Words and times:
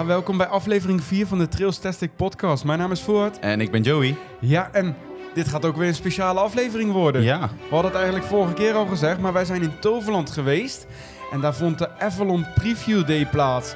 Ja, 0.00 0.06
welkom 0.06 0.36
bij 0.36 0.46
aflevering 0.46 1.02
4 1.02 1.26
van 1.26 1.38
de 1.38 1.48
Trails 1.48 1.78
Tastic 1.78 2.10
podcast. 2.16 2.64
Mijn 2.64 2.78
naam 2.78 2.92
is 2.92 3.00
Voort. 3.00 3.38
En 3.38 3.60
ik 3.60 3.70
ben 3.70 3.82
Joey. 3.82 4.16
Ja, 4.38 4.68
en 4.72 4.96
dit 5.34 5.48
gaat 5.48 5.64
ook 5.64 5.76
weer 5.76 5.88
een 5.88 5.94
speciale 5.94 6.40
aflevering 6.40 6.92
worden. 6.92 7.22
Ja. 7.22 7.40
We 7.40 7.74
hadden 7.74 7.90
het 7.90 8.00
eigenlijk 8.00 8.24
vorige 8.24 8.54
keer 8.54 8.74
al 8.74 8.86
gezegd, 8.86 9.18
maar 9.18 9.32
wij 9.32 9.44
zijn 9.44 9.62
in 9.62 9.78
Toverland 9.80 10.30
geweest. 10.30 10.86
En 11.32 11.40
daar 11.40 11.54
vond 11.54 11.78
de 11.78 11.98
Avalon 11.98 12.46
Preview 12.54 13.06
Day 13.06 13.26
plaats. 13.26 13.74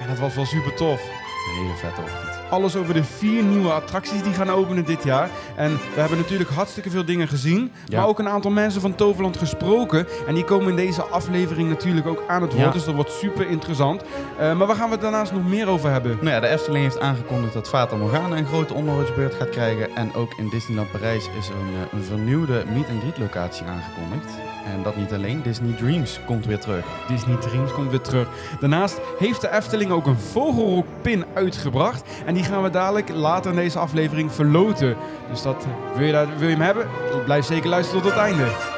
En 0.00 0.08
dat 0.08 0.18
was 0.18 0.34
wel 0.34 0.46
super 0.46 0.74
tof. 0.74 1.00
Een 1.00 1.62
hele 1.62 1.76
vette 1.76 2.00
ochtend. 2.00 2.27
Alles 2.50 2.76
over 2.76 2.94
de 2.94 3.04
vier 3.04 3.42
nieuwe 3.42 3.72
attracties 3.72 4.22
die 4.22 4.32
gaan 4.32 4.50
openen 4.50 4.84
dit 4.84 5.04
jaar. 5.04 5.30
En 5.56 5.70
we 5.94 6.00
hebben 6.00 6.18
natuurlijk 6.18 6.50
hartstikke 6.50 6.90
veel 6.90 7.04
dingen 7.04 7.28
gezien. 7.28 7.72
Ja. 7.86 7.98
Maar 7.98 8.08
ook 8.08 8.18
een 8.18 8.28
aantal 8.28 8.50
mensen 8.50 8.80
van 8.80 8.94
Toverland 8.94 9.36
gesproken. 9.36 10.06
En 10.26 10.34
die 10.34 10.44
komen 10.44 10.68
in 10.70 10.76
deze 10.76 11.02
aflevering 11.02 11.68
natuurlijk 11.68 12.06
ook 12.06 12.22
aan 12.26 12.42
het 12.42 12.52
woord. 12.52 12.64
Ja. 12.64 12.72
Dus 12.72 12.84
dat 12.84 12.94
wordt 12.94 13.12
super 13.12 13.48
interessant. 13.48 14.02
Eh, 14.38 14.56
maar 14.56 14.66
waar 14.66 14.76
gaan 14.76 14.86
we 14.86 14.92
het 14.92 15.00
daarnaast 15.00 15.32
nog 15.32 15.48
meer 15.48 15.68
over 15.68 15.90
hebben? 15.90 16.18
Nou 16.20 16.30
ja, 16.30 16.40
de 16.40 16.48
Efteling 16.48 16.84
heeft 16.84 17.00
aangekondigd 17.00 17.52
dat 17.52 17.68
Fata 17.68 17.96
Morgana 17.96 18.36
een 18.36 18.46
grote 18.46 18.74
onderhoudsbeurt 18.74 19.34
gaat 19.34 19.50
krijgen. 19.50 19.96
En 19.96 20.14
ook 20.14 20.32
in 20.36 20.48
Disneyland 20.48 20.90
Parijs 20.90 21.28
is 21.38 21.48
een, 21.48 21.74
eh, 21.74 21.98
een 21.98 22.04
vernieuwde 22.04 22.64
meet-and-greet 22.72 23.18
locatie 23.18 23.66
aangekondigd. 23.66 24.47
En 24.72 24.82
dat 24.82 24.96
niet 24.96 25.12
alleen, 25.12 25.42
Disney 25.42 25.72
Dreams 25.72 26.20
komt 26.26 26.46
weer 26.46 26.58
terug. 26.58 26.84
Disney 27.08 27.36
Dreams 27.36 27.72
komt 27.72 27.90
weer 27.90 28.00
terug. 28.00 28.28
Daarnaast 28.60 29.00
heeft 29.18 29.40
de 29.40 29.50
Efteling 29.50 29.90
ook 29.90 30.06
een 30.06 30.18
vogelrokpin 30.18 31.24
uitgebracht. 31.34 32.08
En 32.26 32.34
die 32.34 32.44
gaan 32.44 32.62
we 32.62 32.70
dadelijk 32.70 33.08
later 33.08 33.50
in 33.50 33.56
deze 33.56 33.78
aflevering 33.78 34.32
verloten. 34.32 34.96
Dus 35.30 35.42
dat, 35.42 35.64
eh, 35.64 35.96
wil, 35.96 36.06
je 36.06 36.26
wil 36.38 36.48
je 36.48 36.54
hem 36.54 36.64
hebben? 36.64 36.86
Blijf 37.24 37.44
zeker 37.44 37.68
luisteren 37.68 38.02
tot 38.02 38.10
het 38.10 38.20
einde. 38.20 38.76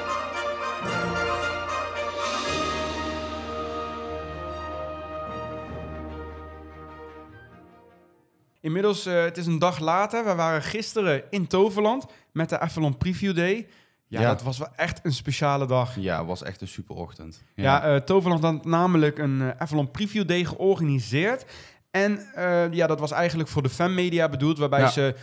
Inmiddels, 8.61 9.07
eh, 9.07 9.23
het 9.23 9.37
is 9.37 9.47
een 9.47 9.59
dag 9.59 9.79
later. 9.79 10.25
We 10.25 10.35
waren 10.35 10.63
gisteren 10.63 11.23
in 11.31 11.47
Toverland 11.47 12.07
met 12.33 12.49
de 12.49 12.59
Avalon 12.59 12.97
Preview 12.97 13.37
Day. 13.37 13.67
Ja, 14.11 14.21
Ja. 14.21 14.29
dat 14.29 14.43
was 14.43 14.59
wel 14.59 14.69
echt 14.77 15.01
een 15.03 15.13
speciale 15.13 15.67
dag. 15.67 15.97
Ja, 15.97 16.19
het 16.19 16.27
was 16.27 16.43
echt 16.43 16.61
een 16.61 16.69
super 16.69 16.97
ochtend. 16.97 17.43
Ja, 17.55 17.83
eh, 17.83 17.97
Toverland 17.97 18.43
had 18.43 18.65
namelijk 18.65 19.19
een 19.19 19.41
eh, 19.43 19.49
Avalon 19.59 19.91
Preview 19.91 20.29
Day 20.29 20.45
georganiseerd. 20.45 21.45
En 21.91 22.19
eh, 22.35 22.73
ja, 22.73 22.87
dat 22.87 23.01
was 23.01 23.11
eigenlijk 23.11 23.49
voor 23.49 23.63
de 23.63 23.69
fanmedia 23.69 24.29
bedoeld, 24.29 24.59
waarbij 24.59 24.81
Ja. 24.81 24.89
ze 24.91 25.15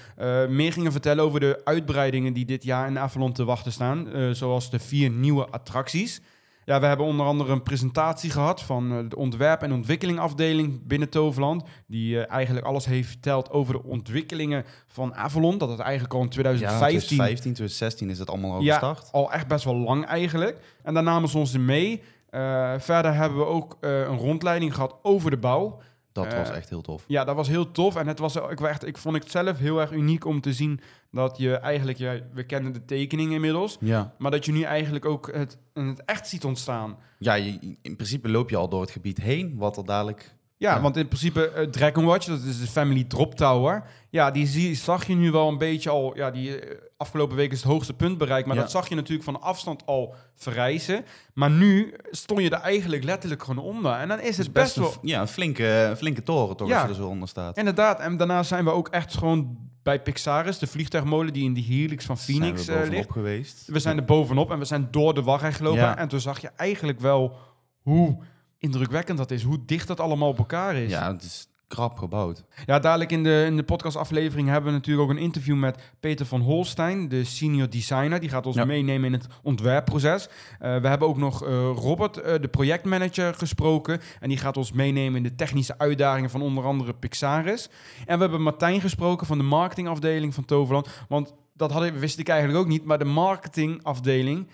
meer 0.49 0.73
gingen 0.73 0.91
vertellen 0.91 1.23
over 1.23 1.39
de 1.39 1.61
uitbreidingen 1.63 2.33
die 2.33 2.45
dit 2.45 2.63
jaar 2.63 2.87
in 2.87 2.99
Avalon 2.99 3.33
te 3.33 3.45
wachten 3.45 3.71
staan. 3.71 4.07
zoals 4.35 4.69
de 4.69 4.79
vier 4.79 5.09
nieuwe 5.09 5.47
attracties. 5.49 6.21
Ja, 6.67 6.79
we 6.79 6.85
hebben 6.85 7.05
onder 7.05 7.25
andere 7.25 7.51
een 7.51 7.63
presentatie 7.63 8.29
gehad 8.29 8.61
van 8.61 8.91
eh, 8.91 8.97
de 9.09 9.15
ontwerp- 9.15 9.61
en 9.61 9.71
ontwikkelingafdeling 9.73 10.87
binnen 10.87 11.09
Toverland. 11.09 11.63
Die 11.87 12.19
eh, 12.25 12.31
eigenlijk 12.33 12.65
alles 12.65 12.85
heeft 12.85 13.09
verteld 13.09 13.49
over 13.51 13.73
de 13.73 13.83
ontwikkelingen 13.83 14.65
van 14.87 15.15
Avalon. 15.15 15.57
Dat 15.57 15.69
het 15.69 15.79
eigenlijk 15.79 16.13
al 16.13 16.19
in 16.19 16.25
Ja, 16.25 16.31
2015 16.31 17.07
2015, 17.07 17.53
2016 17.53 18.09
is 18.09 18.19
het 18.19 18.29
allemaal 18.29 18.51
al 18.51 18.61
Ja. 18.61 18.73
gestart. 18.73 19.09
al 19.11 19.31
echt 19.31 19.47
best 19.47 19.63
wel 19.65 19.75
lang 19.75 20.05
eigenlijk. 20.05 20.57
En 20.83 20.93
daar 20.93 21.03
namen 21.03 21.29
ze 21.29 21.37
ons 21.37 21.57
mee. 21.57 22.03
Eh, 22.29 22.73
verder 22.77 23.13
hebben 23.13 23.37
we 23.39 23.45
ook 23.45 23.77
een 23.79 24.17
rondleiding 24.17 24.73
gehad 24.73 24.95
over 25.01 25.31
de 25.31 25.37
bouw. 25.37 25.79
Dat 26.23 26.33
Eh, 26.33 26.39
was 26.39 26.49
echt 26.49 26.69
heel 26.69 26.81
tof. 26.81 27.03
Ja, 27.07 27.23
dat 27.23 27.35
was 27.35 27.47
heel 27.47 27.71
tof. 27.71 27.95
En 27.95 28.07
het 28.07 28.19
was, 28.19 28.35
ik, 28.35 28.61
echt, 28.61 28.85
ik 28.87 28.97
vond 28.97 29.15
het 29.15 29.31
zelf 29.31 29.57
heel 29.57 29.79
erg 29.81 29.91
uniek 29.91 30.25
om 30.25 30.41
te 30.41 30.53
zien 30.53 30.79
dat 31.11 31.37
je 31.37 31.53
eigenlijk... 31.55 31.97
Ja, 31.97 32.19
we 32.33 32.43
kennen 32.45 32.73
de 32.73 32.85
tekening 32.85 33.31
inmiddels. 33.31 33.77
Ja, 33.79 34.13
Maar 34.17 34.31
dat 34.31 34.45
je 34.45 34.51
nu 34.51 34.61
eigenlijk 34.61 35.05
ook 35.05 35.31
het, 35.33 35.57
het 35.73 36.05
echt 36.05 36.27
ziet 36.27 36.45
ontstaan. 36.45 36.97
ja 37.19 37.33
je, 37.33 37.77
in 37.81 37.95
principe 37.95 38.29
loop 38.29 38.49
je 38.49 38.55
al 38.55 38.69
door 38.69 38.81
het 38.81 38.91
gebied 38.91 39.17
heen, 39.21 39.53
wat 39.57 39.77
er 39.77 39.85
dadelijk... 39.85 40.35
Ja, 40.59 40.75
Ja. 40.75 40.81
want 40.81 40.97
in 40.97 41.07
principe 41.07 41.49
eh, 41.49 41.63
Dragon 41.67 42.05
Watch, 42.05 42.25
dat 42.27 42.41
is 42.43 42.59
de 42.59 42.67
Family 42.67 43.03
Drop 43.03 43.35
Tower. 43.35 43.83
Ja, 44.09 44.31
die 44.31 44.47
zie, 44.47 44.75
zag 44.75 45.07
je 45.07 45.15
nu 45.15 45.31
wel 45.31 45.47
een 45.47 45.57
beetje 45.57 45.89
al... 45.89 46.15
Ja, 46.15 46.31
die 46.31 46.59
eh, 46.59 46.77
afgelopen 46.97 47.35
week 47.35 47.51
is 47.51 47.61
het 47.63 47.71
hoogste 47.71 47.93
punt 47.93 48.17
bereikt. 48.17 48.47
Maar 48.47 48.55
Ja. 48.55 48.61
dat 48.61 48.71
zag 48.71 48.89
je 48.89 48.95
natuurlijk 48.95 49.23
van 49.23 49.41
afstand 49.41 49.85
al 49.85 50.15
verrijzen. 50.35 51.05
Maar 51.33 51.49
nu 51.51 51.93
stond 52.11 52.41
je 52.41 52.49
er 52.49 52.59
eigenlijk 52.61 53.03
letterlijk 53.03 53.43
gewoon 53.43 53.63
onder. 53.65 53.91
En 53.93 54.07
dan 54.07 54.19
is 54.19 54.37
het 54.37 54.53
best, 54.53 54.75
wel... 54.75 54.93
ja, 55.01 55.21
een 55.21 55.27
flinke, 55.27 55.93
flinke 55.97 56.23
toren 56.23 56.55
toch, 56.57 56.67
Ja. 56.67 56.73
als 56.75 56.83
je 56.83 56.89
er 56.89 56.95
zo 57.01 57.07
onder 57.07 57.27
staat. 57.27 57.57
Inderdaad, 57.57 57.99
en 57.99 58.17
daarna 58.17 58.43
zijn 58.43 58.63
we 58.63 58.71
ook 58.71 58.87
echt 58.87 59.17
gewoon 59.17 59.57
bij 59.83 60.01
Pixaris, 60.01 60.57
de 60.59 60.67
vliegtuigmolen 60.67 61.33
die 61.33 61.43
in 61.43 61.53
de 61.53 61.61
helix 61.61 62.05
van 62.05 62.17
Phoenix 62.17 62.65
zijn 62.65 62.77
we 62.77 62.83
eh, 62.83 62.89
bovenop 62.89 62.93
ligt. 62.93 63.11
geweest. 63.11 63.63
We 63.67 63.79
zijn 63.79 63.97
er 63.97 64.05
bovenop 64.05 64.51
en 64.51 64.59
we 64.59 64.65
zijn 64.65 64.87
door 64.91 65.13
de 65.13 65.21
wachtrij 65.23 65.53
gelopen. 65.53 65.97
En 65.97 66.07
toen 66.07 66.19
zag 66.19 66.41
je 66.41 66.49
eigenlijk 66.55 66.99
wel 66.99 67.35
hoe 67.81 68.17
indrukwekkend 68.59 69.17
dat 69.17 69.31
is. 69.31 69.43
Hoe 69.43 69.65
dicht 69.65 69.87
dat 69.87 69.99
allemaal 69.99 70.29
op 70.29 70.37
elkaar 70.37 70.75
is. 70.75 70.89
Ja, 70.89 71.11
het 71.13 71.23
is 71.23 71.47
krap 71.67 71.97
gebouwd. 71.97 72.43
Ja, 72.65 72.79
dadelijk 72.79 73.11
in 73.11 73.23
de, 73.23 73.43
in 73.45 73.55
de 73.55 73.63
podcastaflevering 73.63 74.47
hebben 74.47 74.71
we 74.71 74.77
natuurlijk 74.77 75.09
ook 75.09 75.15
een 75.15 75.21
interview 75.23 75.55
met 75.55 75.93
Peter 75.99 76.25
van 76.25 76.41
Holstein, 76.41 77.09
de 77.09 77.23
senior 77.23 77.69
designer. 77.69 78.19
Die 78.19 78.29
gaat 78.29 78.45
ons 78.45 78.55
Ja. 78.55 78.65
meenemen 78.65 79.05
in 79.05 79.13
het 79.13 79.27
ontwerpproces. 79.43 80.27
Eh, 80.59 80.77
we 80.79 80.87
hebben 80.87 81.07
ook 81.07 81.17
nog 81.17 81.43
eh, 81.43 81.49
Robert, 81.75 82.17
eh, 82.17 82.41
de 82.41 82.47
projectmanager, 82.47 83.33
gesproken. 83.33 83.99
En 84.19 84.29
die 84.29 84.37
gaat 84.37 84.57
ons 84.57 84.71
meenemen 84.71 85.15
in 85.17 85.23
de 85.23 85.35
technische 85.35 85.77
uitdagingen 85.77 86.29
van 86.29 86.41
onder 86.41 86.63
andere 86.63 86.93
Pixaris. 86.93 87.69
En 88.05 88.15
we 88.15 88.21
hebben 88.21 88.41
Martijn 88.41 88.81
gesproken 88.81 89.27
van 89.27 89.37
de 89.37 89.43
marketingafdeling 89.43 90.33
van 90.33 90.45
Toverland. 90.45 90.87
Want 91.07 91.33
dat 91.53 91.71
hadden, 91.71 91.99
wist 91.99 92.19
ik 92.19 92.27
eigenlijk 92.29 92.59
ook 92.59 92.67
niet, 92.67 92.85
maar 92.85 92.97
de 92.99 93.05
marketingafdeling 93.05 94.47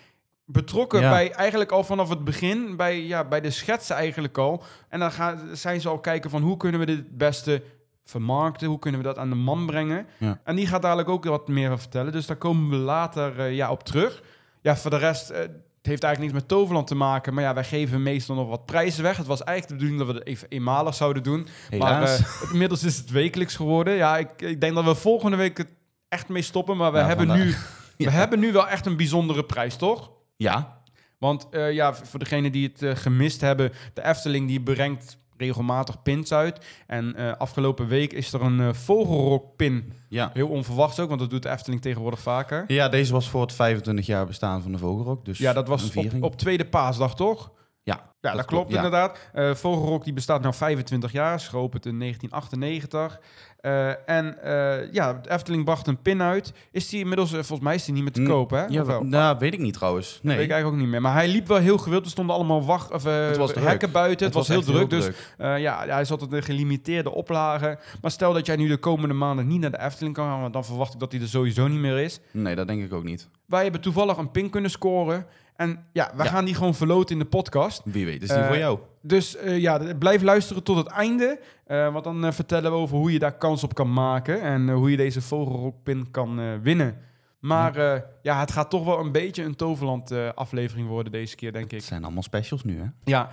betrokken 0.44 1.00
Ja. 1.00 1.10
bij 1.10 1.32
eigenlijk 1.32 1.72
al 1.72 1.84
vanaf 1.84 2.08
het 2.08 2.24
begin, 2.24 2.76
bij, 2.76 3.02
ja, 3.04 3.24
bij 3.24 3.40
de 3.40 3.50
schetsen 3.50 3.96
eigenlijk 3.96 4.38
al. 4.38 4.62
En 4.88 4.98
dan 5.00 5.12
gaan, 5.12 5.40
zijn 5.52 5.80
ze 5.80 5.88
al 5.88 5.98
kijken 5.98 6.30
van 6.30 6.42
hoe 6.42 6.56
kunnen 6.56 6.80
we 6.80 6.86
dit 6.86 6.96
het 6.96 7.16
beste 7.18 7.62
vermarkten, 8.04 8.68
hoe 8.68 8.78
kunnen 8.78 9.00
we 9.00 9.06
dat 9.06 9.18
aan 9.18 9.28
de 9.28 9.34
man 9.34 9.66
brengen. 9.66 10.06
Ja. 10.18 10.40
En 10.44 10.56
die 10.56 10.66
gaat 10.66 10.82
dadelijk 10.82 11.08
ook 11.08 11.24
wat 11.24 11.48
meer 11.48 11.78
vertellen, 11.78 12.12
dus 12.12 12.26
daar 12.26 12.36
komen 12.36 12.70
we 12.70 12.76
later 12.76 13.38
eh, 13.40 13.54
ja, 13.54 13.70
op 13.70 13.82
terug. 13.84 14.22
Ja, 14.62 14.76
voor 14.76 14.90
de 14.90 14.96
rest, 14.96 15.30
eh, 15.30 15.38
het 15.40 15.92
heeft 15.92 16.02
eigenlijk 16.02 16.20
niks 16.34 16.44
met 16.44 16.58
Toverland 16.58 16.86
te 16.86 16.94
maken, 16.94 17.34
maar 17.34 17.44
ja, 17.44 17.54
wij 17.54 17.64
geven 17.64 18.02
meestal 18.02 18.34
nog 18.36 18.48
wat 18.48 18.66
prijzen 18.66 19.02
weg. 19.02 19.16
Het 19.16 19.26
was 19.26 19.42
eigenlijk 19.44 19.68
de 19.80 19.86
bedoeling 19.86 19.98
dat 20.06 20.14
we 20.16 20.20
het 20.20 20.28
even 20.38 20.48
eenmalig 20.48 20.94
zouden 20.94 21.22
doen, 21.22 21.46
maar 21.78 22.02
eh, 22.02 22.20
inmiddels 22.52 22.82
is 22.84 22.96
het 22.96 23.10
wekelijks 23.10 23.56
geworden. 23.56 23.94
Ja, 23.94 24.16
ik, 24.18 24.42
ik 24.42 24.60
denk 24.60 24.74
dat 24.74 24.84
we 24.84 24.94
volgende 24.94 25.36
week 25.36 25.56
het 25.58 25.68
echt 26.08 26.28
mee 26.28 26.42
stoppen, 26.42 26.76
maar 26.76 26.92
we, 26.92 26.98
Ja, 26.98 27.06
hebben, 27.06 27.26
vandaag. 27.26 27.46
nu, 27.46 27.54
we 28.06 28.10
hebben 28.10 28.38
nu 28.38 28.52
wel 28.52 28.68
echt 28.68 28.86
een 28.86 28.96
bijzondere 28.96 29.44
prijs, 29.44 29.76
toch? 29.76 30.10
Ja, 30.36 30.82
Want 31.18 31.48
eh, 31.50 31.72
ja, 31.72 31.94
voor 31.94 32.18
degenen 32.18 32.52
die 32.52 32.68
het 32.68 32.82
eh, 32.82 32.96
gemist 32.96 33.40
hebben, 33.40 33.72
de 33.94 34.04
Efteling 34.04 34.48
die 34.48 34.62
brengt 34.62 35.18
regelmatig 35.36 36.02
pins 36.02 36.32
uit. 36.32 36.64
En 36.86 37.14
eh, 37.14 37.32
afgelopen 37.38 37.86
week 37.86 38.12
is 38.12 38.32
er 38.32 38.42
een 38.42 38.60
eh, 38.60 38.72
vogelrokpin. 38.72 39.92
ja. 40.08 40.30
Heel 40.32 40.48
onverwachts 40.48 41.00
ook, 41.00 41.08
want 41.08 41.20
dat 41.20 41.30
doet 41.30 41.42
de 41.42 41.50
Efteling 41.50 41.82
tegenwoordig 41.82 42.20
vaker. 42.20 42.64
Ja, 42.66 42.88
deze 42.88 43.12
was 43.12 43.28
voor 43.28 43.40
het 43.40 43.52
25 43.52 44.06
jaar 44.06 44.26
bestaan 44.26 44.62
van 44.62 44.72
de 44.72 44.78
Vogelrok. 44.78 45.24
Dus 45.24 45.38
Ja, 45.38 45.52
dat 45.52 45.68
was 45.68 45.90
op, 46.20 46.36
tweede 46.36 46.66
paasdag, 46.66 47.14
toch? 47.14 47.52
Ja, 47.82 48.12
Ja, 48.20 48.32
dat, 48.34 48.44
klopt 48.44 48.70
ja. 48.70 48.76
inderdaad. 48.76 49.18
Eh 49.32 49.54
Vogelrok 49.54 50.04
die 50.04 50.12
bestaat 50.12 50.42
nu 50.42 50.52
25 50.52 51.12
jaar, 51.12 51.34
is 51.34 51.48
geopend 51.48 51.86
in 51.86 51.98
1998. 51.98 53.20
Eh, 53.64 54.08
en 54.08 54.42
eh, 54.42 54.92
ja, 54.92 55.12
de 55.12 55.30
Efteling 55.30 55.64
bracht 55.64 55.86
een 55.86 56.02
pin 56.02 56.22
uit. 56.22 56.52
Is 56.70 56.88
die 56.88 57.00
inmiddels, 57.00 57.32
eh, 57.32 57.38
volgens 57.38 57.60
mij 57.60 57.74
is 57.74 57.84
die 57.84 57.94
niet 57.94 58.02
meer 58.02 58.12
te 58.12 58.22
koop, 58.22 58.50
hè? 58.50 58.64
Ja, 58.64 58.84
wel? 58.84 59.04
nou, 59.04 59.36
weet 59.38 59.54
ik 59.54 59.60
niet 59.60 59.74
trouwens. 59.74 60.18
Nee, 60.22 60.36
Weet 60.36 60.44
ik 60.44 60.50
eigenlijk 60.50 60.66
ook 60.66 60.82
niet 60.82 60.92
meer. 60.92 61.00
Maar 61.00 61.12
hij 61.12 61.28
liep 61.28 61.46
wel 61.46 61.58
heel 61.58 61.78
gewild. 61.78 62.04
Er 62.04 62.10
stonden 62.10 62.34
allemaal 62.34 62.64
wacht, 62.64 62.92
of, 62.92 63.04
Het 63.04 63.36
was 63.36 63.52
druk. 63.52 63.64
hekken 63.64 63.92
buiten. 63.92 64.26
Het, 64.26 64.34
was, 64.34 64.48
heel 64.48 64.62
druk. 64.62 64.90
Dus 64.90 65.10
ja, 65.38 65.84
hij 65.86 66.04
zat 66.04 66.22
op 66.22 66.32
een 66.32 66.42
gelimiteerde 66.42 67.10
oplage. 67.10 67.78
Maar 68.02 68.10
stel 68.10 68.32
dat 68.32 68.46
jij 68.46 68.56
nu 68.56 68.68
de 68.68 68.76
komende 68.76 69.14
maanden 69.14 69.46
niet 69.46 69.60
naar 69.60 69.70
de 69.70 69.80
Efteling 69.80 70.14
kan 70.14 70.26
gaan, 70.26 70.40
want 70.40 70.52
dan 70.52 70.64
verwacht 70.64 70.94
ik 70.94 71.00
dat 71.00 71.12
hij 71.12 71.20
er 71.20 71.28
sowieso 71.28 71.68
niet 71.68 71.80
meer 71.80 71.98
is. 71.98 72.20
Nee, 72.30 72.54
dat 72.54 72.66
denk 72.66 72.82
ik 72.82 72.92
ook 72.92 73.04
niet. 73.04 73.28
Wij 73.46 73.62
hebben 73.62 73.80
toevallig 73.80 74.16
een 74.16 74.30
pin 74.30 74.50
kunnen 74.50 74.70
scoren. 74.70 75.26
En 75.56 75.84
ja, 75.92 76.10
we 76.16 76.22
Ja. 76.22 76.28
gaan 76.30 76.44
die 76.44 76.54
gewoon 76.54 76.74
verloten 76.74 77.16
in 77.16 77.22
de 77.22 77.28
podcast. 77.28 77.80
Wie 77.84 78.04
weet, 78.04 78.22
is 78.22 78.28
die 78.28 78.38
Eh, 78.38 78.46
voor 78.46 78.56
jou? 78.58 78.78
Dus 79.02 79.36
eh, 79.36 79.58
ja, 79.58 79.94
blijf 79.98 80.22
luisteren 80.22 80.62
tot 80.62 80.76
het 80.76 80.86
einde. 80.86 81.40
eh, 81.66 81.92
want 81.92 82.04
dan 82.04 82.32
vertellen 82.32 82.70
we 82.70 82.76
over 82.76 82.96
hoe 82.96 83.12
je 83.12 83.18
daar 83.18 83.36
kans 83.36 83.64
op 83.64 83.74
kan 83.74 83.92
maken. 83.92 84.40
En 84.42 84.70
hoe 84.70 84.90
je 84.90 84.96
deze 84.96 85.20
vogelrokpin 85.22 86.10
kan 86.10 86.60
winnen. 86.62 86.98
Maar 87.40 88.02
ja, 88.22 88.40
het 88.40 88.52
gaat 88.52 88.70
toch 88.70 88.84
wel 88.84 88.98
een 88.98 89.12
beetje 89.12 89.42
een 89.42 89.56
Toverland 89.56 90.10
eh, 90.10 90.28
aflevering 90.34 90.88
worden 90.88 91.12
deze 91.12 91.36
keer, 91.36 91.52
denk 91.52 91.64
ik. 91.64 91.70
Het 91.70 91.84
zijn 91.84 92.04
allemaal 92.04 92.22
specials 92.22 92.64
nu, 92.64 92.78
hè? 92.80 92.86
Ja, 93.04 93.28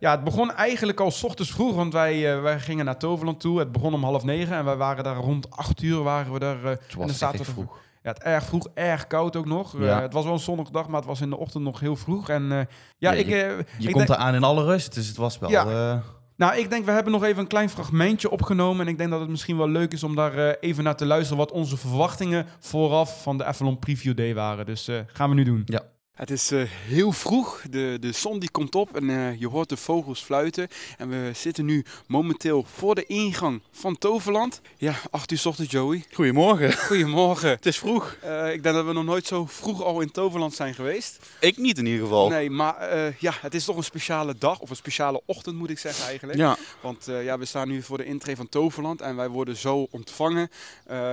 ja, 0.00 0.10
het 0.10 0.24
begon 0.24 0.52
eigenlijk 0.52 1.00
al 1.00 1.10
's 1.10 1.22
ochtends 1.24 1.50
vroeg, 1.52 1.74
want 1.74 1.92
wij, 1.92 2.40
wij 2.40 2.58
gingen 2.60 2.84
naar 2.84 2.98
Toverland 2.98 3.40
toe. 3.40 3.58
Het 3.58 3.72
begon 3.72 3.94
om 3.94 4.04
half 4.04 4.24
negen 4.24 4.56
en 4.56 4.64
wij 4.64 4.76
waren 4.76 5.04
daar 5.04 5.16
rond 5.16 5.50
acht 5.50 5.82
uur 5.82 6.02
waren 6.02 6.32
we 6.32 6.38
daar. 6.38 6.64
Het 6.64 6.80
en 6.90 6.98
was 6.98 7.18
zaten 7.18 7.38
we- 7.38 7.44
vroeg. 7.44 7.78
Ja, 8.02 8.10
het 8.10 8.22
erg 8.22 8.44
vroeg, 8.44 8.68
erg 8.74 9.06
koud 9.06 9.36
ook 9.36 9.46
nog. 9.46 9.80
Eh, 9.80 10.00
het 10.00 10.12
was 10.12 10.24
wel 10.24 10.32
een 10.32 10.38
zonnige 10.38 10.72
dag, 10.72 10.88
maar 10.88 10.96
het 10.96 11.08
was 11.08 11.20
in 11.20 11.30
de 11.30 11.36
ochtend 11.36 11.64
nog 11.64 11.80
heel 11.80 11.96
vroeg. 11.96 12.28
En 12.28 12.52
eh, 12.52 12.58
ja, 12.58 12.66
Ja, 12.98 13.12
ik, 13.12 13.26
eh, 13.26 13.58
Je 13.78 13.88
ik 13.88 13.92
komt 13.92 14.08
eraan 14.08 14.34
in 14.34 14.44
alle 14.44 14.64
rust, 14.64 14.94
dus 14.94 15.06
het 15.06 15.16
was 15.16 15.38
wel... 15.38 15.50
Ja. 15.50 16.02
nou, 16.36 16.56
ik 16.56 16.70
denk, 16.70 16.84
we 16.84 16.90
hebben 16.90 17.12
nog 17.12 17.24
even 17.24 17.42
een 17.42 17.46
klein 17.46 17.70
fragmentje 17.70 18.30
opgenomen. 18.30 18.86
En 18.86 18.92
ik 18.92 18.98
denk 18.98 19.10
dat 19.10 19.20
het 19.20 19.28
misschien 19.28 19.56
wel 19.56 19.68
leuk 19.68 19.92
is 19.92 20.02
om 20.02 20.14
daar 20.14 20.54
even 20.60 20.84
naar 20.84 20.96
te 20.96 21.06
luisteren... 21.06 21.38
wat 21.38 21.52
onze 21.52 21.76
verwachtingen 21.76 22.46
vooraf 22.58 23.22
van 23.22 23.38
de 23.38 23.44
Avalon 23.44 23.78
Preview 23.78 24.16
Day 24.16 24.34
waren. 24.34 24.66
Dus 24.66 24.88
gaan 25.06 25.28
we 25.28 25.34
nu 25.34 25.44
doen. 25.44 25.62
Ja. 25.64 25.82
Het 26.20 26.30
is 26.30 26.50
eh, 26.50 26.62
heel 26.66 27.12
vroeg, 27.12 27.62
de, 27.70 27.96
de 28.00 28.12
zon 28.12 28.38
die 28.38 28.50
komt 28.50 28.74
op 28.74 28.96
en 28.96 29.10
eh, 29.10 29.40
je 29.40 29.48
hoort 29.48 29.68
de 29.68 29.76
vogels 29.76 30.22
fluiten. 30.22 30.68
En 30.98 31.08
we 31.08 31.30
zitten 31.34 31.64
nu 31.64 31.84
momenteel 32.06 32.64
voor 32.74 32.94
de 32.94 33.06
ingang 33.06 33.60
van 33.70 33.98
Toverland. 33.98 34.60
Ja, 34.76 34.94
8 35.10 35.30
uur 35.30 35.38
's 35.38 35.46
ochtends 35.46 35.70
Joey. 35.72 36.04
Goedemorgen. 36.12 36.72
Goedemorgen. 36.88 37.48
Het 37.50 37.66
is 37.66 37.78
vroeg. 37.78 38.16
Eh, 38.20 38.52
ik 38.52 38.62
denk 38.62 38.74
dat 38.74 38.84
we 38.84 38.92
nog 38.92 39.04
nooit 39.04 39.26
zo 39.26 39.46
vroeg 39.46 39.82
al 39.82 40.00
in 40.00 40.10
Toverland 40.10 40.54
zijn 40.54 40.74
geweest. 40.74 41.18
Ik 41.38 41.56
niet 41.56 41.78
in 41.78 41.86
ieder 41.86 42.00
geval. 42.00 42.28
Nee, 42.28 42.50
maar 42.50 43.14
ja, 43.18 43.32
het 43.40 43.54
is 43.54 43.64
toch 43.64 43.76
een 43.76 43.84
speciale 43.84 44.34
dag, 44.38 44.58
of 44.58 44.70
een 44.70 44.76
speciale 44.76 45.22
ochtend 45.26 45.56
moet 45.56 45.70
ik 45.70 45.78
zeggen 45.78 46.04
eigenlijk. 46.04 46.38
Ja, 46.38 46.56
Want 46.80 47.04
ja, 47.04 47.38
we 47.38 47.44
staan 47.44 47.68
nu 47.68 47.82
voor 47.82 47.98
de 47.98 48.04
intree 48.04 48.36
van 48.36 48.48
Toverland 48.48 49.00
en 49.00 49.16
wij 49.16 49.28
worden 49.28 49.56
zo 49.56 49.86
ontvangen 49.90 50.50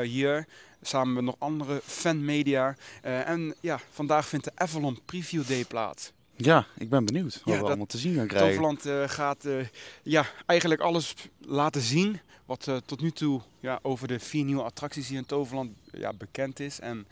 hier. 0.01 0.48
Samen 0.81 1.13
met 1.13 1.24
nog 1.24 1.35
andere 1.38 1.81
fanmedia. 1.83 2.75
Eh 3.01 3.29
en 3.29 3.56
ja, 3.59 3.79
vandaag 3.91 4.27
vindt 4.27 4.45
de 4.45 4.51
Avalon 4.56 5.00
Preview 5.06 5.47
Day 5.47 5.65
plaats. 5.65 6.12
ja, 6.35 6.65
ik 6.77 6.89
ben 6.89 7.06
benieuwd 7.06 7.33
wat 7.33 7.41
Ja, 7.45 7.51
we 7.51 7.57
dat- 7.57 7.68
allemaal 7.68 7.85
te 7.85 7.97
zien 7.97 8.15
gaan 8.15 8.27
krijgen. 8.27 8.47
Toverland 8.50 8.85
eh, 8.85 9.09
gaat 9.15 9.45
eh, 9.45 9.65
ja, 10.03 10.25
eigenlijk 10.45 10.81
alles 10.81 11.13
laten 11.39 11.81
zien 11.81 12.19
wat 12.45 12.69
tot 12.85 13.01
nu 13.01 13.12
toe 13.12 13.41
ja, 13.59 13.79
over 13.81 14.07
de 14.07 14.19
vier 14.19 14.44
nieuwe 14.44 14.63
attracties 14.63 15.07
hier 15.07 15.18
in 15.18 15.25
Toverland 15.25 15.71
ja, 15.91 16.13
bekend 16.13 16.59
is. 16.59 16.79
En 16.79 17.07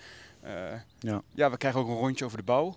Ja. 0.99 1.21
ja, 1.33 1.51
we 1.51 1.57
krijgen 1.57 1.79
ook 1.79 1.87
een 1.87 1.95
rondje 1.95 2.25
over 2.25 2.37
de 2.37 2.43
bouw. 2.43 2.75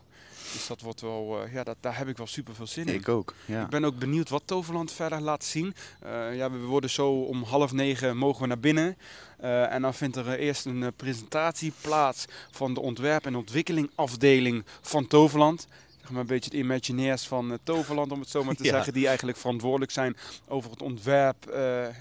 Dus 0.53 0.67
dat 0.67 0.81
wordt 0.81 1.01
wel, 1.01 1.43
eh, 1.45 1.53
ja, 1.53 1.65
dat, 1.65 1.77
daar 1.81 1.97
heb 1.99 2.09
ik 2.09 2.17
wel 2.17 2.27
super 2.27 2.55
veel 2.55 2.67
zin 2.67 2.87
in. 2.87 2.95
Ik 2.95 3.09
ook, 3.09 3.35
ja. 3.45 3.63
Ik 3.63 3.69
ben 3.69 3.85
ook 3.85 3.99
benieuwd 3.99 4.29
wat 4.29 4.43
Toverland 4.45 4.93
verder 4.93 5.21
laat 5.21 5.45
zien. 5.45 5.75
Eh, 6.01 6.37
ja, 6.37 6.51
we 6.51 6.59
worden 6.59 6.91
zo 6.91 7.11
om 7.21 7.43
half 7.43 7.73
negen 7.73 8.17
mogen 8.17 8.41
we 8.43 8.47
naar 8.49 8.59
binnen. 8.59 8.97
Eh, 9.39 9.73
en 9.73 9.83
dan 9.83 9.95
vindt 9.95 10.17
er 10.17 10.39
eerst 10.39 10.65
een 10.67 10.93
presentatie 10.97 11.73
plaats 11.81 12.25
van 12.51 12.75
de 12.75 12.81
ontwerp- 12.81 13.27
en 13.27 13.37
ontwikkelingafdeling 13.37 14.65
van 14.81 15.07
Toverland. 15.07 15.67
Zeg 16.01 16.11
maar 16.11 16.21
een 16.21 16.27
beetje 16.27 16.51
het 16.51 16.59
Imagineers 16.61 17.27
van 17.27 17.59
Toverland, 17.63 18.13
om 18.13 18.21
het 18.21 18.29
zo 18.29 18.45
maar 18.45 18.55
te 18.55 18.65
Ja. 18.69 18.71
zeggen. 18.71 18.93
Die 18.93 19.07
eigenlijk 19.07 19.39
verantwoordelijk 19.39 19.91
zijn 19.91 20.17
over 20.49 20.71
het 20.71 20.83
ontwerp 20.83 21.45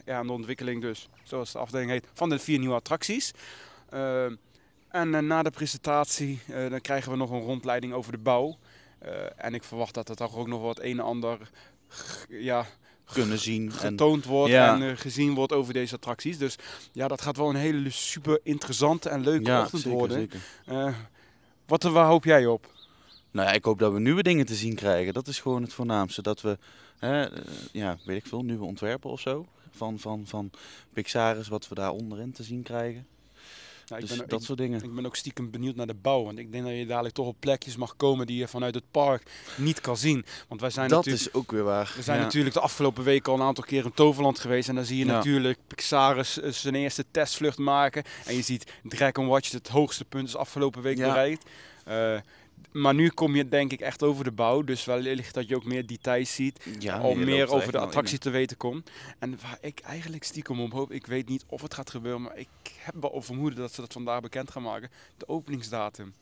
ja, 0.06 0.20
en 0.20 0.28
de 0.28 0.34
ontwikkeling 0.34 0.82
dus, 0.82 1.10
zoals 1.24 1.52
de 1.52 1.58
afdeling 1.60 1.90
heet, 1.92 2.06
van 2.14 2.30
de 2.30 2.40
vier 2.40 2.60
nieuwe 2.60 2.76
attracties. 2.76 3.32
Eh, 3.90 4.26
en 4.90 5.16
eh, 5.16 5.22
na 5.22 5.44
de 5.44 5.50
presentatie 5.50 6.40
eh, 6.48 6.70
dan 6.70 6.82
krijgen 6.82 7.12
we 7.12 7.18
nog 7.18 7.32
een 7.32 7.42
rondleiding 7.42 7.94
over 7.94 8.12
de 8.12 8.18
bouw. 8.18 8.58
Eh, 9.00 9.12
en 9.36 9.54
ik 9.54 9.64
verwacht 9.64 9.94
dat 9.94 10.10
er 10.10 10.16
toch 10.16 10.36
ook 10.36 10.48
nog 10.48 10.62
wat 10.62 10.80
een 10.80 11.00
en 11.00 11.06
ander 11.06 11.50
ja, 12.30 12.66
Kunnen 13.14 13.40
zien. 13.40 13.66
En, 13.66 13.72
getoond 13.72 14.26
wordt 14.26 14.52
Ja. 14.52 14.82
en 14.82 14.98
gezien 14.98 15.34
wordt 15.34 15.54
over 15.54 15.74
deze 15.74 15.96
attracties. 15.96 16.38
Dus 16.38 16.56
ja, 16.92 17.08
dat 17.08 17.22
gaat 17.22 17.38
wel 17.38 17.50
een 17.50 17.56
hele 17.56 17.90
super 17.90 18.40
interessante 18.44 19.10
en 19.10 19.22
leuke 19.22 19.46
ja, 19.46 19.62
ochtend 19.62 19.82
zeker, 19.82 19.98
worden. 19.98 20.18
zeker. 20.18 20.96
Wat, 21.66 21.84
waar 21.84 22.08
hoop 22.08 22.24
jij 22.24 22.46
op? 22.46 22.72
Nou 23.32 23.48
ja, 23.48 23.54
ik 23.54 23.64
hoop 23.64 23.80
dat 23.80 23.94
we 23.94 24.00
nieuwe 24.00 24.24
dingen 24.24 24.46
te 24.46 24.56
zien 24.56 24.76
krijgen. 24.76 25.14
Dat 25.14 25.28
is 25.28 25.40
gewoon 25.40 25.62
het 25.62 25.74
voornaamste. 25.74 26.22
Dat 26.22 26.42
we, 26.42 26.58
hè, 26.98 27.28
ja, 27.72 27.98
weet 28.06 28.18
ik 28.18 28.26
veel, 28.26 28.44
nieuwe 28.44 28.66
ontwerpen 28.66 29.10
of 29.10 29.20
zo. 29.20 29.46
Van, 29.72 30.00
van, 30.00 30.22
van 30.26 30.52
Pixaris, 30.94 31.48
wat 31.48 31.68
we 31.68 31.76
daar 31.76 31.92
onderin 31.92 32.32
te 32.32 32.44
zien 32.44 32.64
krijgen. 32.64 33.08
Nou, 33.88 34.02
dus 34.02 34.10
ben, 34.10 34.28
dat 34.28 34.40
ik, 34.40 34.46
soort 34.46 34.58
dingen. 34.58 34.84
ik 34.84 34.96
ben 34.96 35.06
ook 35.06 35.16
stiekem 35.16 35.52
benieuwd 35.52 35.76
naar 35.76 35.88
de 35.88 35.94
bouw. 35.94 36.24
Want 36.24 36.38
ik 36.38 36.52
denk 36.52 36.64
dat 36.64 36.74
je 36.74 36.86
dadelijk 36.86 37.16
toch 37.16 37.28
op 37.28 37.36
plekjes 37.40 37.76
mag 37.76 37.96
komen 37.96 38.28
die 38.28 38.38
je 38.38 38.48
vanuit 38.48 38.76
het 38.76 38.84
park 38.92 39.32
niet 39.58 39.82
kan 39.82 39.98
zien. 39.98 40.26
Want 40.48 40.62
wij 40.62 40.70
zijn 40.70 40.88
dat 40.90 40.98
natuurlijk... 40.98 41.26
is 41.26 41.34
ook 41.34 41.52
weer 41.52 41.64
waar. 41.64 41.94
We 41.96 42.02
zijn 42.02 42.18
ja. 42.18 42.24
natuurlijk 42.24 42.54
de 42.54 42.60
afgelopen 42.60 43.04
weken 43.04 43.32
al 43.32 43.40
een 43.40 43.46
aantal 43.46 43.64
keer 43.64 43.86
in 43.86 43.94
Toverland 43.94 44.40
geweest. 44.40 44.70
En 44.70 44.76
dan 44.76 44.86
zie 44.86 44.98
je 44.98 45.06
Ja. 45.06 45.12
natuurlijk 45.12 45.60
Pixaris 45.68 46.40
eh, 46.40 46.52
zijn 46.52 46.76
eerste 46.76 47.06
testvlucht 47.12 47.58
maken. 47.58 48.04
En 48.26 48.36
je 48.36 48.42
ziet 48.42 48.72
Dragon 48.84 49.28
Watch 49.28 49.52
het 49.52 49.68
hoogste 49.68 50.06
punt 50.06 50.28
is 50.28 50.36
afgelopen 50.36 50.82
week 50.82 50.98
bereikt. 50.98 51.46
Eh, 51.86 52.16
maar 52.72 52.94
nu 52.94 53.10
kom 53.10 53.36
je 53.36 53.48
denk 53.48 53.72
ik 53.72 53.80
echt 53.82 54.04
over 54.04 54.24
de 54.24 54.32
bouw. 54.32 54.62
Dus 54.62 54.86
wellicht 54.86 55.34
dat 55.34 55.48
je 55.48 55.56
ook 55.56 55.66
meer 55.66 55.86
details 55.86 56.36
ziet. 56.36 56.66
ja, 56.80 56.98
al 56.98 57.10
je 57.10 57.26
meer 57.26 57.42
er 57.42 57.50
over 57.54 57.72
de 57.72 57.78
attractie 57.78 58.18
te 58.18 58.30
weten 58.30 58.58
komt. 58.58 58.90
En 59.20 59.40
waar 59.42 59.58
ik 59.62 59.80
eigenlijk 59.80 60.24
stiekem 60.24 60.62
op 60.62 60.72
hoop, 60.72 60.92
ik 60.92 61.06
weet 61.06 61.30
niet 61.30 61.44
of 61.48 61.62
het 61.62 61.74
gaat 61.74 61.90
gebeuren. 61.90 62.22
Maar 62.22 62.38
ik 62.38 62.48
heb 62.78 62.96
wel 63.00 63.22
vermoeden 63.22 63.60
dat 63.60 63.74
ze 63.74 63.82
dat 63.82 63.94
vandaag 63.94 64.22
bekend 64.22 64.52
gaan 64.52 64.64
maken. 64.64 64.90
De 65.18 65.28
openingsdatum. 65.28 66.06
in. 66.06 66.14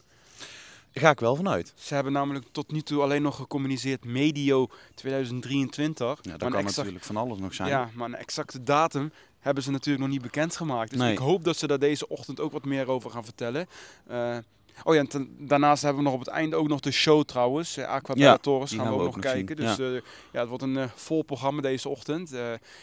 Daar 0.92 1.04
ga 1.04 1.10
ik 1.10 1.20
wel 1.20 1.36
vanuit. 1.36 1.74
Ze 1.76 1.94
hebben 1.94 2.14
namelijk 2.14 2.46
tot 2.52 2.72
nu 2.72 2.82
toe 2.82 3.02
alleen 3.02 3.22
nog 3.22 3.36
gecommuniceerd 3.36 4.06
medio 4.06 4.68
2023. 4.96 6.20
Ja, 6.22 6.32
dat 6.32 6.40
kan 6.40 6.54
exact- 6.56 6.76
natuurlijk 6.78 7.06
van 7.06 7.18
alles 7.18 7.40
nog 7.40 7.54
zijn. 7.54 7.70
Ja, 7.70 7.90
maar 7.94 8.08
een 8.08 8.16
exacte 8.16 8.64
datum 8.64 9.12
hebben 9.40 9.64
ze 9.64 9.72
natuurlijk 9.72 10.04
nog 10.04 10.14
niet 10.14 10.22
bekendgemaakt. 10.22 10.90
Dus 10.90 11.00
Nee. 11.00 11.12
ik 11.12 11.18
hoop 11.18 11.44
dat 11.44 11.58
ze 11.58 11.68
daar 11.68 11.80
deze 11.80 12.08
ochtend 12.08 12.40
ook 12.40 12.52
wat 12.52 12.66
meer 12.66 12.88
over 12.88 13.10
gaan 13.12 13.24
vertellen. 13.24 13.68
Eh, 14.08 14.38
oh 14.84 14.94
ja, 14.94 15.00
en 15.00 15.08
ten- 15.08 15.36
daarnaast 15.40 15.84
hebben 15.84 16.04
we 16.04 16.10
nog 16.10 16.20
op 16.20 16.26
het 16.26 16.34
einde 16.36 16.56
ook 16.56 16.68
nog 16.68 16.80
de 16.80 16.92
show 16.92 17.24
trouwens. 17.24 17.78
Uh, 17.78 17.86
Aquabellatorus 17.88 18.70
die 18.70 18.80
gaan, 18.80 18.88
we 18.88 18.94
ook 18.94 19.02
nog 19.04 19.16
nog 19.16 19.24
kijken. 19.24 19.58
zien, 19.58 19.66
Dus 19.66 19.80
eh, 19.80 20.02
ja, 20.32 20.40
het 20.40 20.48
wordt 20.50 20.64
een 20.64 20.78
eh, 20.78 20.86
vol 20.96 21.24
programma 21.24 21.62
deze 21.62 21.90
ochtend. 21.90 22.34
Eh, 22.34 22.40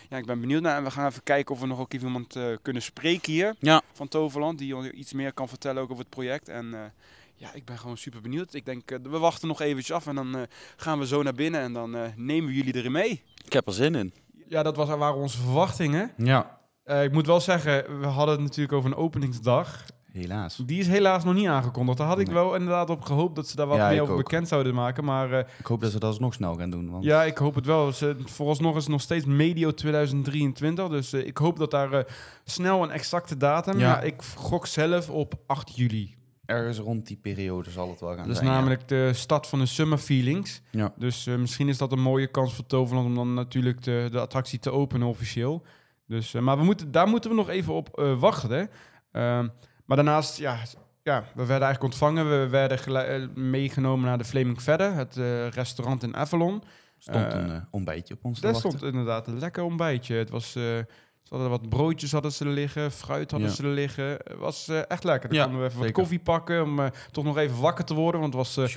ja, 0.08 0.16
ik 0.16 0.26
ben 0.26 0.40
benieuwd 0.40 0.62
naar. 0.62 0.76
En 0.76 0.84
we 0.84 0.90
gaan 0.90 1.06
even 1.08 1.22
kijken 1.22 1.54
of 1.54 1.60
we 1.60 1.66
nog 1.66 1.78
ook 1.80 1.92
even 1.92 2.06
iemand 2.06 2.36
eh, 2.36 2.44
kunnen 2.62 2.82
spreken 2.82 3.32
hier 3.32 3.54
Ja. 3.58 3.82
van 3.92 4.08
Toverland. 4.08 4.58
Die 4.58 4.76
ons 4.76 4.88
iets 4.90 5.12
meer 5.12 5.32
kan 5.32 5.48
vertellen 5.48 5.82
ook 5.82 5.90
over 5.90 6.02
het 6.02 6.12
project. 6.12 6.48
En 6.48 6.74
eh, 6.74 6.80
ja, 7.34 7.52
ik 7.52 7.64
ben 7.64 7.78
gewoon 7.78 7.96
super 7.96 8.20
benieuwd. 8.20 8.54
Ik 8.54 8.64
denk, 8.64 8.90
eh, 8.90 8.98
we 9.02 9.18
wachten 9.18 9.48
nog 9.48 9.60
eventjes 9.60 9.96
af 9.96 10.06
en 10.06 10.14
dan 10.14 10.36
eh, 10.36 10.42
gaan 10.76 10.98
we 10.98 11.06
zo 11.06 11.22
naar 11.22 11.34
binnen. 11.34 11.60
En 11.60 11.72
dan 11.72 11.94
eh, 11.96 12.02
nemen 12.16 12.50
we 12.50 12.56
jullie 12.56 12.74
erin 12.76 12.92
mee. 12.92 13.22
Ik 13.44 13.52
heb 13.52 13.66
er 13.66 13.72
zin 13.72 13.94
in. 13.94 14.14
Ja, 14.48 14.62
dat 14.62 14.76
was, 14.76 14.88
waren 14.88 15.14
onze 15.20 15.38
verwachtingen. 15.38 16.12
Ja. 16.16 16.60
Eh, 16.84 17.04
ik 17.04 17.12
moet 17.12 17.26
wel 17.26 17.40
zeggen, 17.40 18.00
we 18.00 18.06
hadden 18.06 18.34
het 18.34 18.44
natuurlijk 18.44 18.72
over 18.72 18.90
een 18.90 18.96
openingsdag. 18.96 19.84
Helaas. 20.12 20.56
Die 20.66 20.78
is 20.80 20.86
helaas 20.88 21.24
nog 21.24 21.34
niet 21.34 21.46
aangekondigd. 21.46 21.98
Daar 21.98 22.06
had 22.06 22.18
ik 22.18 22.26
Nee. 22.26 22.34
wel 22.34 22.54
inderdaad 22.54 22.90
op 22.90 23.02
gehoopt 23.02 23.36
dat 23.36 23.48
ze 23.48 23.56
daar 23.56 23.66
wat 23.66 23.76
Ja, 23.76 23.88
meer 23.88 24.00
over 24.00 24.14
ook. 24.14 24.22
bekend 24.22 24.48
zouden 24.48 24.74
maken. 24.74 25.04
Maar 25.04 25.32
eh, 25.32 25.38
Ik 25.58 25.66
hoop 25.66 25.80
dat 25.80 25.90
ze 25.92 25.98
dat 25.98 26.08
alsnog 26.10 26.34
snel 26.34 26.54
gaan 26.54 26.70
doen. 26.70 26.90
Want 26.90 27.04
ja, 27.04 27.22
ik 27.24 27.38
hoop 27.38 27.54
het 27.54 27.66
wel. 27.66 27.92
Ze, 27.92 28.16
vooralsnog 28.24 28.76
is 28.76 28.82
het 28.82 28.92
nog 28.92 29.00
steeds 29.00 29.24
medio 29.24 29.70
2023. 29.74 30.88
Dus 30.88 31.12
eh, 31.12 31.26
ik 31.26 31.36
hoop 31.38 31.58
dat 31.58 31.70
daar 31.70 31.92
eh, 31.92 32.04
snel 32.44 32.82
een 32.82 32.90
exacte 32.90 33.36
datum... 33.36 33.78
Ja. 33.78 34.00
Ik 34.00 34.22
gok 34.36 34.66
zelf 34.66 35.10
op 35.10 35.34
8 35.46 35.76
juli. 35.76 36.14
ergens 36.46 36.78
rond 36.78 37.06
die 37.06 37.16
periode 37.16 37.70
zal 37.70 37.88
het 37.90 38.00
wel 38.00 38.08
gaan 38.14 38.18
Dat 38.18 38.26
is 38.28 38.36
zijn. 38.36 38.48
ja. 38.48 38.54
namelijk 38.54 38.88
de 38.88 39.10
start 39.12 39.46
van 39.46 39.58
de 39.58 39.66
Summer 39.66 39.98
Feelings. 39.98 40.60
Ja. 40.70 40.92
Dus 40.96 41.24
misschien 41.24 41.68
is 41.68 41.78
dat 41.78 41.92
een 41.92 42.00
mooie 42.02 42.26
kans 42.26 42.54
voor 42.54 42.66
Toverland 42.66 43.06
om 43.06 43.14
dan 43.14 43.34
natuurlijk 43.34 43.82
de, 43.82 44.08
de 44.10 44.20
attractie 44.20 44.58
te 44.58 44.70
openen 44.70 45.06
officieel. 45.08 45.62
Dus, 46.06 46.32
maar 46.32 46.58
we 46.58 46.64
moeten, 46.64 46.90
daar 46.92 47.08
moeten 47.08 47.30
we 47.30 47.36
nog 47.36 47.48
even 47.48 47.72
op 47.74 48.14
wachten. 48.18 48.70
Ehm, 49.12 49.48
maar 49.94 50.04
daarnaast, 50.04 50.38
ja, 50.38 50.58
ja, 51.02 51.20
we 51.20 51.46
werden 51.46 51.66
eigenlijk 51.66 51.82
ontvangen. 51.82 52.28
We 52.40 52.48
werden 52.48 53.06
eh, 53.06 53.28
meegenomen 53.34 54.06
naar 54.06 54.18
de 54.18 54.24
Flaming 54.24 54.62
Vedder, 54.62 54.94
het 54.94 55.16
eh, 55.16 55.48
restaurant 55.48 56.02
in 56.02 56.16
Avalon. 56.16 56.62
stond 56.98 57.32
een 57.32 57.50
eh, 57.50 57.56
ontbijtje 57.70 58.14
op 58.14 58.24
ons 58.24 58.40
te 58.40 58.46
wachten. 58.46 58.70
stond 58.70 58.82
inderdaad 58.82 59.26
een 59.26 59.38
lekker 59.38 59.62
ontbijtje. 59.62 60.14
Het 60.14 60.30
was, 60.30 60.52
ze 60.52 60.86
hadden 61.28 61.50
wat 61.50 61.68
broodjes 61.68 62.12
hadden 62.12 62.32
ze 62.32 62.44
er 62.44 62.50
liggen, 62.50 62.90
fruit 62.90 63.30
hadden 63.30 63.48
Ja. 63.48 63.54
ze 63.54 63.62
er 63.62 63.68
liggen. 63.68 64.04
Het 64.04 64.38
was 64.38 64.68
echt 64.68 65.04
lekker. 65.04 65.28
Dan 65.28 65.38
Ja, 65.38 65.44
konden 65.44 65.62
we 65.62 65.68
even 65.68 65.80
wat 65.80 65.92
koffie 65.92 66.20
pakken 66.20 66.62
om 66.62 66.80
toch 67.10 67.24
nog 67.24 67.36
even 67.38 67.60
wakker 67.60 67.84
te 67.84 67.94
worden. 67.94 68.20
Want 68.20 68.34
het 68.34 68.54
was 68.54 68.72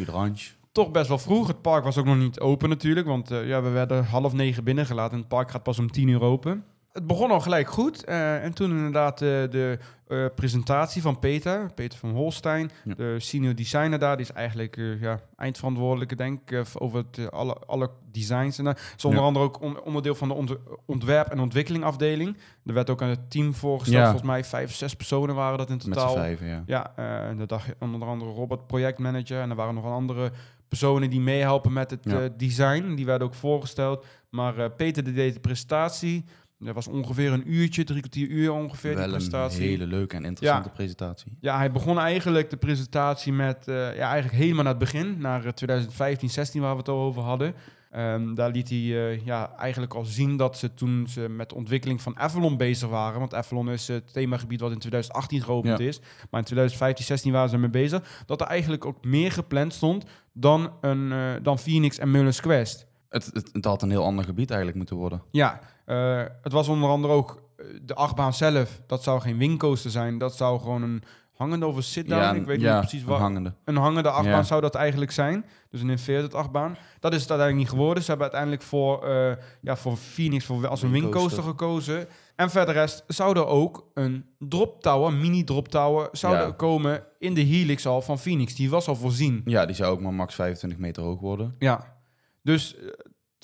toch 0.72 0.92
best 0.92 1.08
wel 1.08 1.18
vroeg. 1.18 1.48
Het 1.48 1.62
park 1.62 1.84
was 1.84 1.98
ook 1.98 2.06
nog 2.06 2.18
niet 2.18 2.40
open 2.40 2.70
natuurlijk, 2.70 3.08
want 3.08 3.30
ja, 3.30 3.62
we 3.62 3.70
werden 3.70 4.06
half 4.06 4.34
negen 4.34 4.64
binnengelaten 4.64 5.12
en 5.14 5.20
het 5.20 5.28
park 5.28 5.52
gaat 5.52 5.64
pas 5.64 5.80
om 5.80 5.92
tien 5.92 6.08
uur 6.08 6.22
open. 6.22 6.66
Het 6.96 7.08
begon 7.08 7.32
al 7.32 7.40
gelijk 7.40 7.68
goed 7.70 8.04
eh, 8.04 8.44
en 8.44 8.54
toen 8.54 8.70
inderdaad 8.70 9.22
eh, 9.22 9.28
de 9.30 9.78
eh, 10.08 10.26
presentatie 10.36 11.02
van 11.02 11.20
Peter, 11.20 11.74
Peter 11.74 12.00
van 12.00 12.10
Holstein, 12.10 12.72
Ja. 12.84 12.94
de 12.94 13.16
senior 13.20 13.56
designer 13.56 14.00
daar, 14.00 14.18
die 14.18 14.26
is 14.26 14.32
eigenlijk 14.32 14.76
ja, 15.00 15.20
eindverantwoordelijke 15.36 16.16
denk 16.16 16.52
ik 16.52 16.64
over 16.78 16.98
het, 17.12 17.32
alle, 17.32 17.54
alle 17.66 17.90
designs. 18.12 18.58
En, 18.58 18.76
is 18.98 19.06
onder 19.06 19.20
Ja. 19.20 19.26
andere 19.26 19.46
ook 19.46 19.62
on- 19.62 19.82
onderdeel 19.82 20.16
van 20.16 20.28
de 20.28 20.34
ont- 20.34 20.56
ontwerp- 20.86 21.28
en 21.32 21.40
ontwikkelingafdeling. 21.40 22.38
Er 22.66 22.74
werd 22.74 22.90
ook 22.90 23.02
aan 23.02 23.10
het 23.10 23.32
team 23.32 23.54
voorgesteld, 23.54 23.98
Ja. 24.02 24.10
volgens 24.10 24.30
mij 24.30 24.44
vijf, 24.44 24.74
zes 24.74 24.96
personen 24.96 25.36
waren 25.36 25.58
dat 25.58 25.70
in 25.70 25.76
Met 25.76 25.84
totaal. 25.84 26.14
vijven, 26.14 26.48
ja. 26.48 26.64
Ja, 26.66 26.96
en 27.30 27.38
de 27.38 27.46
dag 27.46 27.66
onder 27.80 28.08
andere 28.08 28.32
Robert, 28.32 28.68
projectmanager. 28.68 29.42
En 29.42 29.50
er 29.50 29.56
waren 29.56 29.74
nog 29.74 29.84
wel 29.84 29.94
andere 29.94 30.32
personen 30.68 31.10
die 31.10 31.20
meehelpen 31.22 31.74
met 31.74 31.92
het 31.92 32.40
design. 32.40 32.94
Die 32.96 33.06
werden 33.06 33.28
ook 33.28 33.34
voorgesteld. 33.36 34.06
Maar 34.30 34.72
Peter 34.72 35.14
deed 35.14 35.34
de 35.34 35.40
presentatie. 35.40 36.26
Dat 36.66 36.76
was 36.76 36.88
ongeveer 36.88 37.32
een 37.34 37.54
uurtje, 37.54 37.84
drie 37.84 38.00
kwartier 38.00 38.28
uur 38.28 38.52
ongeveer, 38.52 38.90
die 38.90 39.00
Wel 39.00 39.06
een 39.06 39.12
presentatie. 39.12 39.68
hele 39.68 39.86
leuke 39.88 40.16
en 40.16 40.26
interessante 40.26 40.70
presentatie. 40.70 41.38
Ja, 41.40 41.58
hij 41.58 41.72
begon 41.72 42.00
eigenlijk 42.00 42.50
de 42.50 42.58
presentatie 42.58 43.34
met, 43.34 43.68
eh, 43.68 43.76
ja, 43.76 44.10
eigenlijk 44.10 44.42
helemaal 44.44 44.64
naar 44.64 44.74
het 44.74 44.82
begin, 44.92 45.16
naar 45.20 45.46
eh, 45.46 45.52
2015, 45.52 46.30
16 46.30 46.62
waar 46.62 46.72
we 46.72 46.78
het 46.78 46.88
al 46.90 47.00
over 47.02 47.22
hadden. 47.22 47.54
Ehm, 47.92 48.34
daar 48.34 48.52
liet 48.52 48.70
hij 48.70 48.78
eh, 48.78 49.26
ja, 49.26 49.52
eigenlijk 49.58 49.94
al 49.94 50.06
zien 50.06 50.38
dat 50.38 50.58
ze 50.58 50.74
toen 50.74 51.08
ze 51.10 51.30
met 51.30 51.50
de 51.50 51.56
ontwikkeling 51.56 52.02
van 52.02 52.18
Avalon 52.20 52.58
bezig 52.58 52.90
waren. 52.90 53.20
Want 53.20 53.34
Avalon 53.34 53.70
is 53.70 53.88
het 53.88 54.14
themagebied 54.14 54.60
wat 54.60 54.72
in 54.72 54.80
2018 54.80 55.42
geopend 55.42 55.80
Ja. 55.80 55.86
is. 55.86 56.00
Maar 56.30 56.40
in 56.40 56.46
2015, 56.46 57.06
16 57.06 57.32
waren 57.32 57.50
ze 57.50 57.58
mee 57.58 57.70
bezig. 57.70 58.24
Dat 58.26 58.42
er 58.42 58.48
eigenlijk 58.48 58.86
ook 58.86 59.06
meer 59.06 59.32
gepland 59.32 59.74
stond 59.74 60.06
dan, 60.34 60.72
een, 60.82 61.12
eh, 61.12 61.34
dan 61.42 61.60
Phoenix 61.60 61.98
en 61.98 62.12
Mullens 62.12 62.40
Quest. 62.42 62.86
Het, 63.16 63.30
het, 63.34 63.50
het 63.54 63.66
had 63.66 63.82
een 63.82 63.90
heel 63.90 64.04
ander 64.04 64.26
gebied 64.26 64.48
eigenlijk 64.50 64.78
moeten 64.78 64.96
worden. 64.96 65.22
Ja, 65.32 65.60
eh, 65.86 66.24
het 66.42 66.52
was 66.52 66.68
onder 66.68 66.90
andere 66.90 67.14
ook 67.14 67.42
eh, 67.58 67.66
de 67.82 67.94
achtbaan 67.96 68.34
zelf. 68.34 68.82
Dat 68.88 69.04
zou 69.04 69.22
geen 69.22 69.38
wingcoaster 69.38 69.92
zijn. 69.92 70.18
Dat 70.18 70.36
zou 70.36 70.60
gewoon 70.60 70.82
een 70.82 71.04
hangende 71.32 71.66
of 71.66 71.76
een 71.76 71.84
sit-down. 71.84 72.22
ja, 72.22 72.34
ik 72.34 72.46
weet 72.46 72.62
ja, 72.62 72.72
niet 72.72 72.80
precies 72.80 73.02
een 73.02 73.08
wat. 73.08 73.20
hangende. 73.20 73.54
Een 73.66 73.76
hangende 73.76 74.10
achtbaan 74.10 74.32
Ja. 74.38 74.44
zou 74.44 74.62
dat 74.62 74.76
eigenlijk 74.76 75.12
zijn. 75.12 75.46
Dus 75.70 75.82
een 75.82 75.90
inverted 75.90 76.34
achtbaan. 76.34 76.78
Dat 77.00 77.14
is 77.14 77.22
het 77.22 77.30
uiteindelijk 77.30 77.58
niet 77.58 77.80
geworden. 77.80 78.04
Ze 78.04 78.10
hebben 78.10 78.26
uiteindelijk 78.32 78.62
voor, 78.70 79.04
eh, 79.08 79.32
ja, 79.62 79.76
voor 79.76 79.98
Phoenix 79.98 80.46
voor, 80.46 80.68
als 80.68 80.82
een 80.82 80.92
Wingcoaster. 80.92 81.44
gekozen. 81.44 82.08
En 82.36 82.50
verder 82.50 82.74
rest 82.74 83.04
zou 83.08 83.38
er 83.38 83.46
ook 83.46 83.88
een 83.94 84.26
drop 84.40 84.82
tower, 84.82 85.14
mini 85.14 85.44
drop 85.44 85.68
tower, 85.68 86.08
zou 86.12 86.36
er 86.36 86.54
komen 86.54 87.04
in 87.20 87.34
de 87.34 87.42
helix 87.42 87.86
al 87.88 88.02
van 88.02 88.20
Phoenix. 88.20 88.56
Die 88.56 88.70
was 88.70 88.88
al 88.88 88.96
voorzien. 88.96 89.42
Ja, 89.46 89.66
die 89.66 89.76
zou 89.76 89.92
ook 89.92 90.02
maar 90.02 90.14
max 90.14 90.36
25 90.36 90.80
meter 90.80 91.04
hoog 91.04 91.20
worden. 91.20 91.56
Ja. 91.60 91.94
Dus 92.42 92.76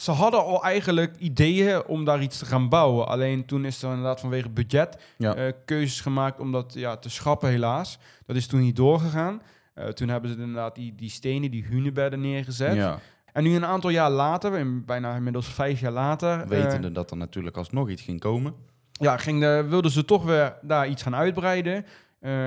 ze 0.01 0.11
hadden 0.11 0.43
al 0.45 0.63
eigenlijk 0.63 1.15
ideeën 1.17 1.85
om 1.85 2.05
daar 2.05 2.21
iets 2.21 2.37
te 2.37 2.45
gaan 2.45 2.69
bouwen. 2.69 3.07
Alleen 3.07 3.45
toen 3.45 3.65
is 3.65 3.83
er 3.83 3.89
inderdaad 3.89 4.19
vanwege 4.19 4.49
budget 4.49 4.97
Ja. 5.17 5.35
eh, 5.35 5.51
keuzes 5.65 6.01
gemaakt 6.01 6.39
om 6.39 6.51
dat 6.51 6.73
ja, 6.75 6.97
te 6.97 7.09
schrappen 7.09 7.49
helaas. 7.49 7.97
Dat 8.25 8.35
is 8.35 8.47
toen 8.47 8.59
niet 8.59 8.75
doorgegaan. 8.75 9.41
Eh, 9.73 9.85
toen 9.87 10.07
hebben 10.07 10.29
ze 10.31 10.37
inderdaad 10.37 10.75
die, 10.75 10.95
die 10.95 11.09
stenen, 11.09 11.51
die 11.51 11.65
hunebedden 11.65 12.21
neergezet. 12.21 12.75
Ja, 12.75 12.99
En 13.33 13.43
nu 13.43 13.55
een 13.55 13.65
aantal 13.65 13.89
jaar 13.89 14.09
later, 14.09 14.83
bijna 14.85 15.15
inmiddels 15.15 15.47
vijf 15.47 15.79
jaar 15.79 15.91
later... 15.91 16.41
eh, 16.41 16.47
wetende 16.47 16.91
dat 16.91 17.11
er 17.11 17.17
natuurlijk 17.17 17.57
alsnog 17.57 17.89
iets 17.89 18.01
ging 18.01 18.19
komen. 18.19 18.53
ja, 18.91 19.17
ging 19.17 19.39
de, 19.39 19.65
wilden 19.67 19.91
ze 19.91 20.05
toch 20.05 20.23
weer 20.23 20.57
daar 20.61 20.87
iets 20.87 21.01
gaan 21.03 21.15
uitbreiden. 21.15 21.85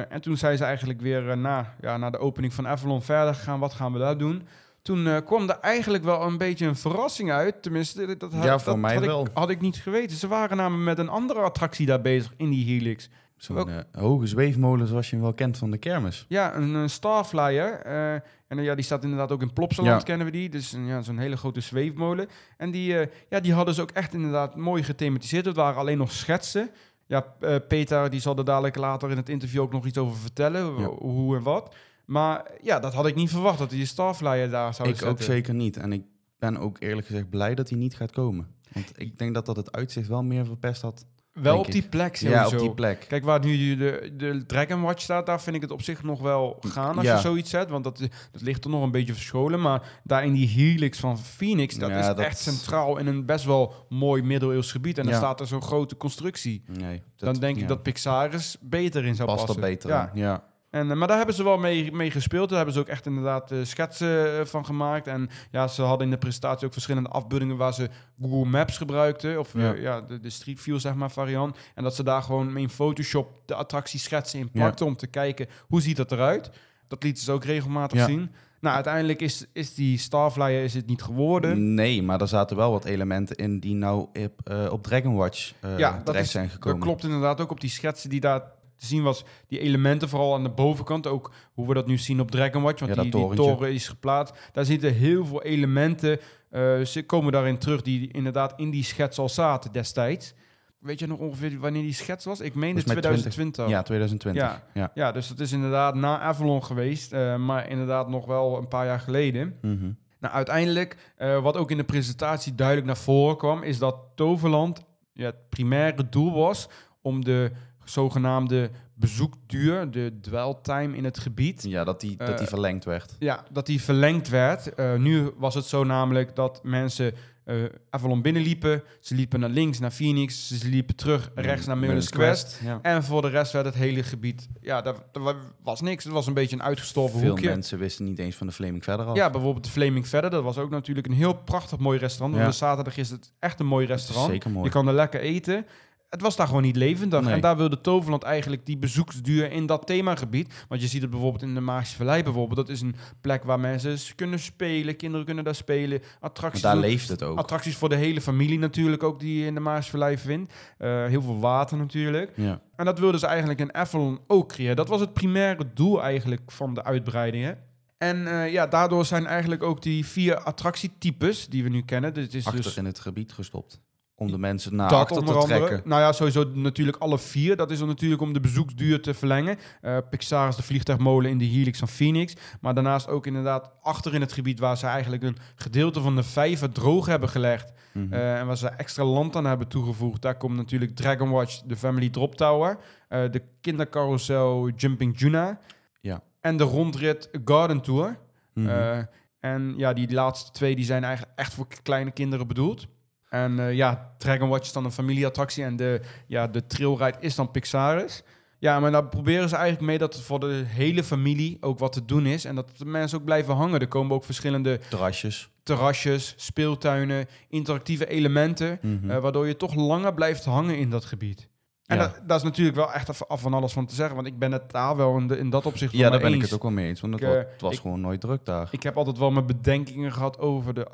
En 0.08 0.20
toen 0.20 0.36
zijn 0.36 0.56
ze 0.56 0.64
eigenlijk 0.64 1.00
weer 1.00 1.38
na, 1.38 1.74
ja, 1.80 1.96
na 1.96 2.10
de 2.10 2.18
opening 2.18 2.54
van 2.54 2.68
Avalon 2.68 3.02
verder 3.02 3.34
gegaan. 3.34 3.58
Wat 3.60 3.72
gaan 3.72 3.92
we 3.92 3.98
daar 3.98 4.18
doen? 4.18 4.46
Toen 4.84 5.06
eh, 5.06 5.16
kwam 5.24 5.48
er 5.48 5.58
eigenlijk 5.60 6.04
wel 6.04 6.22
een 6.22 6.38
beetje 6.38 6.66
een 6.66 6.76
verrassing 6.76 7.30
uit. 7.32 7.62
Tenminste, 7.62 8.16
dat, 8.16 8.32
had- 8.32 8.44
Ja, 8.44 8.58
voor 8.58 8.72
dat 8.72 8.80
mij 8.80 8.94
had 8.94 9.04
wel. 9.04 9.24
Ik, 9.26 9.30
had 9.34 9.50
ik 9.50 9.60
niet 9.60 9.76
geweten. 9.76 10.16
Ze 10.16 10.28
waren 10.28 10.56
namelijk 10.56 10.84
met 10.84 10.98
een 10.98 11.08
andere 11.08 11.40
attractie 11.40 11.86
daar 11.86 12.00
bezig 12.00 12.32
in 12.36 12.50
die 12.50 12.64
Helix. 12.64 13.08
Zo'n 13.36 13.68
eh, 13.68 13.76
hoge 13.92 14.26
zweefmolen 14.26 14.86
zoals 14.86 15.06
je 15.10 15.14
hem 15.16 15.24
wel 15.24 15.34
kent 15.34 15.58
van 15.58 15.70
de 15.70 15.78
kermis. 15.78 16.24
Ja, 16.28 16.54
een, 16.54 16.74
een 16.74 16.90
Starflyer. 16.90 17.80
eh, 17.80 18.12
en 18.48 18.62
ja, 18.62 18.74
die 18.74 18.84
staat 18.84 19.02
inderdaad 19.02 19.32
ook 19.32 19.42
in 19.42 19.52
Plopsaland, 19.52 20.00
Ja. 20.00 20.06
kennen 20.06 20.26
we 20.26 20.32
die. 20.32 20.48
Dus 20.48 20.76
ja, 20.86 21.00
zo'n 21.02 21.18
hele 21.18 21.36
grote 21.36 21.60
zweefmolen. 21.60 22.28
En 22.56 22.70
die, 22.70 22.96
ja, 23.28 23.40
die 23.40 23.52
hadden 23.52 23.74
ze 23.74 23.82
ook 23.82 23.90
echt 23.90 24.14
inderdaad 24.14 24.56
mooi 24.56 24.82
gethematiseerd. 24.82 25.44
Het 25.44 25.56
waren 25.56 25.78
alleen 25.80 25.98
nog 25.98 26.12
schetsen. 26.12 26.70
Ja, 27.06 27.20
Peter 27.68 28.10
die 28.10 28.20
zal 28.20 28.36
er 28.36 28.44
dadelijk 28.44 28.76
later 28.76 29.10
in 29.10 29.16
het 29.16 29.28
interview 29.28 29.60
ook 29.62 29.72
nog 29.72 29.86
iets 29.86 29.98
over 29.98 30.16
vertellen. 30.16 30.78
Ja. 30.80 30.86
Hoe 30.86 31.36
en 31.36 31.42
wat. 31.42 31.74
Maar 32.06 32.50
ja, 32.62 32.78
dat 32.80 32.94
had 32.94 33.06
ik 33.06 33.14
niet 33.14 33.30
verwacht, 33.30 33.58
dat 33.58 33.70
die 33.70 33.86
Starflyer 33.86 34.50
daar 34.50 34.74
zou 34.74 34.88
ik 34.88 34.94
zetten. 34.94 35.12
ook 35.14 35.22
zeker 35.22 35.54
niet. 35.54 35.76
En 35.76 35.92
ik 35.92 36.02
ben 36.38 36.56
ook 36.56 36.76
eerlijk 36.80 37.06
gezegd 37.06 37.30
blij 37.30 37.54
dat 37.54 37.68
hij 37.68 37.78
niet 37.78 37.96
gaat 37.96 38.10
komen. 38.10 38.46
Want 38.72 38.92
ik 38.96 39.18
denk 39.18 39.34
dat 39.34 39.46
dat 39.46 39.56
het 39.56 39.72
uitzicht 39.72 40.08
wel 40.08 40.22
meer 40.22 40.44
verpest 40.46 40.82
had. 40.82 41.06
Wel 41.32 41.58
op 41.58 41.66
die 41.70 41.82
ik. 41.82 41.90
plek 41.90 42.16
Ja, 42.16 42.28
sowieso. 42.44 42.54
op 42.56 42.60
die 42.62 42.74
plek. 42.74 43.04
Kijk, 43.08 43.24
waar 43.24 43.44
nu 43.44 43.76
de, 43.76 44.12
de 44.16 44.44
Dragon 44.46 44.80
Watch 44.82 45.02
staat, 45.02 45.26
daar 45.26 45.40
vind 45.40 45.56
ik 45.56 45.62
het 45.62 45.70
op 45.70 45.82
zich 45.82 46.02
nog 46.02 46.20
wel 46.20 46.56
gaan 46.60 46.96
als 46.96 47.06
Ja. 47.06 47.14
je 47.14 47.20
zoiets 47.20 47.50
zet. 47.50 47.70
Want 47.70 47.84
dat, 47.84 47.98
dat 48.32 48.42
ligt 48.42 48.64
er 48.64 48.70
nog 48.70 48.82
een 48.82 48.90
beetje 48.90 49.12
verscholen. 49.12 49.60
Maar 49.60 50.00
daar 50.04 50.24
in 50.24 50.32
die 50.32 50.48
helix 50.48 50.98
van 50.98 51.18
Phoenix, 51.18 51.74
dat 51.78 51.90
Ja, 51.90 51.98
is 51.98 52.06
dat- 52.06 52.18
echt 52.18 52.38
centraal 52.38 52.96
in 52.98 53.06
een 53.06 53.26
best 53.26 53.44
wel 53.44 53.86
mooi 53.88 54.22
middeleeuws 54.22 54.72
gebied. 54.72 54.98
En 54.98 55.04
dan 55.04 55.12
Ja. 55.12 55.18
staat 55.18 55.40
er 55.40 55.46
zo'n 55.46 55.62
grote 55.62 55.96
constructie. 55.96 56.64
Nee, 56.78 57.02
dan 57.16 57.34
denk 57.34 57.54
ik 57.56 57.62
ja, 57.62 57.68
dat 57.68 57.82
Pixaris 57.82 58.56
beter 58.60 59.04
in 59.04 59.14
zou 59.14 59.28
past 59.28 59.44
passen. 59.46 59.62
er 59.62 59.68
beter 59.70 59.90
Ja. 59.90 60.10
in. 60.14 60.20
Ja. 60.20 60.44
En, 60.74 60.90
eh, 60.90 60.96
maar 60.96 61.08
daar 61.08 61.16
hebben 61.16 61.34
ze 61.34 61.44
wel 61.44 61.58
mee, 61.58 61.92
mee 61.92 62.10
gespeeld. 62.10 62.48
Daar 62.48 62.56
hebben 62.56 62.74
ze 62.74 62.80
ook 62.80 62.88
echt 62.88 63.06
inderdaad 63.06 63.50
eh, 63.50 63.58
schetsen 63.62 64.38
eh, 64.38 64.44
van 64.44 64.64
gemaakt. 64.66 65.06
En 65.06 65.28
ja, 65.50 65.68
ze 65.68 65.82
hadden 65.82 66.06
in 66.06 66.12
de 66.12 66.18
presentatie 66.18 66.66
ook 66.66 66.72
verschillende 66.72 67.08
afbeeldingen 67.08 67.56
waar 67.56 67.74
ze 67.74 67.88
Google 68.20 68.50
Maps 68.50 68.76
gebruikten. 68.76 69.38
Of 69.38 69.52
Ja. 69.56 69.72
ja, 69.74 70.00
de, 70.00 70.20
de 70.20 70.30
Street 70.30 70.60
View, 70.60 70.78
zeg 70.78 70.94
maar, 70.94 71.10
variant. 71.10 71.56
En 71.74 71.82
dat 71.82 71.94
ze 71.94 72.02
daar 72.02 72.22
gewoon 72.22 72.56
in 72.56 72.70
Photoshop 72.70 73.28
de 73.46 73.54
attractieschetsen 73.54 74.38
in 74.38 74.48
Ja. 74.52 74.60
plakten 74.60 74.86
om 74.86 74.96
te 74.96 75.06
kijken 75.06 75.46
hoe 75.68 75.80
ziet 75.82 75.96
dat 75.96 76.12
eruit. 76.12 76.50
Dat 76.88 77.02
lieten 77.02 77.22
ze 77.24 77.32
ook 77.32 77.44
regelmatig 77.44 77.98
Ja. 77.98 78.06
zien. 78.06 78.30
Nou, 78.60 78.74
uiteindelijk 78.74 79.20
is, 79.20 79.46
is 79.52 79.74
die 79.74 79.98
Starflyer 79.98 80.62
is 80.64 80.74
het 80.74 80.86
niet 80.86 81.02
geworden. 81.02 81.74
Nee, 81.74 82.02
maar 82.02 82.20
er 82.20 82.28
zaten 82.28 82.56
wel 82.56 82.70
wat 82.70 82.84
elementen 82.84 83.36
in 83.36 83.58
die 83.60 83.74
nou 83.74 84.06
op, 84.24 84.50
op 84.70 84.82
Dragon 84.82 85.14
Watch 85.14 85.52
Ja, 85.76 85.92
dat 85.92 86.06
terecht 86.06 86.24
is- 86.24 86.30
zijn 86.30 86.48
gekomen. 86.50 86.78
Dat 86.78 86.86
klopt 86.88 87.04
inderdaad 87.04 87.40
ook 87.40 87.50
op 87.50 87.60
die 87.60 87.70
schetsen 87.70 88.10
die 88.10 88.20
daar 88.20 88.42
te 88.76 88.86
zien 88.86 89.02
was. 89.02 89.24
Die 89.46 89.58
elementen, 89.58 90.08
vooral 90.08 90.34
aan 90.34 90.42
de 90.42 90.50
bovenkant. 90.50 91.06
Ook 91.06 91.32
hoe 91.52 91.68
we 91.68 91.74
dat 91.74 91.86
nu 91.86 91.98
zien 91.98 92.20
op 92.20 92.30
Dragon 92.30 92.62
Watch. 92.62 92.80
Want 92.80 92.94
Ja, 92.94 93.02
die, 93.02 93.10
die 93.10 93.34
toren 93.34 93.72
is 93.72 93.88
geplaatst. 93.88 94.34
Daar 94.52 94.64
zitten 94.64 94.92
heel 94.94 95.26
veel 95.26 95.42
elementen. 95.42 96.18
eh, 96.50 96.80
ze 96.80 97.02
komen 97.06 97.32
daarin 97.32 97.58
terug 97.58 97.82
die 97.82 98.12
inderdaad 98.12 98.52
in 98.56 98.70
die 98.70 98.84
schets 98.84 99.18
al 99.18 99.28
zaten 99.28 99.72
destijds. 99.72 100.34
Weet 100.78 100.98
je 100.98 101.06
nog 101.06 101.18
ongeveer 101.18 101.58
wanneer 101.58 101.82
die 101.82 101.92
schets 101.94 102.24
was? 102.24 102.40
Ik 102.40 102.54
meen 102.54 102.74
de 102.74 102.82
Volgens 102.82 102.92
mij 102.92 103.02
2020. 103.02 103.68
Ja, 103.68 103.82
2020. 103.82 104.42
Ja. 104.42 104.62
Ja. 104.74 104.90
Ja, 104.94 105.12
dus 105.12 105.28
dat 105.28 105.40
is 105.40 105.52
inderdaad 105.52 105.94
na 105.94 106.18
Avalon 106.20 106.64
geweest. 106.64 107.12
eh, 107.12 107.36
maar 107.36 107.68
inderdaad 107.68 108.08
nog 108.08 108.26
wel 108.26 108.56
een 108.58 108.68
paar 108.68 108.86
jaar 108.86 109.00
geleden. 109.00 109.58
Mhm. 109.62 109.90
Nou, 110.20 110.34
uiteindelijk, 110.36 110.96
eh, 111.16 111.42
wat 111.42 111.56
ook 111.56 111.70
in 111.70 111.76
de 111.76 111.84
presentatie 111.84 112.54
duidelijk 112.54 112.86
naar 112.86 112.96
voren 112.96 113.36
kwam, 113.36 113.62
is 113.62 113.78
dat 113.78 113.96
Toverland 114.14 114.84
ja, 115.12 115.24
het 115.26 115.48
primaire 115.48 116.08
doel 116.08 116.32
was 116.32 116.68
om 117.02 117.24
de 117.24 117.50
zogenaamde 117.84 118.70
bezoekduur, 118.94 119.90
de 119.90 120.18
dweltime 120.20 120.96
in 120.96 121.04
het 121.04 121.18
gebied, 121.18 121.62
Ja, 121.68 121.84
dat 121.84 122.00
die, 122.00 122.16
dat 122.16 122.26
die 122.26 122.36
Eh, 122.36 122.46
verlengd 122.46 122.84
werd. 122.84 123.16
ja, 123.18 123.44
dat 123.50 123.66
die 123.66 123.82
verlengd 123.82 124.28
werd. 124.28 124.74
Eh, 124.74 124.94
nu 124.94 125.30
was 125.36 125.54
het 125.54 125.64
zo 125.64 125.84
namelijk 125.84 126.36
dat 126.36 126.60
mensen 126.62 127.12
eh 127.44 127.56
Avalon 127.90 128.22
binnenliepen, 128.22 128.82
ze 129.00 129.14
liepen 129.14 129.40
naar 129.40 129.48
links 129.50 129.78
naar 129.78 129.90
Phoenix, 129.90 130.48
ze 130.58 130.68
liepen 130.68 130.96
terug 130.96 131.30
rechts 131.34 131.66
naar 131.66 131.78
Merlin's 131.78 132.08
Quest. 132.10 132.60
Ja. 132.62 132.78
En 132.82 133.02
voor 133.04 133.22
de 133.22 133.28
rest 133.28 133.52
werd 133.52 133.64
het 133.64 133.74
hele 133.74 134.02
gebied, 134.02 134.48
ja, 134.60 134.80
daar, 134.82 134.94
daar 135.12 135.34
was 135.62 135.80
niks. 135.80 136.04
Het 136.04 136.12
was 136.12 136.26
een 136.26 136.34
beetje 136.34 136.56
een 136.56 136.62
uitgestorven 136.62 137.18
Veel 137.20 137.28
hoekje. 137.28 137.48
mensen 137.48 137.78
wisten 137.78 138.04
niet 138.04 138.18
eens 138.18 138.36
van 138.36 138.46
de 138.46 138.52
Flaming 138.52 138.84
verder 138.84 139.06
af. 139.06 139.16
Ja, 139.16 139.30
bijvoorbeeld 139.30 139.64
de 139.64 139.70
Flaming 139.70 140.08
Verder. 140.08 140.30
Dat 140.30 140.42
was 140.42 140.58
ook 140.58 140.70
natuurlijk 140.70 141.06
een 141.06 141.12
heel 141.12 141.34
prachtig 141.34 141.78
mooi 141.78 141.98
restaurant. 141.98 142.34
Ja. 142.34 142.40
Want 142.40 142.52
de 142.52 142.58
zaterdag 142.58 142.96
is 142.96 143.10
het 143.10 143.32
echt 143.38 143.60
een 143.60 143.66
mooi 143.66 143.86
restaurant. 143.86 144.30
zeker 144.30 144.50
mooi. 144.50 144.64
Je 144.64 144.70
kan 144.70 144.88
er 144.88 144.94
lekker 144.94 145.20
eten. 145.20 145.66
Het 146.14 146.22
was 146.22 146.36
daar 146.36 146.46
gewoon 146.46 146.62
niet 146.62 146.76
levendig. 146.76 147.20
Nee. 147.20 147.32
En 147.34 147.40
daar 147.40 147.56
wilde 147.56 147.80
Toverland 147.80 148.22
eigenlijk 148.22 148.66
die 148.66 148.76
bezoeksduur 148.78 149.50
in 149.52 149.66
dat 149.66 149.86
themagebied. 149.86 150.64
Want 150.68 150.80
je 150.80 150.86
ziet 150.86 151.00
het 151.02 151.10
bijvoorbeeld 151.10 151.42
in 151.42 151.54
de 151.54 151.60
Magische 151.60 151.96
Vallei 151.96 152.22
bijvoorbeeld. 152.22 152.56
Dat 152.66 152.68
is 152.68 152.80
een 152.80 152.94
plek 153.20 153.44
waar 153.44 153.60
mensen 153.60 153.98
s- 153.98 154.14
kunnen 154.14 154.38
spelen. 154.38 154.96
Kinderen 154.96 155.26
kunnen 155.26 155.44
daar 155.44 155.54
spelen. 155.54 155.98
Maar 156.00 156.18
Attracties, 156.20 156.62
daar 156.62 156.72
doen- 156.74 156.80
leeft 156.82 157.08
het 157.08 157.22
ook. 157.22 157.38
attracties 157.38 157.76
voor 157.76 157.88
de 157.88 157.94
hele 157.96 158.20
familie 158.20 158.58
natuurlijk 158.58 159.02
ook 159.02 159.20
die 159.20 159.38
je 159.40 159.46
in 159.46 159.54
de 159.54 159.60
Magische 159.60 159.90
Vallei 159.90 160.18
vindt. 160.18 160.52
Eh, 160.78 161.04
heel 161.06 161.22
veel 161.22 161.38
water 161.40 161.76
natuurlijk. 161.76 162.32
Ja. 162.36 162.60
En 162.76 162.84
dat 162.84 162.98
wilden 162.98 163.20
ze 163.20 163.26
eigenlijk 163.26 163.60
in 163.60 163.74
Avalon 163.74 164.20
ook 164.26 164.48
creëren. 164.48 164.76
Dat 164.76 164.88
was 164.88 165.00
het 165.00 165.12
primaire 165.12 165.64
doel 165.74 166.02
eigenlijk 166.02 166.50
van 166.50 166.74
de 166.74 166.84
uitbreidingen. 166.84 167.58
En 167.98 168.26
eh, 168.26 168.52
ja, 168.52 168.66
daardoor 168.66 169.04
zijn 169.04 169.26
eigenlijk 169.26 169.62
ook 169.62 169.82
die 169.82 170.06
vier 170.06 170.36
attractietypes 170.38 171.46
die 171.48 171.62
we 171.62 171.68
nu 171.68 171.82
kennen. 171.82 172.14
Dit 172.14 172.34
is 172.34 172.46
Achter 172.46 172.62
dus 172.62 172.76
in 172.76 172.84
het 172.84 172.98
gebied 172.98 173.32
gestopt. 173.32 173.80
Om 174.16 174.30
de 174.30 174.38
mensen 174.38 174.76
naar 174.76 174.88
dat 174.88 175.00
achter 175.00 175.24
te 175.24 175.32
andere. 175.32 175.66
trekken. 175.66 175.88
Nou 175.88 176.00
ja, 176.00 176.12
sowieso 176.12 176.50
natuurlijk 176.54 176.96
alle 176.96 177.18
vier. 177.18 177.56
Dat 177.56 177.70
is 177.70 177.80
er 177.80 177.86
natuurlijk 177.86 178.22
om 178.22 178.32
de 178.32 178.40
bezoeksduur 178.40 179.02
te 179.02 179.14
verlengen. 179.14 179.56
Eh 179.80 179.96
Pixar 180.10 180.48
is 180.48 180.56
de 180.56 180.62
vliegtuigmolen 180.62 181.30
in 181.30 181.38
de 181.38 181.44
Helix 181.44 181.78
van 181.78 181.88
Phoenix. 181.88 182.34
Maar 182.60 182.74
daarnaast 182.74 183.08
ook 183.08 183.26
inderdaad 183.26 183.70
achter 183.80 184.14
in 184.14 184.20
het 184.20 184.32
gebied 184.32 184.58
waar 184.58 184.76
ze 184.78 184.86
eigenlijk 184.86 185.22
een 185.22 185.36
gedeelte 185.54 186.00
van 186.00 186.16
de 186.16 186.22
vijver 186.22 186.72
droog 186.72 187.06
hebben 187.06 187.28
gelegd. 187.28 187.72
Mhm. 187.92 188.12
Eh, 188.12 188.38
en 188.38 188.46
waar 188.46 188.56
ze 188.56 188.68
extra 188.68 189.04
land 189.04 189.36
aan 189.36 189.44
hebben 189.46 189.68
toegevoegd. 189.68 190.22
Daar 190.22 190.36
komt 190.36 190.56
natuurlijk 190.56 190.94
Dragon 190.96 191.30
Watch, 191.30 191.60
de 191.62 191.76
Family 191.76 192.08
Drop 192.10 192.34
Tower. 192.34 192.78
eh, 193.08 193.30
de 193.30 193.42
kindercarousel 193.60 194.68
Jumping 194.76 195.18
Juna. 195.20 195.58
Ja. 196.00 196.22
En 196.40 196.56
de 196.56 196.64
rondrit 196.64 197.28
Garden 197.44 197.80
Tour. 197.80 198.18
Mhm. 198.54 199.04
En 199.40 199.74
ja, 199.76 199.92
die 199.92 200.12
laatste 200.12 200.50
twee 200.50 200.76
die 200.76 200.84
zijn 200.84 201.04
eigenlijk 201.04 201.38
echt 201.38 201.54
voor 201.54 201.66
kleine 201.82 202.10
kinderen 202.10 202.46
bedoeld. 202.46 202.86
En 203.34 203.58
eh, 203.58 203.72
ja, 203.72 204.10
Dragon 204.18 204.48
Watch 204.48 204.66
is 204.66 204.72
dan 204.72 204.84
een 204.84 204.92
familieattractie 204.92 205.64
en 205.64 205.76
de, 205.76 206.00
ja, 206.26 206.46
de 206.48 206.66
trailride 206.66 207.16
is 207.20 207.34
dan 207.34 207.50
Pixaris. 207.50 208.22
Ja, 208.58 208.80
maar 208.80 208.90
daar 208.90 209.08
proberen 209.08 209.48
ze 209.48 209.54
eigenlijk 209.56 209.86
mee 209.86 209.98
dat 209.98 210.14
het 210.14 210.22
voor 210.22 210.40
de 210.40 210.62
hele 210.66 211.04
familie 211.04 211.56
ook 211.60 211.78
wat 211.78 211.92
te 211.92 212.04
doen 212.04 212.26
is. 212.26 212.44
En 212.44 212.54
dat 212.54 212.70
de 212.76 212.84
mensen 212.84 213.18
ook 213.18 213.24
blijven 213.24 213.54
hangen. 213.54 213.80
Er 213.80 213.88
komen 213.88 214.16
ook 214.16 214.24
verschillende 214.24 214.80
Terrasjes. 214.88 215.50
terrasjes, 215.62 216.34
speeltuinen, 216.36 217.26
interactieve 217.48 218.06
elementen. 218.06 218.78
Mhm. 218.82 219.10
eh, 219.10 219.18
waardoor 219.18 219.46
je 219.46 219.56
toch 219.56 219.74
langer 219.74 220.14
blijft 220.14 220.44
hangen 220.44 220.78
in 220.78 220.90
dat 220.90 221.04
gebied. 221.04 221.48
En 221.84 221.96
Ja. 221.96 222.02
dat, 222.02 222.20
dat 222.26 222.36
is 222.36 222.42
natuurlijk 222.42 222.76
wel 222.76 222.92
echt 222.92 223.28
af, 223.28 223.40
van 223.40 223.54
alles 223.54 223.72
van 223.72 223.86
te 223.86 223.94
zeggen. 223.94 224.14
Want 224.14 224.26
ik 224.26 224.38
ben 224.38 224.52
het 224.52 224.70
daar 224.70 224.96
wel 224.96 225.16
in, 225.16 225.26
de- 225.26 225.38
in 225.38 225.50
dat 225.50 225.66
opzicht 225.66 225.92
ja, 225.92 226.10
daar 226.10 226.20
ben 226.20 226.32
ik 226.34 226.40
het 226.42 226.52
ook 226.54 226.62
wel 226.62 226.70
mee 226.70 226.88
eens. 226.88 227.00
Want 227.00 227.12
het, 227.14 227.22
Ik, 227.22 227.28
eh, 227.28 227.36
het 227.36 227.60
was 227.60 227.74
ik- 227.74 227.80
gewoon 227.80 228.00
nooit 228.00 228.20
druk 228.20 228.44
daar. 228.44 228.68
Ik 228.70 228.82
heb 228.82 228.96
altijd 228.96 229.18
wel 229.18 229.30
mijn 229.30 229.46
bedenkingen 229.46 230.12
gehad 230.12 230.38
over 230.38 230.74
de 230.74 230.86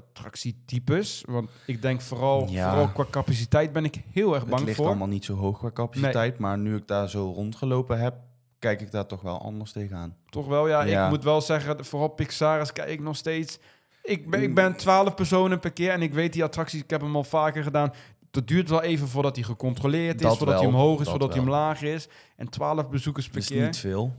attractietypes. 0.45 1.25
Want 1.29 1.51
ik 1.67 1.83
denk 1.83 2.01
vooral, 2.01 2.47
Ja. 2.49 2.69
vooral 2.71 2.89
qua 2.89 3.05
capaciteit 3.11 3.73
ben 3.73 3.85
ik 3.85 4.03
heel 4.13 4.31
erg 4.35 4.41
het 4.43 4.51
bang 4.51 4.65
ligt 4.65 4.77
voor. 4.77 4.87
allemaal 4.87 5.07
niet 5.09 5.25
zo 5.25 5.35
hoog 5.35 5.59
qua 5.59 5.71
capaciteit. 5.71 6.39
Maar 6.39 6.59
nu 6.59 6.77
ik 6.77 6.87
daar 6.87 7.09
zo 7.09 7.33
rondgelopen 7.35 7.99
heb, 8.01 8.15
kijk 8.59 8.81
ik 8.81 8.91
daar 8.91 9.07
toch 9.07 9.21
wel 9.21 9.43
anders 9.43 9.73
tegenaan. 9.73 10.15
Toch 10.31 10.47
wel, 10.47 10.69
ja, 10.69 10.83
Ja. 10.83 11.05
Ik 11.05 11.11
moet 11.11 11.25
wel 11.25 11.41
zeggen, 11.41 11.85
vooral 11.85 12.09
Pixaris 12.09 12.73
kijk 12.73 12.89
ik 12.89 13.01
nog 13.01 13.17
steeds... 13.17 13.59
Ik 14.03 14.31
ben, 14.31 14.43
ik 14.43 14.49
Mm. 14.49 14.55
ben 14.55 14.77
12 14.77 15.15
personen 15.15 15.59
per 15.61 15.73
keer 15.73 15.91
en 15.91 16.03
ik 16.03 16.15
weet 16.15 16.33
die 16.33 16.45
attracties, 16.45 16.83
ik 16.83 16.91
heb 16.91 17.01
hem 17.01 17.17
al 17.17 17.25
vaker 17.25 17.63
gedaan. 17.63 17.93
Het 18.31 18.49
duurt 18.49 18.69
wel 18.69 18.83
even 18.83 19.09
voordat 19.09 19.37
hij 19.37 19.45
gecontroleerd 19.45 20.15
is, 20.15 20.21
Dat 20.27 20.37
voordat 20.37 20.55
wel, 20.61 20.65
hij 20.65 20.73
omhoog 20.73 20.93
is, 20.93 20.99
dat 20.99 21.09
voordat 21.09 21.33
hij 21.33 21.41
omlaag 21.43 21.83
is. 21.83 22.09
En 22.37 22.49
12 22.49 22.89
bezoekers 22.89 23.27
per 23.27 23.35
Dat 23.35 23.43
is 23.43 23.49
keer. 23.57 23.65
niet 23.65 23.77
veel. 23.77 24.15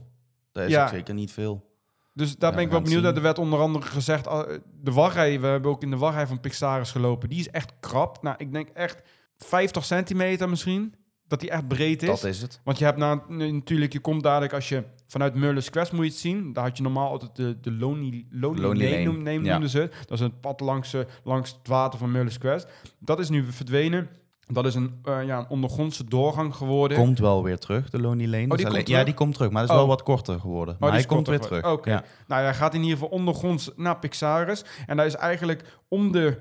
Dat 0.52 0.64
is 0.64 0.70
Ja. 0.70 0.82
ook 0.82 0.88
zeker 0.90 1.14
niet 1.14 1.32
veel. 1.32 1.70
Dus 2.14 2.36
daar 2.36 2.50
Ja, 2.50 2.56
ben 2.56 2.64
ik 2.64 2.70
we 2.70 2.74
wel 2.74 2.84
benieuwd 2.84 3.02
naar. 3.02 3.14
Er 3.14 3.22
werd 3.22 3.38
onder 3.38 3.58
andere 3.60 3.86
gezegd, 3.86 4.26
ah, 4.26 4.48
de 4.80 4.92
wachtrij, 4.92 5.40
we 5.40 5.46
hebben 5.46 5.70
ook 5.70 5.82
in 5.82 5.90
de 5.90 5.96
wachtrij 5.96 6.26
van 6.26 6.40
Pixaris 6.40 6.90
gelopen. 6.90 7.28
Die 7.28 7.38
is 7.38 7.50
echt 7.50 7.72
krap. 7.80 8.22
Nou, 8.22 8.36
ik 8.38 8.52
denk 8.52 8.68
echt 8.68 9.02
50 9.36 9.84
centimeter 9.84 10.48
misschien, 10.48 10.94
dat 11.28 11.40
die 11.40 11.50
echt 11.50 11.68
breed 11.68 12.02
is. 12.02 12.08
Dat 12.08 12.24
is 12.24 12.42
het. 12.42 12.60
Want 12.64 12.78
je 12.78 12.84
hebt 12.84 12.98
na, 12.98 13.22
natuurlijk, 13.28 13.92
je 13.92 14.00
komt 14.00 14.22
dadelijk 14.22 14.52
als 14.52 14.68
je 14.68 14.84
vanuit 15.06 15.34
Merlin's 15.34 15.70
Quest 15.70 15.92
moet 15.92 16.04
je 16.04 16.10
het 16.10 16.20
zien. 16.20 16.52
Daar 16.52 16.64
had 16.64 16.76
je 16.76 16.82
normaal 16.82 17.10
altijd 17.10 17.36
de, 17.36 17.60
de 17.60 17.72
Lonely, 17.72 18.26
Lonely, 18.30 18.60
Lonely 18.62 18.90
Lane, 18.90 19.02
noem- 19.04 19.26
ja. 19.44 19.50
noemden 19.52 19.70
ze 19.70 19.78
het. 19.80 19.94
Dat 20.06 20.18
is 20.18 20.24
een 20.24 20.40
pad 20.40 20.60
langs, 20.60 20.94
eh, 20.94 21.00
langs 21.24 21.50
het 21.50 21.68
water 21.68 21.98
van 21.98 22.10
Merlin's 22.10 22.38
Quest. 22.38 22.66
Dat 22.98 23.18
is 23.18 23.28
nu 23.28 23.44
verdwenen. 23.52 24.08
Dat 24.46 24.66
is 24.66 24.74
een, 24.74 24.98
eh, 25.04 25.26
ja, 25.26 25.38
een 25.38 25.48
ondergrondse 25.48 26.04
doorgang 26.04 26.54
geworden. 26.54 26.98
Komt 26.98 27.18
wel 27.18 27.42
weer 27.42 27.58
terug, 27.58 27.90
de 27.90 28.00
Lonely 28.00 28.30
Lane. 28.30 28.46
Dus 28.48 28.56
die 28.56 28.66
alleen- 28.66 28.82
Ja, 28.86 29.04
die 29.04 29.14
komt 29.14 29.34
terug, 29.34 29.50
maar 29.50 29.60
dat 29.60 29.70
is 29.70 29.76
Oh. 29.76 29.80
wel 29.82 29.90
wat 29.90 30.02
korter 30.02 30.40
geworden. 30.40 30.74
Oh, 30.74 30.80
maar 30.80 30.90
die 30.90 30.98
hij 30.98 31.08
komt 31.08 31.26
weer 31.28 31.40
terug. 31.40 31.64
Oké. 31.72 31.90
Ja. 31.90 32.04
Nou, 32.26 32.42
hij 32.42 32.54
gaat 32.54 32.74
in 32.74 32.80
ieder 32.82 32.98
geval 32.98 33.10
ondergronds 33.12 33.70
naar 33.76 33.98
Pixaris. 33.98 34.64
En 34.86 34.96
daar 34.96 35.06
is 35.06 35.14
eigenlijk 35.14 35.78
om 35.88 36.12
de, 36.12 36.38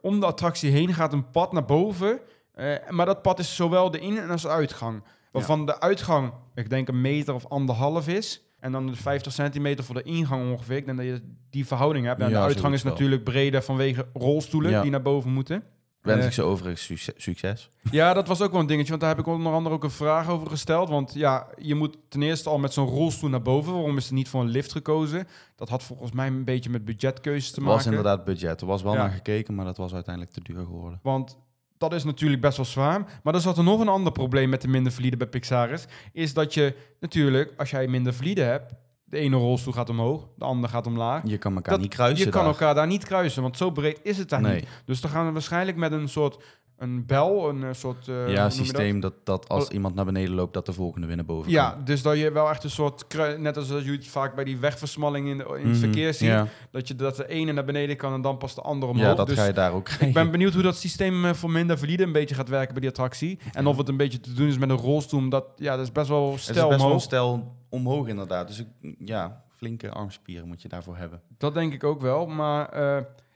om 0.00 0.20
de 0.20 0.26
attractie 0.26 0.70
heen 0.70 0.94
gaat 0.94 1.12
een 1.12 1.30
pad 1.30 1.52
naar 1.52 1.64
boven. 1.64 2.20
Eh, 2.54 2.74
maar 2.88 3.06
dat 3.06 3.22
pad 3.22 3.38
is 3.38 3.56
zowel 3.56 3.90
de 3.90 3.98
in- 4.00 4.18
en 4.18 4.30
als 4.30 4.42
de 4.42 4.48
uitgang. 4.48 5.02
Waarvan 5.32 5.66
de 5.66 5.80
uitgang, 5.80 6.32
ik 6.54 6.70
denk 6.70 6.88
een 6.88 7.00
meter 7.00 7.34
of 7.34 7.46
anderhalf 7.48 8.08
is. 8.08 8.42
En 8.60 8.72
dan 8.72 8.86
de 8.86 8.96
50 8.96 9.32
centimeter 9.32 9.84
voor 9.84 9.94
de 9.94 10.02
ingang 10.02 10.52
ongeveer. 10.52 10.76
Ik 10.76 10.84
denk 10.86 10.96
dat 10.98 11.06
je 11.06 11.22
die 11.50 11.66
verhouding 11.66 12.06
hebt. 12.06 12.20
En 12.20 12.28
Ja, 12.28 12.32
de 12.38 12.44
uitgang 12.44 12.74
is 12.74 12.82
wel. 12.82 12.92
natuurlijk 12.92 13.24
breder 13.24 13.62
vanwege 13.62 14.06
rolstoelen 14.12 14.70
Ja. 14.70 14.82
die 14.82 14.90
naar 14.90 15.02
boven 15.02 15.30
moeten. 15.32 15.62
Wens 16.00 16.20
Eh, 16.20 16.26
ik 16.26 16.32
ze 16.32 16.42
overigens 16.42 16.84
succes. 16.84 17.14
succes. 17.16 17.70
Ja, 17.90 18.12
dat 18.14 18.28
was 18.28 18.40
ook 18.42 18.50
wel 18.50 18.60
een 18.60 18.66
dingetje, 18.66 18.88
want 18.88 19.00
daar 19.00 19.10
heb 19.10 19.18
ik 19.18 19.26
onder 19.26 19.52
andere 19.52 19.74
ook 19.74 19.84
een 19.84 19.90
vraag 19.90 20.28
over 20.28 20.48
gesteld. 20.50 20.88
Want 20.88 21.14
ja, 21.14 21.46
je 21.58 21.74
moet 21.74 21.96
ten 22.08 22.22
eerste 22.22 22.48
al 22.48 22.58
met 22.58 22.72
zo'n 22.72 22.88
rolstoel 22.88 23.30
naar 23.30 23.42
boven. 23.42 23.72
Waarom 23.72 23.96
is 23.96 24.08
er 24.08 24.14
niet 24.14 24.28
voor 24.28 24.40
een 24.40 24.48
lift 24.48 24.72
gekozen? 24.72 25.26
Dat 25.56 25.68
had 25.68 25.82
volgens 25.82 26.12
mij 26.12 26.26
een 26.26 26.44
beetje 26.44 26.70
met 26.70 26.84
budgetkeuzes 26.84 27.48
te 27.50 27.54
Het 27.54 27.64
maken. 27.64 27.76
was 27.76 27.86
inderdaad 27.86 28.24
budget. 28.24 28.60
Er 28.60 28.66
was 28.66 28.82
wel 28.82 28.92
Ja. 28.92 28.98
naar 28.98 29.10
gekeken, 29.10 29.54
maar 29.54 29.64
dat 29.64 29.76
was 29.76 29.94
uiteindelijk 29.94 30.34
te 30.34 30.40
duur 30.42 30.64
geworden. 30.64 30.98
Want 31.02 31.38
dat 31.88 31.98
is 31.98 32.04
natuurlijk 32.04 32.40
best 32.40 32.56
wel 32.56 32.66
zwaar. 32.66 33.20
Maar 33.22 33.34
er 33.34 33.40
zat 33.40 33.58
er 33.58 33.64
nog 33.64 33.80
een 33.80 33.88
ander 33.88 34.12
probleem 34.12 34.48
met 34.48 34.60
de 34.62 34.68
minder 34.68 34.92
valide 34.92 35.16
bij 35.16 35.26
Pixaris. 35.26 35.84
Is 36.12 36.34
dat 36.34 36.54
je 36.54 36.74
natuurlijk, 37.00 37.52
als 37.56 37.70
jij 37.70 37.86
minder 37.86 38.14
valide 38.14 38.42
hebt... 38.42 38.72
De 39.04 39.18
ene 39.20 39.36
rolstoel 39.36 39.72
gaat 39.72 39.88
omhoog, 39.90 40.28
de 40.36 40.44
andere 40.44 40.72
gaat 40.72 40.86
omlaag. 40.86 41.22
Je 41.26 41.38
kan 41.38 41.54
elkaar 41.54 41.72
Dat- 41.72 41.82
niet 41.82 41.94
kruisen 41.94 42.24
Je 42.26 42.32
kan 42.32 42.44
elkaar 42.44 42.74
daar 42.74 42.86
niet 42.86 43.04
kruisen, 43.04 43.42
want 43.42 43.56
zo 43.56 43.70
breed 43.70 44.00
is 44.02 44.18
het 44.18 44.28
daar 44.28 44.40
Nee. 44.40 44.54
niet. 44.54 44.66
Dus 44.84 45.00
dan 45.00 45.10
gaan 45.10 45.26
we 45.26 45.32
waarschijnlijk 45.32 45.76
met 45.76 45.92
een 45.92 46.08
soort 46.08 46.42
een 46.78 47.06
bel, 47.06 47.48
een 47.48 47.62
eh, 47.64 47.68
soort... 47.72 48.06
je 48.06 48.24
ja, 48.28 48.42
dat? 48.42 48.52
systeem 48.52 49.00
dat, 49.00 49.12
dat 49.24 49.48
als 49.48 49.68
iemand 49.68 49.94
naar 49.94 50.04
beneden 50.04 50.34
loopt, 50.34 50.54
dat 50.54 50.66
de 50.66 50.72
volgende 50.72 51.06
weer 51.06 51.16
naar 51.16 51.24
boven 51.24 51.50
Ja, 51.50 51.70
kan. 51.70 51.84
dus 51.84 52.02
dat 52.02 52.18
je 52.18 52.32
wel 52.32 52.50
echt 52.50 52.64
een 52.64 52.70
soort, 52.70 53.04
net 53.38 53.56
als 53.56 53.68
dat 53.68 53.84
je 53.84 53.90
het 53.90 54.06
vaak 54.06 54.34
bij 54.34 54.44
die 54.44 54.58
wegversmalling 54.58 55.28
in, 55.28 55.38
de, 55.38 55.44
in 55.44 55.52
het 55.52 55.64
Mhm, 55.64 55.74
verkeer 55.74 56.14
ziet, 56.14 56.28
Ja, 56.28 56.46
dat 56.70 56.88
je 56.88 56.94
dat 56.94 57.16
de 57.16 57.28
ene 57.28 57.52
naar 57.52 57.64
beneden 57.64 57.96
kan 57.96 58.12
en 58.12 58.20
dan 58.22 58.36
pas 58.38 58.54
de 58.54 58.60
andere 58.60 58.92
omhoog. 58.92 59.06
ja 59.06 59.14
dat 59.14 59.26
dus 59.26 59.38
ga 59.38 59.44
je 59.44 59.52
daar 59.52 59.72
ook 59.72 59.84
krijgen. 59.84 60.06
ik 60.08 60.14
ben 60.14 60.30
benieuwd 60.30 60.52
hoe 60.52 60.62
dat 60.62 60.76
systeem 60.76 61.24
eh, 61.24 61.32
voor 61.32 61.50
minder 61.50 61.78
valide 61.78 62.02
een 62.02 62.12
beetje 62.12 62.34
gaat 62.34 62.48
werken 62.48 62.72
bij 62.72 62.80
die 62.80 62.90
attractie. 62.90 63.38
En 63.52 63.66
of 63.66 63.76
het 63.76 63.88
een 63.88 63.96
beetje 63.96 64.20
te 64.20 64.32
doen 64.32 64.48
is 64.48 64.58
met 64.58 64.70
een 64.70 64.76
rolstoel, 64.76 65.20
omdat 65.20 65.44
ja, 65.56 65.76
dat 65.76 65.84
is 65.84 65.92
best 65.92 66.08
wel 66.08 66.26
Het 66.30 66.38
is 66.38 66.44
stel 66.44 66.68
best 66.68 66.78
wel 66.80 66.86
omhoog. 66.88 67.02
stel 67.02 67.54
omhoog 67.68 68.06
inderdaad. 68.08 68.46
Dus 68.48 68.58
ik, 68.58 68.94
ja, 68.98 69.42
flinke 69.56 69.90
armspieren 69.90 70.48
moet 70.48 70.62
je 70.62 70.68
daarvoor 70.68 70.96
hebben. 70.96 71.20
Dat 71.38 71.54
denk 71.54 71.72
ik 71.72 71.84
ook 71.84 72.00
wel, 72.00 72.26
maar... 72.26 72.68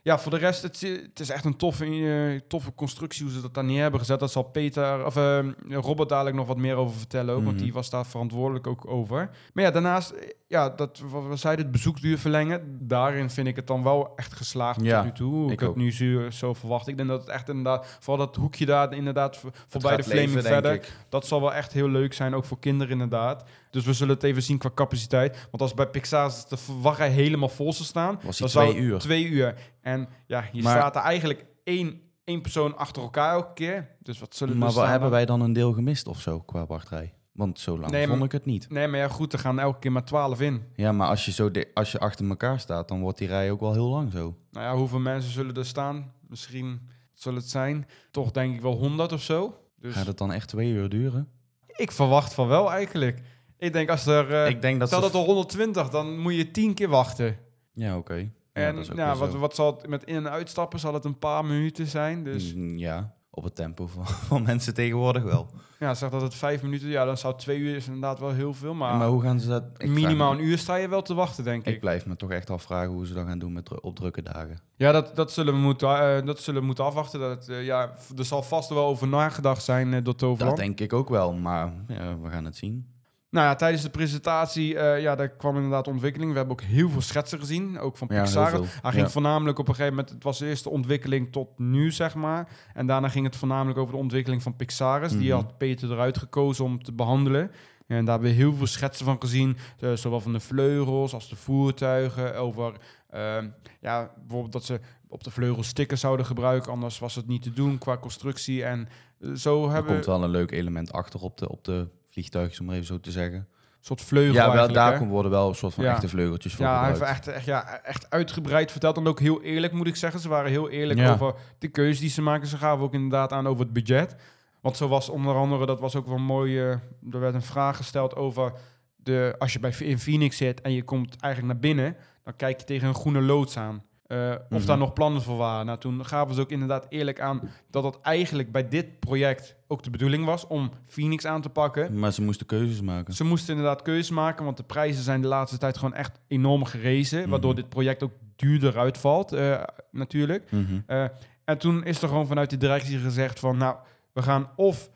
ja, 0.08 0.18
voor 0.18 0.30
de 0.30 0.38
rest, 0.38 0.62
het, 0.62 0.82
is- 0.82 1.00
het 1.02 1.20
is 1.20 1.30
echt 1.30 1.44
een 1.44 1.56
toffe, 1.56 1.84
eh, 1.84 2.40
toffe 2.48 2.74
constructie 2.74 3.24
hoe 3.24 3.32
ze 3.34 3.40
dat 3.40 3.54
daar 3.54 3.64
neer 3.64 3.82
hebben 3.82 4.00
gezet. 4.00 4.20
Dat 4.20 4.30
zal 4.32 4.42
Peter, 4.42 5.04
of 5.06 5.16
eh, 5.16 5.38
Robert 5.68 6.08
dadelijk 6.08 6.36
nog 6.36 6.46
wat 6.46 6.56
meer 6.56 6.74
over 6.76 6.96
vertellen 6.98 7.34
ook, 7.34 7.42
want 7.44 7.54
Mhm. 7.54 7.64
die 7.64 7.72
was 7.72 7.90
daar 7.90 8.06
verantwoordelijk 8.06 8.66
ook 8.66 8.86
over. 8.90 9.30
Maar 9.52 9.64
ja, 9.64 9.70
daarnaast, 9.70 10.14
ja, 10.50 10.68
dat, 10.70 11.02
wat 11.10 11.26
we 11.26 11.36
zeiden, 11.36 11.64
het 11.64 11.72
bezoekduur 11.74 12.18
verlengen. 12.18 12.78
Daarin 12.80 13.30
vind 13.30 13.46
ik 13.46 13.56
het 13.56 13.66
dan 13.66 13.82
wel 13.82 14.12
echt 14.16 14.32
geslaagd 14.34 14.82
Ja, 14.82 14.96
tot 14.96 15.04
nu 15.04 15.12
toe. 15.12 15.34
hoe 15.34 15.52
Ik, 15.52 15.60
het 15.60 15.68
ook. 15.68 15.76
nu 15.76 15.92
zo, 15.92 16.30
zo 16.30 16.54
verwacht. 16.54 16.86
Ik 16.88 16.96
denk 16.96 17.08
dat 17.08 17.20
het 17.20 17.28
echt 17.28 17.48
inderdaad, 17.48 17.96
vooral 18.00 18.26
dat 18.26 18.36
hoekje 18.36 18.66
daar 18.66 18.92
inderdaad 18.92 19.36
voor- 19.36 19.50
voorbij 19.66 19.90
de 19.90 19.96
leven, 19.96 20.12
Flaming 20.12 20.32
denk 20.42 20.46
verder. 20.54 20.72
ik. 20.72 20.92
Dat 21.08 21.26
zal 21.26 21.40
wel 21.40 21.54
echt 21.54 21.72
heel 21.72 21.88
leuk 21.88 22.12
zijn, 22.14 22.34
ook 22.34 22.44
voor 22.44 22.58
kinderen 22.58 22.92
inderdaad. 22.92 23.44
Dus 23.70 23.84
we 23.84 23.92
zullen 23.92 24.14
het 24.14 24.22
even 24.24 24.42
zien 24.42 24.58
qua 24.58 24.70
capaciteit. 24.74 25.48
Want 25.50 25.62
als 25.62 25.74
bij 25.74 25.86
Pixar 25.88 26.32
de 26.48 26.56
wachtrij 26.80 27.10
helemaal 27.10 27.48
vol 27.48 27.72
zou 27.72 27.84
staan, 27.84 28.18
Was 28.22 28.38
dan 28.38 28.48
hij 28.48 28.60
twee 28.62 28.72
zou 28.82 28.86
uur. 28.92 28.98
twee 28.98 29.26
uur. 29.28 29.54
En 29.80 30.08
ja, 30.26 30.44
hier 30.52 30.62
Maar- 30.62 30.76
staat 30.76 30.96
er 30.96 31.02
eigenlijk 31.02 31.44
één, 31.64 32.00
één 32.24 32.40
persoon 32.40 32.76
achter 32.76 33.02
elkaar 33.02 33.32
elke 33.32 33.52
keer. 33.54 33.88
Dus 34.00 34.18
wat 34.18 34.34
zullen 34.34 34.54
we 34.54 34.60
Maar 34.60 34.72
wat, 34.72 34.86
hebben 34.86 35.10
wij 35.10 35.24
dan 35.26 35.40
een 35.40 35.52
deel 35.52 35.72
gemist 35.72 36.06
of 36.06 36.20
zo 36.20 36.40
qua 36.40 36.66
wachtrij? 36.66 37.12
Want 37.38 37.58
zo 37.60 37.78
lang 37.78 37.90
Nee, 37.92 38.06
vond 38.06 38.24
ik 38.24 38.32
het 38.32 38.44
niet. 38.44 38.70
Nee, 38.70 38.88
maar 38.88 38.98
ja, 38.98 39.08
goed, 39.08 39.32
er 39.32 39.38
gaan 39.38 39.58
elke 39.58 39.78
keer 39.78 39.92
maar 39.92 40.04
twaalf 40.04 40.40
in. 40.40 40.62
Ja, 40.74 40.92
maar 40.92 41.08
als 41.08 41.24
je, 41.24 41.32
zo 41.32 41.50
als 41.74 41.92
je 41.92 41.98
achter 41.98 42.28
elkaar 42.28 42.60
staat, 42.60 42.88
dan 42.88 43.00
wordt 43.00 43.18
die 43.18 43.28
rij 43.28 43.50
ook 43.50 43.60
wel 43.60 43.72
heel 43.72 43.88
lang 43.88 44.12
zo. 44.12 44.36
Nou 44.50 44.66
ja, 44.66 44.74
hoeveel 44.76 44.98
mensen 44.98 45.30
zullen 45.32 45.54
er 45.54 45.66
staan? 45.66 46.12
Misschien 46.28 46.88
zal 47.14 47.34
het 47.34 47.48
zijn. 47.48 47.86
Toch 48.10 48.30
denk 48.30 48.54
ik 48.54 48.60
wel 48.60 48.72
100 48.76 49.12
of 49.12 49.22
zo. 49.22 49.60
Dus 49.80 49.94
Gaat 49.94 50.06
het 50.06 50.18
dan 50.18 50.32
echt 50.32 50.48
twee 50.48 50.70
uur 50.72 50.88
duren? 50.88 51.28
ik 51.76 51.92
verwacht 51.92 52.34
van 52.34 52.48
wel 52.48 52.72
eigenlijk. 52.72 53.20
Ik 53.58 53.72
denk 53.72 53.88
als 53.90 54.06
er... 54.06 54.32
eh 54.44 54.48
ik 54.50 54.62
denk 54.62 54.78
dat 54.78 54.88
stel 54.88 55.00
dat 55.00 55.14
er 55.14 55.20
120, 55.20 55.88
dan 55.90 56.18
moet 56.18 56.34
je 56.36 56.50
10 56.50 56.74
keer 56.74 56.88
wachten. 56.88 57.36
Ja, 57.72 57.96
oké. 57.96 58.30
En 58.52 58.84
ja, 58.94 59.16
wat, 59.16 59.34
wat 59.34 59.54
zal 59.54 59.76
het 59.76 59.88
met 59.88 60.04
in- 60.04 60.14
en 60.16 60.30
uitstappen? 60.30 60.78
Zal 60.78 60.94
het 60.94 61.04
een 61.04 61.18
paar 61.18 61.44
minuten 61.44 61.86
zijn? 61.86 62.24
Dus 62.24 62.54
Mm, 62.54 62.76
Ja, 62.78 63.14
op 63.38 63.44
het 63.44 63.54
tempo 63.54 63.86
van, 63.86 64.06
van 64.28 64.42
mensen 64.42 64.74
tegenwoordig 64.74 65.22
wel. 65.22 65.50
ja, 65.78 65.94
zeg 65.94 66.10
dat 66.10 66.22
het 66.22 66.34
vijf 66.34 66.62
minuten... 66.62 66.88
Ja, 66.88 67.04
dan 67.04 67.16
zou 67.16 67.36
twee 67.38 67.58
uur 67.58 67.76
is 67.76 67.86
inderdaad 67.86 68.18
wel 68.18 68.30
heel 68.32 68.54
veel. 68.54 68.74
Maar, 68.74 68.96
Maar, 68.96 69.08
hoe 69.08 69.22
gaan 69.22 69.40
ze 69.40 69.48
dat... 69.48 69.62
ik 69.76 69.88
minimaal 69.88 70.32
me- 70.34 70.38
een 70.38 70.44
uur 70.44 70.58
sta 70.58 70.74
je 70.74 70.88
wel 70.88 71.02
te 71.02 71.14
wachten, 71.14 71.44
denk 71.44 71.66
ik. 71.66 71.74
Ik 71.74 71.80
blijf 71.80 72.06
me 72.06 72.16
toch 72.16 72.30
echt 72.30 72.50
afvragen 72.50 72.90
hoe 72.92 73.06
ze 73.06 73.14
dat 73.14 73.26
gaan 73.26 73.38
doen 73.38 73.52
met, 73.52 73.64
dru- 73.64 73.78
op 73.80 73.96
drukke 73.96 74.22
dagen. 74.22 74.58
Ja, 74.76 74.92
dat, 74.92 75.16
dat, 75.16 75.32
zullen 75.32 75.54
we 75.54 75.60
moeten, 75.60 76.16
eh, 76.18 76.26
dat 76.26 76.40
zullen 76.40 76.60
we 76.60 76.66
moeten 76.66 76.84
afwachten. 76.84 77.20
Dat, 77.20 77.48
eh, 77.48 77.64
ja, 77.64 77.92
er 78.16 78.24
zal 78.24 78.42
vast 78.42 78.68
wel 78.68 78.84
over 78.86 79.08
nagedacht 79.08 79.62
zijn 79.64 79.94
eh, 79.94 80.04
door 80.04 80.14
Toverland. 80.14 80.56
Dat 80.56 80.66
denk 80.66 80.80
ik 80.80 80.92
ook 80.92 81.08
wel, 81.08 81.32
maar 81.32 81.72
ja, 81.88 82.18
we 82.22 82.30
gaan 82.30 82.44
het 82.44 82.56
zien. 82.56 82.86
Nou 83.30 83.46
ja, 83.46 83.54
tijdens 83.54 83.82
de 83.82 83.90
presentatie, 83.90 84.78
eh, 84.78 85.02
ja, 85.02 85.14
daar 85.14 85.28
kwam 85.28 85.54
inderdaad 85.56 85.86
ontwikkeling. 85.88 86.30
We 86.30 86.36
hebben 86.36 86.56
ook 86.56 86.62
heel 86.64 86.88
veel 86.90 87.00
schetsen 87.00 87.38
gezien, 87.38 87.78
ook 87.78 87.96
van 87.96 88.08
Pixar. 88.22 88.50
Hij 88.82 88.90
ging 88.92 89.04
Ja. 89.04 89.08
voornamelijk 89.10 89.58
op 89.58 89.68
een 89.68 89.74
gegeven 89.74 89.94
moment, 89.96 90.14
het 90.14 90.24
was 90.24 90.38
de 90.38 90.46
eerste 90.46 90.70
ontwikkeling 90.70 91.32
tot 91.32 91.58
nu, 91.58 91.90
zeg 91.92 92.14
maar. 92.14 92.48
En 92.74 92.86
daarna 92.86 93.08
ging 93.08 93.24
het 93.26 93.36
voornamelijk 93.36 93.78
over 93.78 93.94
de 93.94 94.00
ontwikkeling 94.00 94.42
van 94.42 94.56
Pixaris. 94.56 95.12
Die 95.12 95.26
Mhm. 95.32 95.36
had 95.42 95.58
Peter 95.58 95.92
eruit 95.92 96.18
gekozen 96.18 96.64
om 96.64 96.82
te 96.82 96.92
behandelen. 96.92 97.50
En 97.86 98.04
daar 98.04 98.14
hebben 98.14 98.30
we 98.30 98.36
heel 98.42 98.54
veel 98.54 98.66
schetsen 98.66 99.04
van 99.04 99.16
gezien. 99.20 99.56
eh, 99.80 99.92
zowel 99.92 100.20
van 100.20 100.32
de 100.32 100.40
vleugels 100.40 101.14
als 101.14 101.28
de 101.28 101.36
voertuigen. 101.36 102.36
Over 102.36 102.72
eh, 103.08 103.36
ja, 103.80 104.10
bijvoorbeeld 104.20 104.52
dat 104.52 104.64
ze 104.64 104.80
op 105.08 105.24
de 105.24 105.30
vleugels 105.30 105.66
stickers 105.68 106.00
zouden 106.00 106.26
gebruiken. 106.26 106.72
Anders 106.72 106.98
was 106.98 107.14
het 107.14 107.26
niet 107.26 107.42
te 107.42 107.52
doen 107.52 107.78
qua 107.78 107.96
constructie. 107.98 108.64
En 108.64 108.88
eh, 109.20 109.30
zo 109.32 109.64
Er 109.66 109.70
hebben 109.72 109.92
komt 109.92 110.04
we 110.04 110.10
wel 110.10 110.22
een 110.22 110.30
leuk 110.30 110.50
element 110.50 110.92
achter 110.92 111.20
op 111.20 111.38
de, 111.38 111.48
op 111.50 111.64
de 111.64 111.88
vliegtuigjes, 112.18 112.60
om 112.60 112.66
maar 112.66 112.74
even 112.74 112.86
zo 112.86 113.00
te 113.00 113.10
zeggen. 113.10 113.38
een 113.38 113.84
soort 113.84 114.00
vleugel 114.00 114.34
Ja, 114.34 114.52
wel, 114.52 114.72
daar 114.72 114.92
hè? 114.92 114.98
komt- 114.98 115.10
worden 115.10 115.30
wel 115.30 115.48
een 115.48 115.54
soort 115.54 115.74
van 115.74 115.84
Ja. 115.84 115.92
echte 115.92 116.08
vleugeltjes 116.08 116.54
voor 116.54 116.64
Ja, 116.64 116.78
hij 116.80 116.88
heeft 116.88 117.00
echt, 117.00 117.26
echt, 117.26 117.44
ja, 117.44 117.80
echt 117.82 118.10
uitgebreid 118.10 118.70
verteld. 118.70 118.96
En 118.96 119.06
ook 119.06 119.20
heel 119.20 119.42
eerlijk, 119.42 119.72
moet 119.72 119.86
ik 119.86 119.96
zeggen. 119.96 120.20
Ze 120.20 120.28
waren 120.28 120.50
heel 120.50 120.70
eerlijk 120.70 120.98
Ja. 121.00 121.12
over 121.12 121.34
de 121.58 121.68
keuze 121.68 122.00
die 122.00 122.10
ze 122.10 122.22
maken. 122.22 122.46
Ze 122.48 122.56
gaven 122.56 122.84
ook 122.84 122.94
inderdaad 122.94 123.32
aan 123.32 123.46
over 123.46 123.64
het 123.64 123.72
budget. 123.72 124.16
Want 124.60 124.76
zo 124.76 124.88
was 124.88 125.08
onder 125.08 125.34
andere, 125.34 125.66
dat 125.66 125.80
was 125.80 125.96
ook 125.96 126.06
wel 126.06 126.18
mooi... 126.18 126.58
eh, 126.58 126.70
er 127.12 127.20
werd 127.20 127.34
een 127.34 127.42
vraag 127.42 127.76
gesteld 127.76 128.16
over... 128.16 128.52
De, 128.96 129.34
als 129.38 129.52
je 129.52 129.58
bij, 129.58 129.74
in 129.78 129.98
Phoenix 129.98 130.36
zit 130.36 130.60
en 130.60 130.72
je 130.72 130.82
komt 130.82 131.16
eigenlijk 131.20 131.52
naar 131.52 131.62
binnen... 131.62 131.96
dan 132.24 132.36
kijk 132.36 132.58
je 132.60 132.66
tegen 132.66 132.88
een 132.88 132.94
groene 132.94 133.20
loods 133.20 133.56
aan. 133.56 133.82
Eh, 134.08 134.34
Of 134.50 134.58
Mhm. 134.58 134.66
daar 134.66 134.78
nog 134.78 134.92
plannen 134.92 135.22
voor 135.22 135.36
waren. 135.36 135.66
Nou, 135.66 135.78
toen 135.78 136.04
gaven 136.06 136.34
ze 136.34 136.40
ook 136.40 136.50
inderdaad 136.50 136.86
eerlijk 136.88 137.20
aan... 137.20 137.40
dat 137.70 137.82
dat 137.82 137.98
eigenlijk 138.02 138.52
bij 138.52 138.68
dit 138.68 138.98
project 138.98 139.56
ook 139.66 139.82
de 139.82 139.90
bedoeling 139.90 140.24
was... 140.24 140.46
om 140.46 140.70
Phoenix 140.86 141.24
aan 141.26 141.40
te 141.40 141.48
pakken. 141.48 141.98
Maar 141.98 142.12
ze 142.12 142.22
moesten 142.22 142.46
keuzes 142.46 142.80
maken. 142.80 143.14
Ze 143.14 143.24
moesten 143.24 143.54
inderdaad 143.56 143.82
keuzes 143.82 144.10
maken, 144.10 144.44
want 144.44 144.56
de 144.56 144.62
prijzen 144.62 145.02
zijn 145.02 145.20
de 145.22 145.28
laatste 145.28 145.58
tijd 145.58 145.76
gewoon 145.78 145.94
echt 145.94 146.20
enorm 146.26 146.64
gerezen. 146.64 147.28
Waardoor 147.28 147.52
Mhm. 147.52 147.60
dit 147.60 147.68
project 147.68 148.02
ook 148.02 148.12
duurder 148.36 148.78
uitvalt, 148.78 149.32
eh, 149.32 149.62
natuurlijk. 149.90 150.50
Mhm. 150.50 150.80
Eh, 150.86 151.04
en 151.44 151.58
toen 151.58 151.84
is 151.84 152.02
er 152.02 152.08
gewoon 152.08 152.26
vanuit 152.26 152.50
de 152.50 152.56
directie 152.56 152.98
gezegd 152.98 153.40
van, 153.40 153.56
nou, 153.56 153.76
we 154.12 154.22
gaan 154.22 154.50
of 154.56 154.90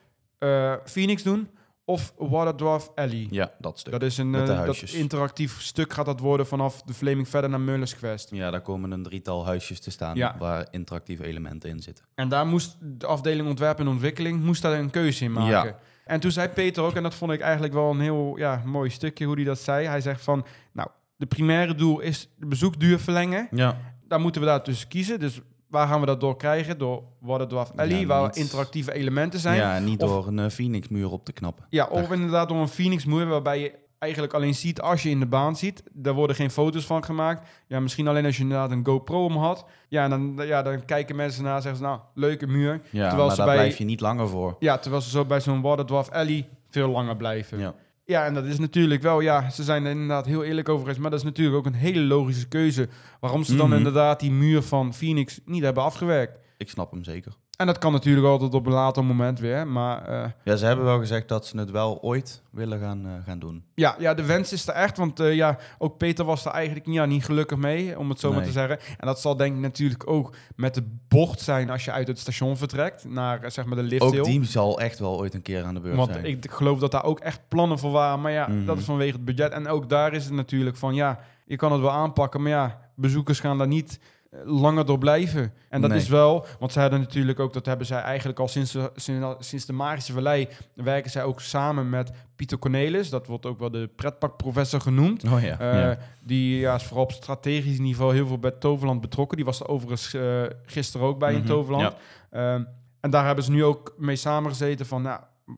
Phoenix 0.84 1.22
doen 1.22 1.48
of 1.92 2.12
Water 2.16 2.56
Dwarf 2.56 2.90
Alley. 2.94 3.26
Ja, 3.30 3.52
dat 3.58 3.78
stuk. 3.78 3.92
Dat 3.92 4.02
is 4.02 4.18
een 4.18 4.30
Met 4.30 4.46
de 4.46 4.52
eh, 4.52 4.56
dat 4.56 4.66
huisjes. 4.66 4.92
interactief 4.94 5.60
stuk 5.60 5.92
gaat 5.92 6.06
dat 6.06 6.20
worden 6.20 6.46
vanaf 6.46 6.82
de 6.82 6.94
Flaming 6.94 7.28
verder 7.28 7.50
naar 7.50 7.60
Muller's 7.60 7.96
Quest. 7.96 8.30
Ja, 8.30 8.50
daar 8.50 8.60
komen 8.60 8.90
een 8.90 9.02
drietal 9.02 9.44
huisjes 9.46 9.80
te 9.80 9.90
staan 9.90 10.16
Ja. 10.16 10.36
waar 10.38 10.66
interactieve 10.70 11.24
elementen 11.26 11.70
in 11.70 11.80
zitten. 11.80 12.04
En 12.14 12.28
daar 12.28 12.46
moest 12.46 12.76
de 12.80 13.06
afdeling 13.06 13.48
ontwerp 13.48 13.78
en 13.78 13.88
ontwikkeling 13.88 14.42
moest 14.42 14.62
daar 14.62 14.78
een 14.78 14.90
keuze 14.90 15.24
in 15.24 15.32
maken. 15.32 15.50
Ja. 15.68 15.78
En 16.04 16.20
toen 16.20 16.30
zei 16.30 16.48
Peter 16.48 16.82
ook, 16.82 16.94
en 16.94 17.02
dat 17.02 17.14
vond 17.14 17.32
ik 17.32 17.40
eigenlijk 17.40 17.72
wel 17.72 17.90
een 17.90 18.00
heel 18.00 18.34
ja, 18.36 18.62
mooi 18.64 18.90
stukje 18.90 19.24
hoe 19.24 19.34
hij 19.34 19.44
dat 19.44 19.58
zei. 19.58 19.86
Hij 19.86 20.00
zegt 20.00 20.22
van, 20.22 20.44
nou, 20.72 20.88
de 21.16 21.26
primaire 21.26 21.74
doel 21.74 22.00
is 22.00 22.28
de 22.36 22.46
bezoekduur 22.46 22.98
verlengen. 22.98 23.48
Ja. 23.50 23.76
Daar 24.08 24.20
moeten 24.20 24.40
we 24.40 24.46
daar 24.46 24.62
tussen 24.62 24.88
kiezen. 24.88 25.20
Dus 25.20 25.40
waar 25.72 25.88
gaan 25.88 26.00
we 26.00 26.06
dat 26.06 26.20
door 26.20 26.36
krijgen? 26.36 26.78
Door 26.78 27.02
Water 27.20 27.48
Dwarf 27.48 27.70
Alley, 27.76 28.00
Ja, 28.00 28.06
waar 28.06 28.22
niet- 28.22 28.36
interactieve 28.36 28.92
elementen 28.92 29.40
zijn. 29.40 29.56
Ja, 29.56 29.78
niet 29.78 30.02
Of- 30.02 30.08
door 30.10 30.26
een 30.26 30.38
eh, 30.38 30.48
Phoenix-muur 30.50 31.10
op 31.10 31.24
te 31.24 31.32
knappen. 31.32 31.64
Ja, 31.70 31.86
of 31.90 32.12
inderdaad 32.12 32.48
door 32.48 32.58
een 32.58 32.68
Phoenix 32.68 33.04
muur 33.04 33.26
waarbij 33.26 33.60
je 33.60 33.72
eigenlijk 33.98 34.32
alleen 34.34 34.54
ziet 34.54 34.80
als 34.80 35.02
je 35.02 35.08
in 35.10 35.20
de 35.20 35.26
baan 35.26 35.56
ziet. 35.56 35.82
Daar 35.92 36.14
worden 36.14 36.36
geen 36.36 36.50
foto's 36.50 36.86
van 36.86 37.04
gemaakt. 37.04 37.48
Ja, 37.66 37.80
misschien 37.80 38.08
alleen 38.08 38.24
als 38.24 38.36
je 38.36 38.42
inderdaad 38.42 38.70
een 38.70 38.86
GoPro 38.86 39.24
om 39.24 39.36
had. 39.36 39.64
Ja, 39.88 40.08
dan, 40.08 40.34
ja, 40.36 40.62
dan 40.62 40.84
kijken 40.84 41.16
mensen 41.16 41.44
naar 41.44 41.56
en 41.56 41.62
zeggen 41.62 41.80
ze, 41.80 41.86
nou, 41.86 42.00
leuke 42.14 42.46
muur. 42.46 42.72
Ja, 42.90 43.08
Terwijl 43.08 43.26
maar 43.26 43.30
ze 43.30 43.36
daar 43.36 43.46
bij- 43.46 43.56
blijf 43.56 43.76
je 43.78 43.84
niet 43.84 44.00
langer 44.00 44.28
voor. 44.28 44.56
Ja, 44.58 44.78
terwijl 44.78 45.02
ze 45.02 45.10
zo 45.10 45.24
bij 45.24 45.40
zo'n 45.40 45.60
Watterdwarf 45.60 46.08
Alley 46.10 46.48
veel 46.70 46.88
langer 46.88 47.16
blijven. 47.16 47.58
Ja. 47.58 47.74
Ja, 48.04 48.24
en 48.24 48.34
dat 48.34 48.44
is 48.44 48.58
natuurlijk 48.58 49.02
wel, 49.02 49.20
ja, 49.20 49.50
ze 49.50 49.62
zijn 49.62 49.84
er 49.84 49.90
inderdaad 49.90 50.26
heel 50.26 50.44
eerlijk 50.44 50.68
over 50.68 50.80
geweest. 50.80 51.00
Maar 51.00 51.10
dat 51.10 51.18
is 51.18 51.24
natuurlijk 51.24 51.56
ook 51.56 51.66
een 51.66 51.74
hele 51.74 52.00
logische 52.00 52.48
keuze. 52.48 52.88
Waarom 53.20 53.44
ze 53.44 53.56
dan 53.56 53.68
Mhm. 53.68 53.76
inderdaad 53.76 54.20
die 54.20 54.30
muur 54.30 54.62
van 54.62 54.94
Phoenix 54.94 55.40
niet 55.44 55.62
hebben 55.62 55.82
afgewerkt. 55.82 56.38
Ik 56.56 56.68
snap 56.70 56.90
hem 56.90 57.04
zeker. 57.04 57.32
En 57.56 57.66
dat 57.66 57.78
kan 57.78 57.92
natuurlijk 57.92 58.26
altijd 58.26 58.54
op 58.54 58.66
een 58.66 58.72
later 58.72 59.04
moment 59.04 59.38
weer. 59.40 59.66
Maar 59.66 60.04
eh, 60.08 60.30
Ja, 60.44 60.56
ze 60.56 60.66
hebben 60.66 60.84
wel 60.84 60.98
gezegd 60.98 61.28
dat 61.28 61.46
ze 61.46 61.58
het 61.58 61.70
wel 61.70 61.98
ooit 62.02 62.42
willen 62.50 62.80
gaan, 62.80 63.06
eh, 63.06 63.12
gaan 63.26 63.38
doen. 63.38 63.64
ja, 63.74 63.96
ja, 63.98 64.14
de 64.14 64.24
wens 64.24 64.52
is 64.52 64.68
er 64.68 64.74
echt. 64.74 64.96
Want 64.96 65.20
eh, 65.20 65.34
ja, 65.34 65.58
ook 65.78 65.96
Peter 65.98 66.24
was 66.24 66.44
er 66.44 66.50
eigenlijk 66.52 66.86
ja, 66.86 67.04
niet 67.04 67.24
gelukkig 67.24 67.58
mee, 67.58 67.98
om 67.98 68.08
het 68.08 68.20
zo 68.20 68.32
maar 68.32 68.42
te 68.44 68.50
zeggen. 68.50 68.78
En 68.98 69.06
dat 69.06 69.20
zal 69.20 69.36
denk 69.36 69.54
ik 69.54 69.60
natuurlijk 69.60 70.08
ook 70.10 70.34
met 70.56 70.74
de 70.74 70.82
bocht 71.08 71.40
zijn 71.40 71.70
als 71.70 71.84
je 71.84 71.92
uit 71.92 72.06
het 72.08 72.18
station 72.18 72.56
vertrekt. 72.56 73.04
Naar 73.08 73.50
zeg 73.50 73.64
maar 73.64 73.76
de 73.76 73.82
lift 73.82 74.02
Ook 74.02 74.24
die 74.24 74.44
zal 74.44 74.80
echt 74.80 74.98
wel 74.98 75.18
ooit 75.18 75.34
een 75.34 75.42
keer 75.42 75.64
aan 75.64 75.74
de 75.74 75.80
beurt 75.80 75.96
Want 75.96 76.12
zijn. 76.12 76.24
ik 76.24 76.50
geloof 76.50 76.78
dat 76.78 76.90
daar 76.90 77.04
ook 77.04 77.20
echt 77.20 77.40
plannen 77.48 77.78
voor 77.78 77.90
waren. 77.90 78.20
Maar 78.20 78.32
ja, 78.32 78.48
Mhm. 78.48 78.64
dat 78.66 78.78
is 78.78 78.84
vanwege 78.84 79.12
het 79.12 79.24
budget. 79.24 79.52
En 79.52 79.68
ook 79.68 79.88
daar 79.88 80.12
is 80.12 80.24
het 80.24 80.32
natuurlijk 80.34 80.76
van, 80.76 80.94
ja, 80.94 81.18
je 81.46 81.56
kan 81.56 81.72
het 81.72 81.80
wel 81.80 81.90
aanpakken. 81.90 82.42
Maar 82.42 82.50
ja, 82.50 82.80
bezoekers 82.94 83.40
gaan 83.40 83.58
daar 83.58 83.66
niet 83.66 83.98
langer 84.44 84.86
door 84.86 84.98
blijven. 84.98 85.52
En 85.68 85.80
dat 85.80 85.90
Nee. 85.90 85.98
is 85.98 86.08
wel, 86.08 86.46
want 86.58 86.72
ze 86.72 86.80
hadden 86.80 87.00
natuurlijk 87.00 87.40
ook, 87.40 87.52
dat 87.52 87.66
hebben 87.66 87.86
zij 87.86 88.00
eigenlijk 88.00 88.38
al 88.38 88.48
sinds, 88.48 88.72
de- 88.72 88.90
sinds, 88.94 89.48
sinds 89.48 89.66
de 89.66 89.72
Magische 89.72 90.12
Vallei, 90.12 90.48
werken 90.74 91.10
zij 91.10 91.24
ook 91.24 91.40
samen 91.40 91.88
met 91.90 92.12
Pieter 92.36 92.58
Cornelis. 92.58 93.10
Dat 93.10 93.26
wordt 93.26 93.46
ook 93.46 93.58
wel 93.58 93.70
de 93.70 93.90
pretparkprofessor 93.96 94.80
genoemd. 94.80 95.24
Oh 95.24 95.42
ja. 95.42 95.58
Eh, 95.58 95.80
ja. 95.80 95.98
Die 96.22 96.58
ja, 96.58 96.74
is 96.74 96.82
vooral 96.84 97.04
op 97.04 97.12
strategisch 97.12 97.78
niveau 97.78 98.14
heel 98.14 98.26
veel 98.26 98.38
bij 98.38 98.50
Toverland 98.50 99.00
betrokken. 99.00 99.36
Die 99.36 99.46
was 99.46 99.60
er 99.60 99.68
overigens 99.68 100.14
eh, 100.14 100.42
gisteren 100.66 101.06
ook 101.06 101.18
bij 101.18 101.32
in 101.32 101.38
Mhm, 101.38 101.46
Toverland. 101.48 101.82
ja. 102.30 102.54
Ehm, 102.54 102.64
en 103.00 103.10
daar 103.10 103.26
hebben 103.26 103.44
ze 103.44 103.50
nu 103.50 103.64
ook 103.64 103.94
mee 103.98 104.16
samengezeten 104.16 104.86
van, 104.86 105.02
nou, 105.02 105.20
wat, 105.46 105.56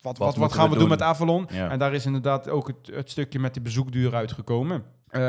wat, 0.00 0.18
wat, 0.18 0.36
moeten 0.36 0.56
gaan 0.58 0.70
we 0.70 0.78
doen 0.78 0.88
met 0.88 1.02
Avalon? 1.02 1.48
En 1.48 1.78
daar 1.78 1.94
is 1.94 2.06
inderdaad 2.06 2.48
ook 2.48 2.66
het, 2.66 2.94
het 2.96 3.10
stukje 3.10 3.38
met 3.38 3.52
die 3.54 3.62
bezoekduur 3.62 4.14
uitgekomen. 4.14 4.82
Eh, 5.12 5.20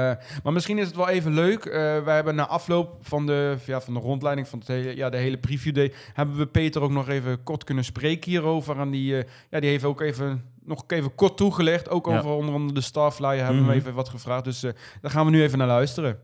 maar 0.43 0.54
misschien 0.54 0.78
is 0.78 0.88
het 0.88 0.96
wel 0.96 1.10
even 1.10 1.34
leuk. 1.34 1.65
Eh 1.65 2.04
wij 2.04 2.15
hebben 2.15 2.36
na 2.36 2.48
afloop 2.48 2.96
van 3.02 3.26
de, 3.26 3.56
ja, 3.65 3.82
van 3.82 3.93
de 3.93 4.00
rondleiding 4.00 4.48
van 4.48 4.60
het 4.60 4.67
hele, 4.67 4.96
ja, 4.96 5.10
de 5.10 5.17
hele 5.17 5.38
preview 5.38 5.74
day... 5.76 5.93
hebben 6.13 6.38
we 6.38 6.46
Peter 6.46 6.82
ook 6.82 6.91
nog 6.91 7.10
even 7.10 7.43
kort 7.43 7.63
kunnen 7.63 7.84
spreken 7.84 8.32
hierover. 8.32 8.80
En 8.80 8.91
die, 8.91 9.17
eh, 9.17 9.30
ja, 9.50 9.60
die 9.60 9.69
heeft 9.69 9.84
ook 9.84 10.02
even, 10.02 10.43
nog 10.65 10.84
even 10.88 11.15
kort 11.15 11.38
toegelicht. 11.38 11.89
Ook 11.89 12.06
Ja. 12.08 12.17
over 12.17 12.30
onder 12.30 12.54
andere 12.56 12.74
de 12.74 12.82
Starflyer 12.86 13.43
hebben 13.43 13.62
we 13.62 13.67
Mhm. 13.69 13.78
even 13.78 13.93
wat 13.93 14.10
gevraagd. 14.10 14.43
Dus 14.43 14.63
eh, 14.63 14.72
daar 15.02 15.12
gaan 15.12 15.26
we 15.26 15.32
nu 15.32 15.43
even 15.43 15.58
naar 15.58 15.67
luisteren. 15.67 16.19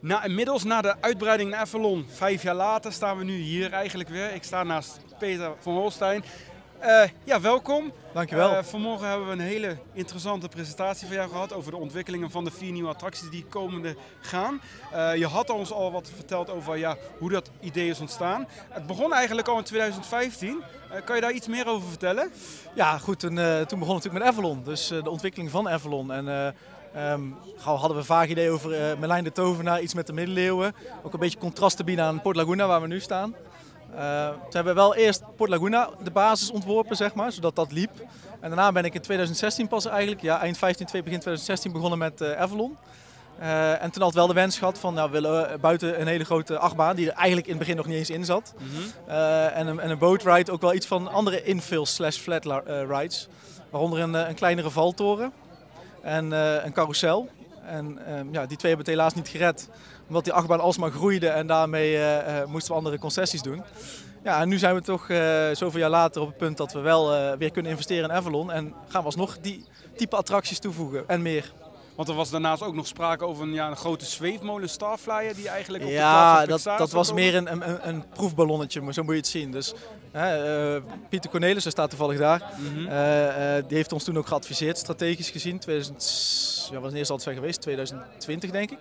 Nou, 0.00 0.24
inmiddels 0.24 0.64
na 0.64 0.80
de 0.80 0.94
uitbreiding 1.00 1.50
naar 1.50 1.60
Avalon, 1.60 2.04
vijf 2.08 2.42
jaar 2.42 2.54
later, 2.54 2.92
staan 2.92 3.18
we 3.18 3.24
nu 3.24 3.36
hier 3.36 3.72
eigenlijk 3.72 4.08
weer. 4.08 4.34
Ik 4.34 4.42
sta 4.42 4.62
naast 4.62 5.00
Peter 5.18 5.50
van 5.58 5.74
Holstein. 5.74 6.22
Eh, 6.80 7.02
ja, 7.24 7.40
welkom. 7.40 7.92
Dankjewel. 8.12 8.56
Eh, 8.56 8.62
vanmorgen 8.62 9.08
hebben 9.08 9.26
we 9.26 9.32
een 9.32 9.40
hele 9.40 9.76
interessante 9.92 10.48
presentatie 10.48 11.06
van 11.06 11.16
jou 11.16 11.30
gehad 11.30 11.52
over 11.52 11.70
de 11.70 11.76
ontwikkelingen 11.76 12.30
van 12.30 12.44
de 12.44 12.50
vier 12.50 12.72
nieuwe 12.72 12.88
attracties 12.88 13.30
die 13.30 13.44
komende 13.48 13.96
gaan. 14.20 14.60
Eh, 14.92 15.16
je 15.16 15.26
had 15.26 15.50
ons 15.50 15.72
al 15.72 15.92
wat 15.92 16.10
verteld 16.14 16.50
over 16.50 16.76
ja, 16.76 16.96
hoe 17.18 17.30
dat 17.30 17.50
idee 17.60 17.88
is 17.88 18.00
ontstaan. 18.00 18.48
Het 18.68 18.86
begon 18.86 19.12
eigenlijk 19.12 19.48
al 19.48 19.58
in 19.58 19.64
2015. 19.64 20.62
Eh, 20.90 21.04
kan 21.04 21.14
je 21.14 21.20
daar 21.22 21.32
iets 21.32 21.48
meer 21.48 21.68
over 21.68 21.88
vertellen? 21.88 22.30
ja, 22.74 22.98
goed, 22.98 23.18
toen, 23.18 23.34
toen 23.66 23.78
begon 23.78 23.94
het 23.94 24.04
natuurlijk 24.04 24.14
met 24.14 24.22
Avalon. 24.22 24.62
Dus 24.64 24.88
de 24.88 25.10
ontwikkeling 25.10 25.50
van 25.50 25.68
Avalon. 25.68 26.12
En 26.12 26.28
eh, 26.28 27.12
ehm, 27.12 27.22
gauw 27.56 27.74
hadden 27.74 27.92
we 27.92 27.98
een 27.98 28.04
vaag 28.04 28.28
idee 28.28 28.50
over 28.50 28.72
eh 28.72 28.98
Merlijn 28.98 29.24
de 29.24 29.32
Tovenaar, 29.32 29.80
iets 29.80 29.94
met 29.94 30.06
de 30.06 30.12
middeleeuwen. 30.12 30.74
Ook 31.02 31.12
een 31.12 31.20
beetje 31.20 31.38
contrast 31.38 31.76
te 31.76 31.84
bieden 31.84 32.04
aan 32.04 32.22
Port 32.22 32.36
Laguna, 32.36 32.66
waar 32.66 32.80
we 32.80 32.86
nu 32.86 33.00
staan. 33.00 33.34
Eh, 33.96 34.28
toen 34.28 34.38
hebben 34.52 34.74
we 34.74 34.80
wel 34.80 34.94
eerst 34.94 35.22
Port 35.36 35.50
Laguna 35.50 35.90
de 36.02 36.10
basis 36.10 36.50
ontworpen, 36.50 36.96
zeg 36.96 37.14
maar, 37.14 37.32
zodat 37.32 37.56
dat 37.56 37.72
liep. 37.72 37.90
En 38.40 38.48
daarna 38.48 38.72
ben 38.72 38.84
ik 38.84 38.94
in 38.94 39.00
2016 39.00 39.68
pas 39.68 39.86
eigenlijk, 39.86 40.20
ja, 40.22 40.40
eind 40.40 40.58
15, 40.58 40.86
twee- 40.86 41.02
begin 41.02 41.18
2016 41.20 41.72
begonnen 41.72 41.98
met 41.98 42.20
eh, 42.20 42.40
Avalon. 42.40 42.76
Eh, 43.38 43.82
en 43.82 43.90
toen 43.90 44.02
had 44.02 44.14
wel 44.14 44.26
de 44.26 44.32
wens 44.34 44.58
gehad 44.58 44.78
van, 44.78 44.94
nou, 44.94 45.10
we 45.10 45.20
willen 45.20 45.50
eh, 45.52 45.58
buiten 45.58 46.00
een 46.00 46.06
hele 46.06 46.24
grote 46.24 46.58
achtbaan, 46.58 46.96
die 46.96 47.06
er 47.10 47.16
eigenlijk 47.16 47.46
in 47.46 47.52
het 47.52 47.58
begin 47.62 47.76
nog 47.76 47.86
niet 47.86 47.96
eens 47.96 48.10
in 48.10 48.24
zat. 48.24 48.54
Eh, 49.06 49.56
en, 49.56 49.66
een, 49.66 49.80
en 49.80 49.90
een 49.90 49.98
bootride 49.98 50.52
ook 50.52 50.60
wel 50.60 50.74
iets 50.74 50.86
van 50.86 51.08
andere 51.12 51.42
infill 51.42 51.84
slash 51.84 52.16
flat 52.16 52.44
la- 52.44 52.62
eh, 52.62 52.82
rides. 52.88 53.28
Waaronder 53.70 53.98
een, 54.00 54.14
eh, 54.14 54.28
een 54.28 54.34
kleinere 54.34 54.70
valtoren 54.70 55.32
en 56.02 56.32
eh, 56.32 56.64
een 56.64 56.72
carousel. 56.72 57.28
En 57.66 58.06
ehm, 58.06 58.26
ja, 58.32 58.46
die 58.46 58.56
twee 58.56 58.72
hebben 58.74 58.78
het 58.78 58.86
helaas 58.96 59.14
niet 59.14 59.28
gered. 59.28 59.68
Omdat 60.10 60.24
die 60.24 60.32
achtbaan 60.34 60.60
alsmaar 60.60 60.90
groeide 60.90 61.28
en 61.28 61.46
daarmee 61.46 61.96
eh, 61.96 62.40
eh, 62.40 62.48
moesten 62.48 62.70
we 62.72 62.76
andere 62.78 62.98
concessies 62.98 63.42
doen. 63.42 63.62
Ja, 64.24 64.40
en 64.40 64.48
nu 64.48 64.58
zijn 64.58 64.74
we 64.74 64.80
toch 64.80 65.08
eh, 65.08 65.44
zoveel 65.52 65.80
jaar 65.80 65.90
later 65.90 66.20
op 66.20 66.28
het 66.28 66.36
punt 66.36 66.56
dat 66.56 66.72
we 66.72 66.80
wel 66.80 67.36
weer 67.36 67.50
kunnen 67.50 67.70
investeren 67.70 68.04
in 68.10 68.16
Avalon. 68.16 68.50
En 68.52 68.74
gaan 68.88 69.00
we 69.00 69.06
alsnog 69.06 69.38
die 69.38 69.64
type 69.96 70.16
attracties 70.16 70.58
toevoegen 70.58 71.04
en 71.08 71.22
meer. 71.22 71.52
Want 71.96 72.08
er 72.08 72.14
was 72.14 72.30
daarnaast 72.30 72.62
ook 72.62 72.74
nog 72.74 72.86
sprake 72.86 73.24
over 73.24 73.42
een, 73.42 73.52
ja, 73.52 73.68
een 73.70 73.76
grote 73.76 74.04
zweefmolen 74.04 74.68
Starflyer 74.68 75.34
die 75.34 75.48
eigenlijk 75.48 75.84
op 75.84 75.90
de 75.90 75.94
Ja, 75.96 76.46
dat, 76.46 76.62
dat 76.62 76.90
was 76.90 77.08
komen. 77.08 77.22
meer 77.24 77.34
een, 77.34 77.52
een, 77.52 77.88
een 77.88 78.04
proefballonnetje, 78.08 78.80
maar 78.80 78.94
zo 78.94 79.02
moet 79.02 79.12
je 79.12 79.18
het 79.20 79.28
zien. 79.28 79.50
Dus, 79.52 79.74
hè, 80.12 80.80
Pieter 81.08 81.30
Cornelis, 81.30 81.62
hij 81.62 81.72
staat 81.72 81.90
toevallig 81.90 82.18
daar, 82.18 82.42
Mhm. 82.58 83.62
die 83.66 83.76
heeft 83.76 83.92
ons 83.92 84.04
toen 84.04 84.18
ook 84.18 84.26
geadviseerd, 84.26 84.78
strategisch 84.78 85.30
gezien. 85.30 85.58
2000, 85.58 86.68
ja, 86.72 86.80
wat 86.80 86.92
is 86.92 86.98
eerst 86.98 87.10
altijd 87.10 87.36
geweest? 87.36 87.60
2020 87.60 88.50
denk 88.50 88.70
ik. 88.70 88.78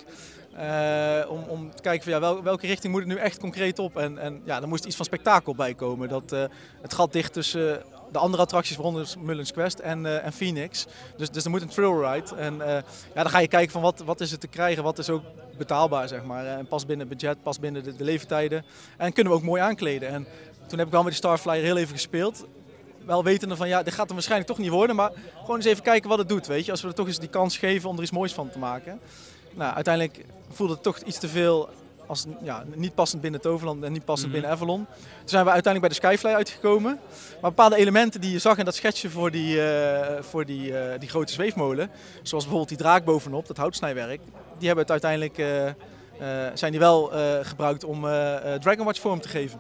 Eh, 0.54 1.32
om, 1.32 1.44
om 1.48 1.76
te 1.76 1.82
kijken 1.82 2.04
van 2.04 2.14
ja, 2.14 2.20
wel, 2.20 2.44
welke 2.44 2.68
richting 2.68 2.94
moet 2.94 3.02
het 3.02 3.10
nu 3.10 3.18
echt 3.18 3.40
concreet 3.40 3.80
op. 3.80 3.98
En, 3.98 4.18
en 4.18 4.42
ja, 4.44 4.62
er 4.62 4.68
moest 4.68 4.86
iets 4.86 4.96
van 4.96 5.06
spektakel 5.06 5.56
bij 5.56 5.74
komen. 5.74 6.10
Dat 6.10 6.32
eh, 6.32 6.44
het 6.82 6.94
gat 6.94 7.14
dicht 7.14 7.34
tussen 7.34 7.84
de 8.12 8.18
andere 8.18 8.44
attracties, 8.44 8.76
waaronder 8.76 9.14
Mullins 9.20 9.52
Quest 9.52 9.80
en, 9.80 10.06
eh, 10.06 10.26
en 10.26 10.34
Phoenix. 10.34 10.86
Dus, 11.18 11.30
dus 11.30 11.44
er 11.44 11.50
moet 11.50 11.62
een 11.62 11.68
trail 11.68 12.12
ride. 12.12 12.36
En 12.36 12.56
ja, 13.14 13.24
dan 13.24 13.30
ga 13.30 13.40
je 13.40 13.48
kijken 13.48 13.72
van 13.72 13.82
wat, 13.82 14.00
wat 14.00 14.22
is 14.22 14.32
het 14.32 14.40
te 14.40 14.48
krijgen, 14.48 14.84
wat 14.84 14.98
is 14.98 15.10
ook 15.10 15.24
betaalbaar 15.58 16.08
zeg 16.08 16.24
maar. 16.24 16.46
En 16.46 16.68
pas 16.68 16.86
binnen 16.86 17.08
het 17.08 17.18
budget, 17.18 17.44
pas 17.44 17.60
binnen 17.60 17.84
de, 17.84 17.96
de 17.96 18.04
leeftijden. 18.04 18.66
En 18.98 19.14
kunnen 19.14 19.34
we 19.34 19.40
ook 19.40 19.46
mooi 19.46 19.62
aankleden. 19.62 20.10
En 20.10 20.28
toen 20.68 20.80
heb 20.80 20.88
ik 20.88 20.94
al 20.94 21.04
met 21.04 21.12
die 21.12 21.22
Starflyer 21.22 21.64
heel 21.64 21.78
even 21.78 21.94
gespeeld 21.94 22.46
wel 23.10 23.24
wetende 23.24 23.56
van 23.56 23.68
ja, 23.68 23.84
dit 23.84 23.94
gaat 23.94 24.08
er 24.08 24.14
waarschijnlijk 24.14 24.50
toch 24.50 24.58
niet 24.58 24.70
worden, 24.70 24.96
maar 24.96 25.12
gewoon 25.40 25.56
eens 25.56 25.66
even 25.66 25.84
kijken 25.84 26.10
wat 26.10 26.18
het 26.18 26.30
doet, 26.30 26.48
weet 26.48 26.66
je. 26.66 26.72
Als 26.72 26.82
we 26.82 26.88
er 26.88 26.94
toch 26.94 27.08
eens 27.08 27.20
die 27.20 27.30
kans 27.30 27.58
geven 27.58 27.90
om 27.90 27.96
er 27.96 28.02
iets 28.02 28.12
moois 28.12 28.34
van 28.34 28.50
te 28.50 28.60
maken. 28.60 29.00
Nou, 29.54 29.74
uiteindelijk 29.76 30.26
voelde 30.52 30.74
het 30.74 30.84
toch 30.84 30.98
iets 31.00 31.20
te 31.20 31.28
veel 31.28 31.70
als 32.08 32.26
ja, 32.44 32.64
niet 32.76 32.96
passend 32.96 33.22
binnen 33.22 33.42
Toverland 33.42 33.84
en 33.84 33.92
niet 33.92 34.06
passend 34.06 34.32
Mhm. 34.32 34.40
binnen 34.40 34.52
Avalon. 34.58 34.86
Toen 34.86 35.30
zijn 35.30 35.46
we 35.46 35.52
uiteindelijk 35.52 35.94
bij 35.94 36.02
de 36.02 36.08
Skyfly 36.08 36.36
uitgekomen. 36.36 37.00
Maar 37.42 37.50
bepaalde 37.50 37.76
elementen 37.76 38.22
die 38.22 38.32
je 38.32 38.40
zag 38.40 38.58
in 38.58 38.66
dat 38.66 38.76
schetsje 38.76 39.10
voor 39.10 39.32
die, 39.32 39.62
eh, 39.72 40.24
voor 40.24 40.46
die, 40.46 40.78
eh, 40.78 41.00
die 41.00 41.10
grote 41.10 41.34
zweefmolen, 41.34 41.90
zoals 42.22 42.44
bijvoorbeeld 42.44 42.70
die 42.70 42.78
draak 42.78 43.06
bovenop, 43.06 43.48
dat 43.48 43.58
houtsnijwerk, 43.58 44.22
die 44.58 44.68
hebben 44.68 44.86
het 44.88 44.92
uiteindelijk, 44.92 45.38
eh, 45.38 45.72
zijn 46.54 46.72
die 46.72 46.80
wel 46.80 47.12
gebruikt 47.42 47.84
om 47.84 48.02
Dragon 48.60 48.86
Watch 48.86 49.00
vorm 49.00 49.22
te 49.22 49.28
geven. 49.30 49.60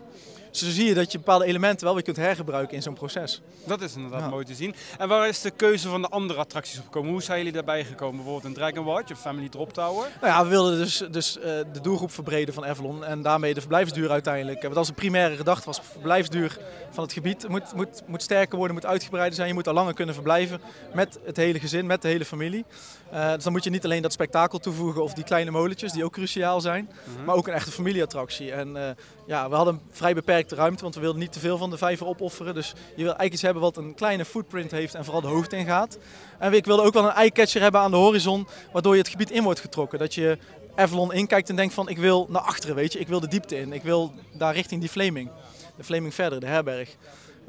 Dus 0.51 0.59
zo 0.59 0.69
zie 0.69 0.85
je 0.85 0.93
dat 0.93 1.11
je 1.11 1.17
bepaalde 1.17 1.45
elementen 1.45 1.85
wel 1.85 1.93
weer 1.93 2.03
kunt 2.03 2.15
hergebruiken 2.17 2.75
in 2.75 2.81
zo'n 2.81 2.93
proces. 2.93 3.41
Dat 3.65 3.81
is 3.81 3.95
inderdaad 3.95 4.19
Ja. 4.21 4.27
mooi 4.29 4.45
te 4.45 4.53
zien. 4.53 4.75
En 4.97 5.07
waar 5.07 5.27
is 5.27 5.41
de 5.41 5.51
keuze 5.51 5.89
van 5.89 6.01
de 6.01 6.07
andere 6.09 6.39
attracties 6.39 6.77
op 6.77 6.83
gekomen? 6.83 7.11
Hoe 7.11 7.21
zijn 7.21 7.37
jullie 7.37 7.53
daarbij 7.53 7.83
gekomen? 7.85 8.15
Bijvoorbeeld 8.15 8.45
een 8.45 8.53
Dragon 8.53 8.85
Watch, 8.85 9.09
een 9.09 9.15
Family 9.15 9.49
Drop 9.49 9.73
Tower. 9.73 10.07
Nou 10.21 10.33
ja, 10.33 10.43
we 10.43 10.49
wilden 10.49 10.77
dus, 10.77 11.03
dus 11.11 11.37
eh, 11.39 11.43
de 11.73 11.81
doelgroep 11.81 12.11
verbreden 12.11 12.53
van 12.53 12.65
Avalon 12.65 13.05
en 13.05 13.21
daarmee 13.21 13.53
de 13.53 13.59
verblijfsduur 13.59 14.11
uiteindelijk. 14.11 14.61
Want 14.61 14.75
als 14.77 14.87
een 14.87 14.93
primaire 14.93 15.35
gedachte 15.35 15.65
was, 15.65 15.77
de 15.77 15.83
verblijfsduur 15.91 16.57
van 16.91 17.03
het 17.03 17.13
gebied 17.13 17.47
moet, 17.47 17.73
moet, 17.73 18.01
moet 18.05 18.21
sterker 18.21 18.57
worden, 18.57 18.75
moet 18.75 18.85
uitgebreider 18.85 19.35
zijn. 19.35 19.47
Je 19.47 19.53
moet 19.53 19.67
al 19.67 19.73
langer 19.73 19.93
kunnen 19.93 20.15
verblijven 20.15 20.61
met 20.93 21.19
het 21.25 21.37
hele 21.37 21.59
gezin, 21.59 21.85
met 21.85 22.01
de 22.01 22.07
hele 22.07 22.25
familie. 22.25 22.65
Eh, 23.11 23.33
dus 23.33 23.43
dan 23.43 23.51
moet 23.51 23.63
je 23.63 23.69
niet 23.69 23.83
alleen 23.83 24.01
dat 24.01 24.11
spektakel 24.11 24.59
toevoegen 24.59 25.03
of 25.03 25.13
die 25.13 25.23
kleine 25.23 25.51
molentjes, 25.51 25.91
die 25.91 26.03
ook 26.03 26.13
cruciaal 26.13 26.61
zijn, 26.61 26.89
maar 27.25 27.35
ook 27.35 27.47
een 27.47 27.53
echte 27.53 27.71
familieattractie. 27.71 28.51
En 28.51 28.87
eh, 28.87 28.89
ja, 29.27 29.49
we 29.49 29.55
hadden 29.55 29.73
een 29.73 29.81
vrij 29.91 30.13
beperkte 30.13 30.55
ruimte, 30.55 30.83
want 30.83 30.95
we 30.95 31.01
wilden 31.01 31.19
niet 31.19 31.31
te 31.31 31.39
veel 31.39 31.57
van 31.57 31.69
de 31.69 31.77
vijver 31.77 32.07
opofferen. 32.07 32.53
Dus 32.53 32.67
je 32.69 32.75
wil 32.95 33.05
eigenlijk 33.05 33.33
iets 33.33 33.41
hebben 33.41 33.61
wat 33.61 33.77
een 33.77 33.95
kleine 33.95 34.25
footprint 34.25 34.71
heeft 34.71 34.95
en 34.95 35.03
vooral 35.03 35.21
de 35.21 35.27
hoogte 35.27 35.57
in 35.57 35.65
gaat. 35.65 35.97
En 36.39 36.53
ik 36.53 36.65
wilde 36.65 36.83
ook 36.83 36.93
wel 36.93 37.05
een 37.05 37.11
eyecatcher 37.11 37.61
hebben 37.61 37.81
aan 37.81 37.91
de 37.91 37.97
horizon, 37.97 38.47
waardoor 38.71 38.93
je 38.93 38.99
het 38.99 39.09
gebied 39.09 39.31
in 39.31 39.43
wordt 39.43 39.59
getrokken. 39.59 39.99
Dat 39.99 40.13
je 40.13 40.37
Avalon 40.75 41.13
inkijkt 41.13 41.49
en 41.49 41.55
denkt 41.55 41.73
van 41.73 41.89
ik 41.89 41.97
wil 41.97 42.27
naar 42.29 42.41
achteren, 42.41 42.75
weet 42.75 42.93
je. 42.93 42.99
Ik 42.99 43.07
wil 43.07 43.19
de 43.19 43.27
diepte 43.27 43.59
in. 43.59 43.73
Ik 43.73 43.83
wil 43.83 44.13
daar 44.33 44.53
richting 44.53 44.81
die 44.81 44.89
Flaming. 44.89 45.29
De 45.75 45.83
Flaming 45.83 46.13
verder, 46.13 46.39
de 46.39 46.45
herberg. 46.45 46.95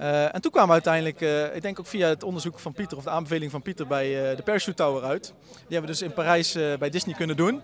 Eh, 0.01 0.35
en 0.35 0.41
toen 0.41 0.51
kwamen 0.51 0.69
we 0.69 0.73
uiteindelijk, 0.73 1.21
eh, 1.21 1.57
ik 1.57 1.63
denk 1.63 1.79
ook 1.79 1.87
via 1.87 2.09
het 2.09 2.23
onderzoek 2.23 2.59
van 2.59 2.73
Pieter 2.73 2.97
of 2.97 3.05
de 3.05 3.11
aanbeveling 3.11 3.51
van 3.51 3.63
Pieter 3.63 3.87
bij 3.87 4.31
eh, 4.31 4.37
de 4.37 4.43
Parachute 4.43 4.75
Tower 4.75 5.03
uit. 5.03 5.35
Die 5.51 5.61
hebben 5.61 5.81
we 5.81 5.87
dus 5.87 6.03
in 6.03 6.13
Parijs 6.13 6.53
bij 6.53 6.91
Disney 6.91 7.15
kunnen 7.15 7.37
doen. 7.37 7.61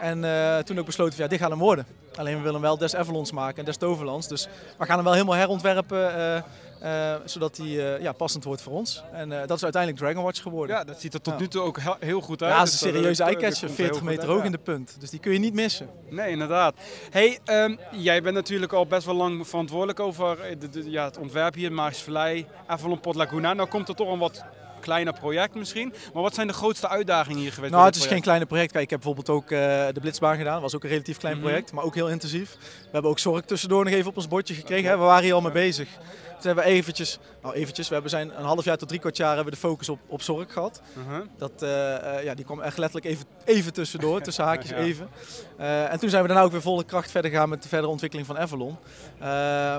En 0.00 0.24
eh, 0.24 0.58
toen 0.58 0.78
ook 0.78 0.86
besloten 0.86 1.14
van 1.14 1.22
ja, 1.24 1.30
dit 1.30 1.38
gaat 1.40 1.50
hem 1.50 1.58
worden. 1.58 1.86
Alleen 2.16 2.32
we 2.32 2.38
willen 2.38 2.52
hem 2.52 2.62
wel 2.62 2.78
des 2.78 2.94
Avalons 2.96 3.32
maken 3.32 3.58
en 3.58 3.64
des 3.64 3.76
Toverlands. 3.76 4.28
Dus 4.28 4.48
we 4.78 4.84
gaan 4.84 4.94
hem 4.96 5.04
wel 5.04 5.12
helemaal 5.12 5.34
herontwerpen. 5.36 6.14
eh, 6.14 6.36
eh, 6.80 7.20
zodat 7.24 7.56
hij 7.56 8.00
ja, 8.00 8.12
passend 8.12 8.44
wordt 8.44 8.62
voor 8.62 8.72
ons. 8.72 9.02
En 9.12 9.28
dat 9.28 9.50
is 9.50 9.62
uiteindelijk 9.62 10.02
Dragon 10.02 10.24
Watch 10.24 10.42
geworden. 10.42 10.76
Ja, 10.76 10.84
dat 10.84 11.00
ziet 11.00 11.14
er 11.14 11.20
tot 11.20 11.38
nu 11.38 11.48
toe 11.48 11.62
ook 11.62 11.78
heel, 11.80 11.96
heel 12.00 12.20
goed 12.20 12.42
uit. 12.42 12.52
Ja, 12.52 12.58
dat 12.58 12.66
is 12.66 12.72
Dus 12.72 12.82
een 12.82 12.94
serieuze 12.94 13.22
eyecatcher. 13.22 13.66
komt 13.66 13.78
heel 13.78 13.86
40 13.86 13.96
goed 13.96 14.08
meter 14.08 14.28
hoog 14.28 14.44
in 14.44 14.52
de 14.52 14.58
punt. 14.58 14.96
Dus 15.00 15.10
die 15.10 15.20
kun 15.20 15.32
je 15.32 15.38
niet 15.38 15.54
missen. 15.54 15.88
Nee, 16.08 16.30
inderdaad. 16.30 16.74
Hey, 17.10 17.38
ehm, 17.44 17.76
jij 17.92 18.22
bent 18.22 18.34
natuurlijk 18.34 18.72
al 18.72 18.86
best 18.86 19.06
wel 19.06 19.14
lang 19.14 19.48
verantwoordelijk 19.48 20.00
over 20.00 20.36
de, 20.58 20.68
de- 20.70 20.90
ja, 20.90 21.04
het 21.04 21.18
ontwerp 21.18 21.54
hier, 21.54 21.72
Maris 21.72 22.02
Vallei, 22.02 22.46
Avalon 22.66 23.00
Port 23.00 23.16
Laguna. 23.16 23.52
Nou 23.52 23.68
komt 23.68 23.88
er 23.88 23.94
toch 23.94 24.12
een 24.12 24.18
wat 24.18 24.44
kleiner 24.84 25.12
project 25.12 25.54
misschien. 25.54 25.94
Maar 26.14 26.22
wat 26.22 26.34
zijn 26.34 26.46
de 26.46 26.52
grootste 26.52 26.88
uitdagingen 26.88 27.38
hier 27.40 27.52
geweest? 27.52 27.72
Nou, 27.72 27.84
het 27.86 27.96
is 27.96 28.06
geen 28.06 28.20
kleine 28.22 28.46
project. 28.46 28.72
Kijk, 28.72 28.84
ik 28.84 28.90
heb 28.90 29.00
bijvoorbeeld 29.00 29.36
ook 29.36 29.50
eh, 29.50 29.58
de 29.92 30.00
Blitzbaan 30.00 30.36
gedaan. 30.36 30.52
Dat 30.52 30.62
was 30.62 30.74
ook 30.74 30.82
een 30.84 30.88
relatief 30.90 31.16
klein 31.18 31.36
Mhm. 31.36 31.44
project, 31.44 31.72
maar 31.72 31.84
ook 31.84 31.94
heel 31.94 32.08
intensief. 32.08 32.56
We 32.60 32.88
hebben 32.92 33.10
ook 33.10 33.18
zorg 33.18 33.40
tussendoor 33.40 33.84
nog 33.84 33.92
even 33.92 34.10
op 34.10 34.16
ons 34.16 34.28
bordje 34.28 34.54
gekregen. 34.54 34.90
Hè. 34.90 34.96
We 34.98 35.02
waren 35.04 35.24
hier 35.24 35.34
al 35.34 35.40
mee 35.40 35.52
bezig. 35.52 35.88
Toen 36.44 36.52
hebben 36.54 36.72
we 36.72 36.78
eventjes, 36.78 37.18
nou 37.42 37.54
eventjes, 37.54 37.86
we 37.86 37.92
hebben 37.92 38.10
zijn 38.10 38.38
een 38.38 38.44
half 38.44 38.64
jaar 38.64 38.76
tot 38.76 38.88
drie 38.88 39.00
kwart 39.00 39.16
jaar 39.16 39.34
hebben 39.34 39.44
we 39.44 39.60
de 39.60 39.66
focus 39.66 39.88
op, 39.88 39.98
op 40.06 40.22
zorg 40.22 40.52
gehad. 40.52 40.82
Uh-huh. 40.98 41.22
Dat, 41.38 41.62
eh, 41.62 42.16
eh, 42.18 42.24
ja, 42.24 42.34
die 42.34 42.44
kwam 42.44 42.60
echt 42.60 42.78
letterlijk 42.78 43.06
even, 43.06 43.26
even 43.44 43.72
tussendoor, 43.72 44.20
tussen 44.22 44.44
haakjes 44.44 44.70
Ja. 44.70 44.76
even. 44.76 45.08
Eh, 45.56 45.92
en 45.92 45.98
toen 45.98 46.08
zijn 46.08 46.22
we 46.22 46.28
daarna 46.28 46.44
ook 46.44 46.52
weer 46.52 46.62
volle 46.62 46.84
kracht 46.84 47.10
verder 47.10 47.30
gegaan 47.30 47.48
met 47.48 47.62
de 47.62 47.68
verdere 47.68 47.90
ontwikkeling 47.90 48.26
van 48.26 48.38
Avalon. 48.38 48.76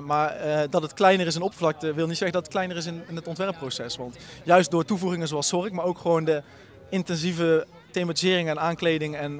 Maar 0.06 0.38
dat 0.70 0.82
het 0.82 0.94
kleiner 0.94 1.28
is 1.28 1.36
in 1.36 1.42
oppervlakte 1.42 1.94
wil 1.94 2.08
niet 2.08 2.18
zeggen 2.18 2.32
dat 2.32 2.42
het 2.44 2.52
kleiner 2.52 2.78
is 2.78 2.86
in, 2.86 3.04
in 3.08 3.16
het 3.16 3.28
ontwerpproces. 3.28 3.98
Want 3.98 4.18
juist 4.44 4.72
door 4.72 4.86
toevoegingen 4.86 5.28
zoals 5.28 5.48
zorg, 5.48 5.72
maar 5.72 5.86
ook 5.86 5.98
gewoon 5.98 6.24
de 6.24 6.44
intensieve 6.90 7.68
thematisering 7.92 8.50
en 8.50 8.60
aankleding 8.60 9.16
en 9.16 9.40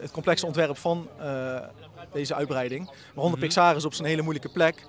het 0.00 0.10
complexe 0.10 0.46
ontwerp 0.46 0.76
van 0.76 1.08
deze 2.12 2.34
uitbreiding. 2.34 2.86
Waaronder 3.14 3.38
Mhm. 3.38 3.46
Pixar 3.46 3.84
op 3.84 3.94
zijn 3.94 4.08
hele 4.08 4.22
moeilijke 4.22 4.52
plek. 4.52 4.86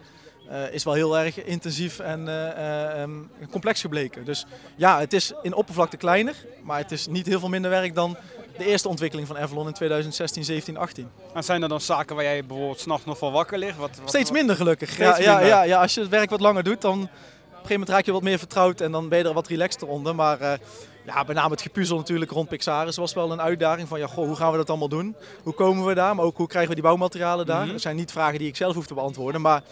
Eh, 0.50 0.74
is 0.74 0.84
wel 0.84 0.94
heel 0.94 1.18
erg 1.18 1.44
intensief 1.44 2.00
en 2.00 2.28
eh, 2.28 2.50
eh, 2.50 3.02
ehm, 3.02 3.12
complex 3.52 3.82
gebleken. 3.82 4.26
Dus 4.26 4.46
ja, 4.76 5.00
het 5.00 5.14
is 5.14 5.34
in 5.42 5.54
oppervlakte 5.54 5.98
kleiner, 5.98 6.36
maar 6.64 6.78
het 6.78 6.92
is 6.92 7.08
niet 7.08 7.26
heel 7.26 7.40
veel 7.40 7.50
minder 7.50 7.72
werk 7.72 7.96
dan 7.96 8.18
de 8.58 8.66
eerste 8.66 8.88
ontwikkeling 8.88 9.28
van 9.28 9.38
Avalon 9.38 9.68
in 9.68 9.74
2016, 9.74 10.44
17, 10.44 10.78
18. 10.78 11.10
En 11.34 11.44
zijn 11.44 11.64
er 11.64 11.70
dan 11.70 11.82
zaken 11.82 12.16
waar 12.16 12.26
jij 12.26 12.46
bijvoorbeeld 12.46 12.80
s'nachts 12.80 13.06
nog 13.06 13.18
van 13.18 13.32
wakker 13.32 13.58
ligt? 13.58 13.78
Wat, 13.78 13.90
wat- 14.00 14.10
Steeds 14.10 14.32
minder 14.32 14.56
gelukkig. 14.56 14.90
Steeds 14.90 15.18
ja, 15.18 15.24
ja, 15.24 15.32
minder. 15.32 15.48
Ja, 15.48 15.64
ja, 15.64 15.82
als 15.82 15.94
je 15.94 16.02
het 16.02 16.10
werk 16.10 16.30
wat 16.30 16.42
langer 16.42 16.64
doet, 16.64 16.82
dan 16.82 16.94
op 16.94 17.02
een 17.02 17.08
gegeven 17.52 17.72
moment 17.72 17.90
raak 17.90 18.06
je 18.06 18.12
wat 18.12 18.22
meer 18.22 18.40
vertrouwd 18.40 18.82
en 18.82 18.92
dan 18.92 19.10
ben 19.10 19.18
je 19.18 19.24
er 19.24 19.34
wat 19.34 19.48
relaxter 19.48 19.88
onder. 19.88 20.16
Maar 20.16 20.60
ja, 21.06 21.24
met 21.24 21.36
name 21.36 21.52
het 21.52 21.62
gepuzzel 21.62 21.98
natuurlijk 21.98 22.32
rond 22.32 22.50
Pixaris 22.50 22.96
was 22.96 23.14
wel 23.14 23.32
een 23.32 23.42
uitdaging 23.42 23.88
van 23.88 24.00
ja, 24.00 24.08
goh, 24.08 24.26
hoe 24.26 24.36
gaan 24.36 24.52
we 24.52 24.58
dat 24.58 24.70
allemaal 24.70 24.88
doen? 24.90 25.16
Hoe 25.44 25.54
komen 25.54 25.86
we 25.86 25.94
daar? 25.94 26.16
Maar 26.16 26.26
ook 26.26 26.38
hoe 26.38 26.48
krijgen 26.48 26.70
we 26.70 26.76
die 26.76 26.84
bouwmaterialen 26.84 27.46
daar? 27.46 27.64
Mhm. 27.64 27.72
Dat 27.72 27.82
zijn 27.82 27.96
niet 27.96 28.12
vragen 28.12 28.40
die 28.40 28.48
ik 28.48 28.56
zelf 28.56 28.76
hoef 28.76 28.88
te 28.88 28.94
beantwoorden, 28.94 29.42
maar 29.42 29.64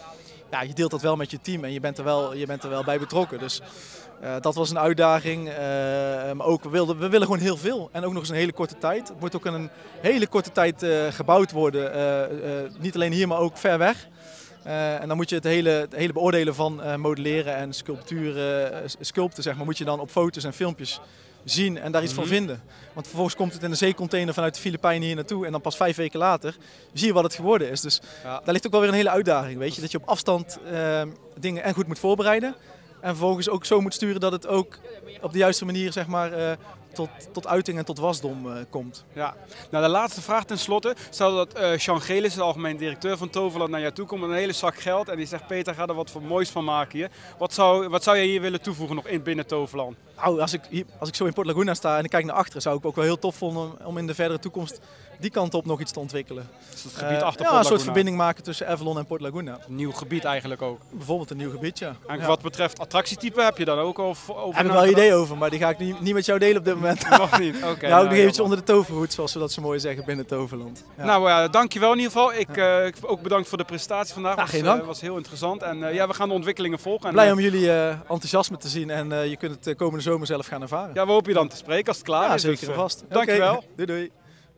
ja, 0.54 0.62
je 0.62 0.74
deelt 0.74 0.90
dat 0.90 1.02
wel 1.02 1.16
met 1.16 1.30
je 1.30 1.40
team 1.40 1.64
en 1.64 1.72
je 1.72 1.80
bent 1.80 1.98
er 1.98 2.04
wel, 2.04 2.34
je 2.34 2.46
bent 2.46 2.62
er 2.62 2.70
wel 2.70 2.84
bij 2.84 2.98
betrokken. 2.98 3.38
Dus 3.38 3.60
eh, 4.20 4.34
dat 4.40 4.54
was 4.54 4.70
een 4.70 4.78
uitdaging. 4.78 5.48
eh, 5.48 5.56
maar 6.32 6.46
ook, 6.46 6.62
we, 6.62 6.68
wilden, 6.70 6.98
we 6.98 7.08
willen 7.08 7.26
gewoon 7.26 7.42
heel 7.42 7.56
veel. 7.56 7.88
En 7.92 8.04
ook 8.04 8.12
nog 8.12 8.20
eens 8.20 8.30
een 8.30 8.36
hele 8.36 8.52
korte 8.52 8.78
tijd. 8.78 9.08
Het 9.08 9.20
moet 9.20 9.36
ook 9.36 9.46
in 9.46 9.52
een 9.52 9.70
hele 10.00 10.26
korte 10.26 10.52
tijd 10.52 10.82
eh, 10.82 11.06
gebouwd 11.10 11.52
worden. 11.52 11.92
niet 12.78 12.94
alleen 12.94 13.12
hier, 13.12 13.28
maar 13.28 13.38
ook 13.38 13.56
ver 13.56 13.78
weg. 13.78 14.08
En 14.64 15.08
dan 15.08 15.16
moet 15.16 15.28
je 15.28 15.34
het 15.34 15.44
hele, 15.44 15.88
hele 15.90 16.12
beoordelen 16.12 16.54
van 16.54 17.00
modelleren 17.00 17.54
en 17.54 17.72
sculpturen, 17.72 18.90
sculpten, 19.00 19.42
zeg 19.42 19.56
maar, 19.56 19.64
moet 19.64 19.78
je 19.78 19.84
dan 19.84 20.00
op 20.00 20.10
foto's 20.10 20.44
en 20.44 20.52
filmpjes 20.52 21.00
zien 21.44 21.78
en 21.78 21.92
daar 21.92 22.02
iets 22.02 22.12
Mhm. 22.12 22.20
van 22.20 22.30
vinden. 22.30 22.62
Want 22.92 23.06
vervolgens 23.06 23.36
komt 23.36 23.52
het 23.52 23.62
in 23.62 23.70
een 23.70 23.76
zeecontainer 23.76 24.34
vanuit 24.34 24.54
de 24.54 24.60
Filipijnen 24.60 25.06
hier 25.06 25.14
naartoe 25.14 25.46
en 25.46 25.52
dan 25.52 25.60
pas 25.60 25.76
vijf 25.76 25.96
weken 25.96 26.18
later 26.18 26.56
zie 26.92 27.06
je 27.06 27.12
wat 27.12 27.24
het 27.24 27.34
geworden 27.34 27.70
is. 27.70 27.80
Dus 27.80 28.00
Ja. 28.22 28.40
daar 28.44 28.52
ligt 28.52 28.66
ook 28.66 28.72
wel 28.72 28.80
weer 28.80 28.90
een 28.90 28.96
hele 28.96 29.10
uitdaging, 29.10 29.58
weet 29.58 29.74
je. 29.74 29.80
Dat 29.80 29.90
je 29.90 29.98
op 29.98 30.08
afstand 30.08 30.58
eh, 30.72 31.02
dingen 31.38 31.62
en 31.62 31.74
goed 31.74 31.86
moet 31.86 31.98
voorbereiden. 31.98 32.54
En 33.00 33.10
vervolgens 33.10 33.48
ook 33.48 33.64
zo 33.64 33.80
moet 33.80 33.94
sturen 33.94 34.20
dat 34.20 34.32
het 34.32 34.46
ook 34.46 34.78
op 35.20 35.32
de 35.32 35.38
juiste 35.38 35.64
manier, 35.64 35.92
zeg 35.92 36.06
maar, 36.06 36.32
eh, 36.32 36.52
tot, 36.92 37.08
tot 37.32 37.46
uiting 37.46 37.78
en 37.78 37.84
tot 37.84 37.98
wasdom 37.98 38.50
eh, 38.50 38.56
komt. 38.70 39.04
Ja. 39.12 39.34
Nou, 39.70 39.84
de 39.84 39.90
laatste 39.90 40.22
vraag 40.22 40.44
tenslotte. 40.44 40.94
Stel 41.10 41.34
dat 41.34 41.52
eh 41.52 41.78
Sean 41.78 42.00
Gelis, 42.02 42.34
de 42.34 42.42
algemeen 42.42 42.76
directeur 42.76 43.16
van 43.16 43.30
Toverland, 43.30 43.70
naar 43.70 43.80
jou 43.80 43.92
toe 43.92 44.06
komt 44.06 44.20
met 44.20 44.30
een 44.30 44.36
hele 44.36 44.52
zak 44.52 44.78
geld. 44.80 45.08
En 45.08 45.16
die 45.16 45.26
zegt, 45.26 45.46
Peter, 45.46 45.74
ga 45.74 45.86
er 45.86 45.94
wat 45.94 46.10
voor 46.10 46.22
moois 46.22 46.50
van 46.50 46.64
maken 46.64 46.98
hier. 46.98 47.10
Wat 47.38 47.52
zou, 47.54 47.88
wat 47.88 48.02
zou 48.02 48.16
jij 48.16 48.26
hier 48.26 48.40
willen 48.40 48.60
toevoegen 48.62 48.96
nog 48.96 49.06
in 49.06 49.22
binnen 49.22 49.46
Toverland? 49.46 49.96
Nou, 50.16 50.40
als 50.40 50.52
ik, 50.52 50.60
hier, 50.68 50.84
als 50.98 51.08
ik 51.08 51.14
zo 51.14 51.24
in 51.24 51.32
Port 51.32 51.46
Laguna 51.46 51.74
sta 51.74 51.98
en 51.98 52.04
ik 52.04 52.10
kijk 52.10 52.24
naar 52.24 52.34
achteren, 52.36 52.62
zou 52.62 52.76
ik 52.78 52.84
ook 52.84 52.94
wel 52.96 53.04
heel 53.04 53.18
tof 53.18 53.36
vinden 53.36 53.86
om, 53.86 53.98
in 53.98 54.06
de 54.06 54.14
verdere 54.14 54.38
toekomst 54.38 54.80
die 55.18 55.30
kant 55.30 55.54
op 55.54 55.66
nog 55.66 55.80
iets 55.80 55.92
te 55.92 55.98
ontwikkelen. 56.00 56.48
Dus 56.70 56.82
het 56.82 56.92
gebied 56.92 57.16
Eh, 57.16 57.22
achter 57.22 57.42
ja, 57.44 57.48
Port 57.50 57.60
een 57.60 57.66
soort 57.68 57.82
verbinding 57.82 58.16
maken 58.16 58.42
tussen 58.42 58.68
Avalon 58.68 58.98
en 58.98 59.06
Port 59.06 59.20
Laguna. 59.20 59.58
Een 59.68 59.74
nieuw 59.74 59.92
gebied 59.92 60.24
eigenlijk 60.24 60.62
ook. 60.62 60.80
Bijvoorbeeld 60.90 61.30
een 61.30 61.36
nieuw 61.36 61.50
gebied, 61.50 61.78
ja. 61.78 61.96
En 62.06 62.18
Ja. 62.18 62.26
wat 62.26 62.42
betreft 62.42 62.78
attractietype 62.78 63.42
heb 63.42 63.58
je 63.58 63.64
dan 63.64 63.78
ook 63.78 63.98
over 63.98 64.34
heb 64.34 64.44
ik 64.46 64.54
wel 64.54 64.64
nagedacht? 64.64 64.90
ideeën 64.90 65.14
over, 65.14 65.36
maar 65.36 65.50
die 65.50 65.58
ga 65.58 65.68
ik 65.68 65.78
niet, 65.78 66.00
niet 66.00 66.14
met 66.14 66.24
jou 66.26 66.38
delen 66.38 66.56
op 66.58 66.64
dit 66.64 66.74
moment. 66.74 67.08
Nog 67.18 67.38
niet, 67.38 67.54
oké. 67.56 67.62
nou, 67.64 67.72
ook 67.74 67.80
nou, 67.80 68.04
nog 68.04 68.12
eventjes 68.12 68.40
onder 68.44 68.58
de 68.58 68.64
toverhoed, 68.64 69.12
zoals 69.12 69.32
we 69.32 69.38
dat 69.38 69.52
zo 69.52 69.62
mooi 69.62 69.78
zeggen 69.80 70.04
binnen 70.04 70.26
Toverland. 70.26 70.84
Ja. 70.96 71.04
Nou 71.04 71.28
ja, 71.28 71.48
dankjewel 71.48 71.92
in 71.92 71.98
ieder 71.98 72.12
geval. 72.12 72.34
Ik, 72.34 72.56
eh, 72.56 72.86
ook 73.02 73.22
bedankt 73.22 73.48
voor 73.48 73.58
de 73.58 73.64
presentatie 73.64 74.14
vandaag. 74.14 74.34
Ja, 74.36 74.40
was, 74.40 74.50
geen 74.50 74.60
eh, 74.60 74.66
dank. 74.66 74.84
was 74.84 75.00
heel 75.00 75.16
interessant. 75.16 75.62
En 75.62 75.88
eh, 75.88 75.94
ja, 75.94 76.06
we 76.08 76.14
gaan 76.14 76.28
de 76.28 76.34
ontwikkelingen 76.34 76.78
volgen. 76.78 77.06
En, 77.06 77.12
Blij 77.12 77.26
eh, 77.26 77.32
om 77.32 77.40
jullie 77.40 77.70
eh, 77.72 77.88
enthousiasme 77.88 78.56
te 78.56 78.68
zien 78.68 78.90
en 78.90 79.12
eh, 79.12 79.26
je 79.26 79.36
kunt 79.36 79.54
het 79.54 79.66
eh, 79.66 79.76
komende 79.76 80.02
zomer 80.04 80.26
zelf 80.26 80.46
gaan 80.46 80.62
ervaren. 80.62 80.94
Ja, 80.94 81.06
we 81.06 81.12
hopen 81.12 81.28
je 81.28 81.34
dan 81.38 81.48
te 81.48 81.56
spreken 81.56 81.86
als 81.88 81.96
het 81.96 82.06
klaar 82.06 82.28
Ja, 82.28 82.34
is. 82.34 82.42
zeker 82.42 82.58
Dus, 82.60 82.68
en 82.68 82.74
vast. 82.74 83.04
dankjewel. 83.08 83.56
Oké, 83.56 83.66
Doei 83.76 83.86
doei. 83.86 84.10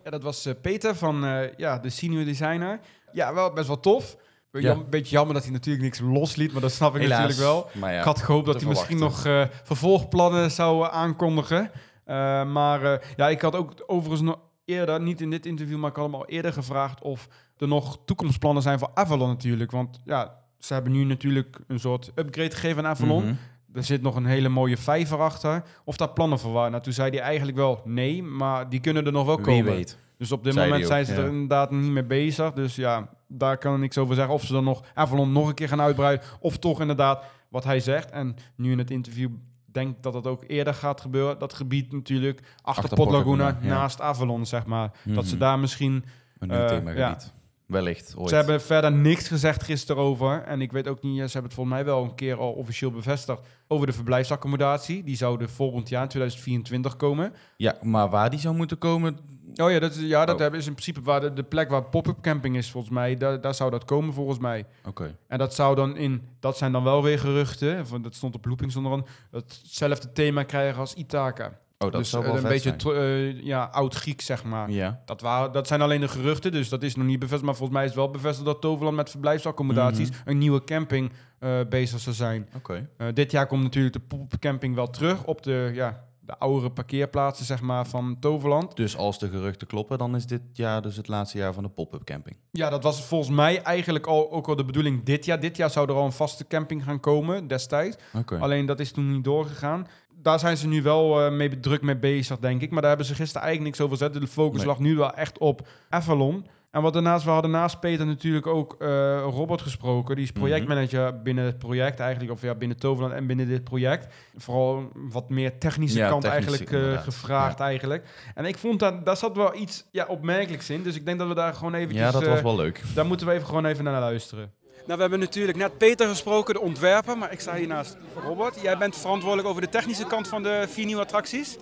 Ja, 0.04 0.10
dat 0.10 0.22
was 0.22 0.46
eh, 0.46 0.52
Peter 0.62 0.94
van 0.96 1.24
eh, 1.24 1.52
ja, 1.56 1.78
de 1.78 1.90
senior 1.90 2.24
designer. 2.24 2.80
Ja, 3.12 3.34
wel 3.34 3.52
best 3.52 3.66
wel 3.66 3.80
tof. 3.80 4.16
Ja. 4.50 4.72
Een 4.72 4.88
beetje 4.90 5.10
jammer 5.10 5.34
dat 5.34 5.42
hij 5.44 5.52
natuurlijk 5.52 5.84
niks 5.84 6.00
losliet, 6.00 6.52
maar 6.52 6.60
dat 6.60 6.72
snap 6.72 6.94
ik 6.94 7.00
Helaas. 7.00 7.18
natuurlijk 7.20 7.48
wel. 7.74 7.90
Ja, 7.90 7.98
ik 7.98 8.04
had 8.04 8.22
gehoopt 8.22 8.46
dat 8.46 8.60
hij 8.60 8.68
misschien 8.68 8.98
nog 8.98 9.24
eh, 9.26 9.44
vervolgplannen 9.62 10.50
zou 10.50 10.88
aankondigen. 10.92 11.70
Eh, 12.04 12.44
maar 12.44 12.84
eh, 12.84 13.08
ja, 13.16 13.28
ik 13.28 13.40
had 13.40 13.54
ook 13.54 13.72
overigens 13.86 14.20
nog 14.22 14.38
eerder, 14.64 15.00
niet 15.00 15.20
in 15.20 15.30
dit 15.30 15.46
interview, 15.46 15.78
maar 15.78 15.90
ik 15.90 15.96
had 15.96 16.04
hem 16.04 16.14
al 16.14 16.26
eerder 16.26 16.52
gevraagd 16.52 17.02
of 17.02 17.28
er 17.56 17.68
nog 17.68 17.98
toekomstplannen 18.04 18.62
zijn 18.62 18.78
voor 18.78 18.90
Avalon 18.94 19.28
natuurlijk. 19.28 19.70
Want 19.70 20.00
ja, 20.04 20.38
ze 20.58 20.72
hebben 20.72 20.92
nu 20.92 21.04
natuurlijk 21.04 21.58
een 21.66 21.80
soort 21.80 22.10
upgrade 22.14 22.50
gegeven 22.54 22.84
aan 22.84 22.90
Avalon. 22.90 23.24
Mhm. 23.24 23.34
Er 23.76 23.84
zit 23.84 24.02
nog 24.02 24.16
een 24.16 24.26
hele 24.26 24.48
mooie 24.48 24.76
vijver 24.76 25.18
achter. 25.20 25.62
Of 25.84 25.96
daar 25.96 26.10
plannen 26.10 26.38
voor 26.38 26.52
waren. 26.52 26.70
Nou, 26.70 26.82
toen 26.82 26.92
zei 26.92 27.10
hij 27.10 27.20
eigenlijk 27.20 27.56
wel 27.56 27.80
nee, 27.84 28.22
maar 28.22 28.68
die 28.68 28.80
kunnen 28.80 29.06
er 29.06 29.12
nog 29.12 29.26
wel 29.26 29.36
Wie 29.36 29.44
komen. 29.44 29.64
weet. 29.64 29.98
Dus 30.18 30.32
op 30.32 30.44
dit 30.44 30.52
Zei 30.54 30.68
moment 30.68 30.86
zijn 30.86 31.04
ze 31.06 31.12
ja. 31.14 31.18
er 31.20 31.26
inderdaad 31.28 31.70
niet 31.70 31.90
mee 31.90 32.04
bezig. 32.04 32.52
Dus 32.52 32.76
ja, 32.76 33.08
daar 33.28 33.58
kan 33.58 33.74
ik 33.74 33.80
niks 33.80 33.98
over 33.98 34.14
zeggen. 34.14 34.34
Of 34.34 34.44
ze 34.44 34.52
dan 34.52 34.64
nog 34.64 34.82
Avalon 34.94 35.32
nog 35.32 35.48
een 35.48 35.54
keer 35.54 35.68
gaan 35.68 35.80
uitbreiden. 35.80 36.26
Of 36.40 36.56
toch 36.58 36.80
inderdaad 36.80 37.24
wat 37.48 37.64
hij 37.64 37.80
zegt. 37.80 38.10
En 38.10 38.36
nu 38.56 38.72
in 38.72 38.78
het 38.78 38.90
interview 38.90 39.30
denk 39.72 39.96
ik 39.96 40.02
dat 40.02 40.12
dat 40.12 40.26
ook 40.26 40.44
eerder 40.46 40.74
gaat 40.74 41.00
gebeuren. 41.00 41.38
Dat 41.38 41.54
gebied 41.54 41.92
natuurlijk 41.92 42.40
achter, 42.62 42.82
Achter 42.82 42.96
Port 42.98 43.10
Laguna, 43.10 43.58
ja. 43.60 43.68
naast 43.68 44.00
Avalon, 44.00 44.46
zeg 44.46 44.66
maar. 44.66 44.90
Dat 45.04 45.24
ze 45.24 45.30
Mhm. 45.34 45.40
daar 45.40 45.58
misschien... 45.58 46.04
Een 46.38 46.48
nieuw 46.48 46.56
eh, 46.58 46.66
themagebied. 46.66 47.32
Wellicht, 47.66 48.14
ooit. 48.16 48.28
Ze 48.28 48.34
hebben 48.34 48.60
verder 48.62 48.92
niks 48.92 49.28
gezegd 49.28 49.62
gisteren 49.62 50.02
over. 50.02 50.42
En 50.42 50.60
ik 50.60 50.72
weet 50.72 50.88
ook 50.88 51.02
niet, 51.02 51.14
ze 51.16 51.20
hebben 51.22 51.42
het 51.42 51.54
volgens 51.54 51.76
mij 51.76 51.84
wel 51.84 52.02
een 52.04 52.14
keer 52.14 52.36
al 52.38 52.52
officieel 52.52 52.90
bevestigd... 52.90 53.40
over 53.68 53.86
de 53.86 53.92
verblijfsaccommodatie. 53.92 55.04
Die 55.04 55.16
zouden 55.16 55.48
volgend 55.50 55.88
jaar, 55.88 56.08
2024, 56.08 56.96
komen. 56.96 57.32
Ja, 57.56 57.76
maar 57.82 58.08
waar 58.10 58.30
die 58.30 58.38
zou 58.38 58.54
moeten 58.54 58.78
komen... 58.78 59.18
Oh 59.54 59.70
ja, 59.70 59.78
dat 59.78 59.94
is, 59.94 60.00
ja, 60.02 60.24
dat 60.24 60.40
Oh. 60.40 60.54
is 60.54 60.66
in 60.66 60.72
principe 60.72 61.02
waar 61.02 61.20
de, 61.20 61.32
de 61.32 61.42
plek 61.42 61.70
waar 61.70 61.84
pop-up 61.84 62.20
camping 62.20 62.56
is, 62.56 62.70
volgens 62.70 62.92
mij. 62.92 63.16
Daar, 63.16 63.40
daar 63.40 63.54
zou 63.54 63.70
dat 63.70 63.84
komen, 63.84 64.14
volgens 64.14 64.38
mij. 64.38 64.66
Oké. 64.86 65.16
En 65.28 65.38
dat 65.38 65.54
zou 65.54 65.74
dan 65.74 65.96
in, 65.96 66.28
dat 66.40 66.56
zijn 66.56 66.72
dan 66.72 66.84
wel 66.84 67.02
weer 67.02 67.18
geruchten. 67.18 67.86
Van, 67.86 68.02
dat 68.02 68.14
stond 68.14 68.34
op 68.34 68.44
loopings 68.46 68.76
onder 68.76 68.92
andere. 68.92 69.10
Hetzelfde 69.30 70.12
thema 70.12 70.42
krijgen 70.42 70.80
als 70.80 70.94
Ithaca. 70.94 71.58
Oh, 71.78 71.90
dat 71.90 72.00
dus 72.00 72.10
zou 72.10 72.24
wel 72.24 72.36
een 72.36 72.42
beetje 72.42 72.74
eh, 72.94 73.42
ja, 73.42 73.64
oud-Griek, 73.72 74.20
zeg 74.20 74.44
maar. 74.44 74.70
Ja. 74.70 75.00
Dat, 75.04 75.20
waren, 75.20 75.52
dat 75.52 75.66
zijn 75.66 75.80
alleen 75.82 76.00
de 76.00 76.08
geruchten, 76.08 76.52
dus 76.52 76.68
dat 76.68 76.82
is 76.82 76.94
nog 76.96 77.06
niet 77.06 77.18
bevestigd. 77.18 77.44
Maar 77.44 77.56
volgens 77.56 77.78
mij 77.78 77.86
is 77.86 77.94
wel 77.94 78.10
bevestigd 78.10 78.46
dat 78.46 78.60
Toverland 78.60 78.96
met 78.96 79.10
verblijfsaccommodaties 79.10 80.10
Mhm. 80.10 80.18
een 80.24 80.38
nieuwe 80.38 80.64
camping 80.64 81.12
eh, 81.38 81.58
bezig 81.68 82.00
zou 82.00 82.14
zijn. 82.16 82.48
Oké. 82.56 82.88
Eh, 82.96 83.06
dit 83.14 83.30
jaar 83.30 83.46
komt 83.46 83.62
natuurlijk 83.62 83.94
de 83.94 84.00
pop-up 84.00 84.40
camping 84.40 84.74
wel 84.74 84.90
terug 84.90 85.24
op 85.24 85.42
de, 85.42 85.70
ja, 85.74 86.04
de 86.20 86.38
oudere 86.38 86.70
parkeerplaatsen 86.70 87.46
zeg 87.46 87.60
maar, 87.60 87.86
van 87.86 88.16
Toverland. 88.20 88.76
Dus 88.76 88.96
als 88.96 89.18
de 89.18 89.28
geruchten 89.28 89.66
kloppen, 89.66 89.98
dan 89.98 90.16
is 90.16 90.26
dit 90.26 90.40
jaar 90.52 90.82
dus 90.82 90.96
het 90.96 91.08
laatste 91.08 91.38
jaar 91.38 91.52
van 91.52 91.62
de 91.62 91.68
pop-up 91.68 92.04
camping. 92.04 92.36
Ja, 92.50 92.70
dat 92.70 92.82
was 92.82 93.04
volgens 93.04 93.30
mij 93.30 93.62
eigenlijk 93.62 94.06
al, 94.06 94.32
ook 94.32 94.48
al 94.48 94.56
de 94.56 94.64
bedoeling 94.64 95.02
dit 95.04 95.24
jaar. 95.24 95.40
Dit 95.40 95.56
jaar 95.56 95.70
zou 95.70 95.88
er 95.88 95.94
al 95.94 96.04
een 96.04 96.12
vaste 96.12 96.46
camping 96.46 96.84
gaan 96.84 97.00
komen 97.00 97.46
destijds. 97.46 97.96
Alleen 98.38 98.66
dat 98.66 98.80
is 98.80 98.92
toen 98.92 99.12
niet 99.12 99.24
doorgegaan. 99.24 99.86
Daar 100.26 100.38
zijn 100.38 100.56
ze 100.56 100.68
nu 100.68 100.82
wel 100.82 101.20
eh, 101.24 101.32
mee, 101.32 101.60
druk 101.60 101.82
mee 101.82 101.96
bezig, 101.96 102.38
denk 102.38 102.62
ik. 102.62 102.70
Maar 102.70 102.80
daar 102.80 102.88
hebben 102.90 103.06
ze 103.06 103.14
gisteren 103.14 103.42
eigenlijk 103.46 103.76
niks 103.76 103.86
over 103.90 103.98
gezet. 104.06 104.22
De 104.22 104.26
focus 104.32 104.58
Nee. 104.58 104.66
lag 104.66 104.78
nu 104.78 104.96
wel 104.96 105.14
echt 105.14 105.38
op 105.38 105.66
Avalon. 105.88 106.46
En 106.70 106.82
wat 106.82 106.92
daarnaast, 106.92 107.24
we 107.24 107.30
hadden 107.30 107.50
naast 107.50 107.80
Peter 107.80 108.06
natuurlijk 108.06 108.46
ook 108.46 108.76
eh, 108.78 108.88
Robert 109.30 109.62
gesproken. 109.62 110.14
Die 110.14 110.24
is 110.24 110.30
Mhm. 110.32 110.40
projectmanager 110.40 111.22
binnen 111.22 111.44
het 111.44 111.58
project 111.58 112.00
eigenlijk. 112.00 112.32
Of 112.32 112.42
ja, 112.42 112.54
binnen 112.54 112.76
Toverland 112.78 113.14
en 113.14 113.26
binnen 113.26 113.48
dit 113.48 113.64
project. 113.64 114.14
Vooral 114.36 114.88
wat 114.94 115.28
meer 115.30 115.58
technische 115.58 115.98
Ja, 115.98 116.08
kant 116.08 116.22
technische, 116.22 116.64
eigenlijk 116.66 116.96
eh, 116.96 117.02
gevraagd 117.02 117.60
eigenlijk. 117.60 118.04
En 118.34 118.44
ik 118.44 118.58
vond 118.58 118.80
dat, 118.80 119.06
daar 119.06 119.16
zat 119.16 119.36
wel 119.36 119.54
iets 119.56 119.84
ja, 119.92 120.06
opmerkelijks 120.08 120.70
in. 120.70 120.82
Dus 120.82 120.96
ik 120.96 121.04
denk 121.04 121.18
dat 121.18 121.28
we 121.28 121.34
daar 121.34 121.54
gewoon 121.54 121.74
eventjes... 121.74 122.00
Ja, 122.00 122.10
dat 122.10 122.26
was 122.26 122.42
wel 122.42 122.56
leuk. 122.56 122.82
Daar 122.94 123.06
moeten 123.06 123.26
we 123.26 123.32
even 123.32 123.46
gewoon 123.46 123.64
even 123.66 123.84
naar 123.84 124.00
luisteren. 124.00 124.52
Nou, 124.86 124.98
we 124.98 125.04
hebben 125.04 125.20
natuurlijk 125.20 125.58
net 125.58 125.78
Peter 125.78 126.08
gesproken, 126.08 126.54
de 126.54 126.60
ontwerper, 126.60 127.18
maar 127.18 127.32
ik 127.32 127.40
sta 127.40 127.54
hier 127.54 127.66
naast 127.66 127.96
Robert. 128.14 128.60
Jij 128.60 128.78
bent 128.78 128.96
verantwoordelijk 128.96 129.48
over 129.48 129.62
de 129.62 129.68
technische 129.68 130.06
kant 130.06 130.28
van 130.28 130.42
de 130.42 130.66
vier 130.68 130.86
nieuwe 130.86 131.02
attracties. 131.02 131.56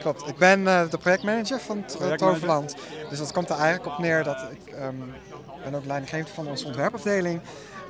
Klopt, 0.00 0.28
ik 0.28 0.36
ben 0.36 0.66
eh, 0.66 0.90
de 0.90 0.98
projectmanager 0.98 1.60
van 1.60 1.82
het 1.82 1.96
eh. 1.96 2.12
Toverland. 2.12 2.74
Dus 3.08 3.18
dat 3.18 3.32
komt 3.32 3.50
er 3.50 3.56
eigenlijk 3.56 3.86
op 3.92 3.98
neer 3.98 4.24
dat 4.24 4.46
ik 4.50 4.72
ehm, 4.72 4.94
ben 5.64 5.74
ook 5.74 5.84
leidinggevend 5.84 6.30
van 6.30 6.46
onze 6.46 6.66
ontwerpafdeling. 6.66 7.40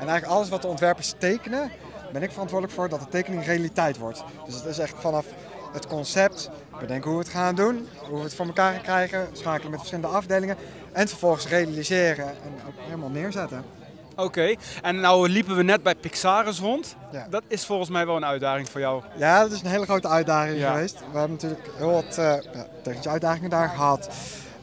En 0.00 0.08
eigenlijk 0.08 0.26
alles 0.26 0.48
wat 0.48 0.62
de 0.62 0.68
ontwerpers 0.68 1.14
tekenen, 1.18 1.70
ben 2.12 2.22
ik 2.22 2.30
verantwoordelijk 2.30 2.76
voor 2.78 2.88
dat 2.88 3.00
de 3.00 3.08
tekening 3.08 3.44
realiteit 3.44 3.98
wordt. 3.98 4.24
Dus 4.46 4.54
het 4.54 4.64
is 4.64 4.78
echt 4.78 4.94
vanaf 4.98 5.26
het 5.72 5.86
concept, 5.86 6.50
bedenken 6.80 7.10
hoe 7.10 7.18
we 7.18 7.24
het 7.24 7.34
gaan 7.34 7.54
doen, 7.54 7.88
hoe 8.08 8.18
we 8.18 8.24
het 8.24 8.34
voor 8.34 8.46
elkaar 8.46 8.72
gaan 8.72 8.82
krijgen, 8.82 9.28
schakelen 9.32 9.70
met 9.70 9.78
verschillende 9.78 10.16
afdelingen 10.16 10.56
en 10.92 11.08
vervolgens 11.08 11.48
realiseren 11.48 12.26
en 12.26 12.52
ook 12.66 12.74
helemaal 12.78 13.10
neerzetten. 13.10 13.79
Oké, 14.20 14.54
en 14.82 15.00
nou 15.00 15.28
liepen 15.28 15.56
we 15.56 15.62
net 15.62 15.82
bij 15.82 15.94
Pixaris 15.94 16.58
rond. 16.58 16.96
Ja. 17.12 17.26
Dat 17.30 17.42
is 17.48 17.66
volgens 17.66 17.90
mij 17.90 18.06
wel 18.06 18.16
een 18.16 18.24
uitdaging 18.24 18.68
voor 18.68 18.80
jou. 18.80 19.02
Ja, 19.16 19.40
dat 19.42 19.52
is 19.52 19.60
een 19.62 19.70
hele 19.70 19.84
grote 19.84 20.08
uitdaging 20.08 20.58
Ja. 20.58 20.72
geweest. 20.72 20.98
We 21.12 21.18
hebben 21.18 21.30
natuurlijk 21.40 21.70
heel 21.76 21.90
wat 21.90 22.14
ja, 22.16 22.40
technische 22.82 23.10
uitdagingen 23.10 23.50
daar 23.50 23.68
gehad. 23.68 24.08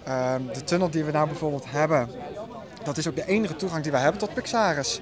Ehm, 0.04 0.42
de 0.54 0.64
tunnel 0.64 0.90
die 0.90 1.04
we 1.04 1.12
nou 1.12 1.28
bijvoorbeeld 1.28 1.66
hebben, 1.68 2.10
dat 2.84 2.98
is 2.98 3.08
ook 3.08 3.16
de 3.16 3.28
enige 3.28 3.56
toegang 3.56 3.84
die 3.84 3.92
we 3.92 3.98
hebben 3.98 4.20
tot 4.20 4.34
Pixaris. 4.34 5.00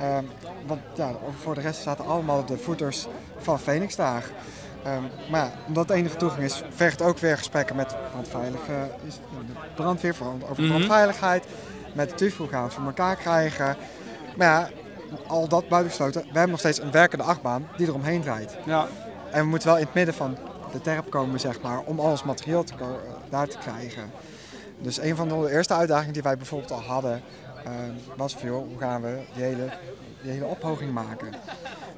Ehm, 0.00 0.24
want 0.66 0.80
ja, 0.94 1.10
voor 1.42 1.54
de 1.54 1.60
rest 1.60 1.82
zaten 1.82 2.06
allemaal 2.06 2.44
de 2.44 2.56
voeters 2.58 3.06
van 3.38 3.58
Phoenix 3.58 3.96
daar. 3.96 4.24
Ehm, 4.84 5.02
maar 5.30 5.50
omdat 5.66 5.88
het 5.88 5.96
enige 5.96 6.16
toegang 6.16 6.42
is, 6.42 6.62
vergt 6.74 7.02
ook 7.02 7.18
weer 7.18 7.36
gesprekken 7.36 7.76
met 7.76 7.96
brandveilige, 8.10 8.72
is, 9.06 9.14
de 9.14 9.52
brandweer 9.74 10.14
over 10.42 10.54
de 10.56 10.62
Mhm. 10.62 10.70
brandveiligheid. 10.70 11.44
Met 11.98 12.08
de 12.08 12.14
TUF, 12.14 12.36
hoe 12.36 12.48
gaan 12.48 12.70
voor 12.70 12.84
elkaar 12.84 13.16
krijgen. 13.16 13.76
Maar 14.36 14.46
ja, 14.48 14.70
al 15.26 15.48
dat 15.48 15.68
buitengesloten, 15.68 16.20
we 16.20 16.26
hebben 16.32 16.50
nog 16.50 16.58
steeds 16.58 16.80
een 16.80 16.90
werkende 16.90 17.24
achtbaan 17.24 17.68
die 17.76 17.86
eromheen 17.86 18.20
draait. 18.22 18.56
Ja, 18.64 18.86
En 19.30 19.40
we 19.42 19.48
moeten 19.48 19.68
wel 19.68 19.76
in 19.78 19.84
het 19.84 19.94
midden 19.94 20.14
van 20.14 20.36
de 20.72 20.80
terp 20.80 21.10
komen, 21.10 21.40
zeg 21.40 21.60
maar, 21.60 21.78
om 21.80 22.00
al 22.00 22.10
ons 22.10 22.22
materiaal 22.24 22.64
te 22.64 22.74
ko- 22.74 22.84
eh, 23.06 23.12
daar 23.30 23.48
te 23.48 23.58
krijgen. 23.58 24.10
Dus 24.78 24.98
een 25.00 25.16
van 25.16 25.28
de 25.28 25.50
eerste 25.50 25.74
uitdagingen 25.74 26.12
die 26.12 26.22
wij 26.22 26.36
bijvoorbeeld 26.36 26.70
al 26.72 26.80
hadden, 26.82 27.22
eh, 27.64 27.72
was 28.16 28.34
van, 28.34 28.48
joh, 28.48 28.68
hoe 28.68 28.78
gaan 28.78 29.02
we 29.02 29.18
die 29.34 29.42
hele, 29.44 29.68
die 30.22 30.30
hele 30.30 30.44
ophoging 30.44 30.92
maken? 30.92 31.30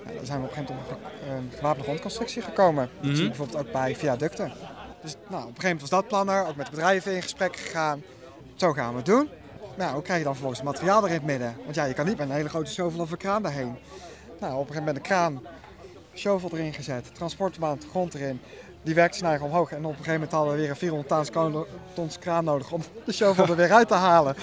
Nou, 0.05 0.17
dan 0.17 0.27
zijn 0.27 0.41
we 0.41 0.45
op 0.47 0.51
een 0.51 0.57
gegeven 0.57 0.75
moment 0.75 0.93
op 0.93 0.99
een, 1.29 1.37
een 1.37 1.51
gewapende 1.57 1.85
grondconstructie 1.85 2.43
gekomen. 2.43 2.91
Dat 2.95 3.05
zie 3.05 3.11
je 3.15 3.19
Mhm. 3.19 3.29
bijvoorbeeld 3.29 3.67
ook 3.67 3.73
bij 3.73 3.97
viaducten. 3.97 4.53
Dus 5.03 5.13
nou, 5.15 5.23
op 5.29 5.33
een 5.33 5.41
gegeven 5.41 5.63
moment 5.63 5.81
was 5.81 5.91
dat 5.91 6.07
plan 6.09 6.29
er, 6.31 6.47
ook 6.47 6.57
met 6.57 6.71
bedrijven 6.71 7.15
in 7.15 7.23
gesprek 7.23 7.57
gegaan. 7.57 8.03
Zo 8.55 8.73
gaan 8.73 8.91
we 8.91 8.97
het 8.97 9.07
doen. 9.07 9.29
Nou, 9.81 9.93
hoe 9.93 10.03
krijg 10.03 10.19
je 10.19 10.25
dan 10.25 10.35
vervolgens 10.35 10.61
het 10.63 10.71
materiaal 10.71 11.03
er 11.03 11.09
in 11.09 11.15
het 11.15 11.25
midden? 11.25 11.57
Want 11.65 11.75
ja, 11.75 11.85
je 11.85 11.95
kan 11.95 12.07
niet 12.07 12.17
met 12.17 12.29
een 12.29 12.35
hele 12.35 12.49
grote 12.49 12.71
shovel 12.73 13.01
of 13.01 13.11
een 13.11 13.17
kraan 13.17 13.43
daarheen. 13.43 13.79
Nou, 14.41 14.53
op 14.53 14.59
een 14.61 14.67
gegeven 14.67 14.79
moment 14.79 14.97
een 14.97 15.03
kraan 15.03 15.43
shovel 16.15 16.51
erin 16.53 16.73
gezet, 16.73 17.15
transportbaan, 17.15 17.79
grond 17.91 18.15
erin. 18.15 18.41
Die 18.83 18.95
werkte 18.95 19.19
zijn 19.19 19.31
eigen 19.31 19.47
omhoog. 19.49 19.71
En 19.71 19.79
op 19.79 19.85
een 19.85 19.91
gegeven 19.91 20.13
moment 20.13 20.33
hadden 20.33 20.53
we 20.53 20.61
weer 20.61 20.71
een 20.71 20.77
400 20.77 21.69
tons, 21.95 22.19
kraan 22.19 22.45
nodig 22.45 22.73
om 22.73 22.83
de 23.07 23.13
shovel 23.13 23.47
er 23.47 23.57
weer 23.57 23.73
uit 23.73 23.89
te 23.89 23.95
halen. 23.95 24.37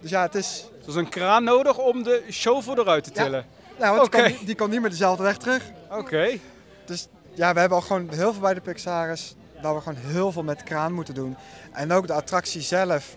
Dus 0.00 0.10
ja, 0.10 0.22
het 0.22 0.34
is... 0.34 0.64
er 0.82 0.88
is 0.88 0.94
een 0.94 1.08
kraan 1.08 1.44
nodig 1.44 1.78
om 1.78 2.02
de 2.02 2.24
shovel 2.30 2.78
eruit 2.78 3.04
te 3.04 3.10
Ja. 3.14 3.22
tillen. 3.22 3.46
Nou, 3.78 3.96
want 3.96 4.12
die, 4.12 4.22
kan, 4.22 4.32
die 4.44 4.54
kan 4.54 4.70
niet 4.70 4.80
meer 4.80 4.90
dezelfde 4.90 5.22
weg 5.22 5.36
terug. 5.36 5.70
Oké. 5.90 6.38
Dus 6.86 7.08
ja, 7.34 7.52
we 7.52 7.60
hebben 7.60 7.78
al 7.78 7.84
gewoon 7.84 8.08
heel 8.10 8.32
veel 8.32 8.40
bij 8.42 8.54
de 8.54 8.60
Pixaris. 8.60 9.34
Dat 9.62 9.74
we 9.74 9.80
gewoon 9.80 9.98
heel 9.98 10.32
veel 10.32 10.42
met 10.42 10.58
de 10.58 10.64
kraan 10.64 10.92
moeten 10.92 11.14
doen. 11.14 11.36
En 11.72 11.92
ook 11.92 12.06
de 12.06 12.12
attractie 12.12 12.60
zelf. 12.60 13.16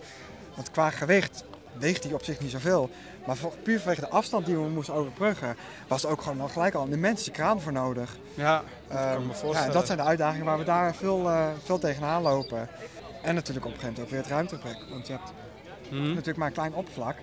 Want 0.55 0.71
qua 0.71 0.89
gewicht 0.89 1.43
weegt 1.77 2.03
die 2.03 2.13
op 2.13 2.23
zich 2.23 2.39
niet 2.39 2.51
zoveel. 2.51 2.89
Maar 3.25 3.35
voor, 3.35 3.53
puur 3.63 3.79
vanwege 3.79 4.01
de 4.01 4.09
afstand 4.09 4.45
die 4.45 4.55
we 4.55 4.69
moesten 4.69 4.93
overbruggen, 4.93 5.55
was 5.87 6.03
er 6.03 6.09
ook 6.09 6.21
gewoon 6.21 6.41
al 6.41 6.47
gelijk 6.47 6.73
al 6.73 6.85
een 6.85 6.91
immense 6.91 7.31
kraan 7.31 7.61
voor 7.61 7.71
nodig. 7.71 8.17
Ja, 8.33 8.55
dat 8.87 8.97
kan 8.97 9.07
ik 9.07 9.13
Ehm, 9.13 9.21
me 9.21 9.27
ja, 9.27 9.33
voorstellen. 9.33 9.73
dat 9.73 9.85
zijn 9.85 9.97
de 9.97 10.03
uitdagingen 10.03 10.45
waar 10.45 10.57
we 10.57 10.63
daar 10.63 10.95
veel, 10.95 11.29
eh, 11.29 11.47
veel 11.63 11.79
tegenaan 11.79 12.21
lopen. 12.21 12.67
En 13.21 13.35
natuurlijk 13.35 13.65
op 13.65 13.71
een 13.73 13.79
gegeven 13.79 13.93
moment 13.93 13.99
ook 13.99 14.09
weer 14.09 14.19
het 14.19 14.29
ruimtegebrek. 14.29 14.89
Want 14.89 15.07
je 15.07 15.13
hebt 15.13 15.31
Mhm. 15.89 16.07
natuurlijk 16.07 16.37
maar 16.37 16.47
een 16.47 16.53
klein 16.53 16.73
oppervlak. 16.73 17.15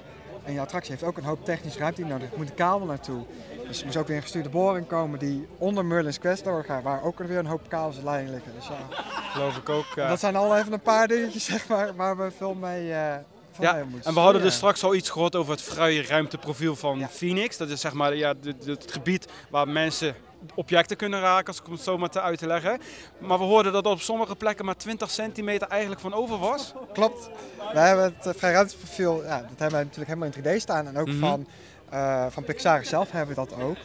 En 0.45 0.53
je 0.53 0.61
attractie 0.61 0.91
heeft 0.91 1.05
ook 1.05 1.17
een 1.17 1.25
hoop 1.25 1.45
technische 1.45 1.79
ruimte 1.79 2.05
nodig. 2.05 2.31
Er 2.33 2.37
moet 2.39 2.49
een 2.49 2.55
kabel 2.55 2.87
naartoe. 2.87 3.25
Dus 3.71 3.79
er 3.79 3.85
moest 3.87 3.97
ook 3.99 4.07
weer 4.07 4.17
een 4.17 4.23
gestuurde 4.23 4.49
boring 4.49 4.87
komen 4.87 5.19
die 5.19 5.47
onder 5.59 5.85
Merlin's 5.85 6.19
Quest 6.19 6.45
doorgaat. 6.45 6.83
Waar 6.83 7.03
ook 7.03 7.19
weer 7.19 7.39
een 7.39 7.47
hoop 7.47 7.69
kabels 7.69 7.97
en 7.99 8.05
lijnen 8.05 8.33
liggen. 8.33 8.53
Dus 8.57 8.67
ja, 8.67 8.97
Geloof 9.33 9.57
ik 9.57 9.69
ook. 9.69 9.87
dat 9.97 10.21
zijn 10.21 10.37
al 10.37 10.57
even 10.57 10.73
een 10.73 10.81
paar 10.81 11.09
dingetjes 11.09 11.45
zeg 11.55 11.69
maar, 11.69 11.97
waar 11.97 12.17
we 12.17 12.31
veel 12.37 12.55
mee, 12.55 12.93
eh 12.93 13.15
veel 13.53 13.65
Ja, 13.65 13.73
mee 13.73 13.85
moeten 13.85 14.09
En 14.09 14.15
we 14.15 14.21
hadden 14.21 14.43
dus 14.43 14.55
straks 14.55 14.83
al 14.85 14.95
iets 14.95 15.11
gehoord 15.11 15.37
over 15.37 15.53
het 15.53 15.63
vrije 15.63 16.03
ruimteprofiel 16.03 16.77
van 16.77 16.99
Ja. 16.99 17.09
Phoenix. 17.09 17.57
Dat 17.57 17.69
is 17.69 17.81
zeg 17.81 17.93
maar 17.93 18.15
ja, 18.17 18.35
het 18.65 18.85
gebied 18.93 19.27
waar 19.51 19.69
mensen 19.69 20.15
objecten 20.55 20.97
kunnen 20.97 21.21
raken, 21.21 21.47
als 21.47 21.61
ik 21.61 21.67
het 21.71 21.81
zo 21.81 21.99
maar 21.99 22.09
te 22.09 22.21
uit 22.21 22.39
te 22.39 22.47
leggen. 22.47 22.81
Maar 23.19 23.39
we 23.39 23.45
hoorden 23.45 23.73
dat 23.73 23.85
er 23.85 23.91
op 23.91 24.01
sommige 24.01 24.37
plekken 24.37 24.65
maar 24.65 24.77
20 24.77 25.11
centimeter 25.11 25.69
eigenlijk 25.69 26.01
van 26.01 26.15
over 26.15 26.39
was. 26.39 26.73
Klopt. 26.93 27.31
We 27.73 27.79
hebben 27.79 28.05
het 28.17 28.27
uh, 28.27 28.33
vrij 28.37 28.53
ruimteprofiel, 28.53 29.23
ja, 29.25 29.39
dat 29.41 29.59
hebben 29.59 29.79
we 29.79 29.85
natuurlijk 29.85 30.07
helemaal 30.11 30.29
in 30.29 30.59
3D 30.59 30.61
staan. 30.63 30.87
En 30.87 30.99
ook 30.99 31.07
Mhm. 31.07 31.19
van, 31.19 31.47
eh, 31.91 32.27
van 32.29 32.45
Pixar 32.45 32.85
zelf 32.85 33.11
hebben 33.11 33.35
we 33.37 33.47
dat 33.49 33.61
ook. 33.63 33.77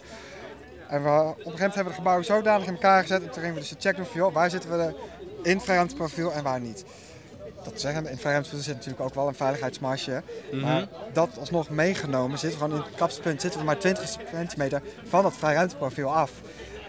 En 0.88 1.04
we, 1.04 1.10
op 1.10 1.28
een 1.28 1.34
gegeven 1.36 1.52
moment 1.52 1.60
hebben 1.60 1.84
we 1.84 1.90
het 1.90 1.94
gebouw 1.98 2.22
zodanig 2.22 2.68
in 2.68 2.74
elkaar 2.74 3.02
gezet. 3.02 3.22
En 3.22 3.30
toen 3.30 3.42
gingen 3.42 3.54
we 3.54 3.60
dus 3.60 3.70
de 3.70 3.76
check 3.80 3.96
doen 3.96 4.06
van, 4.06 4.16
joh, 4.22 4.34
waar 4.34 4.50
zitten 4.50 4.70
we 4.72 4.78
de- 4.78 4.96
in 5.50 5.56
het 5.56 5.64
vrij 5.64 5.76
ruimteprofiel 5.76 6.32
en 6.32 6.44
waar 6.44 6.60
niet. 6.60 6.86
Dat 7.64 7.82
zeggen, 7.82 8.04
in 8.06 8.12
het 8.12 8.20
vrij 8.20 8.32
ruimteprofiel 8.32 8.66
zit 8.68 8.76
natuurlijk 8.76 9.04
ook 9.04 9.14
wel 9.16 9.28
een 9.28 9.36
veiligheidsmarge. 9.36 10.22
Mhm. 10.52 10.62
Maar 10.62 10.88
dat 11.14 11.30
alsnog 11.40 11.70
meegenomen, 11.70 12.40
zitten 12.40 12.60
we 12.60 12.66
gewoon 12.66 12.80
in 12.82 12.88
het 12.90 12.96
kapspunt 12.98 13.42
zitten 13.42 13.60
we 13.60 13.66
maar 13.66 13.78
20 13.78 14.16
centimeter 14.32 14.82
van 15.06 15.24
dat 15.24 15.34
vrij 15.34 15.54
ruimteprofiel 15.54 16.14
af. 16.16 16.32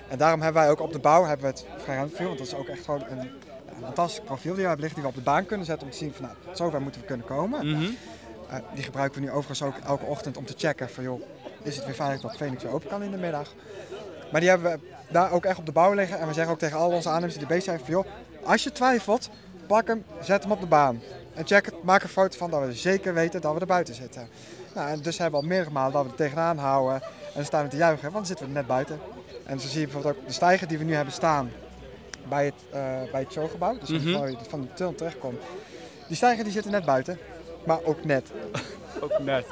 En 0.09 0.19
daarom 0.19 0.43
hebben 0.43 0.63
wij 0.63 0.71
ook 0.71 0.81
op 0.81 0.93
de 0.93 0.99
bouw 0.99 1.25
hebben 1.25 1.47
we 1.47 1.53
het 1.53 1.67
vrij 1.83 1.97
ruimteprofiel, 1.97 2.27
want 2.37 2.39
dat 2.39 2.47
is 2.47 2.55
ook 2.55 2.69
echt 2.69 2.85
gewoon 2.85 3.05
een 3.11 3.31
fantastisch 3.85 4.25
profiel 4.25 4.53
die 4.53 4.63
we 4.63 4.69
hebben 4.69 4.85
liggen, 4.87 5.03
die 5.03 5.11
we 5.11 5.17
op 5.19 5.25
de 5.25 5.31
baan 5.31 5.47
kunnen 5.47 5.67
zetten 5.67 5.87
om 5.87 5.93
te 5.93 5.99
zien 5.99 6.13
van 6.13 6.25
nou, 6.25 6.37
zover 6.57 6.81
moeten 6.83 7.01
we 7.01 7.07
kunnen 7.07 7.27
komen. 7.27 7.67
Mhm. 7.67 7.91
Eh, 8.51 8.57
die 8.75 8.83
gebruiken 8.85 9.21
we 9.21 9.27
nu 9.27 9.33
overigens 9.33 9.63
ook 9.63 9.75
elke 9.87 10.05
ochtend 10.05 10.37
om 10.37 10.45
te 10.47 10.55
checken 10.57 10.91
van 10.91 11.05
joh, 11.05 11.23
is 11.63 11.77
het 11.77 11.85
weer 11.85 11.95
veilig 11.95 12.21
dat 12.21 12.37
Phoenix 12.37 12.63
weer 12.63 12.73
open 12.73 12.89
kan 12.89 13.03
in 13.03 13.11
de 13.11 13.17
middag. 13.17 13.53
Maar 14.33 14.41
die 14.41 14.51
hebben 14.51 14.73
we 14.73 14.79
daar 15.09 15.31
ook 15.33 15.45
echt 15.45 15.59
op 15.59 15.67
de 15.67 15.73
bouw 15.73 15.93
liggen 15.93 16.19
en 16.19 16.27
we 16.27 16.33
zeggen 16.33 16.53
ook 16.53 16.59
tegen 16.59 16.79
al 16.79 16.91
onze 16.91 17.09
aannemers 17.09 17.37
die 17.39 17.47
bezig 17.47 17.63
zijn 17.65 17.79
van 17.79 17.89
joh, 17.89 18.07
als 18.45 18.63
je 18.63 18.73
twijfelt, 18.73 19.29
pak 19.67 19.87
hem, 19.87 20.05
zet 20.21 20.43
hem 20.43 20.53
op 20.53 20.61
de 20.61 20.67
baan. 20.67 21.03
En 21.35 21.47
check 21.47 21.65
het, 21.67 21.83
maak 21.83 22.03
een 22.03 22.09
foto 22.09 22.37
van 22.39 22.51
dat 22.51 22.61
we 22.67 22.73
zeker 22.73 23.15
weten 23.15 23.41
dat 23.41 23.55
we 23.55 23.61
er 23.61 23.67
buiten 23.67 23.95
zitten. 23.95 24.29
Nou, 24.75 24.89
en 24.91 25.01
dus 25.01 25.19
hebben 25.19 25.41
we 25.41 25.47
al 25.47 25.53
meerdere 25.53 25.71
malen 25.73 25.93
dat 25.93 26.03
we 26.05 26.09
er 26.11 26.15
tegenaan 26.17 26.59
houden 26.59 27.03
en 27.03 27.11
dan 27.35 27.45
staan 27.45 27.63
we 27.65 27.69
te 27.71 27.77
juichen, 27.77 28.03
want 28.03 28.15
dan 28.15 28.27
zitten 28.27 28.45
we 28.47 28.53
er 28.53 28.59
net 28.59 28.67
buiten. 28.67 28.99
En 29.45 29.61
zo 29.61 29.69
zie 29.69 29.81
je 29.81 29.85
bijvoorbeeld 29.87 30.17
ook 30.17 30.27
de 30.27 30.33
stijger 30.33 30.69
die 30.69 30.79
we 30.79 30.85
nu 30.85 30.95
hebben 30.95 31.13
staan 31.15 31.51
bij 32.29 32.45
het, 32.45 32.55
eh, 32.71 32.81
bij 33.13 33.21
het 33.21 33.33
showgebouw, 33.33 33.79
dus 33.79 33.89
Mhm. 33.89 34.19
waar 34.19 34.31
je 34.31 34.37
van 34.49 34.61
de 34.61 34.73
tunnel 34.75 34.95
terechtkomt. 34.95 35.41
Die 36.07 36.17
stijger 36.17 36.45
die 36.45 36.53
zit 36.53 36.65
er 36.65 36.71
net 36.71 36.85
buiten, 36.85 37.19
maar 37.67 37.83
ook 37.83 38.05
net. 38.05 38.31
Ook 39.01 39.19
net. 39.19 39.47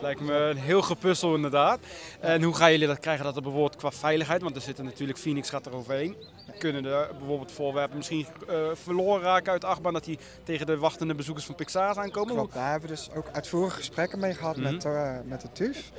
Lijkt 0.00 0.20
me 0.20 0.34
een 0.34 0.56
heel 0.56 0.82
gepuzzel 0.82 1.34
inderdaad. 1.34 1.78
En 2.20 2.42
hoe 2.42 2.54
gaan 2.54 2.70
jullie 2.70 2.86
dat 2.86 2.98
krijgen 2.98 3.24
dat 3.24 3.36
er 3.36 3.42
bijvoorbeeld 3.42 3.76
qua 3.76 3.90
veiligheid, 3.90 4.42
want 4.42 4.56
er 4.56 4.62
zitten 4.62 4.84
natuurlijk 4.84 5.18
Phoenix 5.18 5.50
gaat 5.50 5.66
er 5.66 5.74
overheen. 5.74 6.16
Kunnen 6.58 6.84
er 6.84 7.08
bijvoorbeeld 7.18 7.52
voorwerpen 7.52 7.96
misschien 7.96 8.26
eh, 8.48 8.56
verloren 8.74 9.22
raken 9.22 9.52
uit 9.52 9.60
de 9.60 9.66
achtbaan 9.66 9.92
dat 9.92 10.04
die 10.04 10.18
tegen 10.42 10.66
de 10.66 10.78
wachtende 10.78 11.14
bezoekers 11.14 11.46
van 11.46 11.54
Pixar 11.54 11.98
aankomen? 11.98 12.34
Klopt, 12.34 12.54
daar 12.54 12.70
hebben 12.70 12.88
we 12.88 12.94
dus 12.94 13.10
ook 13.14 13.26
uitvoerige 13.32 13.76
gesprekken 13.76 14.18
mee 14.18 14.34
gehad 14.34 14.56
met, 14.56 14.84
eh, 14.84 15.16
met 15.24 15.40
de 15.40 15.52
TUF. 15.52 15.90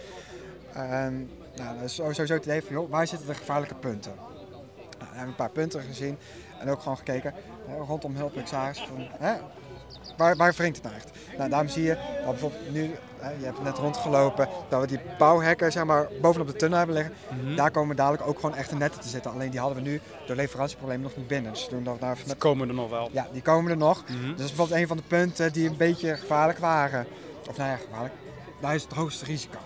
En 0.73 1.29
nou, 1.55 1.75
dat 1.75 1.83
is 1.83 1.95
sowieso 1.95 2.33
het 2.33 2.45
idee 2.45 2.61
van, 2.61 2.75
joh, 2.75 2.89
waar 2.89 3.07
zitten 3.07 3.27
de 3.27 3.33
gevaarlijke 3.33 3.75
punten? 3.75 4.13
Nou, 4.15 4.29
we 4.97 5.05
hebben 5.05 5.27
een 5.27 5.35
paar 5.35 5.49
punten 5.49 5.81
gezien 5.81 6.17
en 6.59 6.69
ook 6.69 6.81
gewoon 6.81 6.97
gekeken 6.97 7.33
hè, 7.67 7.77
rondom 7.77 8.15
heel 8.15 8.31
van, 8.73 9.07
hè, 9.19 9.33
waar, 10.17 10.35
waar 10.35 10.53
wringt 10.53 10.75
het 10.75 10.85
nou 10.85 10.95
echt? 10.95 11.09
Nou, 11.37 11.49
daarom 11.49 11.67
zie 11.67 11.83
je 11.83 11.97
dat 12.25 12.31
bijvoorbeeld 12.31 12.73
nu, 12.73 12.95
hè, 13.19 13.29
je 13.29 13.45
hebt 13.45 13.63
net 13.63 13.77
rondgelopen, 13.77 14.47
dat 14.69 14.81
we 14.81 14.87
die 14.87 14.99
bouwhekken 15.17 15.71
zeg 15.71 15.85
maar, 15.85 16.07
bovenop 16.21 16.47
de 16.47 16.55
tunnel 16.55 16.77
hebben 16.77 16.95
liggen. 16.95 17.13
Mhm. 17.41 17.55
Daar 17.55 17.71
komen 17.71 17.95
dadelijk 17.95 18.27
ook 18.27 18.39
gewoon 18.39 18.55
echte 18.55 18.75
netten 18.75 19.01
te 19.01 19.07
zitten. 19.07 19.31
Alleen 19.31 19.49
die 19.49 19.59
hadden 19.59 19.83
we 19.83 19.89
nu 19.89 20.01
door 20.25 20.35
leverantieproblemen 20.35 21.03
nog 21.03 21.15
niet 21.15 21.27
binnen. 21.27 21.51
Dus 21.53 21.67
doen 21.69 21.83
dat 21.83 21.97
Ze 21.99 22.27
met... 22.27 22.37
komen 22.37 22.67
er 22.67 22.73
nog 22.73 22.89
wel. 22.89 23.09
Ja, 23.11 23.27
die 23.31 23.41
komen 23.41 23.71
er 23.71 23.77
nog. 23.77 24.03
Mhm. 24.03 24.13
Dus 24.13 24.29
dat 24.29 24.39
is 24.39 24.47
bijvoorbeeld 24.47 24.79
een 24.79 24.87
van 24.87 24.97
de 24.97 25.03
punten 25.07 25.53
die 25.53 25.69
een 25.69 25.77
beetje 25.77 26.15
gevaarlijk 26.15 26.59
waren. 26.59 27.07
Of 27.49 27.57
nou 27.57 27.69
ja, 27.69 27.75
gevaarlijk. 27.75 28.13
Daar 28.61 28.75
is 28.75 28.83
het 28.83 28.93
hoogste 28.93 29.25
risico. 29.25 29.57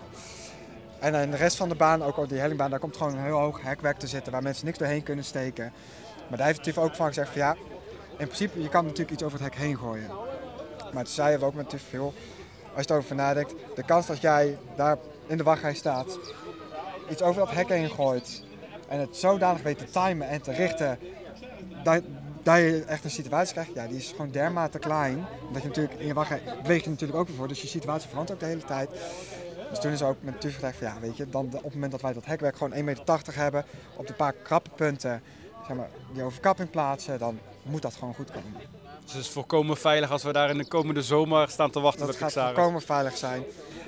En 1.00 1.16
in 1.16 1.32
de 1.32 1.38
rest 1.38 1.58
van 1.58 1.70
de 1.70 1.76
baan, 1.76 2.04
ook 2.04 2.18
op 2.18 2.30
die 2.30 2.40
hellingbaan, 2.40 2.70
daar 2.70 2.80
komt 2.80 2.98
gewoon 2.98 3.14
een 3.14 3.24
heel 3.24 3.40
hoog 3.40 3.62
hekwerk 3.62 3.98
te 3.98 4.08
zitten 4.08 4.32
waar 4.32 4.44
mensen 4.44 4.66
niks 4.66 4.78
doorheen 4.78 5.04
kunnen 5.04 5.26
steken. 5.26 5.74
Maar 6.30 6.38
daar 6.38 6.48
heeft 6.48 6.58
het 6.58 6.66
natuurlijk 6.66 6.94
ook 6.94 6.96
van 6.96 7.08
gezegd 7.08 7.30
van 7.30 7.42
ja, 7.42 7.56
in 8.18 8.26
principe 8.26 8.62
je 8.62 8.70
kan 8.70 8.84
natuurlijk 8.84 9.12
iets 9.12 9.24
over 9.24 9.40
het 9.40 9.54
hek 9.54 9.62
heen 9.62 9.78
gooien. 9.78 10.10
Maar 10.94 11.04
toen 11.04 11.14
zeiden 11.14 11.40
we 11.40 11.46
ook 11.46 11.54
met 11.54 11.70
te 11.70 11.80
veel, 11.80 12.14
als 12.76 12.86
je 12.86 12.92
erover 12.92 13.16
nadenkt, 13.16 13.54
de 13.76 13.84
kans 13.84 14.06
dat 14.06 14.22
jij 14.22 14.58
daar 14.76 14.98
in 15.28 15.38
de 15.38 15.44
wachtrij 15.44 15.74
staat, 15.74 16.20
iets 17.10 17.22
over 17.22 17.46
dat 17.46 17.52
hek 17.52 17.70
heen 17.70 17.90
gooit 17.90 18.44
en 18.88 19.00
het 19.00 19.18
zodanig 19.18 19.62
weet 19.62 19.78
te 19.78 19.86
timen 19.86 20.28
en 20.28 20.42
te 20.42 20.52
richten, 20.52 21.00
dat, 22.44 22.58
je 22.58 22.84
echt 22.88 23.04
een 23.04 23.12
situatie 23.12 23.54
krijgt, 23.54 23.74
ja, 23.74 23.88
die 23.88 23.98
is 23.98 24.10
gewoon 24.10 24.32
dermate 24.32 24.80
klein. 24.80 25.26
Dat 25.54 25.62
je 25.62 25.68
natuurlijk 25.68 26.00
in 26.00 26.08
je 26.08 26.14
wachtrij 26.14 26.42
beweeg 26.62 26.84
je 26.84 26.90
natuurlijk 26.90 27.20
ook 27.20 27.28
weer 27.28 27.38
voor, 27.38 27.48
dus 27.48 27.62
je 27.62 27.68
situatie 27.68 28.10
verandert 28.10 28.34
ook 28.34 28.40
de 28.40 28.50
hele 28.50 28.64
tijd. 28.66 28.90
Dus 29.70 29.80
toen 29.80 29.92
is 29.92 30.02
ook 30.04 30.18
met 30.20 30.42
TUF 30.42 30.54
gezegd 30.54 30.78
van 30.78 30.88
ja, 30.88 31.00
weet 31.00 31.18
je, 31.18 31.30
dan 31.30 31.46
op 31.46 31.64
het 31.64 31.74
moment 31.74 31.92
dat 31.92 32.02
wij 32.02 32.14
dat 32.14 32.26
hekwerk 32.26 32.58
gewoon 32.58 32.74
1,80 32.74 32.84
meter 32.84 33.36
hebben, 33.36 33.66
op 33.96 34.08
de 34.08 34.14
paar 34.14 34.34
krappe 34.34 34.70
punten, 34.76 35.24
zeg 35.68 35.78
maar, 35.78 35.90
die 36.14 36.24
overkapping 36.24 36.70
plaatsen, 36.70 37.20
dan 37.20 37.40
moet 37.64 37.82
dat 37.82 37.94
gewoon 37.94 38.14
goed 38.14 38.32
komen. 38.32 38.54
Dus 39.04 39.14
het 39.14 39.22
is 39.22 39.30
volkomen 39.30 39.78
veilig 39.78 40.12
als 40.12 40.24
we 40.24 40.32
daar 40.34 40.50
in 40.50 40.58
de 40.58 40.68
komende 40.68 41.02
zomer 41.04 41.50
staan 41.50 41.72
te 41.72 41.80
wachten 41.80 42.00
Dat 42.00 42.10
met 42.10 42.18
gaat 42.18 42.28
Pixaris. 42.28 42.56
volkomen 42.56 42.82
veilig 42.82 43.18
zijn. 43.18 43.44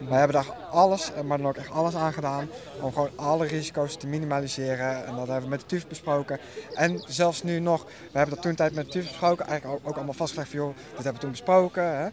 Wij 0.10 0.18
hebben 0.18 0.44
daar 0.44 0.56
alles, 0.72 1.14
eh, 1.14 1.22
maar 1.22 1.38
dan 1.38 1.48
ook 1.48 1.56
echt 1.56 1.72
alles 1.72 1.96
aan 1.96 2.14
gedaan 2.14 2.50
om 2.82 2.94
gewoon 2.94 3.10
alle 3.16 3.46
risico's 3.46 3.96
te 3.96 4.08
minimaliseren. 4.08 5.06
En 5.06 5.16
dat 5.16 5.28
hebben 5.28 5.44
we 5.44 5.50
met 5.50 5.60
de 5.60 5.66
TUF 5.66 5.88
besproken. 5.88 6.40
En 6.74 7.04
zelfs 7.08 7.44
nu 7.44 7.60
nog, 7.60 7.84
we 7.84 8.18
hebben 8.18 8.36
dat 8.36 8.44
toen 8.44 8.56
tijd 8.56 8.74
met 8.74 8.86
de 8.86 8.92
TUF 8.92 9.08
besproken, 9.08 9.46
eigenlijk 9.48 9.80
ook, 9.80 9.90
ook 9.90 9.96
allemaal 9.96 10.14
vastgelegd 10.14 10.50
van 10.50 10.60
joh, 10.60 10.76
dit 10.76 10.96
hebben 10.96 11.14
we 11.14 11.20
toen 11.20 11.32
besproken. 11.32 11.98
Hè. 11.98 12.08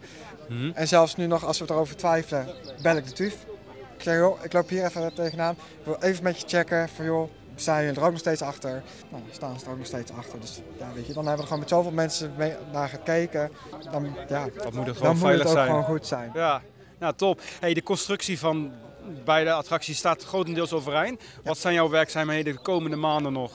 Mhm. 0.49 0.71
En 0.75 0.89
zelfs 0.89 1.17
nu 1.17 1.27
nog, 1.27 1.45
als 1.45 1.59
we 1.59 1.65
erover 1.69 1.97
twijfelen, 1.97 2.49
bel 2.83 2.97
ik 2.97 3.07
de 3.07 3.13
TUF. 3.13 3.35
Ik 3.97 4.03
zeg 4.07 4.17
joh, 4.17 4.45
ik 4.45 4.53
loop 4.53 4.69
hier 4.69 4.85
even 4.85 5.15
tegenaan. 5.15 5.53
Ik 5.53 5.85
wil 5.85 5.97
even 6.01 6.23
met 6.23 6.41
je 6.41 6.49
checken 6.49 6.89
van 6.89 7.05
joh, 7.05 7.31
staan 7.61 7.83
jullie 7.85 7.99
er 7.99 8.05
ook 8.05 8.11
nog 8.11 8.21
steeds 8.21 8.43
achter? 8.43 8.83
Nou, 9.09 9.23
staan 9.31 9.59
ze 9.59 9.65
er 9.65 9.71
ook 9.71 9.77
nog 9.79 9.87
steeds 9.87 10.13
achter. 10.13 10.41
Dus 10.41 10.61
ja, 10.79 10.87
weet 10.95 11.07
je, 11.07 11.13
dan 11.13 11.27
hebben 11.27 11.35
we 11.35 11.41
er 11.41 11.47
gewoon 11.47 11.59
met 11.59 11.69
zoveel 11.69 11.91
mensen 11.93 12.33
mee 12.37 12.53
naar 12.73 12.89
gekeken. 12.89 13.51
Dan, 13.93 14.15
ja, 14.29 14.47
Dat 14.63 14.73
moet 14.73 14.87
het 14.87 14.87
dan 14.87 14.95
gewoon 14.95 15.11
moet 15.11 15.19
veilig 15.21 15.39
het 15.43 15.47
ook 15.49 15.57
zijn. 15.57 15.67
gewoon 15.69 15.85
goed 15.85 16.07
zijn. 16.07 16.31
Ja, 16.35 16.63
nou 16.99 17.15
top. 17.17 17.41
Hey, 17.61 17.75
de 17.75 17.83
constructie 17.83 18.39
van 18.39 18.73
beide 19.25 19.53
attracties 19.53 19.99
staat 19.99 20.25
grotendeels 20.25 20.73
overeind. 20.73 21.21
Wat 21.45 21.59
zijn 21.59 21.75
jouw 21.75 21.89
werkzaamheden 21.89 22.53
de 22.55 22.61
komende 22.61 22.97
maanden 22.97 23.33
nog 23.33 23.53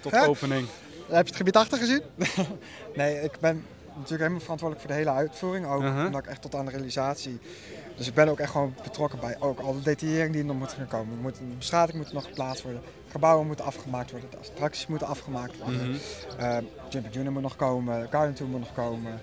tot 0.00 0.12
Hè? 0.12 0.26
opening? 0.26 0.66
Heb 1.08 1.22
je 1.22 1.28
het 1.28 1.36
gebied 1.36 1.56
achter 1.56 1.78
gezien? 1.78 2.02
nee, 2.94 3.20
ik 3.20 3.38
ben 3.40 3.64
natuurlijk 3.94 4.20
helemaal 4.20 4.40
verantwoordelijk 4.40 4.80
voor 4.88 4.96
de 4.96 5.02
hele 5.04 5.18
uitvoering. 5.18 5.66
Ook 5.66 5.82
Uh-huh. 5.82 6.04
omdat 6.06 6.20
ik 6.24 6.30
echt 6.30 6.42
tot 6.42 6.54
aan 6.54 6.64
de 6.64 6.70
realisatie. 6.70 7.38
Dus 7.96 8.06
ik 8.08 8.14
ben 8.14 8.28
ook 8.28 8.38
echt 8.38 8.50
gewoon 8.50 8.74
betrokken 8.82 9.20
bij 9.20 9.36
ook 9.38 9.60
alle 9.60 9.80
detaillering 9.80 10.30
die 10.32 10.40
er 10.40 10.46
nog 10.46 10.56
moet 10.58 10.72
gaan 10.72 10.86
komen. 10.88 11.18
Moet, 11.18 11.38
bestrating 11.58 11.96
moet 11.98 12.12
nog 12.12 12.24
geplaatst 12.24 12.62
worden. 12.62 12.82
Gebouwen 13.14 13.46
moeten 13.46 13.64
afgemaakt 13.64 14.10
worden. 14.10 14.30
De 14.30 14.36
attracties 14.36 14.86
moeten 14.86 15.06
afgemaakt 15.06 15.58
worden. 15.58 15.88
Mhm. 15.90 15.98
Eh, 16.38 16.56
Jumping 16.88 17.14
Junior 17.14 17.32
moet 17.32 17.42
nog 17.42 17.56
komen. 17.56 18.08
Garden 18.10 18.34
Tour 18.34 18.50
moet 18.50 18.60
nog 18.60 18.72
komen. 18.74 19.20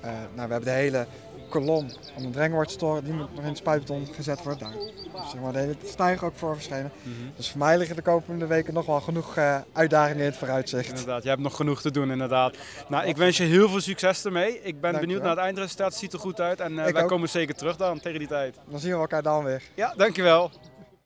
Eh, 0.00 0.10
nou, 0.10 0.46
we 0.46 0.52
hebben 0.52 0.64
de 0.64 0.70
hele 0.70 1.06
kolom 1.48 1.88
van 2.14 2.22
de 2.22 2.30
Drangward 2.30 2.70
Store. 2.70 3.02
Die 3.02 3.12
moet 3.12 3.30
nog 3.34 3.40
in 3.42 3.48
het 3.48 3.56
spuitbeton 3.56 4.06
gezet 4.14 4.42
worden. 4.42 4.70
Daar 5.12 5.22
is 5.24 5.30
zeg 5.30 5.40
maar 5.40 5.52
de 5.52 5.58
hele 5.58 5.76
stijger 5.84 6.26
ook 6.26 6.36
voor 6.36 6.54
verschenen. 6.54 6.90
Mhm. 7.02 7.12
Dus 7.36 7.50
voor 7.50 7.58
mij 7.58 7.78
liggen 7.78 7.96
de 7.96 8.02
komende 8.02 8.46
weken 8.46 8.74
nog 8.74 8.86
wel 8.86 9.00
genoeg 9.00 9.36
eh, 9.36 9.58
uitdagingen 9.72 10.20
in 10.20 10.28
het 10.30 10.36
vooruitzicht. 10.36 10.88
Inderdaad, 10.88 11.22
je 11.22 11.28
hebt 11.28 11.40
nog 11.40 11.56
genoeg 11.56 11.80
te 11.80 11.90
doen 11.90 12.10
inderdaad. 12.10 12.56
Nou, 12.88 13.06
ik 13.06 13.16
wens 13.16 13.36
je 13.36 13.44
heel 13.44 13.68
veel 13.68 13.80
succes 13.80 14.24
ermee. 14.24 14.62
Ik 14.62 14.80
ben 14.80 15.00
benieuwd 15.00 15.20
naar 15.22 15.30
het 15.30 15.38
eindresultaat. 15.38 15.90
Het 15.90 15.98
ziet 16.00 16.12
er 16.12 16.18
goed 16.18 16.40
uit 16.40 16.60
en 16.60 16.78
eh, 16.78 16.86
Ik 16.86 16.92
wij 16.92 17.02
ook. 17.02 17.08
komen 17.08 17.28
zeker 17.28 17.54
terug 17.54 17.76
dan 17.76 18.00
tegen 18.00 18.18
die 18.18 18.28
tijd. 18.28 18.56
Dan 18.68 18.80
zien 18.80 18.92
we 18.92 18.98
elkaar 18.98 19.22
dan 19.22 19.44
weer. 19.44 19.62
Ja, 19.74 19.94
dankjewel. 19.96 20.50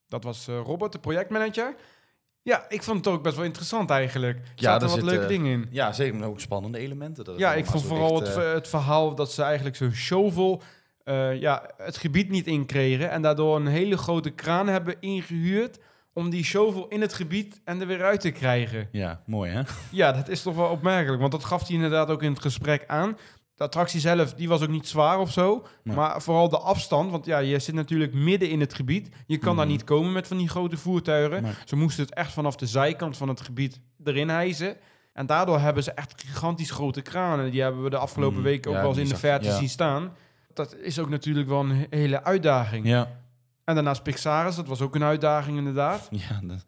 Dat 0.09 0.25
was 0.25 0.49
eh, 0.49 0.61
Robert, 0.65 0.93
de 0.93 0.99
projectmanager. 0.99 1.75
Ja, 2.43 2.65
ik 2.69 2.83
vond 2.83 3.05
het 3.05 3.15
ook 3.15 3.23
best 3.23 3.37
wel 3.37 3.45
interessant 3.45 3.91
eigenlijk. 3.91 4.37
Er 4.39 4.45
Ja, 4.55 4.63
zaten 4.63 4.83
er 4.83 4.95
wat 4.95 4.99
zit, 4.99 5.09
leuke 5.09 5.23
eh, 5.23 5.29
dingen 5.29 5.53
in. 5.53 5.69
Ja, 5.71 5.93
zeker 5.93 6.25
ook 6.25 6.41
spannende 6.41 6.79
elementen. 6.79 7.25
Dat 7.25 7.39
Ja, 7.39 7.55
ik 7.55 7.67
vond 7.67 7.85
vooral 7.85 8.15
het, 8.15 8.37
eh, 8.37 8.53
het 8.53 8.69
verhaal 8.69 9.15
dat 9.15 9.33
ze 9.33 9.43
eigenlijk 9.43 9.77
zo'n 9.77 9.93
shovel 9.93 10.63
eh, 11.05 11.41
ja, 11.41 11.71
het 11.77 11.97
gebied 11.97 12.31
niet 12.31 12.47
inkregen. 12.47 13.11
En 13.11 13.23
daardoor 13.23 13.57
een 13.57 13.67
hele 13.67 13.97
grote 13.97 14.31
kraan 14.31 14.69
hebben 14.69 14.97
ingehuurd 15.01 15.79
om 16.13 16.31
die 16.31 16.45
shovel 16.45 16.89
in 16.89 17.01
het 17.01 17.13
gebied 17.13 17.61
en 17.65 17.81
er 17.81 17.87
weer 17.87 18.05
uit 18.05 18.21
te 18.21 18.31
krijgen. 18.31 18.89
Ja, 18.93 19.23
mooi 19.27 19.51
hè? 19.51 19.63
Ja, 19.91 20.13
dat 20.13 20.29
is 20.29 20.43
toch 20.43 20.55
wel 20.55 20.69
opmerkelijk. 20.69 21.21
Want 21.21 21.33
dat 21.33 21.45
gaf 21.45 21.67
hij 21.67 21.77
inderdaad 21.77 22.09
ook 22.09 22.23
in 22.23 22.33
het 22.33 22.43
gesprek 22.43 22.85
aan. 22.87 23.17
De 23.63 23.69
attractie 23.69 24.01
zelf, 24.01 24.35
die 24.35 24.49
was 24.49 24.63
ook 24.63 24.69
niet 24.69 24.89
zwaar 24.89 25.19
of 25.19 25.31
zo. 25.33 25.67
Nee. 25.85 25.97
Maar 25.97 26.23
vooral 26.23 26.49
de 26.49 26.59
afstand. 26.59 27.11
Want 27.11 27.27
ja, 27.27 27.39
je 27.39 27.59
zit 27.59 27.75
natuurlijk 27.75 28.15
midden 28.15 28.51
in 28.51 28.61
het 28.61 28.75
gebied. 28.75 29.09
Je 29.27 29.39
kan 29.39 29.57
daar 29.57 29.65
Mhm. 29.65 29.75
niet 29.75 29.85
komen 29.85 30.13
met 30.13 30.27
van 30.27 30.37
die 30.37 30.49
grote 30.49 30.77
voertuigen. 30.77 31.43
Nee. 31.43 31.53
Ze 31.65 31.77
moesten 31.77 32.05
het 32.05 32.15
echt 32.15 32.33
vanaf 32.33 32.57
de 32.57 32.67
zijkant 32.67 33.17
van 33.17 33.29
het 33.29 33.41
gebied 33.41 33.81
erin 34.05 34.29
hijzen. 34.29 34.77
En 35.13 35.27
daardoor 35.27 35.59
hebben 35.59 35.83
ze 35.83 35.93
echt 35.93 36.23
gigantisch 36.27 36.71
grote 36.71 37.01
kranen. 37.03 37.51
Die 37.51 37.63
hebben 37.63 37.83
we 37.83 37.91
de 37.91 37.97
afgelopen 37.99 38.37
Mhm. 38.39 38.45
weken 38.47 38.71
ook 38.71 38.77
Ja, 38.77 38.83
wel 38.83 38.91
eens 38.91 39.01
in 39.01 39.09
de 39.09 39.17
verte 39.17 39.47
ja. 39.49 39.57
zien 39.57 39.69
staan. 39.69 40.13
Dat 40.55 40.77
is 40.77 40.99
ook 40.99 41.09
natuurlijk 41.09 41.49
wel 41.49 41.61
een 41.61 41.71
he- 41.77 41.87
hele 41.91 42.25
uitdaging. 42.25 42.87
Ja, 42.87 43.21
En 43.65 43.75
daarnaast 43.75 44.03
Pixaris, 44.03 44.57
dat 44.57 44.67
was 44.67 44.81
ook 44.81 44.95
een 44.95 45.05
uitdaging 45.05 45.59
inderdaad. 45.59 46.09
ja 46.29 46.41
dat, 46.43 46.65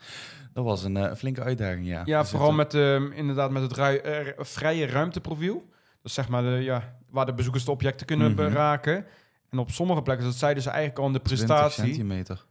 dat 0.52 0.64
was 0.64 0.84
een 0.84 0.96
eh, 0.96 1.14
flinke 1.16 1.42
uitdaging, 1.42 1.86
ja. 1.86 2.02
Ja, 2.04 2.18
Er 2.18 2.26
vooral 2.26 2.52
met, 2.52 2.74
ehm, 2.74 3.12
inderdaad 3.12 3.50
met 3.50 3.62
het 3.62 3.72
rui- 3.72 4.32
vrije 4.38 4.86
ruimteprofiel. 4.86 5.72
Is 6.04 6.14
zeg 6.14 6.28
maar 6.28 6.42
de, 6.42 6.48
ja, 6.48 6.96
waar 7.10 7.26
de 7.26 7.34
bezoekers 7.34 7.64
de 7.64 7.70
objecten 7.70 8.06
kunnen 8.06 8.26
Mhm. 8.26 8.36
beraken. 8.36 9.06
En 9.50 9.60
op 9.60 9.70
sommige 9.70 10.02
plekken, 10.02 10.26
dat 10.26 10.34
zeiden 10.34 10.62
ze 10.62 10.68
eigenlijk 10.68 10.98
al 10.98 11.06
in 11.06 11.12
de 11.12 11.20
20 11.22 11.46
prestatie, 11.46 11.82
20, 11.82 11.94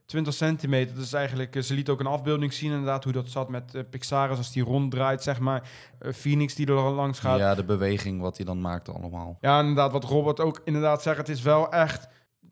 centimeter. 0.05 0.33
centimeter. 0.33 0.95
Dat 0.95 1.03
is 1.03 1.13
eigenlijk, 1.13 1.55
eh, 1.55 1.61
ze 1.61 1.73
liet 1.73 1.89
ook 1.89 1.99
een 1.99 2.05
afbeelding 2.05 2.53
zien 2.53 2.71
inderdaad 2.71 3.03
hoe 3.03 3.13
dat 3.13 3.29
zat 3.29 3.49
met 3.49 3.75
eh, 3.75 3.81
Pixaris 3.89 4.37
als 4.37 4.51
die 4.51 4.63
ronddraait, 4.63 5.23
zeg 5.23 5.39
maar. 5.39 5.69
Eh, 5.99 6.11
Phoenix 6.13 6.55
die 6.55 6.67
er 6.67 6.73
langs 6.73 7.19
gaat. 7.19 7.39
Ja. 7.39 7.49
Ja, 7.49 7.55
de 7.55 7.63
beweging 7.63 8.21
wat 8.21 8.37
hij 8.37 8.45
dan 8.45 8.61
maakte 8.61 8.91
allemaal. 8.91 9.37
inderdaad, 9.41 9.91
wat 9.91 10.03
Robert 10.03 10.39
ook 10.39 10.61
inderdaad 10.65 11.01
zegt, 11.01 11.17
het 11.17 11.29
is 11.29 11.41
wel 11.41 11.71
echt... 11.71 12.07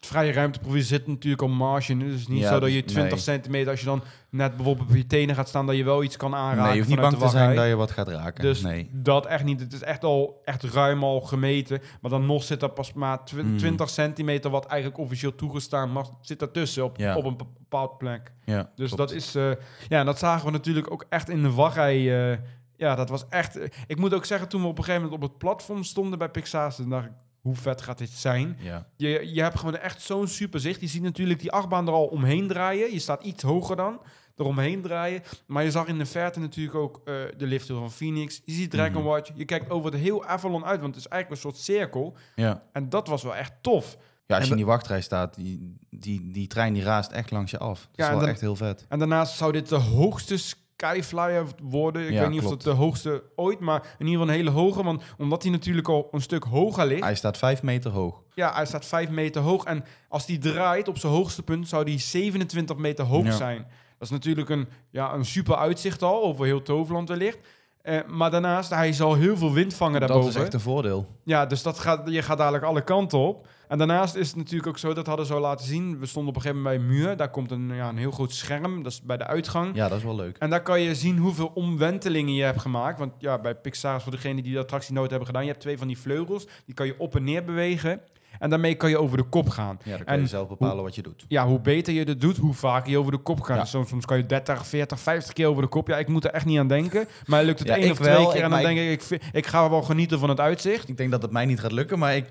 Vrije 0.05 0.31
ruimteprofiel 0.31 0.81
zit 0.81 1.07
natuurlijk 1.07 1.41
op 1.41 1.49
marge. 1.49 1.97
Dus 1.97 2.11
het 2.11 2.19
is 2.19 2.27
niet 2.27 2.39
Ja, 2.41 2.47
zo 2.47 2.53
dat 2.53 2.61
dus- 2.63 2.73
je 2.73 2.83
20 2.83 3.11
nee. 3.11 3.19
centimeter, 3.21 3.71
als 3.71 3.79
je 3.79 3.85
dan 3.85 4.03
net 4.29 4.55
bijvoorbeeld 4.55 4.89
op 4.89 4.95
je 4.95 5.07
tenen 5.07 5.35
gaat 5.35 5.47
staan, 5.47 5.65
dat 5.65 5.75
je 5.75 5.83
wel 5.83 6.03
iets 6.03 6.17
kan 6.17 6.35
aanraken 6.35 6.63
nee, 6.63 6.71
je 6.71 6.77
hoeft 6.77 6.89
niet 6.89 6.99
bang 6.99 7.17
te 7.17 7.27
zijn 7.29 7.55
dat 7.55 7.67
je 7.67 7.75
wat 7.75 7.91
gaat 7.91 8.07
raken. 8.07 8.43
Dus 8.43 8.61
nee. 8.61 8.89
dat 8.93 9.25
echt 9.25 9.43
niet. 9.43 9.59
Het 9.59 9.73
is 9.73 9.81
echt 9.81 10.03
al 10.03 10.41
echt 10.45 10.63
ruim 10.63 11.03
al 11.03 11.21
gemeten. 11.21 11.81
Maar 12.01 12.11
dan 12.11 12.25
nog 12.25 12.43
zit 12.43 12.61
er 12.61 12.69
pas 12.69 12.93
maar 12.93 13.23
tw- 13.25 13.41
Mm. 13.41 13.57
20 13.57 13.89
centimeter, 13.89 14.51
wat 14.51 14.65
eigenlijk 14.65 15.01
officieel 15.01 15.35
toegestaan 15.35 15.91
mag, 15.91 16.11
zit 16.21 16.41
ertussen 16.41 16.83
op, 16.83 16.97
Ja. 16.97 17.15
op 17.17 17.25
een 17.25 17.37
bepaald 17.37 17.97
plek. 17.97 18.31
Ja, 18.45 18.71
Dus 18.75 18.87
klopt. 18.93 18.97
dat 19.09 19.11
is, 19.11 19.35
eh, 19.35 19.49
ja, 19.89 19.99
en 19.99 20.05
dat 20.05 20.19
zagen 20.19 20.45
we 20.45 20.51
natuurlijk 20.51 20.91
ook 20.91 21.05
echt 21.09 21.29
in 21.29 21.41
de 21.41 21.51
wachtrij. 21.51 22.31
eh, 22.31 22.37
ja, 22.75 22.95
dat 22.95 23.09
was 23.09 23.25
echt. 23.29 23.57
eh, 23.57 23.67
ik 23.87 23.97
moet 23.99 24.13
ook 24.13 24.25
zeggen, 24.25 24.47
toen 24.49 24.61
we 24.61 24.67
op 24.67 24.77
een 24.77 24.83
gegeven 24.83 25.03
moment 25.05 25.23
op 25.23 25.29
het 25.29 25.37
platform 25.37 25.83
stonden 25.83 26.19
bij 26.19 26.29
Pixar, 26.29 26.75
toen 26.75 26.89
dacht 26.89 27.05
ik, 27.05 27.11
hoe 27.41 27.55
vet 27.55 27.81
gaat 27.81 27.97
dit 27.97 28.09
zijn? 28.09 28.57
Ja. 28.59 28.87
Je, 28.97 29.33
je 29.33 29.41
hebt 29.41 29.59
gewoon 29.59 29.77
echt 29.77 30.01
zo'n 30.01 30.27
super 30.27 30.59
zicht. 30.59 30.81
Je 30.81 30.87
ziet 30.87 31.01
natuurlijk 31.01 31.39
die 31.39 31.51
achtbaan 31.51 31.87
er 31.87 31.93
al 31.93 32.05
omheen 32.05 32.47
draaien. 32.47 32.91
Je 32.93 32.99
staat 32.99 33.23
iets 33.23 33.43
hoger 33.43 33.75
dan, 33.75 34.01
eromheen 34.35 34.81
draaien. 34.81 35.21
Maar 35.47 35.63
je 35.63 35.71
zag 35.71 35.87
in 35.87 35.97
de 35.97 36.05
verte 36.05 36.39
natuurlijk 36.39 36.75
ook 36.77 37.01
eh, 37.05 37.13
de 37.37 37.45
lifthill 37.45 37.75
van 37.75 37.91
Phoenix. 37.91 38.41
Je 38.45 38.51
ziet 38.51 38.71
Dragon 38.71 39.01
Mhm. 39.01 39.11
Watch. 39.11 39.31
Je 39.35 39.45
kijkt 39.45 39.69
over 39.69 39.91
de 39.91 39.97
heel 39.97 40.25
Avalon 40.25 40.65
uit, 40.65 40.81
want 40.81 40.95
het 40.95 41.05
is 41.05 41.09
eigenlijk 41.11 41.43
een 41.43 41.51
soort 41.51 41.63
cirkel. 41.63 42.17
Ja. 42.35 42.61
En 42.71 42.89
dat 42.89 43.07
was 43.07 43.23
wel 43.23 43.35
echt 43.35 43.53
tof. 43.61 43.97
ja, 44.25 44.35
als 44.37 44.45
je 44.45 44.51
in 44.51 44.57
die 44.57 44.65
wachtrij 44.65 45.01
staat, 45.01 45.35
die, 45.35 45.77
die, 45.89 46.31
die 46.31 46.47
trein 46.47 46.73
die 46.73 46.83
raast 46.83 47.11
echt 47.11 47.31
langs 47.31 47.51
je 47.51 47.57
af. 47.57 47.79
Dat 47.81 47.89
Ja, 48.07 48.11
is 48.13 48.19
wel 48.19 48.27
echt 48.27 48.41
heel 48.41 48.55
vet. 48.55 48.85
En 48.89 48.99
daarnaast 48.99 49.37
zou 49.37 49.51
dit 49.51 49.69
de 49.69 49.75
hoogste 49.75 50.37
Skyflyer 50.85 51.45
worden. 51.63 52.07
Ik 52.07 52.13
Ja, 52.13 52.19
weet 52.21 52.29
niet 52.29 52.43
of 52.43 52.49
dat 52.49 52.61
de 52.61 52.69
hoogste 52.69 53.23
ooit, 53.35 53.59
maar 53.59 53.81
in 53.97 54.05
ieder 54.07 54.19
geval 54.19 54.27
een 54.27 54.39
hele 54.45 54.49
hoge. 54.49 54.83
Want 54.83 55.03
omdat 55.17 55.43
hij 55.43 55.51
natuurlijk 55.51 55.87
al 55.87 56.07
een 56.11 56.21
stuk 56.21 56.43
hoger 56.43 56.85
ligt. 56.85 57.03
Hij 57.03 57.15
staat 57.15 57.37
vijf 57.37 57.63
meter 57.63 57.91
hoog. 57.91 58.21
Ja, 58.35 58.53
hij 58.53 58.65
staat 58.65 58.85
5 58.85 59.09
meter 59.09 59.41
hoog. 59.41 59.63
En 59.63 59.83
als 60.09 60.25
die 60.25 60.37
draait 60.37 60.87
op 60.87 60.97
zijn 60.97 61.13
hoogste 61.13 61.43
punt, 61.43 61.67
zou 61.67 61.83
die 61.85 61.99
27 61.99 62.77
meter 62.77 63.05
hoog 63.05 63.25
Ja. 63.25 63.31
zijn. 63.31 63.57
Dat 63.97 64.09
is 64.09 64.09
natuurlijk 64.09 64.49
een, 64.49 64.67
ja, 64.89 65.13
een 65.13 65.25
super 65.25 65.55
uitzicht 65.55 66.01
al 66.01 66.23
over 66.23 66.45
heel 66.45 66.61
Toverland 66.61 67.09
wellicht. 67.09 67.37
Eh, 67.81 67.99
maar 68.07 68.31
daarnaast, 68.31 68.69
hij 68.69 68.93
zal 68.93 69.15
heel 69.15 69.37
veel 69.37 69.53
wind 69.53 69.73
vangen 69.73 69.99
daarboven. 69.99 70.25
Dat 70.25 70.35
is 70.35 70.41
echt 70.41 70.53
een 70.53 70.59
voordeel. 70.59 71.07
Ja, 71.23 71.45
dus 71.45 71.63
dat 71.63 71.79
gaat, 71.79 72.09
je 72.09 72.21
gaat 72.21 72.37
dadelijk 72.37 72.63
alle 72.63 72.83
kanten 72.83 73.19
op. 73.19 73.47
En 73.67 73.77
daarnaast 73.77 74.15
is 74.15 74.27
het 74.27 74.37
natuurlijk 74.37 74.67
ook 74.67 74.77
zo, 74.77 74.93
dat 74.93 75.07
hadden 75.07 75.25
ze 75.25 75.33
al 75.33 75.39
laten 75.39 75.65
zien. 75.65 75.99
We 75.99 76.05
stonden 76.05 76.29
op 76.29 76.35
een 76.35 76.41
gegeven 76.41 76.63
moment 76.63 76.87
bij 76.87 76.95
een 76.95 76.97
muur. 76.97 77.17
Daar 77.17 77.29
komt 77.29 77.51
een, 77.51 77.75
ja, 77.75 77.89
een 77.89 77.97
heel 77.97 78.11
groot 78.11 78.33
scherm, 78.33 78.83
dat 78.83 78.91
is 78.91 79.01
bij 79.01 79.17
de 79.17 79.27
uitgang. 79.27 79.75
Ja, 79.75 79.87
dat 79.87 79.97
is 79.97 80.03
wel 80.03 80.15
leuk. 80.15 80.37
En 80.37 80.49
daar 80.49 80.61
kan 80.61 80.81
je 80.81 80.95
zien 80.95 81.17
hoeveel 81.17 81.51
omwentelingen 81.53 82.33
je 82.33 82.43
hebt 82.43 82.61
gemaakt. 82.61 82.99
Want 82.99 83.13
ja, 83.17 83.39
bij 83.39 83.55
Pixar, 83.55 84.01
voor 84.01 84.11
degenen 84.11 84.43
die 84.43 84.53
de 84.53 84.59
attractie 84.59 84.93
nooit 84.93 85.09
hebben 85.09 85.27
gedaan, 85.27 85.43
je 85.43 85.49
hebt 85.49 85.61
twee 85.61 85.77
van 85.77 85.87
die 85.87 85.97
vleugels. 85.97 86.47
Die 86.65 86.75
kan 86.75 86.85
je 86.85 86.95
op 86.97 87.15
en 87.15 87.23
neer 87.23 87.43
bewegen. 87.43 88.01
En 88.39 88.49
daarmee 88.49 88.75
kan 88.75 88.89
je 88.89 88.97
over 88.97 89.17
de 89.17 89.23
kop 89.23 89.49
gaan. 89.49 89.79
Ja, 89.83 89.95
dan 89.95 90.05
kan 90.05 90.15
En 90.15 90.21
je 90.21 90.27
zelf 90.27 90.47
bepalen 90.47 90.83
wat 90.83 90.95
je 90.95 91.01
doet. 91.01 91.25
Ja, 91.27 91.47
hoe 91.47 91.59
beter 91.59 91.93
je 91.93 92.05
dit 92.05 92.21
doet, 92.21 92.37
hoe 92.37 92.53
vaker 92.53 92.91
je 92.91 92.97
over 92.97 93.11
de 93.11 93.17
kop 93.17 93.41
gaat. 93.41 93.55
Ja. 93.55 93.61
Dus 93.61 93.71
soms, 93.71 93.89
soms 93.89 94.05
kan 94.05 94.17
je 94.17 94.25
30, 94.25 94.65
40, 94.67 94.99
50 94.99 95.33
keer 95.33 95.47
over 95.47 95.61
de 95.61 95.67
kop. 95.67 95.87
Ja, 95.87 95.97
ik 95.97 96.07
moet 96.07 96.25
er 96.25 96.31
echt 96.31 96.45
niet 96.45 96.59
aan 96.59 96.67
denken. 96.67 97.07
Maar 97.25 97.43
lukt 97.43 97.59
het 97.59 97.67
Ja, 97.67 97.75
één 97.77 97.91
of 97.91 97.97
twee 97.97 98.27
keer 98.31 98.43
en 98.43 98.49
dan 98.49 98.61
denk 98.61 98.79
ik, 98.79 99.19
ik, 99.31 99.45
ga 99.45 99.69
wel 99.69 99.81
genieten 99.81 100.19
van 100.19 100.29
het 100.29 100.39
uitzicht. 100.39 100.89
Ik 100.89 100.97
denk 100.97 101.11
dat 101.11 101.21
het 101.21 101.31
mij 101.31 101.45
niet 101.45 101.59
gaat 101.59 101.71
lukken, 101.71 101.99
maar 101.99 102.15
ik 102.15 102.25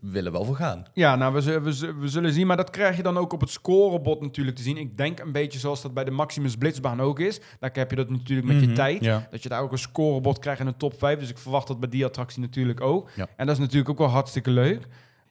wil 0.00 0.24
er 0.24 0.32
wel 0.32 0.44
voor 0.44 0.56
gaan. 0.56 0.84
Ja, 0.92 1.16
nou, 1.16 1.34
we, 1.34 1.40
zullen- 1.40 1.62
we, 1.62 1.72
zullen- 1.72 2.00
we 2.00 2.08
zullen 2.08 2.32
zien. 2.32 2.46
Maar 2.46 2.56
dat 2.56 2.70
krijg 2.70 2.96
je 2.96 3.02
dan 3.02 3.16
ook 3.18 3.32
op 3.32 3.40
het 3.40 3.50
scorebord 3.50 4.20
natuurlijk 4.20 4.56
te 4.56 4.62
zien. 4.62 4.76
Ik 4.76 4.96
denk 4.96 5.20
een 5.20 5.32
beetje 5.32 5.58
zoals 5.58 5.82
dat 5.82 5.94
bij 5.94 6.04
de 6.04 6.10
Maximus 6.10 6.56
Blitzbaan 6.56 7.00
ook 7.00 7.20
is. 7.20 7.40
Daar 7.60 7.70
heb 7.72 7.90
je 7.90 7.96
dat 7.96 8.10
natuurlijk 8.10 8.46
met 8.48 8.60
je 8.60 8.66
Mhm, 8.66 8.74
tijd. 8.74 9.04
Ja. 9.04 9.28
Dat 9.30 9.42
je 9.42 9.48
daar 9.48 9.60
ook 9.62 9.72
een 9.72 9.78
scorebord 9.78 10.38
krijgt 10.38 10.60
in 10.60 10.66
de 10.66 10.76
top 10.76 10.98
5. 10.98 11.18
Dus 11.18 11.30
ik 11.30 11.38
verwacht 11.38 11.66
dat 11.66 11.80
bij 11.80 11.88
die 11.88 12.04
attractie 12.04 12.40
natuurlijk 12.40 12.80
ook. 12.80 13.10
En 13.36 13.46
dat 13.46 13.54
is 13.56 13.60
natuurlijk 13.62 13.88
ook 13.90 13.98
wel 13.98 14.08
hartstikke 14.08 14.50
leuk. 14.50 14.86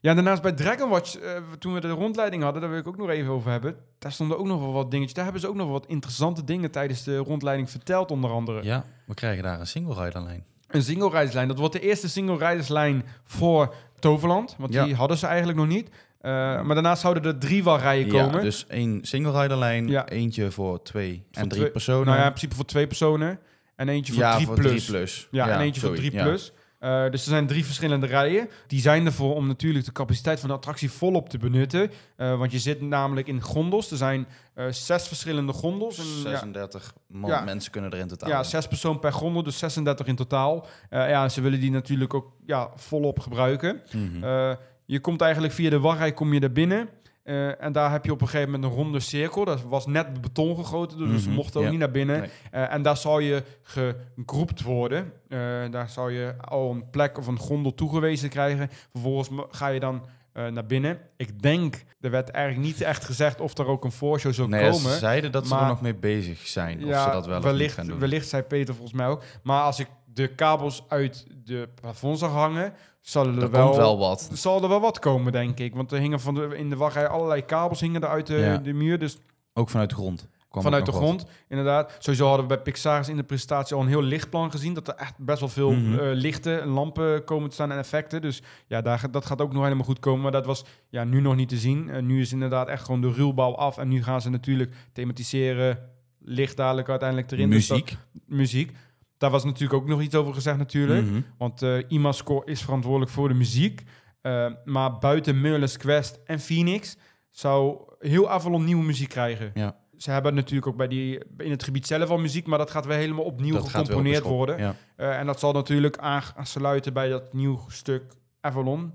Ja, 0.05 0.13
daarnaast 0.13 0.41
bij 0.41 0.51
Dragon 0.51 0.89
Watch, 0.89 1.15
eh, 1.17 1.31
toen 1.59 1.73
we 1.73 1.79
de 1.79 1.89
rondleiding 1.89 2.43
hadden, 2.43 2.61
daar 2.61 2.69
wil 2.69 2.79
ik 2.79 2.87
ook 2.87 2.97
nog 2.97 3.09
even 3.09 3.31
over 3.31 3.51
hebben. 3.51 3.75
Daar 3.99 4.11
stonden 4.11 4.37
ook 4.39 4.45
nog 4.45 4.59
wel 4.59 4.73
wat 4.73 4.91
dingetjes. 4.91 5.13
Daar 5.13 5.23
hebben 5.23 5.41
ze 5.41 5.47
ook 5.47 5.55
nog 5.55 5.69
wat 5.69 5.85
interessante 5.87 6.43
dingen 6.43 6.71
tijdens 6.71 7.03
de 7.03 7.17
rondleiding 7.17 7.69
verteld, 7.69 8.11
onder 8.11 8.29
andere. 8.31 8.63
ja, 8.63 8.85
we 9.05 9.13
krijgen 9.13 9.43
daar 9.43 9.59
een 9.59 9.67
single 9.67 10.03
rider 10.05 10.23
lijn. 10.23 10.43
Een 10.67 10.81
single 10.83 11.09
rijderslijn. 11.09 11.47
Dat 11.47 11.57
wordt 11.57 11.73
de 11.73 11.79
eerste 11.79 12.09
single 12.09 12.37
rijderslijn 12.37 13.05
voor 13.23 13.73
Toverland. 13.99 14.55
Want 14.57 14.73
Ja. 14.73 14.85
die 14.85 14.95
hadden 14.95 15.17
ze 15.17 15.25
eigenlijk 15.27 15.57
nog 15.57 15.67
niet. 15.67 15.89
Eh, 16.21 16.31
maar 16.61 16.73
daarnaast 16.75 17.01
zouden 17.01 17.23
er 17.23 17.37
drie 17.39 17.63
wachtrijen 17.63 18.05
Ja, 18.05 18.23
komen. 18.23 18.41
dus 18.43 18.65
één 18.67 18.99
single 19.05 19.41
rider 19.41 19.57
lijn, 19.57 19.87
Ja. 19.87 20.07
eentje 20.07 20.51
voor 20.51 20.81
twee 20.83 21.23
Voor 21.31 21.41
en 21.41 21.47
drie 21.49 21.61
twee- 21.61 21.71
personen. 21.71 22.05
Nou 22.05 22.17
ja, 22.17 22.23
in 22.23 22.29
principe 22.29 22.55
voor 22.55 22.65
twee 22.65 22.87
personen. 22.87 23.39
En 23.75 23.89
eentje 23.89 24.13
voor 24.13 24.21
ja, 24.21 24.33
drie 24.35 24.45
voor 24.45 24.55
plus. 24.55 24.85
drie 24.85 24.97
plus. 24.97 25.27
Ja, 25.31 25.49
en 25.49 25.59
eentje 25.59 25.81
sorry, 25.81 25.95
voor 25.95 26.05
3 26.05 26.17
ja. 26.19 26.23
plus. 26.27 26.51
Eh, 26.85 27.09
dus 27.11 27.21
er 27.21 27.29
zijn 27.29 27.47
drie 27.47 27.65
verschillende 27.65 28.05
rijen. 28.05 28.49
Die 28.67 28.81
zijn 28.81 29.05
ervoor 29.05 29.35
om 29.35 29.47
natuurlijk 29.47 29.85
de 29.85 29.91
capaciteit 29.91 30.39
van 30.39 30.49
de 30.49 30.55
attractie 30.55 30.91
volop 30.91 31.29
te 31.29 31.37
benutten. 31.37 31.91
Eh, 32.15 32.37
want 32.37 32.51
je 32.51 32.59
zit 32.59 32.81
namelijk 32.81 33.27
in 33.27 33.41
gondels. 33.41 33.91
Er 33.91 33.97
zijn 33.97 34.27
eh, 34.53 34.65
zes 34.69 35.07
verschillende 35.07 35.53
gondels. 35.53 35.97
En, 35.97 36.05
ja, 36.05 36.37
36 36.37 36.93
man, 37.07 37.29
Ja. 37.29 37.41
mensen 37.41 37.71
kunnen 37.71 37.91
er 37.91 37.97
in 37.99 38.07
totaal. 38.07 38.29
ja, 38.29 38.37
in. 38.37 38.45
zes 38.45 38.67
persoon 38.67 38.99
per 38.99 39.13
gondel, 39.13 39.43
dus 39.43 39.57
36 39.57 40.05
in 40.07 40.15
totaal. 40.15 40.67
Ja, 40.89 41.29
ze 41.29 41.41
willen 41.41 41.59
die 41.59 41.71
natuurlijk 41.71 42.13
ook 42.13 42.31
ja, 42.45 42.69
volop 42.75 43.19
gebruiken. 43.19 43.81
Mhm. 43.91 44.55
Je 44.85 44.99
komt 44.99 45.21
eigenlijk 45.21 45.53
via 45.53 45.69
de 45.69 45.79
wachtrij 45.79 46.13
kom 46.13 46.33
je 46.33 46.39
daar 46.39 46.51
binnen. 46.51 46.89
Eh, 47.25 47.61
en 47.63 47.71
daar 47.71 47.91
heb 47.91 48.05
je 48.05 48.11
op 48.11 48.21
een 48.21 48.27
gegeven 48.27 48.51
moment 48.51 48.71
een 48.71 48.77
ronde 48.77 48.99
cirkel. 48.99 49.45
Dat 49.45 49.61
was 49.61 49.85
net 49.87 50.21
beton 50.21 50.55
gegoten, 50.55 50.97
dus 50.97 51.23
we 51.23 51.27
Mhm, 51.29 51.35
mochten 51.37 51.59
ook 51.59 51.65
ja. 51.65 51.71
niet 51.71 51.79
naar 51.79 51.91
binnen. 51.91 52.19
Nee. 52.19 52.29
Eh, 52.51 52.73
en 52.73 52.81
daar 52.81 52.97
zal 52.97 53.19
je 53.19 53.43
gegroept 53.61 54.61
worden. 54.61 55.11
Eh, 55.29 55.39
daar 55.71 55.89
zal 55.89 56.09
je 56.09 56.33
al 56.41 56.71
een 56.71 56.89
plek 56.89 57.17
of 57.17 57.27
een 57.27 57.39
gondel 57.39 57.73
toegewezen 57.73 58.29
krijgen. 58.29 58.69
Vervolgens 58.91 59.29
ga 59.49 59.67
je 59.67 59.79
dan 59.79 60.05
naar 60.51 60.65
binnen. 60.65 60.99
Ik 61.17 61.41
denk, 61.41 61.83
er 62.01 62.09
werd 62.11 62.29
eigenlijk 62.29 62.67
niet 62.67 62.81
echt 62.81 63.05
gezegd 63.05 63.41
of 63.41 63.57
er 63.57 63.67
ook 63.67 63.83
een 63.83 63.91
voorshow 63.91 64.33
zou 64.33 64.47
nee, 64.49 64.69
komen. 64.71 64.91
ze 64.91 64.97
zeiden 64.97 65.31
dat 65.31 65.47
ze 65.47 65.53
maar- 65.53 65.61
er 65.63 65.67
nog 65.67 65.81
mee 65.81 65.95
bezig 65.95 66.47
zijn. 66.47 66.77
of 66.77 67.01
ze 67.03 67.09
dat 67.11 67.25
wel 67.25 67.37
of 67.37 67.43
niet 67.43 67.51
wellicht, 67.51 67.73
gaan 67.73 67.85
doen. 67.87 67.99
wellicht 67.99 68.27
zei 68.27 68.43
Peter 68.43 68.73
volgens 68.75 68.97
mij 68.97 69.07
ook. 69.07 69.23
Maar 69.43 69.61
als 69.63 69.79
ik 69.79 69.87
de 70.15 70.27
kabels 70.27 70.83
uit 70.87 71.27
de 71.43 71.69
plafond 71.81 72.19
zag 72.19 72.31
hangen, 72.31 72.73
zal 73.01 73.27
er 73.27 73.41
er 73.41 73.51
wel, 73.51 73.63
komt 73.65 73.75
wel 73.75 73.97
wat. 73.97 74.29
zal 74.33 74.63
er 74.63 74.69
wel 74.69 74.79
wat 74.81 74.99
komen, 74.99 75.31
denk 75.31 75.59
ik. 75.59 75.75
Want 75.75 75.91
er 75.91 75.99
hingen 75.99 76.19
van 76.19 76.33
de, 76.35 76.53
in 76.57 76.69
de 76.69 76.75
wachtrij 76.75 77.07
allerlei 77.07 77.41
kabels 77.45 77.79
hingen 77.79 78.01
er 78.03 78.09
uit 78.09 78.27
de, 78.27 78.35
Ja. 78.37 78.57
de 78.57 78.73
muur. 78.73 78.99
Dus 78.99 79.17
Ook 79.53 79.69
vanuit 79.69 79.89
de 79.89 79.95
grond. 79.95 80.27
vanuit 80.49 80.85
de 80.85 80.91
wat. 80.91 81.01
grond, 81.01 81.25
inderdaad. 81.49 81.95
Sowieso 81.99 82.27
hadden 82.27 82.47
we 82.47 82.53
bij 82.53 82.63
Pixaris 82.63 83.09
in 83.09 83.15
de 83.15 83.23
presentatie 83.23 83.75
al 83.75 83.81
een 83.81 83.87
heel 83.87 84.01
lichtplan 84.01 84.51
gezien. 84.51 84.73
Dat 84.73 84.87
er 84.87 84.95
echt 84.95 85.17
best 85.17 85.39
wel 85.39 85.49
veel 85.49 85.71
Mhm. 85.71 85.99
eh, 85.99 86.07
lichten 86.13 86.61
en 86.61 86.67
lampen 86.67 87.23
komen 87.23 87.47
te 87.49 87.55
staan 87.55 87.71
en 87.71 87.77
effecten. 87.77 88.21
Dus 88.21 88.41
ja, 88.67 88.81
daar, 88.81 89.11
dat 89.11 89.25
gaat 89.25 89.41
ook 89.41 89.53
nog 89.53 89.63
helemaal 89.63 89.85
goed 89.85 89.99
komen. 89.99 90.21
Maar 90.21 90.31
dat 90.31 90.45
was 90.45 90.65
ja, 90.89 91.03
nu 91.03 91.21
nog 91.21 91.35
niet 91.35 91.49
te 91.49 91.57
zien. 91.57 91.89
Eh, 91.89 92.01
nu 92.01 92.21
is 92.21 92.31
inderdaad 92.31 92.67
echt 92.67 92.83
gewoon 92.85 93.01
de 93.01 93.11
ruwbouw 93.11 93.55
af. 93.55 93.77
En 93.77 93.87
nu 93.87 94.03
gaan 94.03 94.21
ze 94.21 94.29
natuurlijk 94.29 94.73
thematiseren. 94.93 95.79
Licht 96.19 96.57
dadelijk 96.57 96.89
uiteindelijk 96.89 97.31
erin. 97.31 97.49
Dus 97.49 97.67
dat- 97.67 97.97
Muziek. 98.27 98.71
Daar 99.17 99.31
was 99.31 99.43
natuurlijk 99.43 99.81
ook 99.81 99.87
nog 99.87 100.01
iets 100.01 100.15
over 100.15 100.33
gezegd 100.33 100.57
natuurlijk. 100.57 101.05
Mhm. 101.05 101.21
Want 101.37 101.61
eh 101.61 101.77
Imascore 101.87 102.45
is 102.45 102.61
verantwoordelijk 102.61 103.11
voor 103.11 103.27
de 103.27 103.33
muziek. 103.33 103.83
Eh, 104.21 104.51
maar 104.65 104.97
buiten 104.97 105.41
Merlin's 105.41 105.77
Quest 105.77 106.19
en 106.25 106.39
Phoenix 106.39 106.97
zou 107.31 107.77
heel 107.99 108.29
Avalon 108.29 108.63
nieuwe 108.63 108.83
muziek 108.83 109.09
krijgen. 109.09 109.51
Ja. 109.53 109.75
Ze 109.97 110.11
hebben 110.11 110.35
natuurlijk 110.35 110.67
ook 110.67 110.75
bij 110.75 110.87
die, 110.87 111.19
in 111.37 111.51
het 111.51 111.63
gebied 111.63 111.87
zelf 111.87 112.09
al 112.09 112.17
muziek, 112.17 112.47
maar 112.47 112.57
dat 112.57 112.71
gaat 112.71 112.85
weer 112.85 112.97
helemaal 112.97 113.23
opnieuw 113.23 113.53
Dat 113.53 113.69
gecomponeerd 113.69 114.23
worden. 114.23 114.57
Ja. 114.57 114.75
Eh, 114.95 115.19
en 115.19 115.25
dat 115.25 115.39
zal 115.39 115.51
natuurlijk 115.51 115.97
aansluiten 115.97 116.93
bij 116.93 117.09
dat 117.09 117.33
nieuw 117.33 117.65
stuk 117.67 118.03
Avalon, 118.41 118.93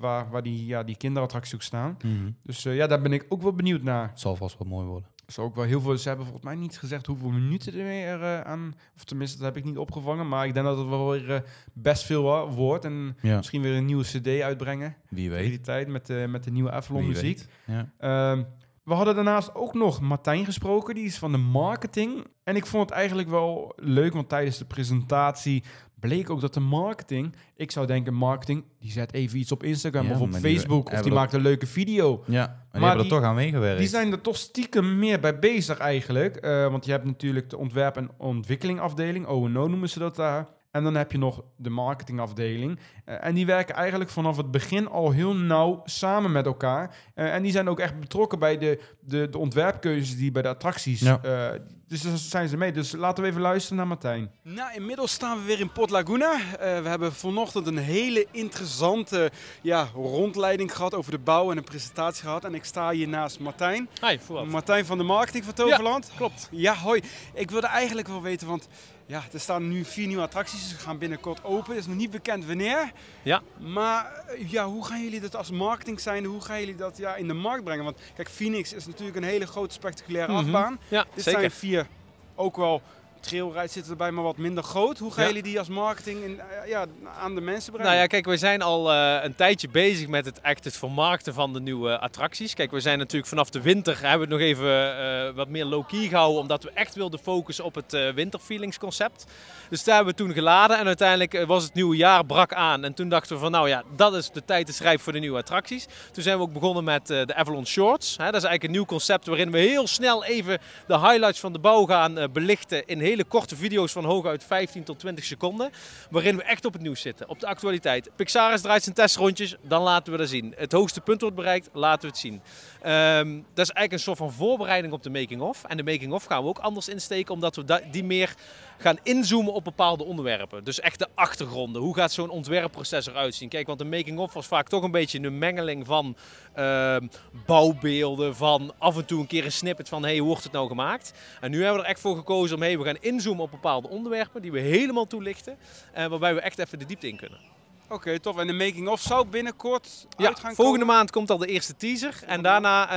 waar, 0.00 0.30
waar 0.30 0.42
die, 0.42 0.66
ja, 0.66 0.82
die 0.82 0.96
kinderattracties 0.96 1.54
ook 1.54 1.62
staan. 1.62 1.96
Mhm. 2.04 2.30
Dus 2.42 2.62
ja, 2.62 2.86
daar 2.86 3.00
ben 3.00 3.12
ik 3.12 3.26
ook 3.28 3.42
wel 3.42 3.52
benieuwd 3.52 3.82
naar. 3.82 4.08
Het 4.08 4.20
zal 4.20 4.36
vast 4.36 4.58
wel 4.58 4.68
mooi 4.68 4.86
worden. 4.86 5.08
Zo 5.26 5.42
ook 5.42 5.54
wel 5.54 5.64
heel 5.64 5.80
veel. 5.80 5.98
Ze 5.98 6.08
hebben 6.08 6.26
volgens 6.26 6.46
mij 6.46 6.54
niet 6.54 6.78
gezegd 6.78 7.06
hoeveel 7.06 7.30
minuten 7.30 7.72
er 7.74 7.84
weer 7.84 8.22
eh, 8.22 8.40
aan. 8.40 8.74
Of 8.96 9.04
tenminste, 9.04 9.36
dat 9.36 9.46
heb 9.46 9.56
ik 9.56 9.64
niet 9.64 9.78
opgevangen. 9.78 10.28
Maar 10.28 10.46
ik 10.46 10.54
denk 10.54 10.66
dat 10.66 10.78
het 10.78 10.88
wel 10.88 11.10
weer 11.10 11.34
eh, 11.34 11.40
best 11.72 12.02
veel 12.04 12.22
wa- 12.22 12.46
wordt. 12.48 12.84
En 12.84 13.16
Ja. 13.22 13.36
misschien 13.36 13.62
weer 13.62 13.76
een 13.76 13.84
nieuwe 13.84 14.04
CD 14.04 14.40
uitbrengen. 14.40 14.96
Wie 15.08 15.30
weet. 15.30 15.48
die 15.48 15.60
tijd 15.60 15.88
met, 15.88 16.06
de 16.06 16.26
met 16.28 16.44
de 16.44 16.50
nieuwe 16.50 16.70
Avalon 16.70 17.06
muziek. 17.06 17.44
Ja. 17.64 17.90
Ehm, 17.98 18.42
we 18.82 18.94
hadden 18.94 19.14
daarnaast 19.14 19.54
ook 19.54 19.74
nog 19.74 20.00
Martijn 20.00 20.44
gesproken. 20.44 20.94
Die 20.94 21.04
is 21.04 21.18
van 21.18 21.32
de 21.32 21.38
marketing. 21.38 22.26
En 22.44 22.56
ik 22.56 22.66
vond 22.66 22.88
het 22.88 22.98
eigenlijk 22.98 23.28
wel 23.28 23.72
leuk. 23.76 24.12
Want 24.12 24.28
tijdens 24.28 24.58
de 24.58 24.64
presentatie 24.64 25.62
bleek 26.00 26.30
ook 26.30 26.40
dat 26.40 26.54
de 26.54 26.60
marketing. 26.60 27.34
Ik 27.56 27.70
zou 27.70 27.86
denken, 27.86 28.14
marketing. 28.14 28.64
Die 28.78 28.90
zet 28.90 29.12
even 29.12 29.38
iets 29.38 29.52
op 29.52 29.62
Instagram 29.62 30.06
Ja, 30.06 30.12
of 30.14 30.20
op 30.20 30.34
Facebook. 30.34 30.92
Of 30.92 31.00
die 31.00 31.12
maakt 31.12 31.32
een 31.32 31.40
leuke 31.40 31.66
video. 31.66 32.22
Ja, 32.26 32.46
maar 32.46 32.46
die 32.72 32.80
Maar 32.80 32.80
hebben 32.88 33.06
die- 33.06 33.12
er 33.14 33.20
toch 33.20 33.28
aan 33.28 33.34
meegewerkt. 33.34 33.78
Die 33.78 33.88
zijn 33.88 34.12
er 34.12 34.20
toch 34.20 34.36
stiekem 34.36 34.98
meer 34.98 35.20
bij 35.20 35.38
bezig 35.38 35.78
eigenlijk. 35.78 36.36
Eh, 36.36 36.70
want 36.70 36.84
je 36.84 36.90
hebt 36.90 37.04
natuurlijk 37.04 37.50
de 37.50 37.56
ontwerp- 37.56 37.96
en 37.96 38.10
ontwikkelingafdeling, 38.18 39.26
O&O 39.26 39.48
noemen 39.48 39.88
ze 39.88 39.98
dat 39.98 40.16
daar. 40.16 40.48
En 40.76 40.82
dan 40.84 40.94
heb 40.94 41.12
je 41.12 41.18
nog 41.18 41.42
de 41.56 41.70
marketingafdeling. 41.70 42.78
Eh, 43.04 43.24
en 43.24 43.34
die 43.34 43.46
werken 43.46 43.74
eigenlijk 43.74 44.10
vanaf 44.10 44.36
het 44.36 44.50
begin 44.50 44.88
al 44.88 45.10
heel 45.10 45.34
nauw 45.34 45.82
samen 45.84 46.32
met 46.32 46.46
elkaar. 46.46 46.94
Eh, 47.14 47.34
en 47.34 47.42
die 47.42 47.52
zijn 47.52 47.68
ook 47.68 47.80
echt 47.80 48.00
betrokken 48.00 48.38
bij 48.38 48.58
de, 48.58 48.80
de, 49.00 49.28
de 49.30 49.38
ontwerpkeuzes 49.38 50.16
die 50.16 50.30
bij 50.30 50.42
de 50.42 50.48
attracties. 50.48 51.00
Ja. 51.00 51.20
eh, 51.22 51.60
dus 51.88 52.02
daar 52.02 52.16
zijn 52.16 52.48
ze 52.48 52.56
mee. 52.56 52.72
Dus 52.72 52.92
laten 52.92 53.22
we 53.22 53.30
even 53.30 53.40
luisteren 53.40 53.76
naar 53.76 53.86
Martijn. 53.86 54.30
Nou, 54.42 54.74
inmiddels 54.74 55.12
staan 55.12 55.38
we 55.38 55.44
weer 55.44 55.60
in 55.60 55.72
Port 55.72 55.90
Laguna. 55.90 56.32
Eh, 56.32 56.82
we 56.82 56.88
hebben 56.88 57.12
vanochtend 57.12 57.66
een 57.66 57.78
hele 57.78 58.26
interessante 58.30 59.30
ja, 59.62 59.88
rondleiding 59.94 60.76
gehad 60.76 60.94
over 60.94 61.10
de 61.10 61.18
bouw 61.18 61.50
en 61.50 61.56
een 61.56 61.64
presentatie 61.64 62.22
gehad. 62.22 62.44
En 62.44 62.54
ik 62.54 62.64
sta 62.64 62.90
hier 62.90 63.08
naast 63.08 63.38
Martijn. 63.38 63.88
Hi, 64.00 64.18
voor 64.18 64.36
wat? 64.36 64.46
Martijn 64.46 64.86
van 64.86 64.98
de 64.98 65.04
marketing 65.04 65.44
van 65.44 65.54
Toverland. 65.54 66.10
Klopt. 66.16 66.48
Ja, 66.50 66.74
hoi. 66.74 67.02
Ik 67.34 67.50
wilde 67.50 67.66
eigenlijk 67.66 68.08
wel 68.08 68.22
weten, 68.22 68.46
want 68.46 68.68
ja, 69.06 69.22
er 69.32 69.40
staan 69.40 69.68
nu 69.68 69.84
vier 69.84 70.06
nieuwe 70.06 70.22
attracties. 70.22 70.68
Ze 70.68 70.76
gaan 70.76 70.98
binnenkort 70.98 71.44
open. 71.44 71.70
Het 71.70 71.80
is 71.80 71.86
nog 71.86 71.96
niet 71.96 72.10
bekend 72.10 72.44
wanneer. 72.46 72.92
Ja. 73.22 73.42
Maar 73.58 74.12
eh, 74.28 74.50
ja, 74.50 74.66
hoe 74.66 74.84
gaan 74.86 75.02
jullie 75.02 75.20
dat 75.20 75.36
als 75.36 75.50
marketing 75.50 76.00
zijn? 76.00 76.24
Hoe 76.24 76.40
gaan 76.40 76.58
jullie 76.60 76.74
dat 76.76 76.96
ja, 76.96 77.14
in 77.16 77.26
de 77.28 77.34
markt 77.34 77.64
brengen? 77.64 77.84
Want 77.84 77.98
kijk, 78.16 78.28
Phoenix 78.28 78.72
is 78.72 78.86
natuurlijk 78.86 79.16
een 79.16 79.22
hele 79.24 79.46
grote 79.46 79.74
spectaculaire 79.74 80.32
Mhm. 80.32 80.40
achtbaan. 80.40 80.78
Ja, 80.88 81.04
Dit 81.14 81.24
zeker. 81.24 81.40
zijn 81.40 81.50
vier 81.52 81.86
ook 82.34 82.56
wel 82.56 82.82
trailrides 83.20 83.72
zitten 83.72 83.90
erbij, 83.92 84.10
maar 84.10 84.24
wat 84.24 84.36
minder 84.36 84.64
groot. 84.64 84.98
Hoe 84.98 85.12
gaan 85.12 85.22
Ja. 85.22 85.28
jullie 85.28 85.42
die 85.42 85.58
als 85.58 85.68
marketing 85.68 86.22
in, 86.24 86.40
eh, 86.40 86.68
ja, 86.68 86.84
aan 87.20 87.34
de 87.34 87.40
mensen 87.40 87.72
brengen? 87.72 87.90
Nou 87.90 88.00
ja, 88.02 88.06
kijk, 88.06 88.24
we 88.26 88.36
zijn 88.36 88.62
al 88.62 88.92
eh, 88.92 89.18
een 89.24 89.34
tijdje 89.34 89.68
bezig 89.68 90.08
met 90.08 90.24
het 90.24 90.40
echt 90.40 90.64
het 90.64 90.76
vermarkten 90.76 91.34
van 91.34 91.52
de 91.52 91.60
nieuwe 91.60 91.98
attracties. 91.98 92.54
Kijk, 92.54 92.70
we 92.70 92.80
zijn 92.80 92.98
natuurlijk 92.98 93.28
vanaf 93.28 93.50
de 93.50 93.60
winter 93.60 93.94
hebben 94.00 94.28
we 94.28 94.34
het 94.34 94.42
nog 94.42 94.50
even 94.52 94.98
eh, 94.98 95.34
wat 95.34 95.48
meer 95.48 95.64
low-key 95.64 96.08
gehouden, 96.08 96.40
omdat 96.40 96.62
we 96.62 96.70
echt 96.74 96.94
wilden 96.94 97.18
focussen 97.20 97.64
op 97.64 97.74
het 97.74 97.92
eh 97.94 98.08
winterfeelings 98.10 98.78
concept. 98.78 99.24
Dus 99.68 99.84
daar 99.84 99.94
hebben 99.94 100.14
we 100.14 100.22
toen 100.22 100.32
geladen 100.32 100.78
en 100.78 100.86
uiteindelijk 100.86 101.34
eh, 101.34 101.46
was 101.46 101.64
het 101.64 101.74
nieuwe 101.74 101.96
jaar 101.96 102.24
brak 102.26 102.52
aan. 102.52 102.84
En 102.84 102.94
toen 102.94 103.08
dachten 103.08 103.34
we 103.36 103.42
van, 103.42 103.50
nou 103.50 103.68
ja, 103.68 103.82
dat 103.96 104.14
is 104.14 104.30
de 104.30 104.44
tijd 104.44 104.68
is 104.68 104.80
rijp 104.80 105.00
voor 105.00 105.12
de 105.12 105.18
nieuwe 105.18 105.38
attracties. 105.38 105.86
Toen 106.12 106.22
zijn 106.22 106.36
we 106.36 106.42
ook 106.42 106.52
begonnen 106.52 106.84
met 106.84 107.10
eh, 107.10 107.24
de 107.26 107.34
Avalon 107.34 107.66
Shorts. 107.66 108.16
Hè, 108.16 108.24
dat 108.24 108.34
is 108.34 108.42
eigenlijk 108.42 108.62
een 108.64 108.70
nieuw 108.70 108.84
concept 108.84 109.26
waarin 109.26 109.50
we 109.50 109.58
heel 109.58 109.86
snel 109.86 110.24
even 110.24 110.58
de 110.86 110.98
highlights 110.98 111.40
van 111.40 111.52
de 111.52 111.58
bouw 111.58 111.84
gaan 111.84 112.18
eh, 112.18 112.28
belichten 112.32 112.86
in 112.86 113.00
korte 113.24 113.56
video's 113.56 113.92
van 113.92 114.04
hooguit 114.04 114.44
15 114.44 114.84
tot 114.84 114.98
20 114.98 115.24
seconden. 115.24 115.70
Waarin 116.10 116.36
we 116.36 116.42
echt 116.42 116.64
op 116.64 116.72
het 116.72 116.82
nieuws 116.82 117.00
zitten, 117.00 117.28
op 117.28 117.40
de 117.40 117.46
actualiteit. 117.46 118.10
Pixaris 118.16 118.60
draait 118.60 118.82
zijn 118.82 118.94
testrondjes, 118.94 119.56
dan 119.62 119.82
laten 119.82 120.12
we 120.12 120.18
dat 120.18 120.28
zien. 120.28 120.54
Het 120.56 120.72
hoogste 120.72 121.00
punt 121.00 121.20
wordt 121.20 121.36
bereikt, 121.36 121.68
laten 121.72 122.00
we 122.00 122.06
het 122.06 122.18
zien. 122.18 122.42
Ehm, 122.80 123.32
dat 123.54 123.66
is 123.66 123.72
eigenlijk 123.72 123.92
een 123.92 123.98
soort 123.98 124.18
van 124.18 124.32
voorbereiding 124.32 124.92
op 124.92 125.02
de 125.02 125.10
making-of. 125.10 125.64
En 125.64 125.76
de 125.76 125.82
making-of 125.82 126.24
gaan 126.24 126.42
we 126.42 126.48
ook 126.48 126.58
anders 126.58 126.88
insteken, 126.88 127.34
omdat 127.34 127.56
we 127.56 127.82
die 127.90 128.04
meer 128.04 128.34
gaan 128.78 128.98
inzoomen 129.02 129.52
op 129.52 129.64
bepaalde 129.64 130.04
onderwerpen. 130.04 130.64
Dus 130.64 130.80
echt 130.80 130.98
de 130.98 131.08
achtergronden. 131.14 131.82
Hoe 131.82 131.94
gaat 131.94 132.12
zo'n 132.12 132.30
ontwerpproces 132.30 133.06
eruit 133.06 133.34
zien? 133.34 133.48
Kijk, 133.48 133.66
want 133.66 133.78
de 133.78 133.84
making-of 133.84 134.32
was 134.32 134.46
vaak 134.46 134.68
toch 134.68 134.82
een 134.82 134.90
beetje 134.90 135.20
een 135.20 135.38
mengeling 135.38 135.86
van 135.86 136.16
ehm, 136.54 137.06
bouwbeelden, 137.46 138.36
van 138.36 138.72
af 138.78 138.96
en 138.96 139.04
toe 139.04 139.20
een 139.20 139.26
keer 139.26 139.44
een 139.44 139.52
snippet 139.52 139.88
van 139.88 140.02
hey, 140.02 140.18
hoe 140.18 140.26
wordt 140.28 140.42
het 140.42 140.52
nou 140.52 140.68
gemaakt? 140.68 141.12
En 141.40 141.50
nu 141.50 141.56
hebben 141.62 141.76
we 141.76 141.84
er 141.84 141.90
echt 141.90 142.00
voor 142.00 142.16
gekozen 142.16 142.56
om 142.56 142.62
hey, 142.62 142.78
we 142.78 142.84
gaan 142.84 142.96
inzoomen 143.00 143.44
op 143.44 143.50
bepaalde 143.50 143.88
onderwerpen 143.88 144.42
die 144.42 144.52
we 144.52 144.60
helemaal 144.60 145.06
toelichten. 145.06 145.56
eh, 145.92 146.06
waarbij 146.06 146.34
we 146.34 146.40
echt 146.40 146.58
even 146.58 146.78
de 146.78 146.86
diepte 146.86 147.08
in 147.08 147.16
kunnen. 147.16 147.55
Oké, 147.88 148.18
tof. 148.20 148.36
En 148.38 148.46
de 148.46 148.52
making-of 148.52 149.00
zou 149.00 149.26
binnenkort 149.26 150.06
Ja, 150.16 150.32
volgende 150.34 150.62
komen? 150.62 150.86
maand 150.86 151.10
komt 151.10 151.30
al 151.30 151.38
de 151.38 151.46
eerste 151.46 151.76
teaser. 151.76 152.14
En 152.26 152.42
daarna, 152.42 152.88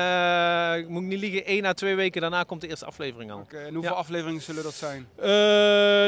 eh, 0.80 0.88
moet 0.88 1.02
ik 1.02 1.08
niet 1.08 1.20
liegen, 1.20 1.46
één 1.46 1.66
à 1.66 1.74
twee 1.74 1.96
weken 1.96 2.22
daarna 2.22 2.44
komt 2.44 2.62
de 2.62 2.68
eerste 2.68 2.86
aflevering 2.86 3.32
al. 3.32 3.40
Oké, 3.40 3.58
en 3.58 3.74
hoeveel 3.74 3.92
Ja. 3.92 3.98
afleveringen 3.98 4.42
zullen 4.42 4.64
dat 4.64 4.74
zijn? 4.74 5.08
Eh, 5.16 5.28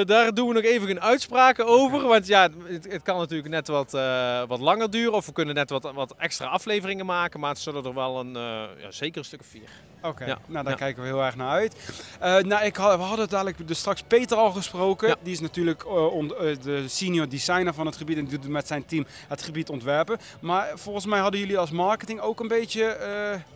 daar 0.05 0.33
doen 0.33 0.47
we 0.47 0.53
nog 0.53 0.63
even 0.63 0.87
geen 0.87 1.01
uitspraken 1.01 1.65
over. 1.67 2.07
Want 2.07 2.27
ja, 2.27 2.49
het, 2.67 2.91
het 2.91 3.01
kan 3.01 3.17
natuurlijk 3.17 3.49
net 3.49 3.67
wat, 3.67 3.93
eh, 3.93 4.43
wat 4.47 4.59
langer 4.59 4.89
duren. 4.91 5.13
Of 5.13 5.25
we 5.25 5.31
kunnen 5.31 5.55
net 5.55 5.69
wat, 5.69 5.91
wat 5.93 6.13
extra 6.17 6.47
afleveringen 6.47 7.05
maken. 7.05 7.39
Maar 7.39 7.49
het 7.49 7.59
zullen 7.59 7.85
er 7.85 7.93
wel 7.93 8.19
een, 8.19 8.33
ja, 8.81 8.91
zeker 8.91 9.17
een 9.17 9.25
stuk 9.25 9.39
of 9.39 9.45
vier. 9.47 9.69
Oké, 10.03 10.25
Ja. 10.25 10.37
nou 10.47 10.63
daar 10.63 10.73
Ja. 10.73 10.79
kijken 10.79 11.01
we 11.01 11.07
heel 11.07 11.23
erg 11.23 11.35
naar 11.35 11.49
uit. 11.49 11.75
Eh, 12.19 12.37
nou, 12.37 12.65
ik 12.65 12.75
had, 12.75 12.97
we 12.97 13.03
hadden 13.03 13.29
dadelijk 13.29 13.67
dus 13.67 13.79
straks 13.79 14.01
Peter 14.07 14.37
al 14.37 14.51
gesproken. 14.51 15.07
Ja. 15.07 15.15
Die 15.23 15.33
is 15.33 15.39
natuurlijk 15.39 15.83
eh, 15.83 16.13
on- 16.13 16.35
eh, 16.35 16.55
de 16.63 16.87
senior 16.87 17.29
designer 17.29 17.73
van 17.73 17.85
het 17.85 17.95
gebied 17.97 18.17
en 18.17 18.27
doet 18.27 18.47
met 18.47 18.67
zijn 18.67 18.85
team 18.85 19.05
het 19.27 19.41
gebied 19.41 19.69
ontwerpen. 19.69 20.17
Maar 20.39 20.71
volgens 20.75 21.05
mij 21.05 21.19
hadden 21.19 21.39
jullie 21.39 21.57
als 21.57 21.71
marketing 21.71 22.19
ook 22.19 22.39
een 22.39 22.47
beetje 22.47 22.97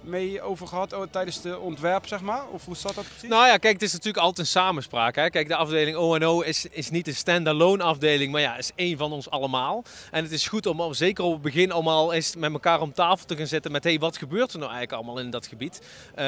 mee 0.02 0.42
over 0.42 0.68
gehad 0.68 0.94
oh, 0.94 1.02
tijdens 1.12 1.42
de 1.42 1.60
ontwerp, 1.60 2.08
zeg 2.08 2.22
maar? 2.22 2.42
Of 2.52 2.66
hoe 2.66 2.76
zat 2.76 2.96
dat 2.96 3.04
precies? 3.08 3.30
Nou 3.30 3.46
ja, 3.48 3.58
kijk, 3.58 3.74
het 3.74 3.82
is 3.82 3.92
natuurlijk 3.92 4.24
altijd 4.24 4.40
een 4.40 4.52
samenspraak. 4.52 5.16
Hè? 5.16 5.30
Kijk, 5.30 5.48
de 5.48 5.56
afdeling 5.56 5.98
O&O 5.98 6.42
is, 6.42 6.66
is 6.66 6.90
niet 6.90 7.08
een 7.08 7.16
standalone 7.16 7.84
afdeling, 7.84 8.32
maar 8.32 8.42
ja, 8.42 8.58
is 8.58 8.72
één 8.76 8.98
van 8.98 9.12
ons 9.12 9.30
allemaal. 9.30 9.84
En 10.12 10.24
het 10.24 10.32
is 10.32 10.48
goed 10.48 10.66
om, 10.66 10.80
om 10.82 10.94
zeker 10.94 11.24
op 11.24 11.34
het 11.34 11.42
begin 11.42 11.72
allemaal 11.72 12.14
eens 12.14 12.36
met 12.36 12.52
elkaar 12.54 12.82
om 12.82 12.94
tafel 12.94 13.26
te 13.26 13.36
gaan 13.36 13.48
zitten 13.48 13.72
met 13.72 13.84
hey, 13.84 14.00
wat 14.00 14.18
gebeurt 14.18 14.54
er 14.54 14.60
nou 14.60 14.72
eigenlijk 14.72 15.02
allemaal 15.04 15.24
in 15.24 15.30
dat 15.30 15.48
gebied? 15.48 15.82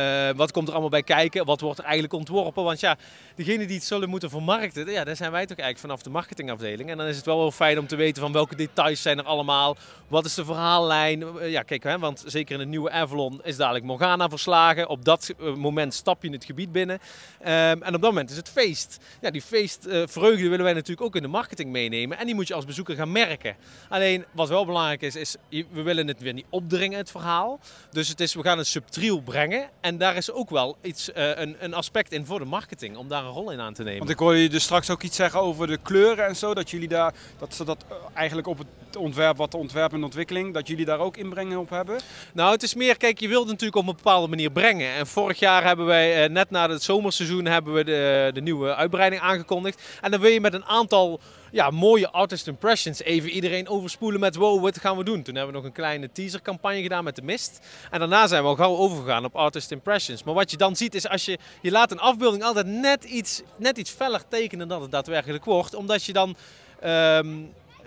Eh, 0.08 0.36
wat 0.36 0.52
komt 0.52 0.68
er 0.68 0.74
allemaal 0.74 0.90
bij 0.90 1.04
kijken? 1.04 1.46
Wat 1.46 1.62
wordt 1.62 1.78
er 1.78 1.84
eigenlijk 1.84 2.14
ontworpen? 2.14 2.64
Want 2.64 2.80
ja, 2.80 2.98
degene 3.36 3.66
die 3.66 3.76
het 3.76 3.86
zullen 3.86 4.10
moeten 4.10 4.30
vermarkten, 4.30 4.92
ja, 4.92 5.04
daar 5.04 5.16
zijn 5.16 5.32
wij 5.32 5.46
toch 5.46 5.58
eigenlijk 5.58 5.80
vanaf 5.80 6.02
de 6.02 6.10
marketingafdeling. 6.10 6.90
En 6.90 6.98
dan 6.98 7.08
is 7.08 7.16
het 7.16 7.26
wel 7.26 7.38
wel 7.38 7.52
fijn 7.52 7.80
om 7.80 7.88
te 7.88 7.96
weten 7.96 8.22
van 8.22 8.32
welke 8.32 8.56
details 8.56 9.02
zijn 9.02 9.18
er 9.18 9.24
allemaal. 9.24 9.78
Wat 10.08 10.26
is 10.26 10.34
de 10.34 10.46
verhaallijn? 10.46 11.24
Eh, 11.24 11.52
Ja, 11.52 11.64
kijk, 11.64 11.84
hè, 11.84 12.00
want 12.00 12.24
zeker 12.26 12.54
in 12.54 12.60
het 12.60 12.70
nieuwe 12.70 12.92
Avalon 12.92 13.40
is 13.44 13.58
dadelijk 13.58 13.86
Morgana 13.86 14.30
verslagen. 14.30 14.90
Op 14.90 15.06
dat 15.06 15.34
eh, 15.40 15.54
moment 15.54 15.94
stap 15.94 16.24
je 16.24 16.30
het 16.30 16.46
gebied 16.46 16.72
binnen. 16.72 17.00
Ehm, 17.40 17.82
en 17.82 17.96
op 17.96 18.02
dat 18.02 18.12
moment 18.12 18.30
is 18.30 18.38
het 18.38 18.50
feest. 18.50 18.98
Ja, 19.22 19.32
die 19.32 19.42
feestvreugde 19.42 20.50
willen 20.50 20.64
wij 20.64 20.74
natuurlijk 20.74 21.02
ook 21.02 21.16
in 21.16 21.22
de 21.22 21.28
marketing 21.28 21.72
meenemen. 21.72 22.18
En 22.18 22.26
die 22.26 22.36
moet 22.36 22.48
je 22.48 22.54
als 22.54 22.66
bezoeker 22.66 22.96
gaan 22.96 23.12
merken. 23.12 23.56
Alleen, 23.90 24.26
wat 24.32 24.50
wel 24.50 24.66
belangrijk 24.66 25.02
is, 25.02 25.16
is 25.16 25.36
we 25.50 25.82
willen 25.82 26.08
het 26.08 26.22
weer 26.22 26.34
niet 26.34 26.46
opdringen, 26.50 26.98
het 26.98 27.12
verhaal. 27.12 27.60
Dus 27.92 28.08
het 28.08 28.20
is, 28.20 28.34
we 28.34 28.42
gaan 28.44 28.58
het 28.58 28.68
subtiel 28.68 29.20
brengen. 29.20 29.70
En 29.82 29.97
daar 29.98 30.16
is 30.16 30.32
ook 30.32 30.50
wel 30.50 30.78
iets, 30.82 31.12
eh, 31.12 31.30
een, 31.36 31.56
een 31.60 31.74
aspect 31.74 32.12
in 32.12 32.26
voor 32.26 32.40
de 32.40 32.46
marketing, 32.46 32.98
om 32.98 33.08
daar 33.08 33.24
een 33.24 33.32
rol 33.32 33.52
in 33.52 33.60
aan 33.60 33.74
te 33.74 33.84
nemen. 33.84 33.98
Want 33.98 34.10
ik 34.10 34.20
hoorde 34.20 34.42
je 34.42 34.50
dus 34.50 34.64
straks 34.64 34.90
ook 34.90 35.04
iets 35.04 35.16
zeggen 35.16 35.40
over 35.40 35.68
de 35.68 35.78
kleuren 35.78 36.26
en 36.26 36.36
zo. 36.36 36.54
Dat 36.54 36.70
jullie 36.70 36.88
daar, 36.88 37.14
dat 37.40 37.54
ze 37.54 37.64
dat 37.64 37.86
eh, 37.88 37.96
eigenlijk 38.14 38.48
op 38.48 38.58
het 38.58 38.96
ontwerp, 38.98 39.38
wat 39.38 39.52
de 39.52 39.58
ontwerp 39.58 39.94
en 39.94 40.04
ontwikkeling, 40.04 40.54
dat 40.54 40.68
jullie 40.68 40.86
daar 40.86 41.00
ook 41.00 41.18
inbreng 41.18 41.56
op 41.56 41.70
hebben. 41.70 42.00
Nou, 42.34 42.52
het 42.52 42.64
is 42.64 42.76
meer, 42.76 42.98
kijk, 42.98 43.20
je 43.20 43.28
wilt 43.28 43.42
het 43.42 43.52
natuurlijk 43.52 43.78
op 43.78 43.88
een 43.88 43.96
bepaalde 43.96 44.28
manier 44.28 44.52
brengen. 44.52 44.94
En 44.94 45.08
vorig 45.08 45.40
jaar 45.40 45.64
hebben 45.64 45.86
wij, 45.86 46.24
eh, 46.24 46.30
net 46.30 46.50
na 46.50 46.70
het 46.70 46.84
zomerseizoen, 46.84 47.46
hebben 47.46 47.74
we 47.74 47.84
de, 47.84 48.32
de 48.34 48.42
nieuwe 48.42 48.76
uitbreiding 48.76 49.22
aangekondigd. 49.22 49.82
En 50.02 50.12
dan 50.12 50.20
wil 50.20 50.32
je 50.32 50.42
met 50.42 50.54
een 50.54 50.66
aantal 50.66 51.20
ja, 51.58 51.70
mooie 51.70 52.10
artist 52.10 52.48
impressions 52.48 53.02
even 53.02 53.30
iedereen 53.30 53.68
overspoelen 53.68 54.20
met 54.20 54.36
wow, 54.36 54.62
wat 54.62 54.80
gaan 54.80 54.98
we 54.98 55.04
doen? 55.04 55.24
Toen 55.24 55.36
hebben 55.36 55.54
we 55.54 55.60
nog 55.60 55.68
een 55.68 55.76
kleine 55.76 56.12
teasercampagne 56.12 56.82
gedaan 56.82 57.04
met 57.04 57.16
de 57.16 57.22
mist. 57.22 57.60
En 57.92 58.00
daarna 58.00 58.28
zijn 58.28 58.44
we 58.44 58.50
al 58.50 58.56
gauw 58.56 58.76
overgegaan 58.76 59.26
op 59.26 59.36
artist 59.36 59.72
impressions. 59.72 60.24
Maar 60.24 60.34
wat 60.34 60.52
je 60.52 60.58
dan 60.58 60.76
ziet 60.76 60.96
is 60.96 61.08
als 61.08 61.26
je, 61.26 61.38
je 61.62 61.72
laat 61.72 61.92
een 61.92 62.00
afbeelding 62.00 62.44
altijd 62.44 62.66
net 62.66 63.04
iets, 63.04 63.42
net 63.56 63.78
iets 63.78 63.92
feller 63.92 64.28
tekenen 64.28 64.68
dan 64.68 64.82
het 64.82 64.92
daadwerkelijk 64.92 65.46
wordt. 65.46 65.74
Omdat 65.74 66.04
je 66.04 66.14
dan... 66.14 66.36
ehm, 66.80 67.28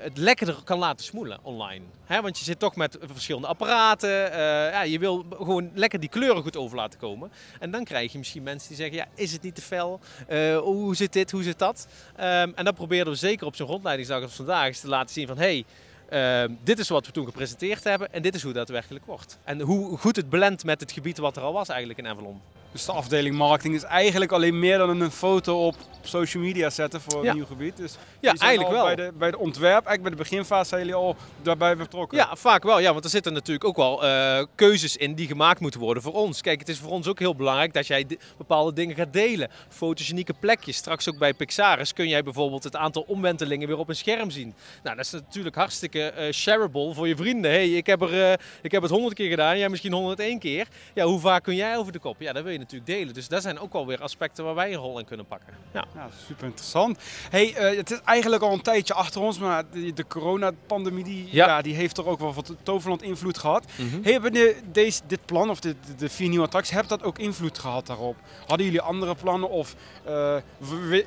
het 0.01 0.19
lekkerder 0.19 0.57
kan 0.65 0.79
laten 0.79 1.05
smoelen 1.05 1.39
online. 1.43 1.85
Hè, 2.05 2.21
want 2.21 2.39
je 2.39 2.45
zit 2.45 2.59
toch 2.59 2.77
met 2.77 2.99
verschillende 3.01 3.47
apparaten. 3.47 4.33
eh, 4.33 4.39
ja, 4.73 4.83
je 4.83 4.99
wil 4.99 5.27
gewoon 5.31 5.71
lekker 5.75 6.01
die 6.01 6.09
kleuren 6.09 6.43
goed 6.43 6.57
over 6.57 6.77
laten 6.77 6.99
komen. 6.99 7.31
En 7.59 7.71
dan 7.71 7.85
krijg 7.85 8.13
je 8.13 8.19
misschien 8.19 8.43
mensen 8.43 8.69
die 8.69 8.77
zeggen, 8.77 8.97
ja, 8.97 9.07
is 9.15 9.33
het 9.33 9.43
niet 9.43 9.55
te 9.55 9.63
fel? 9.63 10.01
Eh, 10.27 10.59
hoe 10.59 10.97
zit 10.97 11.13
dit? 11.13 11.31
Hoe 11.31 11.43
zit 11.43 11.59
dat? 11.59 11.89
Ehm, 12.17 12.51
en 12.55 12.65
dat 12.65 12.75
proberen 12.75 13.07
we 13.07 13.15
zeker 13.15 13.47
op 13.47 13.57
zo'n 13.57 13.67
rondleidingsdag 13.67 14.23
als 14.23 14.35
vandaag 14.35 14.67
eens 14.67 14.81
te 14.81 14.89
laten 14.89 15.15
zien 15.15 15.27
van... 15.27 15.39
Hey, 15.39 15.65
ehm, 16.09 16.53
dit 16.63 16.79
is 16.79 16.89
wat 16.89 17.07
we 17.07 17.13
toen 17.13 17.25
gepresenteerd 17.25 17.85
hebben 17.85 18.13
en 18.13 18.23
dit 18.23 18.35
is 18.35 18.43
hoe 18.43 18.53
dat 18.53 18.69
werkelijk 18.69 19.07
wordt. 19.07 19.39
En 19.45 19.61
hoe 19.61 19.99
goed 19.99 20.17
het 20.17 20.29
blendt 20.29 20.65
met 20.65 20.81
het 20.81 20.93
gebied 20.93 21.19
wat 21.19 21.37
er 21.37 21.43
al 21.43 21.53
was 21.53 21.69
eigenlijk 21.69 21.99
in 21.99 22.07
Avalon. 22.07 22.41
Dus 22.73 22.85
de 22.85 22.93
afdeling 22.93 23.37
marketing 23.37 23.75
is 23.75 23.83
eigenlijk 23.83 24.33
alleen 24.33 24.59
meer 24.59 24.79
dan 24.79 25.01
een 25.01 25.11
foto 25.11 25.67
op 25.67 25.75
social 26.03 26.43
media 26.43 26.71
zetten 26.71 27.01
voor 27.01 27.25
Ja. 27.25 27.31
een 27.31 27.37
nieuw 27.37 27.47
gebied. 27.47 27.77
Dus 27.77 27.97
Ja, 28.21 28.35
eigenlijk 28.39 28.71
wel. 28.75 28.85
Bij 28.85 28.95
de, 28.97 29.13
bij 29.19 29.31
de 29.31 29.39
ontwerp, 29.39 29.71
eigenlijk 29.87 30.03
bij 30.03 30.11
de 30.11 30.17
beginfase 30.17 30.69
zijn 30.69 30.81
jullie 30.81 30.95
al 30.97 31.17
daarbij 31.43 31.77
betrokken. 31.77 32.19
Ja, 32.19 32.37
vaak 32.37 32.63
wel. 32.63 32.79
Ja, 32.81 32.93
want 32.93 33.05
er 33.05 33.11
zitten 33.11 33.33
natuurlijk 33.33 33.65
ook 33.65 33.77
wel 33.77 34.05
eh, 34.05 34.45
keuzes 34.55 34.97
in 34.97 35.15
die 35.15 35.27
gemaakt 35.27 35.61
moeten 35.61 35.81
worden 35.81 36.03
voor 36.03 36.13
ons. 36.13 36.41
Kijk, 36.41 36.59
het 36.59 36.69
is 36.69 36.79
voor 36.79 36.91
ons 36.91 37.07
ook 37.09 37.19
heel 37.19 37.35
belangrijk 37.35 37.73
dat 37.73 37.87
jij 37.87 38.07
bepaalde 38.39 38.73
dingen 38.73 38.97
gaat 38.97 39.13
delen. 39.13 39.51
Fotogenieke 39.69 40.35
plekjes. 40.41 40.77
Straks 40.77 41.09
ook 41.09 41.19
bij 41.19 41.35
Pixaris 41.35 41.93
kun 41.93 42.09
jij 42.09 42.23
bijvoorbeeld 42.23 42.65
het 42.65 42.77
aantal 42.77 43.05
omwentelingen 43.07 43.69
weer 43.69 43.79
op 43.79 43.89
een 43.89 43.97
scherm 43.97 44.31
zien. 44.31 44.55
Nou, 44.83 44.97
dat 44.97 45.05
is 45.05 45.11
natuurlijk 45.11 45.57
hartstikke 45.57 46.03
eh, 46.11 46.33
shareable 46.33 46.95
voor 46.95 47.09
je 47.09 47.17
vrienden. 47.17 47.51
hey, 47.51 47.71
ik, 47.71 47.87
heb 47.87 48.03
er, 48.03 48.23
eh, 48.31 48.33
ik 48.63 48.71
heb 48.73 48.83
het 48.83 48.91
honderd 48.91 49.15
keer 49.15 49.31
gedaan, 49.31 49.59
jij 49.59 49.69
misschien 49.69 49.93
101 49.93 50.39
keer. 50.39 50.67
Ja, 50.95 51.05
hoe 51.05 51.21
vaak 51.21 51.43
kun 51.43 51.55
jij 51.55 51.77
over 51.77 51.93
de 51.93 51.99
kop? 51.99 52.21
Ja, 52.21 52.33
dat 52.33 52.43
wil 52.43 52.53
je 52.53 52.59
natuurlijk 52.61 52.91
delen. 52.91 53.15
Dus 53.15 53.29
dat 53.29 53.43
zijn 53.43 53.59
ook 53.59 53.73
wel 53.73 53.87
weer 53.87 54.03
aspecten 54.03 54.45
waar 54.45 54.55
wij 54.55 54.73
een 54.73 54.79
rol 54.79 54.99
in 54.99 55.05
kunnen 55.05 55.27
pakken. 55.27 55.55
Ja. 55.73 55.85
Ja, 55.95 56.09
super 56.27 56.47
interessant. 56.47 56.99
Hey, 57.31 57.55
eh, 57.55 57.77
het 57.77 57.91
is 57.91 58.01
eigenlijk 58.05 58.43
al 58.43 58.53
een 58.53 58.63
tijdje 58.63 58.95
achter 58.95 59.21
ons, 59.21 59.39
maar 59.39 59.65
de, 59.71 59.93
de 59.93 60.07
coronapandemie 60.07 61.05
die, 61.05 61.29
ja. 61.31 61.47
Ja. 61.47 61.63
die 61.63 61.75
heeft 61.75 61.99
er 61.99 62.07
ook 62.07 62.19
wel 62.19 62.35
wat 62.35 62.55
Toverland 62.63 63.03
invloed 63.03 63.39
gehad. 63.39 63.65
Mhm. 63.77 64.03
Hebben 64.03 64.33
de, 64.33 64.57
deze, 64.73 65.01
dit 65.07 65.25
plan 65.25 65.51
of 65.51 65.61
de, 65.61 65.75
de, 65.97 66.09
vier 66.09 66.29
nieuwe 66.29 66.45
attracties, 66.45 66.75
heeft 66.75 66.89
dat 66.89 67.03
ook 67.03 67.19
invloed 67.19 67.59
gehad 67.59 67.87
daarop? 67.87 68.17
Hadden 68.47 68.67
jullie 68.67 68.81
andere 68.81 69.15
plannen 69.15 69.51
of 69.51 69.75
eh, 70.05 70.37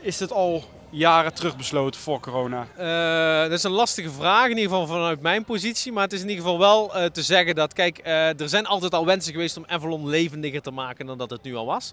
is 0.01 0.20
het 0.20 0.32
al 0.32 0.64
jaren 0.94 1.34
terug 1.34 1.58
besloten 1.58 2.02
voor 2.02 2.20
corona? 2.20 2.68
Eh, 2.76 3.50
dat 3.50 3.58
is 3.58 3.64
een 3.64 3.72
lastige 3.72 4.12
vraag, 4.12 4.44
in 4.44 4.58
ieder 4.58 4.64
geval 4.64 4.88
vanuit 4.88 5.22
mijn 5.22 5.44
positie. 5.44 5.91
Maar 5.91 6.04
het 6.04 6.14
is 6.14 6.22
in 6.22 6.30
ieder 6.30 6.44
geval 6.44 6.60
wel 6.60 6.96
eh, 6.96 7.06
te 7.06 7.22
zeggen 7.22 7.56
dat, 7.56 7.74
kijk, 7.74 7.98
eh, 7.98 8.39
er 8.39 8.50
zijn 8.50 8.66
altijd 8.66 8.94
al 8.94 9.06
wensen 9.06 9.32
geweest 9.32 9.58
om 9.58 9.66
Avalon 9.68 10.08
levendiger 10.08 10.62
te 10.62 10.72
maken 10.72 11.06
dan 11.06 11.18
dat 11.18 11.30
het 11.30 11.44
nu 11.44 11.56
al 11.56 11.66
was. 11.66 11.91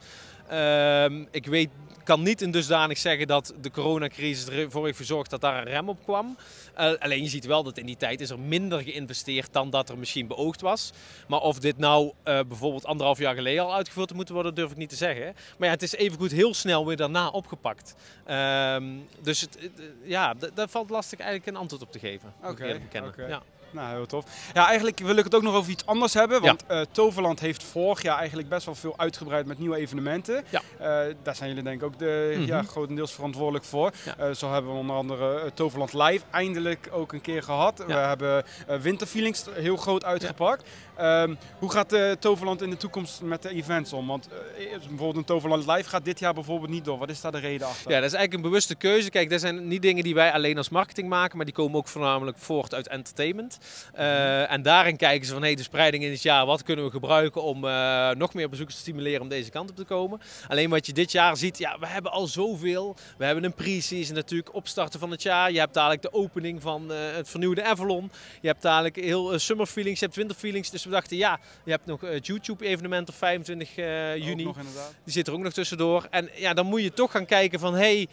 Ehm, 0.48 1.24
ik 1.30 1.46
weet, 1.46 1.68
kan 2.05 2.22
niet 2.22 2.42
in 2.42 2.51
dusdanig 2.51 2.98
zeggen 2.98 3.26
dat 3.26 3.55
de 3.61 3.70
coronacrisis 3.70 4.48
ervoor 4.48 4.84
heeft 4.84 4.96
gezorgd 4.96 5.30
dat 5.30 5.40
daar 5.40 5.59
een 5.59 5.72
rem 5.72 5.88
op 5.88 6.05
kwam. 6.05 6.36
Alleen 6.74 7.22
je 7.22 7.28
ziet 7.28 7.46
wel 7.46 7.62
dat 7.62 7.78
in 7.78 7.86
die 7.86 7.96
tijd 7.96 8.20
is 8.20 8.30
er 8.30 8.38
minder 8.38 8.82
geïnvesteerd 8.82 9.53
dan 9.53 9.70
dat 9.70 9.88
er 9.88 9.98
misschien 9.98 10.26
beoogd 10.26 10.61
was. 10.61 10.90
Maar 11.28 11.40
of 11.40 11.59
dit 11.59 11.78
nou 11.78 12.12
bijvoorbeeld 12.24 12.86
anderhalf 12.86 13.18
jaar 13.18 13.34
geleden 13.34 13.64
al 13.64 13.74
uitgevoerd 13.74 14.14
moeten 14.14 14.34
worden, 14.34 14.55
durf 14.55 14.70
ik 14.70 14.76
niet 14.76 14.88
te 14.88 14.96
zeggen. 14.96 15.34
Maar 15.59 15.68
ja, 15.68 15.74
het 15.74 15.82
is 15.82 15.94
evengoed 15.94 16.32
heel 16.32 16.55
snel 16.55 16.86
weer 16.86 16.96
daarna 16.96 17.28
opgepakt. 17.28 17.94
Ehm, 18.91 19.22
dus 19.24 19.41
het, 19.41 19.57
het- 19.61 19.82
ja, 20.03 20.34
daar 20.55 20.68
valt 20.68 20.91
lastig 20.91 21.18
eigenlijk 21.18 21.51
een 21.51 21.57
antwoord 21.57 21.82
op 21.82 21.93
te 21.93 21.99
geven. 21.99 22.32
Oké, 22.45 22.78
bekennen. 22.82 23.11
oké. 23.11 23.26
Ja. 23.26 23.43
Nou, 23.72 23.91
heel 23.95 24.07
tof. 24.07 24.24
Ja, 24.53 24.66
eigenlijk 24.66 24.99
wil 24.99 25.16
ik 25.16 25.24
het 25.24 25.34
ook 25.34 25.43
nog 25.43 25.55
over 25.55 25.70
iets 25.70 25.86
anders 25.86 26.14
hebben. 26.14 26.41
Want 26.43 26.66
eh, 26.66 26.80
Toverland 26.93 27.41
heeft 27.41 27.62
vorig 27.62 28.03
jaar 28.03 28.18
eigenlijk 28.18 28.49
best 28.49 28.66
wel 28.66 28.74
veel 28.74 28.95
uitgebreid 28.99 29.47
met 29.47 29.59
nieuwe 29.59 29.76
evenementen. 29.76 30.45
Ja. 30.49 30.61
Eh, 30.78 31.14
daar 31.22 31.34
zijn 31.36 31.49
jullie 31.49 31.64
denk 31.64 31.80
ik 31.80 31.86
ook 31.86 31.99
de, 31.99 32.34
Mhm. 32.36 32.47
ja, 32.47 32.62
grotendeels 32.62 33.12
verantwoordelijk 33.12 33.64
voor. 33.64 33.93
Ja. 34.05 34.16
Eh, 34.16 34.34
zo 34.34 34.53
hebben 34.53 34.72
we 34.72 34.78
onder 34.78 34.97
andere 34.97 35.41
eh, 35.41 35.51
Toverland 35.55 35.93
Live 35.93 36.24
eindelijk 36.30 36.88
ook 36.93 37.12
een 37.12 37.20
keer 37.20 37.43
gehad. 37.43 37.84
We 37.86 37.93
hebben 37.93 38.45
eh, 38.66 38.76
Winterfeelings 38.78 39.45
heel 39.53 39.76
groot 39.76 40.05
uitgepakt. 40.05 40.68
Ehm, 41.01 41.34
hoe 41.59 41.70
gaat 41.70 41.92
eh, 41.92 42.11
Toverland 42.11 42.62
in 42.62 42.70
de 42.70 42.76
toekomst 42.76 43.22
met 43.22 43.42
de 43.42 43.48
events 43.48 43.92
om? 43.92 44.07
Want 44.07 44.28
eh, 44.28 44.70
bijvoorbeeld 44.70 45.16
een 45.16 45.24
Toverland 45.24 45.66
Live 45.66 45.88
gaat 45.88 46.05
dit 46.05 46.18
jaar 46.18 46.34
bijvoorbeeld 46.34 46.70
niet 46.70 46.84
door. 46.84 46.98
Wat 46.98 47.11
is 47.11 47.20
daar 47.20 47.32
de 47.32 47.38
reden 47.38 47.66
achter? 47.66 47.90
Ja, 47.90 47.96
dat 47.96 48.11
is 48.11 48.16
eigenlijk 48.16 48.32
een 48.32 48.51
bewuste 48.51 48.74
keuze. 48.74 49.11
Kijk, 49.11 49.30
dat 49.30 49.40
zijn 49.40 49.68
niet 49.68 49.82
dingen 49.82 50.05
die 50.05 50.14
wij 50.14 50.32
alleen 50.32 50.57
als 50.57 50.68
marketing 50.68 51.09
maken, 51.09 51.36
maar 51.36 51.46
die 51.46 51.55
komen 51.55 51.78
ook 51.78 51.88
voornamelijk 51.88 52.38
voort 52.38 52.74
uit 52.74 52.88
entertainment. 52.88 53.59
Eh, 53.92 54.51
en 54.51 54.62
daarin 54.62 54.96
kijken 54.96 55.26
ze 55.26 55.32
van, 55.32 55.42
hey, 55.42 55.55
de 55.55 55.62
spreiding 55.62 56.05
in 56.05 56.11
het 56.11 56.22
jaar, 56.22 56.46
wat 56.46 56.62
kunnen 56.62 56.84
we 56.84 56.90
gebruiken 56.90 57.42
om 57.42 57.64
eh, 57.64 58.11
nog 58.11 58.34
meer 58.34 58.48
bezoekers 58.48 58.76
te 58.76 58.82
stimuleren 58.82 59.20
om 59.20 59.28
deze 59.28 59.51
kant 59.51 59.70
op 59.70 59.76
te 59.76 59.84
komen. 59.84 60.20
Alleen 60.48 60.70
wat 60.70 60.86
je 60.86 60.92
dit 60.92 61.12
jaar 61.12 61.36
ziet, 61.36 61.59
ja, 61.59 61.78
we 61.78 61.86
hebben 61.86 62.12
al 62.12 62.26
zoveel. 62.26 62.96
We 63.18 63.24
hebben 63.24 63.44
een 63.44 63.55
pre-season 63.55 64.14
natuurlijk, 64.14 64.55
opstarten 64.55 65.01
van 65.01 65.11
het 65.11 65.22
jaar. 65.22 65.53
Je 65.53 65.59
hebt 65.59 65.74
dadelijk 65.74 66.03
de 66.03 66.12
opening 66.12 66.62
van 66.62 66.92
eh, 66.92 66.98
het 67.12 67.28
vernieuwde 67.28 67.64
Avalon. 67.64 68.11
Je 68.40 68.48
hebt 68.48 68.62
dadelijk 68.62 68.96
heel 68.96 69.32
eh, 69.32 69.38
summer 69.38 69.66
feelings, 69.66 69.98
je 69.98 70.05
hebt 70.05 70.16
winter 70.16 70.36
feelings. 70.36 70.70
Dus 70.70 70.84
we 70.91 70.97
dachten, 70.97 71.16
ja, 71.16 71.41
je 71.64 71.70
hebt 71.70 71.86
nog 71.86 72.01
het 72.01 72.26
YouTube 72.26 72.66
evenement 72.66 73.09
op 73.09 73.14
25 73.14 73.76
eh, 73.76 74.16
juni. 74.16 74.45
nog. 74.45 74.57
Die 75.05 75.12
zit 75.12 75.26
er 75.26 75.32
ook 75.32 75.41
nog 75.41 75.53
tussendoor. 75.53 76.07
En 76.11 76.30
ja, 76.34 76.55
dan 76.55 76.66
moet 76.66 76.82
je 76.82 76.93
toch 76.93 77.11
gaan 77.11 77.26
kijken 77.26 77.61
van, 77.61 77.74
hey, 77.74 78.09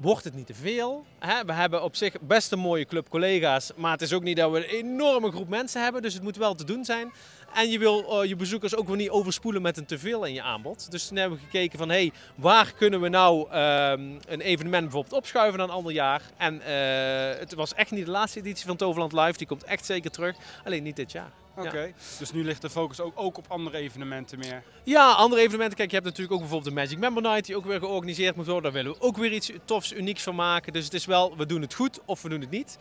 wordt 0.00 0.24
het 0.24 0.34
niet 0.34 0.46
te 0.46 0.54
veel. 0.54 1.04
Hè? 1.18 1.44
We 1.44 1.52
hebben 1.52 1.82
op 1.82 1.96
zich 1.96 2.20
best 2.20 2.52
een 2.52 2.58
mooie 2.58 2.84
club 2.84 3.08
collega's, 3.08 3.72
maar 3.76 3.92
het 3.92 4.02
is 4.02 4.12
ook 4.12 4.22
niet 4.22 4.36
dat 4.36 4.50
we 4.50 4.58
een 4.58 4.84
enorme 4.84 5.30
groep 5.30 5.48
mensen 5.48 5.82
hebben, 5.82 6.02
dus 6.02 6.14
het 6.14 6.22
moet 6.22 6.36
wel 6.36 6.54
te 6.54 6.64
doen 6.64 6.84
zijn. 6.84 7.12
En 7.54 7.70
je 7.70 7.78
wil 7.78 8.22
uh, 8.22 8.28
je 8.28 8.36
bezoekers 8.36 8.76
ook 8.76 8.86
weer 8.86 8.96
niet 8.96 9.10
overspoelen 9.10 9.62
met 9.62 9.76
een 9.76 9.86
teveel 9.86 10.24
in 10.24 10.32
je 10.32 10.42
aanbod. 10.42 10.90
Dus 10.90 11.08
toen 11.08 11.16
hebben 11.16 11.38
we 11.38 11.44
gekeken 11.44 11.78
van, 11.78 11.88
hé, 11.88 11.94
hey, 11.94 12.12
waar 12.34 12.72
kunnen 12.72 13.00
we 13.00 13.08
nou 13.08 13.52
uh, 13.52 13.90
een 14.26 14.40
evenement 14.40 14.82
bijvoorbeeld 14.82 15.14
opschuiven 15.14 15.58
naar 15.58 15.68
een 15.68 15.74
ander 15.74 15.92
jaar? 15.92 16.22
En 16.36 16.54
uh, 16.54 17.38
het 17.38 17.54
was 17.54 17.74
echt 17.74 17.90
niet 17.90 18.04
de 18.04 18.10
laatste 18.10 18.38
editie 18.38 18.66
van 18.66 18.76
Toverland 18.76 19.12
Live, 19.12 19.38
die 19.38 19.46
komt 19.46 19.64
echt 19.64 19.84
zeker 19.84 20.10
terug. 20.10 20.36
Alleen 20.64 20.82
niet 20.82 20.96
dit 20.96 21.12
jaar. 21.12 21.30
Oké, 21.56 21.80
ja. 21.80 21.92
dus 22.18 22.32
nu 22.32 22.44
ligt 22.44 22.62
de 22.62 22.70
focus 22.70 23.00
ook, 23.00 23.12
ook 23.14 23.38
op 23.38 23.44
andere 23.48 23.78
evenementen 23.78 24.38
meer? 24.38 24.62
Ja, 24.82 25.12
andere 25.12 25.42
evenementen. 25.42 25.76
Kijk, 25.76 25.88
je 25.88 25.94
hebt 25.94 26.06
natuurlijk 26.06 26.34
ook 26.34 26.40
bijvoorbeeld 26.40 26.74
de 26.74 26.80
Magic 26.80 26.98
Member 26.98 27.22
Night 27.22 27.46
die 27.46 27.56
ook 27.56 27.64
weer 27.64 27.78
georganiseerd 27.78 28.36
moet 28.36 28.46
worden. 28.46 28.62
Daar 28.62 28.82
willen 28.82 28.98
we 28.98 29.06
ook 29.06 29.16
weer 29.16 29.32
iets 29.32 29.52
tofs, 29.64 29.92
unieks 29.92 30.22
van 30.22 30.34
maken. 30.34 30.72
Dus 30.72 30.84
het 30.84 30.94
is 30.94 31.04
wel, 31.04 31.36
we 31.36 31.46
doen 31.46 31.60
het 31.60 31.74
goed 31.74 32.00
of 32.04 32.22
we 32.22 32.28
doen 32.28 32.40
het 32.40 32.50
niet. 32.50 32.78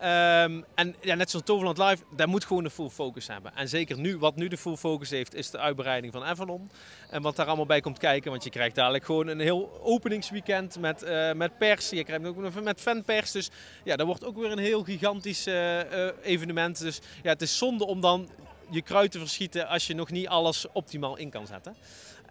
Um, 0.00 0.64
en 0.74 0.94
ja, 1.00 1.14
net 1.14 1.30
zoals 1.30 1.44
Toverland 1.44 1.78
Live, 1.78 2.02
daar 2.16 2.28
moet 2.28 2.44
gewoon 2.44 2.62
de 2.62 2.70
full 2.70 2.88
focus 2.88 3.26
hebben. 3.26 3.52
En 3.54 3.68
zeker 3.68 3.98
nu, 3.98 4.18
wat 4.18 4.36
nu 4.36 4.48
de 4.48 4.56
full 4.56 4.76
focus 4.76 5.10
heeft, 5.10 5.34
is 5.34 5.50
de 5.50 5.58
uitbreiding 5.58 6.12
van 6.12 6.24
Avalon. 6.24 6.70
En 7.10 7.22
wat 7.22 7.36
daar 7.36 7.46
allemaal 7.46 7.66
bij 7.66 7.80
komt 7.80 7.98
kijken, 7.98 8.30
want 8.30 8.44
je 8.44 8.50
krijgt 8.50 8.74
dadelijk 8.74 9.04
gewoon 9.04 9.26
een 9.26 9.40
heel 9.40 9.80
openingsweekend 9.82 10.78
met, 10.78 11.02
uh, 11.02 11.32
met 11.32 11.58
pers. 11.58 11.90
Je 11.90 12.04
krijgt 12.04 12.26
ook 12.26 12.62
met 12.62 12.80
fanpers. 12.80 13.32
Dus 13.32 13.50
ja, 13.84 13.96
dat 13.96 14.06
wordt 14.06 14.24
ook 14.24 14.36
weer 14.36 14.52
een 14.52 14.58
heel 14.58 14.82
gigantisch 14.82 15.46
uh, 15.46 15.78
uh, 15.78 16.08
evenement. 16.22 16.78
Dus 16.78 17.00
ja, 17.22 17.28
het 17.28 17.42
is 17.42 17.58
zonde 17.58 17.86
om 17.86 18.00
dan 18.00 18.28
je 18.70 18.82
kruid 18.82 19.10
te 19.10 19.18
verschieten 19.18 19.68
als 19.68 19.86
je 19.86 19.94
nog 19.94 20.10
niet 20.10 20.28
alles 20.28 20.66
optimaal 20.72 21.16
in 21.16 21.30
kan 21.30 21.46
zetten. 21.46 21.76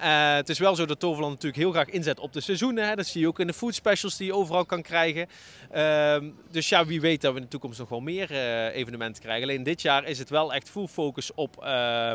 Uh, 0.01 0.36
het 0.36 0.49
is 0.49 0.59
wel 0.59 0.75
zo 0.75 0.86
dat 0.86 0.99
Toverland 0.99 1.33
natuurlijk 1.33 1.61
heel 1.61 1.71
graag 1.71 1.89
inzet 1.89 2.19
op 2.19 2.33
de 2.33 2.41
seizoenen. 2.41 2.88
Hè. 2.88 2.95
Dat 2.95 3.05
zie 3.05 3.21
je 3.21 3.27
ook 3.27 3.39
in 3.39 3.47
de 3.47 3.53
food 3.53 3.75
specials 3.75 4.17
die 4.17 4.27
je 4.27 4.36
overal 4.36 4.65
kan 4.65 4.81
krijgen. 4.81 5.27
Uh, 5.75 6.17
dus 6.51 6.69
ja, 6.69 6.86
wie 6.86 7.01
weet 7.01 7.21
dat 7.21 7.31
we 7.31 7.38
in 7.38 7.43
de 7.43 7.49
toekomst 7.49 7.79
nog 7.79 7.89
wel 7.89 7.99
meer 7.99 8.31
uh, 8.31 8.75
evenementen 8.75 9.21
krijgen. 9.23 9.43
Alleen 9.43 9.63
dit 9.63 9.81
jaar 9.81 10.05
is 10.05 10.19
het 10.19 10.29
wel 10.29 10.53
echt 10.53 10.69
full 10.69 10.88
focus 10.88 11.33
op, 11.33 11.63
uh, 11.63 12.11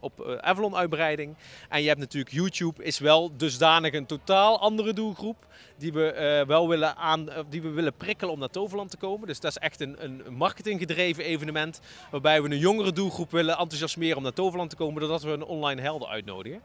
op 0.00 0.38
Avalon 0.40 0.76
uitbreiding. 0.76 1.36
En 1.68 1.82
je 1.82 1.88
hebt 1.88 2.00
natuurlijk 2.00 2.34
YouTube 2.34 2.84
is 2.84 2.98
wel 2.98 3.36
dusdanig 3.36 3.92
een 3.92 4.06
totaal 4.06 4.60
andere 4.60 4.92
doelgroep. 4.92 5.48
Die 5.78 5.92
we 5.92 6.44
wel 6.46 6.68
willen, 6.68 6.96
aan, 6.96 7.28
die 7.48 7.62
we 7.62 7.68
willen 7.68 7.94
prikkelen 7.94 8.32
om 8.32 8.38
naar 8.38 8.48
Toverland 8.48 8.90
te 8.90 8.96
komen. 8.96 9.26
Dus 9.26 9.40
dat 9.40 9.50
is 9.50 9.56
echt 9.56 9.80
een, 9.80 10.04
een 10.04 10.22
marketinggedreven 10.28 11.24
evenement. 11.24 11.80
Waarbij 12.10 12.42
we 12.42 12.50
een 12.50 12.58
jongere 12.58 12.89
doelgroep 12.92 13.30
willen 13.30 13.58
enthousiasmeren 13.58 14.16
om 14.16 14.22
naar 14.22 14.32
Toverland 14.32 14.70
te 14.70 14.76
komen. 14.76 15.00
Doordat 15.00 15.22
we 15.22 15.30
een 15.30 15.44
online 15.44 15.80
helden 15.80 16.08
uitnodigen. 16.08 16.62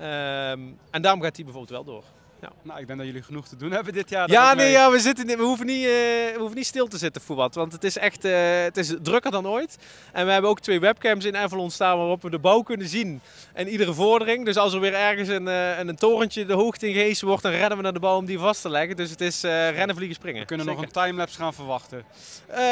Um, 0.00 0.78
en 0.90 1.02
daarom 1.02 1.22
gaat 1.22 1.34
die 1.34 1.44
bijvoorbeeld 1.44 1.84
wel 1.84 1.94
door. 1.94 2.04
Ja. 2.44 2.52
Nou, 2.62 2.80
ik 2.80 2.86
denk 2.86 2.98
dat 2.98 3.08
jullie 3.08 3.22
genoeg 3.22 3.48
te 3.48 3.56
doen 3.56 3.70
hebben 3.70 3.92
dit 3.92 4.10
jaar. 4.10 4.30
Ja, 4.30 4.54
nee, 4.54 4.70
ja 4.70 4.90
we, 4.90 5.00
zitten, 5.00 5.26
we, 5.26 5.42
hoeven 5.42 5.66
niet, 5.66 5.82
uh, 5.82 5.84
we 5.84 6.34
hoeven 6.38 6.56
niet 6.56 6.66
stil 6.66 6.86
te 6.86 6.98
zitten 6.98 7.22
voor 7.22 7.36
wat. 7.36 7.54
Want 7.54 7.72
het 7.72 7.84
is 7.84 7.98
echt 7.98 8.24
uh, 8.24 8.62
het 8.62 8.76
is 8.76 8.94
drukker 9.02 9.30
dan 9.30 9.46
ooit. 9.46 9.76
En 10.12 10.26
we 10.26 10.32
hebben 10.32 10.50
ook 10.50 10.60
twee 10.60 10.80
webcams 10.80 11.24
in 11.24 11.36
Avalon 11.36 11.70
staan 11.70 11.98
waarop 11.98 12.22
we 12.22 12.30
de 12.30 12.38
bouw 12.38 12.62
kunnen 12.62 12.88
zien. 12.88 13.20
En 13.52 13.68
iedere 13.68 13.94
vordering. 13.94 14.44
Dus 14.44 14.56
als 14.56 14.72
er 14.72 14.80
weer 14.80 14.94
ergens 14.94 15.28
een, 15.28 15.46
uh, 15.46 15.78
een 15.78 15.96
torentje 15.96 16.46
de 16.46 16.52
hoogte 16.52 16.88
in 16.88 16.94
gehezen 16.94 17.26
wordt, 17.26 17.42
dan 17.42 17.52
rennen 17.52 17.76
we 17.76 17.82
naar 17.82 17.92
de 17.92 18.00
bouw 18.00 18.16
om 18.16 18.24
die 18.24 18.38
vast 18.38 18.62
te 18.62 18.70
leggen. 18.70 18.96
Dus 18.96 19.10
het 19.10 19.20
is 19.20 19.42
rennen, 19.42 19.96
vliegen, 19.96 20.16
springen. 20.16 20.40
We 20.40 20.46
kunnen 20.46 20.66
Zeker. 20.66 20.80
nog 20.82 20.90
een 20.94 21.02
timelapse 21.02 21.38
gaan 21.38 21.54
verwachten. 21.54 22.04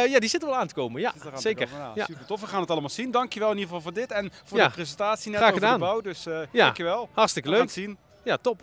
ja, 0.08 0.18
die 0.18 0.28
zit 0.28 0.42
er 0.42 0.48
wel 0.48 0.56
aan 0.56 0.66
te 0.66 0.74
komen. 0.74 1.00
Ja, 1.00 1.14
zeker. 1.34 1.66
Komen. 1.66 1.80
Nou, 1.80 1.92
ja. 1.94 2.04
Super 2.04 2.26
tof. 2.26 2.40
We 2.40 2.46
gaan 2.46 2.60
het 2.60 2.70
allemaal 2.70 2.90
zien. 2.90 3.10
Dankjewel 3.10 3.50
in 3.50 3.58
ieder 3.58 3.68
geval 3.74 3.82
voor 3.82 4.00
dit. 4.00 4.12
En 4.12 4.32
voor 4.44 4.58
ja. 4.58 4.66
de 4.66 4.72
presentatie 4.72 5.30
net 5.30 5.40
Graag 5.40 5.54
over 5.54 5.72
de 5.72 5.78
bouw. 5.78 6.00
Dus 6.00 6.24
ja. 6.24 6.46
dankjewel. 6.64 7.08
Hartstikke 7.12 7.48
leuk. 7.48 7.60
het 7.60 7.72
zien. 7.72 7.98
Ja, 8.22 8.36
top. 8.36 8.62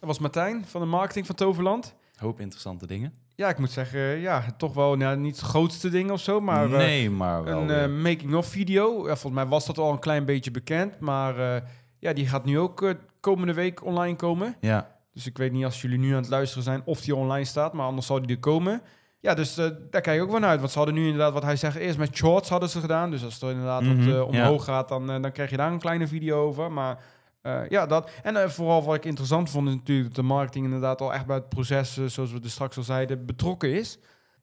Dat 0.00 0.08
was 0.08 0.18
Martijn 0.18 0.64
van 0.66 0.80
de 0.80 0.86
marketing 0.86 1.26
van 1.26 1.34
Toverland. 1.34 1.94
Hoop 2.16 2.40
interessante 2.40 2.86
dingen. 2.86 3.12
Ja, 3.34 3.48
ik 3.48 3.58
moet 3.58 3.70
zeggen, 3.70 4.00
ja, 4.00 4.44
toch 4.56 4.74
wel 4.74 4.96
nou, 4.96 5.16
niet 5.16 5.36
het 5.36 5.44
grootste 5.44 5.88
ding 5.88 6.10
of 6.10 6.20
zo, 6.20 6.40
maar 6.40 6.68
nee, 6.68 7.10
maar 7.10 7.44
wel 7.44 7.70
een 7.70 7.90
uh, 7.90 8.02
making-of 8.02 8.46
video. 8.46 8.98
Ja, 8.98 9.16
volgens 9.16 9.32
mij 9.42 9.46
was 9.46 9.66
dat 9.66 9.78
al 9.78 9.92
een 9.92 9.98
klein 9.98 10.24
beetje 10.24 10.50
bekend, 10.50 11.00
maar 11.00 11.38
uh, 11.38 11.56
ja, 11.98 12.12
die 12.12 12.26
gaat 12.26 12.44
nu 12.44 12.58
ook 12.58 12.94
komende 13.20 13.54
week 13.54 13.84
online 13.84 14.16
komen. 14.16 14.56
Ja. 14.60 14.96
Dus 15.12 15.26
ik 15.26 15.38
weet 15.38 15.52
niet 15.52 15.64
als 15.64 15.80
jullie 15.82 15.98
nu 15.98 16.10
aan 16.10 16.20
het 16.20 16.28
luisteren 16.28 16.64
zijn 16.64 16.82
of 16.84 17.00
die 17.00 17.14
online 17.14 17.44
staat, 17.44 17.72
maar 17.72 17.86
anders 17.86 18.06
zal 18.06 18.20
die 18.22 18.30
er 18.36 18.40
komen. 18.42 18.82
Ja, 19.20 19.34
dus 19.34 19.54
daar 19.54 20.00
kijk 20.00 20.06
ik 20.06 20.22
ook 20.22 20.30
wel 20.30 20.40
naar 20.40 20.50
uit. 20.50 20.60
Want 20.60 20.72
ze 20.72 20.78
hadden 20.78 20.96
nu 20.96 21.04
inderdaad, 21.04 21.32
wat 21.32 21.42
hij 21.42 21.56
zegt, 21.56 21.76
eerst 21.76 21.98
met 21.98 22.16
shorts 22.16 22.48
hadden 22.48 22.68
ze 22.68 22.80
gedaan. 22.80 23.10
Dus 23.10 23.24
als 23.24 23.34
het 23.34 23.42
er 23.42 23.50
inderdaad 23.50 23.82
Mhm, 23.82 24.12
wat 24.12 24.26
omhoog 24.26 24.66
ja. 24.66 24.72
gaat, 24.72 24.88
dan, 24.88 25.06
dan 25.06 25.32
krijg 25.32 25.50
je 25.50 25.56
daar 25.56 25.72
een 25.72 25.78
kleine 25.78 26.06
video 26.06 26.46
over. 26.46 26.72
Maar 26.72 26.98
uh, 27.42 27.68
ja, 27.68 27.86
dat. 27.86 28.10
En 28.22 28.34
uh, 28.34 28.48
vooral 28.48 28.84
wat 28.84 28.94
ik 28.94 29.04
interessant 29.04 29.50
vond, 29.50 29.68
is 29.68 29.74
natuurlijk 29.74 30.06
dat 30.06 30.16
de 30.16 30.22
marketing 30.22 30.64
inderdaad 30.64 31.00
al 31.00 31.14
echt 31.14 31.26
bij 31.26 31.36
het 31.36 31.48
proces, 31.48 31.98
uh, 31.98 32.06
zoals 32.06 32.32
we 32.32 32.40
er 32.42 32.50
straks 32.50 32.76
al 32.76 32.82
zeiden, 32.82 33.26
betrokken 33.26 33.72
is. 33.72 33.98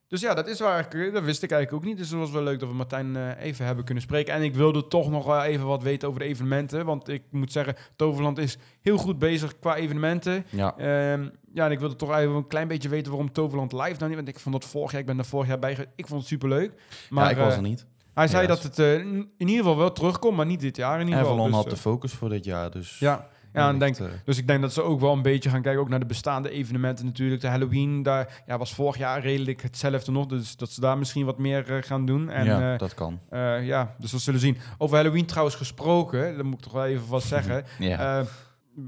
Dus 0.08 0.22
ja, 0.22 0.34
dat 0.34 0.48
is 0.48 0.60
waar 0.60 0.80
ik, 0.80 1.14
dat 1.14 1.24
wist 1.24 1.44
ik 1.44 1.52
eigenlijk 1.52 1.84
ook 1.84 1.90
niet. 1.90 1.98
Dus 1.98 2.10
het 2.10 2.20
was 2.20 2.32
wel 2.32 2.44
leuk 2.44 2.60
dat 2.60 2.70
we 2.70 2.76
Martijn 2.76 3.36
even 3.36 3.66
hebben 3.66 3.86
kunnen 3.86 4.04
spreken. 4.04 4.34
En 4.34 4.42
ik 4.42 4.56
wilde 4.56 4.88
toch 4.88 5.10
nog 5.10 5.26
wel 5.26 5.44
even 5.44 5.66
wat 5.66 5.84
weten 5.84 6.08
over 6.08 6.20
de 6.20 6.26
evenementen. 6.26 6.86
Want 6.86 7.08
ik 7.10 7.24
moet 7.32 7.52
zeggen, 7.52 7.76
Toverland 7.96 8.38
is 8.38 8.58
heel 8.82 8.98
goed 8.98 9.20
bezig 9.20 9.60
qua 9.60 9.76
evenementen. 9.76 10.46
Ja. 10.50 10.74
ja, 11.54 11.66
en 11.66 11.72
ik 11.72 11.80
wilde 11.80 11.96
toch 11.96 12.16
even 12.16 12.36
een 12.36 12.48
klein 12.48 12.68
beetje 12.68 12.90
weten 12.90 13.12
waarom 13.12 13.32
Toverland 13.32 13.72
live 13.72 13.96
nou 13.98 14.08
niet. 14.08 14.16
Want 14.16 14.28
ik 14.28 14.40
vond 14.40 14.56
dat 14.56 14.66
vorig 14.66 14.92
jaar, 14.92 15.00
ik 15.00 15.06
ben 15.06 15.18
er 15.18 15.26
vorig 15.26 15.48
jaar 15.48 15.60
bij. 15.60 15.88
Ik 15.96 16.08
vond 16.08 16.20
het 16.20 16.30
superleuk. 16.30 16.72
Maar 17.10 17.24
ja, 17.24 17.30
ik 17.30 17.38
was 17.38 17.56
er 17.56 17.62
niet. 17.62 17.86
Hij 18.16 18.28
zei 18.28 18.48
Yes. 18.48 18.62
dat 18.62 18.64
het 18.64 18.80
uh, 18.80 18.94
in 18.94 19.28
ieder 19.38 19.56
geval 19.56 19.78
wel 19.78 19.92
terugkomt, 19.92 20.38
maar 20.38 20.46
niet 20.46 20.60
dit 20.60 20.76
jaar 20.78 21.00
in 21.00 21.06
ieder 21.06 21.20
geval. 21.20 21.34
Avalon 21.34 21.52
Dus, 21.52 21.62
had 21.62 21.70
de 21.70 21.78
focus 21.78 22.14
voor 22.14 22.30
dit 22.30 22.46
jaar, 22.46 22.72
dus... 22.72 23.00
ja, 23.00 23.28
ja 23.54 23.70
en 23.70 23.80
denk, 23.80 24.00
uh, 24.00 24.08
dus 24.26 24.38
ik 24.38 24.48
denk 24.48 24.62
dat 24.62 24.74
ze 24.74 24.82
ook 24.82 25.00
wel 25.00 25.12
een 25.14 25.22
beetje 25.22 25.50
gaan 25.50 25.62
kijken 25.62 25.82
ook 25.82 25.90
naar 25.90 26.00
de 26.00 26.06
bestaande 26.06 26.50
evenementen 26.50 27.06
natuurlijk. 27.06 27.42
De 27.42 27.48
Halloween, 27.48 28.04
daar 28.04 28.44
ja, 28.48 28.58
was 28.58 28.74
vorig 28.74 28.98
jaar 28.98 29.22
redelijk 29.22 29.62
hetzelfde 29.62 30.12
nog. 30.12 30.26
Dus 30.26 30.58
dat 30.58 30.70
ze 30.72 30.80
daar 30.82 30.98
misschien 30.98 31.26
wat 31.26 31.38
meer 31.38 31.72
uh, 31.72 31.78
gaan 31.82 32.06
doen. 32.06 32.30
En, 32.30 32.46
ja, 32.46 32.74
uh, 32.74 32.78
dat 32.78 32.94
kan. 32.94 33.20
uh, 33.32 33.66
ja, 33.66 33.96
dus 34.00 34.12
dat 34.12 34.22
zullen 34.22 34.40
we 34.40 34.46
zien. 34.46 34.58
Over 34.78 34.96
Halloween 34.96 35.26
trouwens 35.26 35.56
gesproken, 35.56 36.36
dat 36.36 36.46
moet 36.46 36.54
ik 36.54 36.62
toch 36.62 36.74
wel 36.74 36.86
even 36.86 37.08
wat 37.08 37.24
zeggen. 37.24 37.66
Ja. 37.80 38.24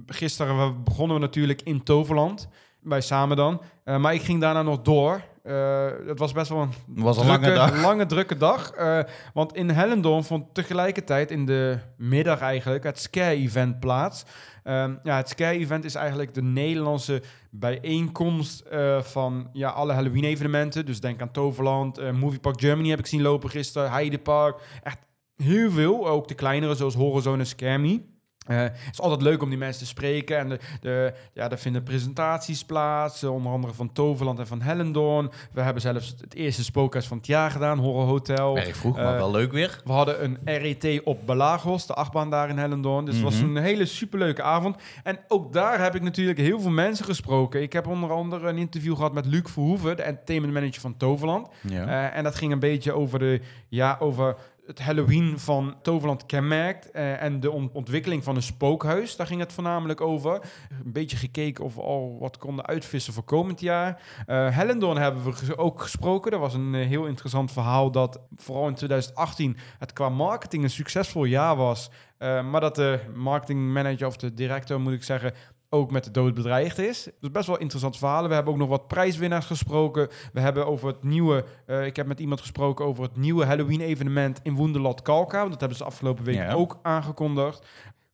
Gisteren 0.07 0.83
begonnen 0.83 1.15
we 1.15 1.21
natuurlijk 1.21 1.61
in 1.61 1.83
Toverland, 1.83 2.47
bij 2.81 3.01
Samen 3.01 3.37
dan. 3.37 3.61
Maar 3.83 4.13
ik 4.13 4.21
ging 4.21 4.41
daarna 4.41 4.61
nog 4.61 4.81
door. 4.81 5.21
Uh, 5.47 5.87
het 6.07 6.19
was 6.19 6.31
best 6.31 6.49
wel 6.49 6.61
een, 6.61 6.71
was 6.85 7.17
een 7.17 7.25
drukke, 7.25 7.45
lange 7.45 7.55
dag. 7.55 7.81
lange, 7.81 8.05
drukke 8.05 8.37
dag. 8.37 8.77
Uh, 8.79 8.99
want 9.33 9.55
in 9.55 9.69
Hellendoorn 9.69 10.23
vond 10.23 10.53
tegelijkertijd 10.53 11.31
in 11.31 11.45
de 11.45 11.79
middag 11.97 12.39
eigenlijk 12.39 12.83
het 12.83 12.99
Scare-event 12.99 13.79
plaats. 13.79 14.23
Um, 14.63 14.99
ja, 15.03 15.17
het 15.17 15.29
Scare-event 15.29 15.85
is 15.85 15.95
eigenlijk 15.95 16.33
de 16.33 16.41
Nederlandse 16.41 17.21
bijeenkomst 17.51 18.63
uh, 18.73 19.01
van 19.01 19.49
ja, 19.53 19.69
alle 19.69 19.93
Halloween-evenementen. 19.93 20.85
Dus 20.85 20.99
denk 20.99 21.21
aan 21.21 21.31
Toverland, 21.31 22.11
Movie 22.11 22.39
Park 22.39 22.59
Germany 22.59 22.89
heb 22.89 22.99
ik 22.99 23.07
zien 23.07 23.21
lopen 23.21 23.49
gisteren, 23.49 23.91
Heidepark. 23.91 24.59
Echt 24.83 24.97
heel 25.35 25.71
veel, 25.71 26.07
ook 26.07 26.27
de 26.27 26.35
kleinere 26.35 26.75
zoals 26.75 26.95
Horizon 26.95 27.39
en 27.39 27.47
Scare 27.47 27.77
Me. 27.77 28.01
Uh, 28.47 28.57
het 28.57 28.73
is 28.91 29.01
altijd 29.01 29.21
leuk 29.21 29.41
om 29.41 29.49
die 29.49 29.57
mensen 29.57 29.81
te 29.81 29.87
spreken. 29.87 30.37
En 30.37 30.49
de, 30.49 30.59
de, 30.81 31.13
ja, 31.33 31.51
er 31.51 31.57
vinden 31.57 31.83
presentaties 31.83 32.65
plaats, 32.65 33.23
uh, 33.23 33.33
onder 33.33 33.51
andere 33.51 33.73
van 33.73 33.91
Toverland 33.91 34.39
en 34.39 34.47
van 34.47 34.61
Hellendoorn. 34.61 35.31
We 35.51 35.61
hebben 35.61 35.81
zelfs 35.81 36.15
het 36.21 36.33
eerste 36.33 36.63
spookhuis 36.63 37.07
van 37.07 37.17
het 37.17 37.27
jaar 37.27 37.51
gedaan, 37.51 37.79
Horror 37.79 38.05
Hotel. 38.05 38.57
Erg 38.57 38.77
vroeg, 38.77 38.97
uh, 38.97 39.03
maar 39.03 39.17
wel 39.17 39.31
leuk 39.31 39.51
weer. 39.51 39.81
We 39.85 39.91
hadden 39.91 40.23
een 40.23 40.37
RET 40.43 41.01
op 41.03 41.19
Belagos, 41.25 41.87
de 41.87 41.93
achtbaan 41.93 42.29
daar 42.29 42.49
in 42.49 42.57
Hellendoorn. 42.57 43.05
Dus 43.05 43.15
mm 43.15 43.21
-hmm. 43.21 43.29
het 43.29 43.39
was 43.39 43.49
een 43.49 43.63
hele 43.63 43.85
superleuke 43.85 44.41
avond. 44.41 44.75
En 45.03 45.19
ook 45.27 45.53
daar 45.53 45.83
heb 45.83 45.95
ik 45.95 46.01
natuurlijk 46.01 46.39
heel 46.39 46.59
veel 46.59 46.71
mensen 46.71 47.05
gesproken. 47.05 47.61
Ik 47.61 47.73
heb 47.73 47.87
onder 47.87 48.11
andere 48.11 48.47
een 48.47 48.57
interview 48.57 48.95
gehad 48.95 49.13
met 49.13 49.25
Luc 49.25 49.43
Verhoeven, 49.43 49.95
de 49.95 50.03
entertainment 50.03 50.53
manager 50.53 50.81
van 50.81 50.97
Toverland. 50.97 51.47
Ja. 51.61 52.11
en 52.11 52.23
dat 52.23 52.35
ging 52.35 52.51
een 52.51 52.59
beetje 52.59 52.93
over 52.93 53.19
de, 53.19 53.41
ja, 53.69 53.97
over 53.99 54.35
het 54.67 54.79
Halloween 54.79 55.39
van 55.39 55.75
Toverland 55.81 56.25
kenmerkt 56.25 56.89
uh, 56.95 57.21
en 57.21 57.39
de 57.39 57.51
on 57.51 57.69
ontwikkeling 57.73 58.23
van 58.23 58.35
een 58.35 58.41
spookhuis. 58.41 59.15
Daar 59.15 59.27
ging 59.27 59.39
het 59.39 59.53
voornamelijk 59.53 60.01
over. 60.01 60.41
Een 60.83 60.91
beetje 60.91 61.17
gekeken 61.17 61.63
of 61.63 61.75
we 61.75 61.81
al 61.81 62.17
wat 62.19 62.37
konden 62.37 62.65
uitvissen 62.65 63.13
voor 63.13 63.23
komend 63.23 63.59
jaar. 63.59 64.01
Uh, 64.27 64.57
hebben 64.57 65.23
we 65.23 65.57
ook 65.57 65.81
gesproken. 65.81 66.31
Dat 66.31 66.39
was 66.39 66.53
een 66.53 66.73
uh, 66.73 66.87
heel 66.87 67.05
interessant 67.05 67.51
verhaal 67.51 67.91
dat 67.91 68.19
vooral 68.35 68.67
in 68.67 68.75
2018 68.75 69.57
het 69.79 69.93
qua 69.93 70.09
marketing 70.09 70.63
een 70.63 70.69
succesvol 70.69 71.23
jaar 71.23 71.55
was. 71.55 71.89
Maar 72.19 72.61
dat 72.61 72.75
de 72.75 72.99
marketingmanager 73.15 74.07
of 74.07 74.17
de 74.17 74.33
directeur, 74.33 74.79
moet 74.79 74.93
ik 74.93 75.03
zeggen, 75.03 75.33
ook 75.69 75.91
met 75.91 76.03
de 76.03 76.11
dood 76.11 76.33
bedreigd 76.33 76.77
is. 76.79 77.07
Dus 77.19 77.31
best 77.31 77.47
wel 77.47 77.57
interessant 77.57 77.97
verhalen. 77.97 78.29
We 78.29 78.35
hebben 78.35 78.53
ook 78.53 78.59
nog 78.59 78.69
wat 78.69 78.87
prijswinnaars 78.87 79.45
gesproken. 79.45 80.07
We 80.33 80.39
hebben 80.39 80.67
over 80.67 80.87
het 80.87 81.03
nieuwe... 81.03 81.45
Uh, 81.67 81.85
ik 81.85 81.95
heb 81.95 82.07
met 82.07 82.19
iemand 82.19 82.39
gesproken 82.39 82.85
over 82.85 83.03
het 83.03 83.17
nieuwe 83.17 83.45
Halloween-evenement 83.45 84.39
in 84.43 84.55
Wonderland 84.55 85.01
Kalka. 85.01 85.47
Dat 85.47 85.59
hebben 85.59 85.77
ze 85.77 85.83
afgelopen 85.83 86.23
week 86.23 86.35
Ja. 86.35 86.53
ook 86.53 86.79
aangekondigd. 86.81 87.65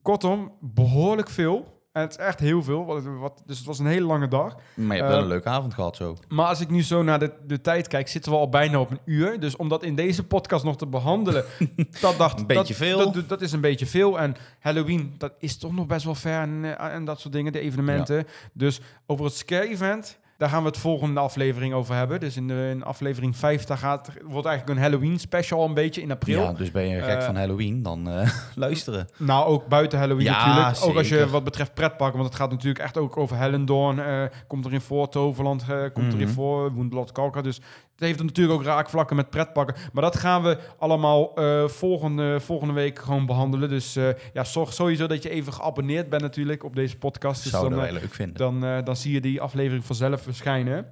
Kortom, 0.02 0.52
behoorlijk 0.60 1.30
veel. 1.30 1.82
En 1.94 2.02
het 2.02 2.12
is 2.12 2.18
echt 2.18 2.40
heel 2.40 2.64
veel. 2.64 2.86
Wat, 2.86 3.04
wat, 3.04 3.44
dus 3.46 3.58
het 3.58 3.66
was 3.68 3.80
een 3.80 3.86
hele 3.86 4.06
lange 4.06 4.28
dag. 4.28 4.56
Maar 4.74 4.86
je 4.96 5.02
hebt 5.02 5.04
Eh, 5.04 5.10
wel 5.10 5.20
een 5.22 5.28
leuke 5.28 5.50
avond 5.50 5.74
gehad 5.74 5.96
zo. 5.96 6.18
Maar 6.28 6.46
als 6.48 6.60
ik 6.62 6.70
nu 6.70 6.84
zo 6.84 7.04
naar 7.04 7.20
de, 7.20 7.34
de 7.48 7.62
tijd 7.62 7.88
kijk, 7.88 8.08
zitten 8.08 8.32
we 8.32 8.38
al 8.38 8.50
bijna 8.50 8.80
op 8.80 8.92
een 8.92 9.00
uur. 9.06 9.40
Dus 9.40 9.56
om 9.56 9.70
dat 9.70 9.84
in 9.84 9.96
deze 9.96 10.24
podcast 10.24 10.64
nog 10.64 10.78
te 10.78 10.88
behandelen, 10.88 11.46
dat 12.02 12.18
dacht 12.18 12.40
Een 12.40 12.48
beetje 12.48 12.64
dat, 12.68 12.88
veel. 12.88 13.12
Dat, 13.12 13.30
dat 13.30 13.42
is 13.42 13.52
een 13.52 13.62
beetje 13.62 13.86
veel. 13.86 14.20
En 14.20 14.36
Halloween, 14.60 15.16
dat 15.18 15.34
is 15.40 15.58
toch 15.58 15.74
nog 15.74 15.86
best 15.86 16.06
wel 16.06 16.16
ver 16.16 16.42
en, 16.42 16.78
eh, 16.78 16.94
en 16.94 17.06
dat 17.06 17.20
soort 17.20 17.34
dingen, 17.34 17.52
de 17.52 17.60
evenementen. 17.60 18.28
Dus 18.54 18.82
over 19.06 19.26
het 19.26 19.34
scare-event, 19.34 20.04
daar 20.04 20.23
daar 20.44 20.52
gaan 20.52 20.62
we 20.64 20.68
het 20.70 20.78
volgende 20.78 21.20
aflevering 21.20 21.74
over 21.74 21.96
hebben. 21.96 22.20
Dus 22.20 22.38
in, 22.38 22.48
de, 22.48 22.68
in 22.72 22.84
aflevering 22.84 23.38
5 23.38 23.64
daar 23.64 23.78
gaat, 23.78 24.10
wordt 24.24 24.48
eigenlijk 24.48 24.78
een 24.78 24.84
Halloween 24.84 25.20
special 25.20 25.66
een 25.66 25.74
beetje 25.74 26.02
in 26.02 26.12
april. 26.12 26.42
Ja, 26.42 26.54
dus 26.54 26.72
ben 26.72 26.88
je 26.88 27.02
gek 27.02 27.18
Eh, 27.18 27.26
van 27.26 27.36
Halloween, 27.36 27.84
dan 27.84 28.10
eh, 28.10 28.30
luisteren. 28.56 29.08
Nou, 29.18 29.46
ook 29.46 29.68
buiten 29.68 30.00
Halloween 30.00 30.26
Ja, 30.26 30.46
natuurlijk. 30.46 30.84
Ook 30.86 30.96
als 30.98 31.10
je 31.10 31.28
wat 31.30 31.44
betreft 31.44 31.74
pretparken, 31.74 32.18
want 32.20 32.30
het 32.30 32.40
gaat 32.42 32.52
natuurlijk 32.52 32.84
echt 32.84 32.98
ook 32.98 33.18
over 33.18 33.38
Hellendoorn. 33.38 34.00
eh, 34.00 34.24
komt 34.48 34.66
erin 34.66 34.82
voor, 34.82 35.10
Toverland 35.10 35.66
komt 35.94 36.14
erin 36.14 36.26
Mhm. 36.26 36.34
voor, 36.34 36.72
Woenblad 36.72 37.12
Kalka. 37.12 37.42
Dus 37.42 37.62
het 37.96 38.04
heeft 38.04 38.24
natuurlijk 38.24 38.60
ook 38.60 38.66
raakvlakken 38.66 39.16
met 39.16 39.30
pretparken. 39.30 39.76
Maar 39.94 40.04
dat 40.04 40.18
gaan 40.18 40.44
we 40.44 40.58
allemaal 40.78 41.36
eh, 41.36 41.68
volgende, 41.68 42.40
volgende 42.40 42.74
week 42.74 43.00
gewoon 43.00 43.26
behandelen. 43.26 43.70
Dus 43.70 43.96
eh, 43.96 44.10
ja, 44.34 44.44
zorg 44.44 44.74
sowieso 44.74 45.08
dat 45.08 45.24
je 45.24 45.30
even 45.30 45.54
geabonneerd 45.54 46.10
bent 46.10 46.22
natuurlijk 46.22 46.64
op 46.64 46.76
deze 46.76 46.98
podcast. 46.98 47.44
Dus 47.44 47.52
Zouden 47.52 47.72
dan, 47.72 47.80
wij 47.80 47.90
eh, 47.96 48.02
leuk 48.02 48.14
vinden. 48.14 48.38
dan, 48.38 48.84
dan 48.84 48.96
zie 48.96 49.14
je 49.14 49.22
die 49.22 49.42
aflevering 49.42 49.86
vanzelf 49.86 50.22
verschijnen. 50.22 50.92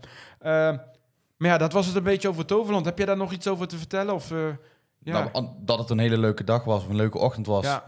Maar 1.37 1.49
ja, 1.49 1.57
dat 1.57 1.73
was 1.73 1.85
het 1.85 1.95
een 1.95 2.03
beetje 2.03 2.29
over 2.29 2.45
Toverland. 2.45 2.85
Heb 2.85 2.97
jij 2.97 3.05
daar 3.05 3.17
nog 3.17 3.31
iets 3.31 3.47
over 3.47 3.67
te 3.67 3.77
vertellen? 3.77 4.13
Of, 4.13 4.29
ja. 4.99 5.29
Nou, 5.33 5.47
dat 5.59 5.79
het 5.79 5.89
een 5.89 5.99
hele 5.99 6.17
leuke 6.17 6.43
dag 6.43 6.63
was, 6.63 6.83
of 6.83 6.89
een 6.89 6.95
leuke 6.95 7.17
ochtend 7.17 7.45
was. 7.47 7.65
ja. 7.65 7.83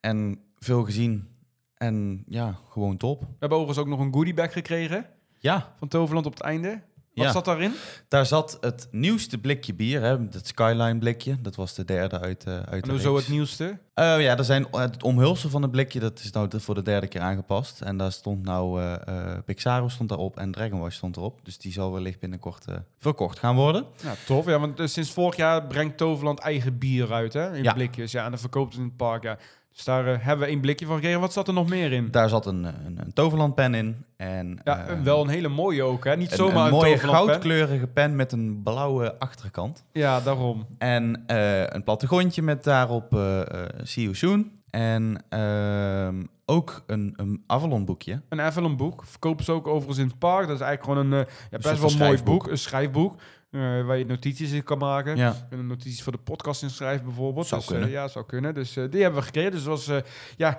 En 0.00 0.40
veel 0.58 0.84
gezien. 0.84 1.28
En 1.74 2.24
ja, 2.28 2.58
gewoon 2.70 2.96
top. 2.96 3.20
We 3.20 3.26
hebben 3.38 3.58
overigens 3.58 3.86
ook 3.86 3.92
nog 3.92 4.06
een 4.06 4.12
goodiebag 4.12 4.52
gekregen 4.52 5.06
Ja, 5.38 5.74
van 5.78 5.88
Toverland 5.88 6.26
op 6.26 6.32
het 6.32 6.42
einde. 6.42 6.82
Wat 7.14 7.24
Ja. 7.24 7.32
zat 7.32 7.44
daarin? 7.44 7.72
daar 8.08 8.26
zat 8.26 8.58
het 8.60 8.88
nieuwste 8.90 9.38
blikje 9.38 9.74
bier, 9.74 10.00
hè, 10.00 10.18
het 10.18 10.46
Skyline 10.46 10.98
blikje. 10.98 11.40
Dat 11.40 11.54
was 11.54 11.74
de 11.74 11.84
derde 11.84 12.20
uit, 12.20 12.44
eh 12.44 12.54
uit 12.54 12.66
En 12.82 12.88
de 12.96 12.96
reeks. 13.02 13.18
het 13.20 13.28
nieuwste? 13.28 13.78
Eh, 13.94 14.20
ja, 14.22 14.36
er 14.38 14.44
zijn, 14.44 14.66
het 14.70 15.02
omhulsel 15.02 15.50
van 15.50 15.62
het 15.62 15.70
blikje, 15.70 16.00
dat 16.00 16.18
is 16.20 16.30
nou 16.30 16.48
voor 16.60 16.74
de 16.74 16.82
derde 16.82 17.06
keer 17.06 17.20
aangepast. 17.20 17.80
En 17.80 17.96
daar 17.96 18.12
stond 18.12 18.42
nou, 18.44 18.82
eh, 18.82 19.38
Pixaro 19.44 19.88
stond 19.88 20.08
daarop 20.08 20.36
en 20.38 20.52
Dragon 20.52 20.80
Watch 20.80 20.94
stond 20.94 21.16
erop. 21.16 21.40
Dus 21.44 21.58
die 21.58 21.72
zal 21.72 21.92
wellicht 21.92 22.18
binnenkort 22.20 22.64
verkocht 22.98 23.38
gaan 23.38 23.56
worden. 23.56 23.84
Ja, 24.02 24.14
tof. 24.26 24.46
Ja, 24.46 24.58
want 24.58 24.80
sinds 24.84 25.10
vorig 25.12 25.36
jaar 25.36 25.66
brengt 25.66 25.96
Toverland 25.96 26.38
eigen 26.38 26.78
bier 26.78 27.12
uit, 27.12 27.32
hè? 27.32 27.56
In 27.56 27.62
Ja. 27.62 27.72
blikjes. 27.72 28.12
Ja, 28.12 28.24
en 28.24 28.30
dan 28.30 28.38
verkoopt 28.40 28.72
het 28.72 28.80
in 28.82 28.86
het 28.88 28.96
park, 28.96 29.22
ja. 29.22 29.38
Dus 29.74 29.84
daar 29.84 30.06
eh, 30.06 30.16
hebben 30.20 30.46
we 30.46 30.52
één 30.52 30.60
blikje 30.60 30.86
van 30.86 30.94
gekregen. 30.94 31.20
Wat 31.20 31.32
zat 31.32 31.48
er 31.48 31.54
nog 31.54 31.68
meer 31.68 31.92
in? 31.92 32.10
Daar 32.10 32.28
zat 32.28 32.46
een, 32.46 32.64
een, 32.64 32.98
een 32.98 33.12
toverlandpen 33.12 33.74
in. 33.74 34.04
En, 34.16 34.60
Ja, 34.64 34.86
eh, 34.86 35.00
wel 35.00 35.20
een 35.22 35.28
hele 35.28 35.48
mooie 35.48 35.82
ook, 35.82 36.04
hè? 36.04 36.16
Niet 36.16 36.30
een, 36.30 36.36
zomaar 36.36 36.56
een 36.56 36.64
een, 36.64 36.70
mooie 36.70 36.98
goudkleurige 36.98 37.86
pen 37.86 38.16
met 38.16 38.32
een 38.32 38.60
blauwe 38.62 39.18
achterkant. 39.18 39.84
Ja, 39.92 40.20
daarom. 40.20 40.66
En 40.78 41.22
eh, 41.26 41.66
een 41.66 41.84
plattegrondje 41.84 42.42
met 42.42 42.64
daarop 42.64 43.14
eh 43.14 43.40
eh, 43.40 43.46
See 43.82 44.02
You 44.02 44.14
Soon. 44.14 44.52
En 44.70 45.24
ehm, 45.28 46.22
ook 46.46 46.82
een, 46.86 47.12
een 47.16 47.42
Avalon 47.46 47.84
boekje. 47.84 48.20
Een 48.28 48.40
Avalon 48.40 48.76
boek. 48.76 49.04
Verkopen 49.04 49.44
ze 49.44 49.52
ook 49.52 49.66
overigens 49.66 49.98
in 49.98 50.06
het 50.06 50.18
park. 50.18 50.46
Dat 50.46 50.56
is 50.56 50.62
eigenlijk 50.66 50.98
gewoon 50.98 51.12
een 51.12 51.26
eh, 51.26 51.32
ja, 51.50 51.58
best 51.58 51.78
soort 51.78 51.96
wel 51.96 52.06
mooi 52.06 52.22
boek. 52.22 52.46
Een 52.46 52.58
schrijfboek. 52.58 53.16
Eh, 53.54 53.86
waar 53.86 53.98
je 53.98 54.06
notities 54.06 54.52
in 54.52 54.62
kan 54.62 54.78
maken. 54.78 55.16
Ja. 55.16 55.46
En 55.50 55.66
notities 55.66 56.02
voor 56.02 56.12
de 56.12 56.18
podcast 56.18 56.62
inschrijven 56.62 57.04
bijvoorbeeld. 57.04 57.46
Zou 57.46 57.60
dus, 57.60 57.70
eh, 57.70 57.76
kunnen. 57.76 57.94
ja, 57.94 58.08
zou 58.08 58.26
kunnen. 58.26 58.54
Dus 58.54 58.76
eh, 58.76 58.84
die 58.90 59.02
hebben 59.02 59.20
we 59.20 59.26
gekregen. 59.26 59.50
Dus 59.50 59.64
was, 59.64 59.88
eh, 59.88 59.96
ja, 60.36 60.58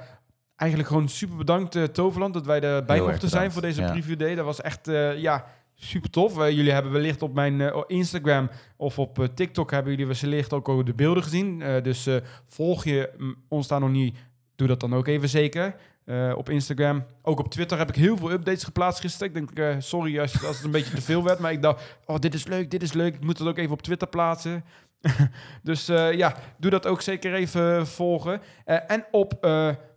eigenlijk 0.55 0.89
gewoon 0.89 1.09
super 1.09 1.37
bedankt 1.37 1.75
eh, 1.75 1.83
Toverland 1.83 2.33
dat 2.33 2.45
wij 2.45 2.61
erbij 2.61 3.01
mochten 3.01 3.29
zijn 3.29 3.51
voor 3.51 3.61
deze 3.61 3.81
ja. 3.81 3.91
preview 3.91 4.19
day. 4.19 4.35
Dat 4.35 4.45
was 4.45 4.61
echt, 4.61 4.87
eh, 4.87 5.17
ja, 5.17 5.45
super 5.75 6.09
tof. 6.09 6.39
Eh, 6.39 6.49
jullie 6.51 6.71
hebben 6.71 6.91
wellicht 6.91 7.21
op 7.21 7.33
mijn 7.33 7.61
eh, 7.61 7.83
Instagram 7.87 8.49
of 8.77 8.99
op 8.99 9.19
eh, 9.19 9.25
TikTok 9.27 9.71
hebben 9.71 9.91
jullie 9.95 10.15
wellicht 10.21 10.53
ook 10.53 10.67
al 10.67 10.83
de 10.83 10.93
beelden 10.93 11.23
gezien. 11.23 11.61
Eh, 11.61 11.83
dus 11.83 12.05
eh, 12.05 12.15
volg 12.45 12.83
je 12.83 13.09
ons 13.47 13.67
daar 13.67 13.79
nog 13.79 13.89
niet, 13.91 14.17
doe 14.55 14.67
dat 14.67 14.79
dan 14.79 14.93
ook 14.95 15.07
even 15.07 15.29
zeker. 15.29 15.75
Eh, 16.05 16.33
op 16.35 16.49
Instagram. 16.49 17.05
Ook 17.21 17.39
op 17.39 17.49
Twitter 17.49 17.77
heb 17.77 17.89
ik 17.89 17.95
heel 17.95 18.17
veel 18.17 18.31
updates 18.31 18.63
geplaatst 18.63 19.01
gisteren. 19.01 19.27
Ik 19.27 19.33
denk, 19.33 19.59
eh, 19.59 19.75
sorry 19.79 20.19
als, 20.19 20.45
als 20.45 20.55
het 20.55 20.65
een 20.65 20.71
beetje 20.71 20.95
te 20.95 21.01
veel 21.01 21.23
werd. 21.23 21.39
Maar 21.39 21.51
ik 21.51 21.61
dacht, 21.61 21.97
oh, 22.05 22.19
dit 22.19 22.33
is 22.33 22.47
leuk, 22.47 22.71
dit 22.71 22.83
is 22.83 22.93
leuk. 22.93 23.15
Ik 23.15 23.23
moet 23.23 23.39
het 23.39 23.47
ook 23.47 23.57
even 23.57 23.71
op 23.71 23.81
Twitter 23.81 24.07
plaatsen. 24.07 24.63
dus 25.63 25.89
eh, 25.89 26.13
ja, 26.13 26.35
doe 26.57 26.71
dat 26.71 26.87
ook 26.87 27.01
zeker 27.01 27.33
even 27.33 27.87
volgen. 27.87 28.41
En 28.65 29.05
op 29.11 29.47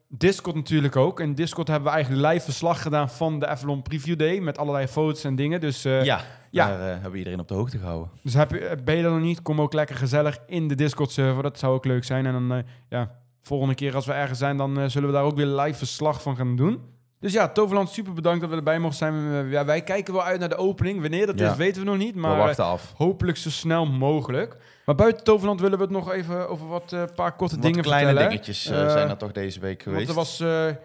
Discord 0.08 0.56
natuurlijk 0.56 0.96
ook. 0.96 1.20
In 1.20 1.34
Discord 1.34 1.68
hebben 1.68 1.88
we 1.88 1.94
eigenlijk 1.94 2.32
live 2.32 2.44
verslag 2.44 2.82
gedaan 2.82 3.10
van 3.10 3.38
de 3.38 3.46
Avalon 3.46 3.82
Preview 3.82 4.18
Day. 4.18 4.40
Met 4.40 4.58
allerlei 4.58 4.86
foto's 4.86 5.24
en 5.24 5.36
dingen. 5.36 5.60
Dus, 5.60 5.82
ja, 5.82 6.20
ja. 6.50 6.68
daar 6.68 6.78
hebben 6.78 7.10
we 7.10 7.18
iedereen 7.18 7.40
op 7.40 7.48
de 7.48 7.54
hoogte 7.54 7.78
gehouden. 7.78 8.10
dus 8.22 8.34
heb 8.34 8.50
je, 8.50 8.76
ben 8.84 8.96
je 8.96 9.04
er 9.04 9.10
nog 9.10 9.20
niet, 9.20 9.42
kom 9.42 9.60
ook 9.60 9.72
lekker 9.72 9.96
gezellig 9.96 10.38
in 10.46 10.68
de 10.68 10.74
Discord 10.74 11.10
server. 11.10 11.42
Dat 11.42 11.58
zou 11.58 11.74
ook 11.74 11.84
leuk 11.84 12.04
zijn. 12.04 12.26
En 12.26 12.32
dan, 12.32 12.62
ja, 12.88 13.10
volgende 13.40 13.74
keer 13.74 13.94
als 13.94 14.06
we 14.06 14.12
ergens 14.12 14.38
zijn, 14.38 14.56
dan 14.56 14.78
eh, 14.78 14.88
zullen 14.88 15.08
we 15.08 15.14
daar 15.14 15.24
ook 15.24 15.36
weer 15.36 15.46
live 15.46 15.78
verslag 15.78 16.22
van 16.22 16.36
gaan 16.36 16.56
doen. 16.56 16.80
Dus 17.20 17.32
ja, 17.32 17.48
Toverland, 17.48 17.88
super 17.90 18.12
bedankt 18.12 18.40
dat 18.40 18.50
we 18.50 18.56
erbij 18.56 18.78
mochten 18.78 18.98
zijn. 18.98 19.44
Eh, 19.46 19.50
Ja, 19.50 19.64
wij 19.64 19.82
kijken 19.82 20.12
wel 20.14 20.22
uit 20.22 20.40
naar 20.40 20.48
de 20.48 20.56
opening. 20.56 21.00
Wanneer 21.00 21.26
dat 21.26 21.38
Ja. 21.38 21.50
is, 21.50 21.56
weten 21.56 21.82
we 21.82 21.88
nog 21.88 21.96
niet. 21.98 22.14
we 22.14 22.20
Maar 22.20 22.36
wachten 22.36 22.64
af. 22.64 22.90
eh, 22.92 22.96
hopelijk 22.98 23.36
zo 23.38 23.50
snel 23.50 23.86
mogelijk. 23.86 24.56
Maar 24.84 24.94
buiten 24.96 25.24
Toverland 25.24 25.60
willen 25.60 25.78
we 25.78 25.84
het 25.84 25.92
nog 25.92 26.12
even 26.12 26.48
over 26.48 26.66
wat 26.68 26.92
eh, 26.92 27.02
paar 27.14 27.36
korte 27.36 27.54
Wat 27.54 27.64
dingen 27.64 27.82
kleine 27.82 28.06
vertellen. 28.06 28.30
dingetjes 28.30 28.62
zijn 28.62 29.08
er 29.08 29.16
toch 29.16 29.32
deze 29.32 29.60
week 29.60 29.84
Want 29.84 29.96
geweest. 29.96 30.08
er 30.08 30.14
was, 30.14 30.36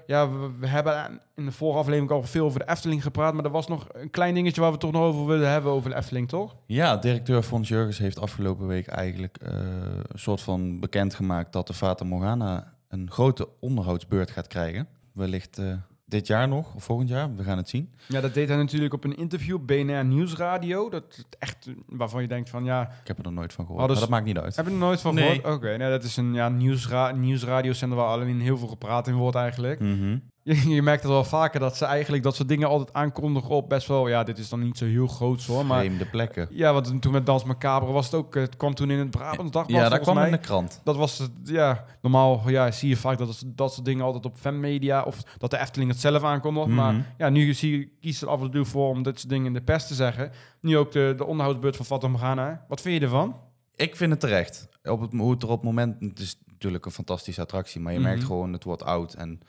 ja, 0.08 0.30
we, 0.30 0.50
we 0.60 0.68
hebben 0.68 1.22
in 1.36 1.46
de 1.46 1.52
vorige 1.52 1.80
aflevering 1.80 2.12
al 2.12 2.24
veel 2.24 2.46
over 2.46 2.60
de 2.60 2.70
Efteling 2.72 3.04
gepraat. 3.04 3.34
Maar 3.34 3.44
er 3.46 3.52
was 3.52 3.68
nog 3.68 3.88
een 3.92 4.10
klein 4.10 4.34
dingetje 4.34 4.62
waar 4.62 4.72
we 4.72 4.78
toch 4.78 4.92
nog 4.92 5.02
over 5.04 5.26
willen 5.26 5.50
hebben 5.50 5.72
over 5.72 5.90
de 5.90 5.96
Efteling, 5.96 6.30
toch? 6.30 6.56
Ja, 6.66 6.98
directeur 6.98 7.42
Fons 7.44 7.68
Jurgens 7.68 7.98
heeft 7.98 8.20
afgelopen 8.20 8.68
week 8.68 8.88
eigenlijk 8.88 9.38
een 9.40 10.04
soort 10.14 10.42
van 10.42 10.80
bekendgemaakt 10.80 11.54
dat 11.54 11.68
de 11.68 11.74
Fata 11.74 12.06
Morgana 12.06 12.74
een 12.90 13.12
grote 13.12 13.48
onderhoudsbeurt 13.60 14.32
gaat 14.32 14.48
krijgen. 14.48 14.88
Wellicht 15.14 15.62
dit 16.06 16.28
jaar 16.28 16.48
nog, 16.48 16.76
of 16.76 16.84
volgend 16.84 17.10
jaar, 17.10 17.36
we 17.36 17.44
gaan 17.44 17.58
het 17.58 17.70
zien. 17.70 17.94
Ja, 18.08 18.22
dat 18.22 18.34
deed 18.34 18.48
hij 18.48 18.58
natuurlijk 18.58 18.94
op 18.94 19.04
een 19.04 19.16
interview, 19.18 19.60
BNR 19.66 20.06
Nieuwsradio. 20.06 20.90
Dat 20.90 21.04
is 21.10 21.24
echt 21.40 21.70
waarvan 21.88 22.22
je 22.22 22.28
denkt 22.28 22.50
van, 22.50 22.64
ja, 22.64 22.82
Ik 23.02 23.08
heb 23.08 23.18
er 23.18 23.24
nog 23.24 23.34
nooit 23.34 23.54
van 23.54 23.66
gehoord, 23.66 23.80
Hadden 23.86 23.98
maar 24.00 24.10
dat 24.10 24.16
maakt 24.26 24.34
niet 24.36 24.44
uit. 24.44 24.56
heb 24.56 24.66
je 24.66 24.72
er 24.72 24.78
nooit 24.78 25.02
van 25.02 25.16
Nee. 25.16 25.36
gehoord? 25.36 25.56
Oké, 25.56 25.78
nee, 25.78 25.90
dat 25.90 26.04
is 26.04 26.18
een 26.18 26.34
ja, 26.34 26.50
nieuwsra 26.50 27.12
nieuwsradiozender 27.12 27.98
waar 27.98 28.08
alleen 28.08 28.42
heel 28.42 28.58
veel 28.58 28.68
gepraat 28.68 29.08
in 29.08 29.16
wordt 29.16 29.36
eigenlijk. 29.38 29.80
Mhm. 29.80 30.18
Je, 30.44 30.70
je 30.70 30.82
merkt 30.82 31.04
het 31.04 31.12
wel 31.12 31.24
vaker 31.24 31.60
dat 31.60 31.78
ze 31.78 31.86
eigenlijk 31.86 32.24
dat 32.24 32.36
soort 32.36 32.48
dingen 32.48 32.68
altijd 32.68 32.94
aankondigen 32.94 33.50
op 33.50 33.70
best 33.70 33.88
wel, 33.88 34.08
ja, 34.08 34.24
dit 34.24 34.38
is 34.38 34.50
dan 34.50 34.60
niet 34.60 34.78
zo 34.78 34.86
heel 34.86 35.08
groot 35.08 35.44
hoor, 35.46 35.66
maar... 35.66 35.80
Vreemde 35.80 36.06
plekken. 36.06 36.48
Ja, 36.52 36.74
want 36.74 37.02
toen 37.02 37.12
met 37.12 37.26
Dans 37.26 37.44
Macabre 37.44 37.92
was 37.92 38.06
het 38.06 38.14
ook, 38.16 38.36
het 38.36 38.58
kwam 38.58 38.74
toen 38.74 38.90
in 38.90 39.00
het 39.00 39.10
Brabants 39.10 39.52
Dagblad 39.52 39.82
Ja, 39.82 39.90
dat 39.90 40.00
kwam 40.00 40.16
mij. 40.16 40.26
in 40.26 40.32
de 40.32 40.38
krant. 40.38 40.82
Dat 40.84 40.96
was 40.96 41.18
het, 41.18 41.32
ja, 41.44 41.86
normaal 42.02 42.42
ja, 42.50 42.72
zie 42.72 42.90
je 42.90 42.98
vaak 42.98 43.18
dat 43.18 43.44
dat 43.46 43.74
soort 43.74 43.86
dingen 43.86 44.06
altijd 44.06 44.26
op 44.26 44.38
fanmedia 44.38 45.02
of 45.04 45.24
dat 45.38 45.52
de 45.52 45.58
Efteling 45.60 45.92
het 45.92 46.00
zelf 46.00 46.24
aankondigt. 46.24 46.68
Maar 46.68 46.94
Mhm. 46.94 47.04
ja, 47.18 47.30
nu 47.30 47.54
zie 47.54 47.80
je, 47.80 47.90
kiest 48.00 48.22
er 48.22 48.28
af 48.30 48.42
en 48.42 48.52
toe 48.52 48.66
voor 48.66 48.90
om 48.90 49.04
dit 49.04 49.18
soort 49.20 49.30
dingen 49.32 49.46
in 49.46 49.54
de 49.54 49.62
pers 49.62 49.88
te 49.88 49.94
zeggen. 49.94 50.32
Nu 50.62 50.78
ook 50.78 50.92
de, 50.92 51.14
de 51.18 51.26
onderhoudsbeurt 51.26 51.76
van 51.76 51.86
Fata 51.86 52.08
Morgana. 52.08 52.66
Wat 52.68 52.82
vind 52.82 52.96
je 53.00 53.02
ervan? 53.06 53.36
Ik 53.76 53.96
vind 53.96 54.12
het 54.12 54.20
terecht. 54.20 54.68
Op 54.84 55.02
het, 55.02 55.12
hoe 55.12 55.32
het 55.32 55.44
er 55.44 55.50
op 55.50 55.56
het 55.56 55.66
moment... 55.66 55.96
Het 56.00 56.20
is 56.20 56.38
natuurlijk 56.48 56.86
een 56.86 56.92
fantastische 56.92 57.42
attractie, 57.42 57.82
maar 57.82 57.94
je 57.94 58.00
Mhm. 58.00 58.08
merkt 58.08 58.24
gewoon, 58.24 58.54
het 58.54 58.64
wordt 58.64 58.84
oud. 58.84 59.14
En 59.14 59.40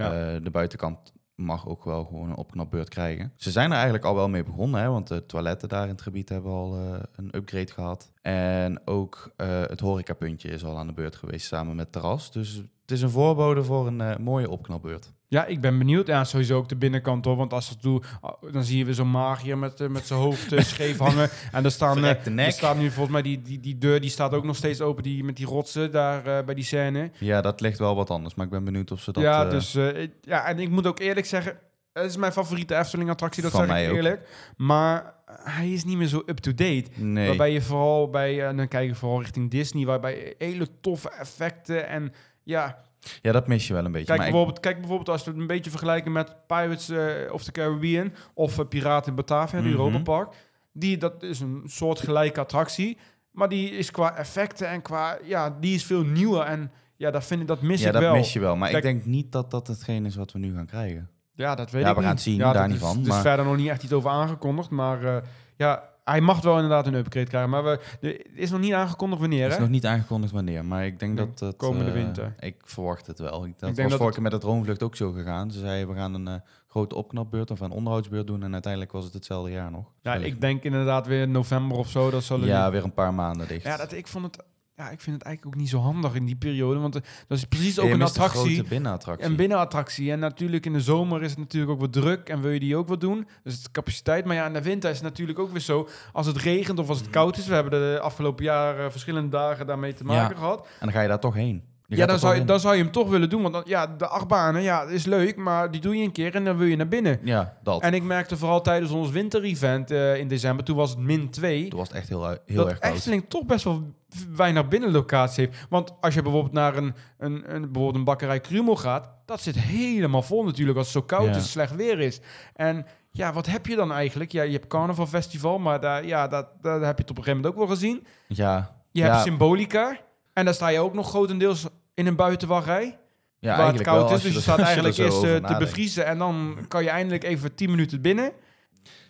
Eh, 0.00 0.42
de 0.42 0.50
buitenkant 0.50 1.12
mag 1.34 1.68
ook 1.68 1.84
wel 1.84 2.04
gewoon 2.04 2.28
een 2.28 2.36
opknapbeurt 2.36 2.88
krijgen. 2.88 3.32
Ze 3.36 3.50
zijn 3.50 3.70
er 3.70 3.76
eigenlijk 3.76 4.04
al 4.04 4.14
wel 4.14 4.28
mee 4.28 4.42
begonnen, 4.42 4.80
hè, 4.80 4.88
want 4.88 5.08
de 5.08 5.26
toiletten 5.26 5.68
daar 5.68 5.82
in 5.82 5.88
het 5.88 6.02
gebied 6.02 6.28
hebben 6.28 6.52
al 6.52 6.76
eh, 6.76 7.00
een 7.16 7.36
upgrade 7.36 7.72
gehad. 7.72 8.12
En 8.22 8.86
ook 8.86 9.32
eh, 9.36 9.60
het 9.60 9.80
horecapuntje 9.80 10.48
is 10.48 10.64
al 10.64 10.78
aan 10.78 10.86
de 10.86 10.92
beurt 10.92 11.16
geweest 11.16 11.46
samen 11.46 11.76
met 11.76 11.92
terras. 11.92 12.32
Dus 12.32 12.54
het 12.54 12.90
is 12.90 13.02
een 13.02 13.10
voorbode 13.10 13.64
voor 13.64 13.86
een 13.86 14.22
mooie 14.22 14.50
opknapbeurt. 14.50 15.12
Ja, 15.30 15.44
ik 15.46 15.60
ben 15.60 15.78
benieuwd. 15.78 16.06
Ja, 16.06 16.24
sowieso 16.24 16.56
ook 16.56 16.68
de 16.68 16.76
binnenkant 16.76 17.24
hoor. 17.24 17.36
Want 17.36 17.52
als 17.52 17.68
het 17.68 17.82
doe, 17.82 18.02
oh, 18.20 18.52
dan 18.52 18.64
zie 18.64 18.78
je 18.78 18.84
weer 18.84 18.94
zo'n 18.94 19.10
magier 19.10 19.58
met, 19.58 19.80
eh, 19.80 19.88
met 19.88 20.06
zijn 20.06 20.20
hoofd 20.20 20.52
eh, 20.52 20.60
scheef 20.62 20.98
hangen. 21.08 21.28
En 21.52 21.64
er 21.64 21.70
staan, 21.70 21.96
eh, 22.04 22.24
nek. 22.26 22.46
er 22.46 22.52
staat 22.52 22.76
nu 22.76 22.90
volgens 22.90 23.12
mij 23.12 23.22
die, 23.22 23.42
die, 23.42 23.60
die 23.60 23.78
deur, 23.78 24.00
die 24.00 24.10
staat 24.10 24.32
ook 24.34 24.44
nog 24.44 24.56
steeds 24.56 24.80
open 24.80 25.02
die, 25.02 25.24
met 25.24 25.36
die 25.36 25.46
rotsen 25.46 25.90
daar 25.92 26.44
bij 26.44 26.54
die 26.54 26.64
scène. 26.64 27.10
Ja, 27.18 27.40
dat 27.40 27.60
ligt 27.60 27.78
wel 27.78 27.94
wat 27.96 28.10
anders, 28.10 28.34
maar 28.34 28.44
ik 28.44 28.50
ben 28.52 28.64
benieuwd 28.64 28.90
of 28.90 29.00
ze 29.00 29.12
dat... 29.12 29.22
ja, 29.22 29.44
dus 29.44 29.74
ik- 29.74 30.12
ja, 30.20 30.44
en 30.46 30.58
ik 30.58 30.70
moet 30.70 30.86
ook 30.86 30.98
eerlijk 30.98 31.26
zeggen, 31.26 31.58
het 31.92 32.04
is 32.10 32.16
mijn 32.16 32.32
favoriete 32.32 32.76
Efteling-attractie, 32.76 33.42
dat 33.42 33.50
Van 33.52 33.66
zeg 33.66 33.82
ik 33.82 33.88
ook. 33.90 33.96
eerlijk. 33.96 34.28
Maar 34.56 35.14
hij 35.44 35.70
is 35.72 35.84
niet 35.84 35.96
meer 35.96 36.06
zo 36.06 36.22
up-to-date. 36.26 36.84
Nee. 36.94 37.26
Waarbij 37.26 37.52
je 37.52 37.62
vooral 37.62 38.10
bij, 38.10 38.46
en 38.46 38.56
dan 38.56 38.68
kijk 38.68 38.88
je 38.88 38.94
vooral 38.94 39.20
richting 39.20 39.50
Disney, 39.50 39.84
waarbij 39.86 40.34
hele 40.38 40.68
toffe 40.80 41.10
effecten 41.10 41.88
en 41.88 42.12
ja, 42.42 42.78
Ja, 43.22 43.32
dat 43.32 43.46
mis 43.46 43.66
je 43.66 43.72
wel 43.74 43.84
een 43.84 43.92
beetje. 43.92 44.06
Kijk 44.06 44.18
maar 44.18 44.26
ik- 44.26 44.32
bijvoorbeeld, 44.32 44.64
kijk 44.64 44.78
bijvoorbeeld 44.78 45.08
als 45.08 45.24
we 45.24 45.30
het 45.30 45.40
een 45.40 45.46
beetje 45.46 45.70
vergelijken 45.70 46.12
met 46.12 46.46
Pirates 46.46 46.88
eh, 46.88 47.32
of 47.32 47.44
the 47.44 47.52
Caribbean 47.52 48.12
of 48.34 48.58
uh, 48.58 48.64
Piraten 48.68 49.10
in 49.10 49.16
Batavia, 49.16 49.58
de 49.60 49.64
Mhm. 49.68 49.76
Europa 49.76 49.98
Park. 49.98 50.32
Die, 50.72 50.96
dat 50.98 51.22
is 51.22 51.40
een 51.40 51.62
soort 51.66 52.00
gelijke 52.00 52.40
attractie, 52.40 52.98
maar 53.30 53.48
die 53.48 53.70
is 53.70 53.90
qua 53.90 54.16
effecten 54.16 54.68
en 54.68 54.82
qua, 54.82 55.18
ja, 55.24 55.56
die 55.60 55.74
is 55.74 55.84
veel 55.84 56.02
nieuwer 56.04 56.42
en 56.42 56.70
ja, 56.96 57.10
dat 57.10 57.24
vind 57.24 57.40
ik, 57.40 57.46
dat 57.46 57.60
mis 57.62 57.80
ja, 57.80 57.86
ik 57.86 57.92
dat 57.92 58.02
wel. 58.02 58.14
mis 58.14 58.32
je 58.32 58.40
wel. 58.40 58.56
Maar 58.56 58.70
Kijk- 58.70 58.84
ik 58.84 58.90
denk 58.92 59.04
niet 59.04 59.32
dat 59.32 59.50
dat 59.50 59.66
hetgeen 59.66 60.06
is 60.06 60.16
wat 60.16 60.32
we 60.32 60.38
nu 60.38 60.54
gaan 60.54 60.66
krijgen. 60.66 61.10
Ja, 61.34 61.54
dat 61.54 61.70
weet 61.70 61.82
Ja, 61.82 61.88
ik 61.90 61.94
we 61.96 62.00
gaan 62.02 62.10
niet. 62.10 62.18
het 62.24 62.28
zien, 62.28 62.36
ja, 62.38 62.44
daar 62.52 62.62
dat 62.62 62.66
niet 62.66 62.74
is, 62.76 62.82
van, 62.82 62.94
Er 62.96 63.02
is 63.02 63.08
maar- 63.08 63.20
verder 63.20 63.44
nog 63.44 63.56
niet 63.56 63.68
echt 63.68 63.82
iets 63.82 63.92
over 63.92 64.10
aangekondigd, 64.10 64.70
maar 64.70 65.04
eh, 65.04 65.22
ja, 65.56 65.87
hij 66.08 66.20
mag 66.20 66.40
wel 66.40 66.54
inderdaad 66.54 66.86
een 66.86 66.94
upgrade 66.94 67.26
krijgen. 67.26 67.50
Maar 67.50 67.62
we, 67.64 67.80
er 68.00 68.26
is 68.34 68.50
nog 68.50 68.60
niet 68.60 68.72
aangekondigd 68.72 69.20
wanneer, 69.20 69.42
Het 69.42 69.48
hè? 69.48 69.56
is 69.56 69.62
nog 69.62 69.70
niet 69.70 69.86
aangekondigd 69.86 70.32
wanneer, 70.32 70.64
maar 70.64 70.86
ik 70.86 70.98
denk 70.98 71.16
dat 71.16 71.40
het... 71.40 71.56
komende 71.56 71.90
eh, 71.90 71.96
winter. 71.96 72.34
Ik 72.38 72.56
verwacht 72.64 73.06
het 73.06 73.18
wel. 73.18 73.44
Ik, 73.44 73.50
dat 73.50 73.60
denk 73.60 73.76
was 73.76 73.88
dat 73.88 73.96
vorige 73.96 74.14
keer 74.14 74.22
met 74.22 74.32
het 74.32 74.40
Droomvlucht 74.40 74.82
ook 74.82 74.96
zo 74.96 75.12
gegaan. 75.12 75.50
Ze 75.50 75.58
zeiden, 75.58 75.88
we 75.88 75.94
gaan 75.94 76.14
een 76.14 76.28
eh, 76.28 76.34
grote 76.68 76.94
opknapbeurt 76.94 77.50
of 77.50 77.60
een 77.60 77.70
onderhoudsbeurt 77.70 78.26
doen. 78.26 78.42
En 78.42 78.52
uiteindelijk 78.52 78.92
was 78.92 79.04
het 79.04 79.12
hetzelfde 79.12 79.50
jaar 79.50 79.70
nog. 79.70 79.92
Ja, 80.02 80.12
Wellicht. 80.12 80.32
ik 80.34 80.40
denk 80.40 80.62
inderdaad 80.62 81.06
weer 81.06 81.28
november 81.28 81.76
of 81.76 81.88
zo. 81.88 82.10
Dat 82.10 82.22
zal 82.22 82.44
Ja, 82.44 82.70
weer 82.70 82.84
een 82.84 82.92
paar 82.92 83.14
maanden 83.14 83.48
dicht. 83.48 83.62
Ja, 83.62 83.76
dat, 83.76 83.92
ik, 83.92 84.06
vond 84.06 84.24
het, 84.24 84.44
ja, 84.78 84.90
ik 84.90 85.00
vind 85.00 85.16
het 85.16 85.24
eigenlijk 85.24 85.46
ook 85.46 85.60
niet 85.60 85.70
zo 85.70 85.78
handig 85.78 86.14
in 86.14 86.24
die 86.24 86.36
periode. 86.36 86.78
Want 86.80 86.96
eh, 86.96 87.02
dat 87.26 87.38
is 87.38 87.44
precies 87.44 87.78
ook 87.78 87.86
een 87.86 87.92
een 87.92 88.02
attractie. 88.02 88.54
grote 88.54 88.68
binnenattractie. 88.68 89.26
Een 89.26 89.36
binnenattractie. 89.36 90.12
En 90.12 90.18
natuurlijk 90.18 90.66
in 90.66 90.72
de 90.72 90.80
zomer 90.80 91.22
is 91.22 91.30
het 91.30 91.38
natuurlijk 91.38 91.72
ook 91.72 91.80
wat 91.80 91.92
druk. 91.92 92.28
En 92.28 92.40
wil 92.40 92.50
je 92.50 92.60
die 92.60 92.76
ook 92.76 92.88
wat 92.88 93.00
doen. 93.00 93.28
Dus 93.44 93.54
het 93.54 93.70
capaciteit. 93.70 94.24
Maar 94.24 94.34
ja, 94.36 94.46
in 94.46 94.52
de 94.52 94.62
winter 94.62 94.90
is 94.90 94.96
het 94.96 95.04
natuurlijk 95.04 95.38
ook 95.38 95.50
weer 95.50 95.60
zo. 95.60 95.88
Als 96.12 96.26
het 96.26 96.36
regent 96.36 96.78
of 96.78 96.88
als 96.88 96.98
het 96.98 97.10
koud 97.10 97.36
is. 97.36 97.46
We 97.46 97.54
hebben 97.54 97.72
de 97.80 97.98
afgelopen 98.02 98.44
jaren 98.44 98.90
verschillende 98.90 99.28
dagen 99.28 99.66
daarmee 99.66 99.94
te 99.94 100.04
maken 100.04 100.30
Ja. 100.34 100.36
gehad. 100.40 100.60
En 100.60 100.66
dan 100.80 100.92
ga 100.92 101.00
je 101.00 101.08
daar 101.08 101.20
toch 101.20 101.34
heen. 101.34 101.62
Ja, 101.96 102.06
dan 102.06 102.18
zou, 102.18 102.34
je, 102.34 102.44
dan 102.44 102.60
zou 102.60 102.76
je 102.76 102.82
hem 102.82 102.92
toch 102.92 103.08
willen 103.08 103.30
doen. 103.30 103.42
Want 103.42 103.54
dan, 103.54 103.62
ja, 103.66 103.86
de 103.86 104.06
achtbanen, 104.08 104.62
ja, 104.62 104.82
is 104.82 105.04
leuk. 105.04 105.36
Maar 105.36 105.70
die 105.70 105.80
doe 105.80 105.96
je 105.96 106.04
een 106.04 106.12
keer 106.12 106.34
en 106.34 106.44
dan 106.44 106.56
wil 106.56 106.66
je 106.66 106.76
naar 106.76 106.88
binnen. 106.88 107.20
in. 107.20 107.26
Ja, 107.26 107.56
dat. 107.62 107.82
En 107.82 107.94
ik 107.94 108.02
merkte 108.02 108.36
vooral 108.36 108.60
tijdens 108.60 108.90
ons 108.90 109.10
winterevent 109.10 109.90
eh 109.90 110.16
in 110.18 110.28
december. 110.28 110.64
Toen 110.64 110.76
was 110.76 110.90
het 110.90 110.98
min 110.98 111.30
2 111.30 111.68
Toen 111.68 111.78
was 111.78 111.88
het 111.88 111.96
echt 111.96 112.08
heel, 112.08 112.24
heel 112.26 112.38
dat 112.56 112.68
erg 112.68 112.78
koud. 112.78 112.94
Efteling 112.94 113.24
toch 113.28 113.44
best 113.46 113.64
wel 113.64 113.94
weinig 114.36 114.68
binnenlocatie 114.68 115.44
heeft. 115.46 115.66
Want 115.68 115.92
als 116.00 116.14
je 116.14 116.22
bijvoorbeeld 116.22 116.52
naar 116.52 116.76
een, 116.76 116.94
een, 117.18 117.54
een, 117.54 117.60
bijvoorbeeld 117.62 117.94
een 117.94 118.04
bakkerij 118.04 118.40
Krumel 118.40 118.76
gaat, 118.76 119.08
dat 119.24 119.40
zit 119.40 119.58
helemaal 119.58 120.22
vol 120.22 120.44
natuurlijk 120.44 120.78
als 120.78 120.86
het 120.86 120.96
zo 120.96 121.16
koud 121.16 121.28
Ja. 121.34 121.36
is, 121.40 121.50
slecht 121.50 121.74
weer 121.74 122.00
is. 122.00 122.20
En 122.54 122.86
ja, 123.10 123.32
wat 123.32 123.46
heb 123.46 123.66
je 123.66 123.76
dan 123.76 123.92
eigenlijk? 123.92 124.32
Ja, 124.32 124.42
je 124.42 124.52
hebt 124.52 124.66
Carnaval 124.66 125.06
Festival, 125.06 125.58
maar 125.58 125.80
daar, 125.80 126.06
ja, 126.06 126.28
dat, 126.28 126.46
daar 126.62 126.80
heb 126.80 126.96
je 126.96 127.02
het 127.02 127.10
op 127.10 127.16
een 127.18 127.24
gegeven 127.24 127.36
moment 127.36 127.52
ook 127.52 127.66
wel 127.66 127.76
gezien. 127.76 128.06
Ja, 128.28 128.74
Je 128.92 129.00
ja, 129.00 129.10
hebt 129.10 129.22
Symbolica 129.22 129.96
en 130.38 130.44
daar 130.44 130.54
sta 130.54 130.68
je 130.68 130.78
ook 130.78 130.94
nog 130.94 131.08
grotendeels 131.08 131.66
in 131.94 132.06
een 132.06 132.16
buitenwachtrij. 132.16 132.98
ja, 133.38 133.56
waar 133.56 133.72
het 133.72 133.82
koud 133.82 134.08
wel, 134.08 134.16
is. 134.16 134.22
Dus 134.22 134.34
je 134.34 134.40
staat 134.40 134.58
eigenlijk 134.58 134.94
zo 134.94 135.04
eerst 135.04 135.22
eh, 135.22 135.34
te 135.34 135.40
nadenkt. 135.40 135.58
bevriezen 135.58 136.06
en 136.06 136.18
dan 136.18 136.64
kan 136.68 136.82
je 136.82 136.88
eindelijk 136.90 137.24
even 137.24 137.54
10 137.54 137.70
minuten 137.70 138.00
binnen. 138.00 138.32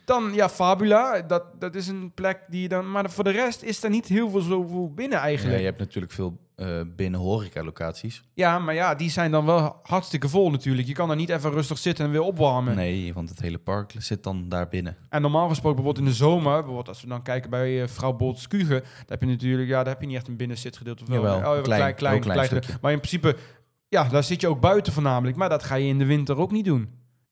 Dan, 0.04 0.34
ja, 0.34 0.48
Fabula, 0.48 1.20
dat, 1.20 1.60
dat 1.60 1.74
is 1.74 1.88
een 1.88 2.12
plek 2.14 2.40
die 2.48 2.62
je 2.62 2.68
dan... 2.68 2.90
Maar 2.90 3.10
voor 3.10 3.24
de 3.24 3.30
rest 3.30 3.62
is 3.62 3.82
er 3.82 3.90
niet 3.90 4.06
heel 4.06 4.30
veel 4.30 4.40
zoveel 4.40 4.92
binnen 4.94 5.18
Ja, 5.18 5.24
eigenlijk. 5.24 5.58
je 5.58 5.64
hebt 5.64 5.78
natuurlijk 5.78 6.12
veel 6.12 6.38
eh 6.58 6.80
binnen 6.96 7.20
horeca-locaties. 7.20 8.22
Ja, 8.34 8.58
maar 8.58 8.74
ja, 8.74 8.94
die 8.94 9.10
zijn 9.10 9.30
dan 9.30 9.44
wel 9.44 9.80
hartstikke 9.82 10.28
vol 10.28 10.50
natuurlijk. 10.50 10.86
Je 10.88 10.94
kan 10.94 11.08
daar 11.08 11.16
niet 11.16 11.28
even 11.28 11.50
rustig 11.50 11.78
zitten 11.78 12.04
en 12.04 12.10
weer 12.10 12.20
opwarmen. 12.20 12.76
Nee, 12.76 13.14
want 13.14 13.28
het 13.28 13.40
hele 13.40 13.58
park 13.58 13.94
zit 13.98 14.22
dan 14.22 14.48
daar 14.48 14.68
binnen. 14.68 14.96
En 15.08 15.22
normaal 15.22 15.48
gesproken, 15.48 15.76
bijvoorbeeld 15.76 16.06
in 16.06 16.10
de 16.12 16.16
zomer, 16.16 16.52
bijvoorbeeld 16.56 16.88
als 16.88 17.00
we 17.02 17.08
dan 17.08 17.22
kijken 17.22 17.50
bij 17.50 17.82
eh, 17.82 17.88
vrouw 17.88 18.12
Bolt 18.12 18.38
Skuge, 18.38 18.80
daar 18.80 19.04
heb 19.06 19.20
je 19.20 19.26
natuurlijk, 19.26 19.68
ja, 19.68 19.76
daar 19.76 19.92
heb 19.92 20.00
je 20.00 20.06
niet 20.06 20.16
echt 20.16 20.28
een 20.28 20.36
binnenzitgedeelte. 20.36 21.02
Of 21.02 21.08
wel? 21.08 21.22
Jawel, 21.22 21.50
oh, 21.50 21.56
ja, 21.56 21.62
klein, 21.62 21.94
klein, 21.94 22.20
klein. 22.20 22.62
Maar 22.80 22.92
in 22.92 22.98
principe, 22.98 23.36
ja, 23.88 24.04
daar 24.08 24.24
zit 24.24 24.40
je 24.40 24.48
ook 24.48 24.60
buiten 24.60 24.92
voornamelijk. 24.92 25.36
Maar 25.36 25.48
dat 25.48 25.62
ga 25.64 25.74
je 25.74 25.86
in 25.88 25.98
de 25.98 26.06
winter 26.06 26.36
ook 26.36 26.50
niet 26.52 26.64
doen. 26.64 26.88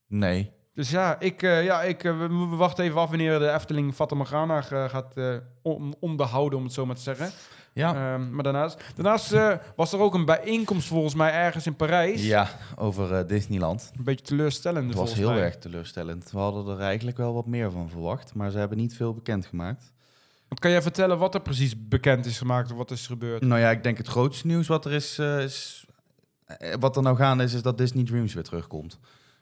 Nee. 0.08 0.50
Dus 0.74 0.90
ja, 0.90 1.20
ik, 1.20 1.42
eh, 1.42 1.64
ja 1.64 1.82
ik, 1.82 2.02
we, 2.02 2.16
we 2.50 2.56
wachten 2.56 2.84
even 2.84 3.00
af 3.00 3.08
wanneer 3.08 3.38
de 3.38 3.50
Efteling 3.52 3.94
Fata 3.94 4.14
Morgana 4.14 4.56
eh, 4.70 4.84
gaat 4.88 5.14
on- 5.62 5.94
onderhouden, 6.00 6.58
om 6.58 6.64
het 6.64 6.72
zo 6.72 6.86
maar 6.86 6.96
te 6.96 7.02
zeggen. 7.02 7.30
Ja. 7.76 8.14
Ehm, 8.14 8.34
maar 8.34 8.44
daarnaast, 8.44 8.82
daarnaast 8.94 9.32
eh, 9.32 9.52
was 9.74 9.92
er 9.92 9.98
ook 9.98 10.14
een 10.14 10.24
bijeenkomst 10.24 10.88
volgens 10.88 11.14
mij 11.14 11.32
ergens 11.32 11.66
in 11.66 11.76
Parijs. 11.76 12.26
Ja, 12.26 12.48
over 12.76 13.14
eh, 13.14 13.26
Disneyland. 13.28 13.90
Een 13.96 14.04
beetje 14.04 14.24
teleurstellend 14.24 14.88
Het 14.88 14.96
was 14.98 15.14
heel 15.14 15.30
mij. 15.30 15.42
erg 15.42 15.56
teleurstellend. 15.56 16.30
We 16.30 16.38
hadden 16.38 16.74
er 16.76 16.80
eigenlijk 16.82 17.16
wel 17.16 17.34
wat 17.34 17.46
meer 17.46 17.70
van 17.70 17.88
verwacht, 17.90 18.34
maar 18.34 18.50
ze 18.50 18.58
hebben 18.58 18.78
niet 18.78 18.96
veel 18.96 19.14
bekendgemaakt. 19.14 19.92
Want 20.48 20.60
kan 20.60 20.70
jij 20.70 20.82
vertellen 20.82 21.18
wat 21.18 21.34
er 21.34 21.40
precies 21.40 21.88
bekend 21.88 22.26
is 22.26 22.38
gemaakt 22.38 22.70
of 22.70 22.76
wat 22.76 22.90
is 22.90 23.02
er 23.02 23.08
gebeurd? 23.08 23.42
Nou 23.42 23.60
ja, 23.60 23.70
ik 23.70 23.82
denk 23.82 23.98
het 23.98 24.06
grootste 24.08 24.46
nieuws 24.46 24.66
wat 24.66 24.84
er 24.84 24.92
is, 24.92 25.18
eh, 25.18 25.42
is 25.42 25.86
wat 26.78 26.96
er 26.96 27.02
nou 27.02 27.16
gaande 27.16 27.44
is, 27.44 27.54
is 27.54 27.62
dat 27.62 27.78
Disney 27.78 28.04
Dreams 28.04 28.34
weer 28.34 28.42
terugkomt. 28.44 28.98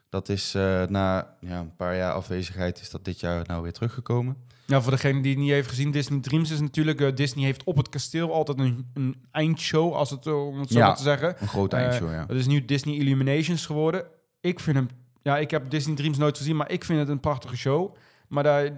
Dat 0.09 0.29
is 0.29 0.51
na 0.87 1.35
ja, 1.39 1.59
een 1.59 1.75
paar 1.75 1.95
jaar 1.95 2.13
afwezigheid 2.13 2.81
is 2.81 2.89
dat 2.89 3.05
dit 3.05 3.19
jaar 3.19 3.43
nou 3.47 3.63
weer 3.63 3.73
teruggekomen. 3.73 4.37
Ja, 4.65 4.81
voor 4.81 4.91
degene 4.91 5.21
die 5.21 5.31
het 5.31 5.41
niet 5.41 5.51
heeft 5.51 5.69
gezien, 5.69 5.91
Disney 5.91 6.19
Dreams 6.19 6.51
is 6.51 6.59
natuurlijk... 6.59 7.01
eh, 7.01 7.15
Disney 7.15 7.45
heeft 7.45 7.63
op 7.63 7.77
het 7.77 7.89
kasteel 7.89 8.33
altijd 8.33 8.59
een, 8.59 8.87
een 8.93 9.15
eindshow, 9.31 9.93
als 9.93 10.09
het, 10.09 10.25
eh, 10.25 10.47
om 10.47 10.59
het 10.59 10.69
zo 10.71 10.77
Ja. 10.79 10.85
maar 10.87 10.95
te 10.95 11.03
zeggen. 11.03 11.35
Een 11.39 11.47
grote 11.47 11.75
Eh, 11.75 11.81
eindshow, 11.83 12.11
ja. 12.11 12.25
Dat 12.25 12.37
is 12.37 12.47
nu 12.47 12.65
Disney 12.65 12.95
Illuminations 12.95 13.65
geworden. 13.65 14.05
Ik 14.41 14.59
vind 14.59 14.75
hem... 14.75 14.87
Ja, 15.21 15.37
ik 15.37 15.51
heb 15.51 15.69
Disney 15.69 15.95
Dreams 15.95 16.17
nooit 16.17 16.37
gezien, 16.37 16.55
maar 16.55 16.71
ik 16.71 16.83
vind 16.83 16.99
het 16.99 17.09
een 17.09 17.19
prachtige 17.19 17.55
show. 17.57 17.95
Maar 18.27 18.43
daar, 18.43 18.71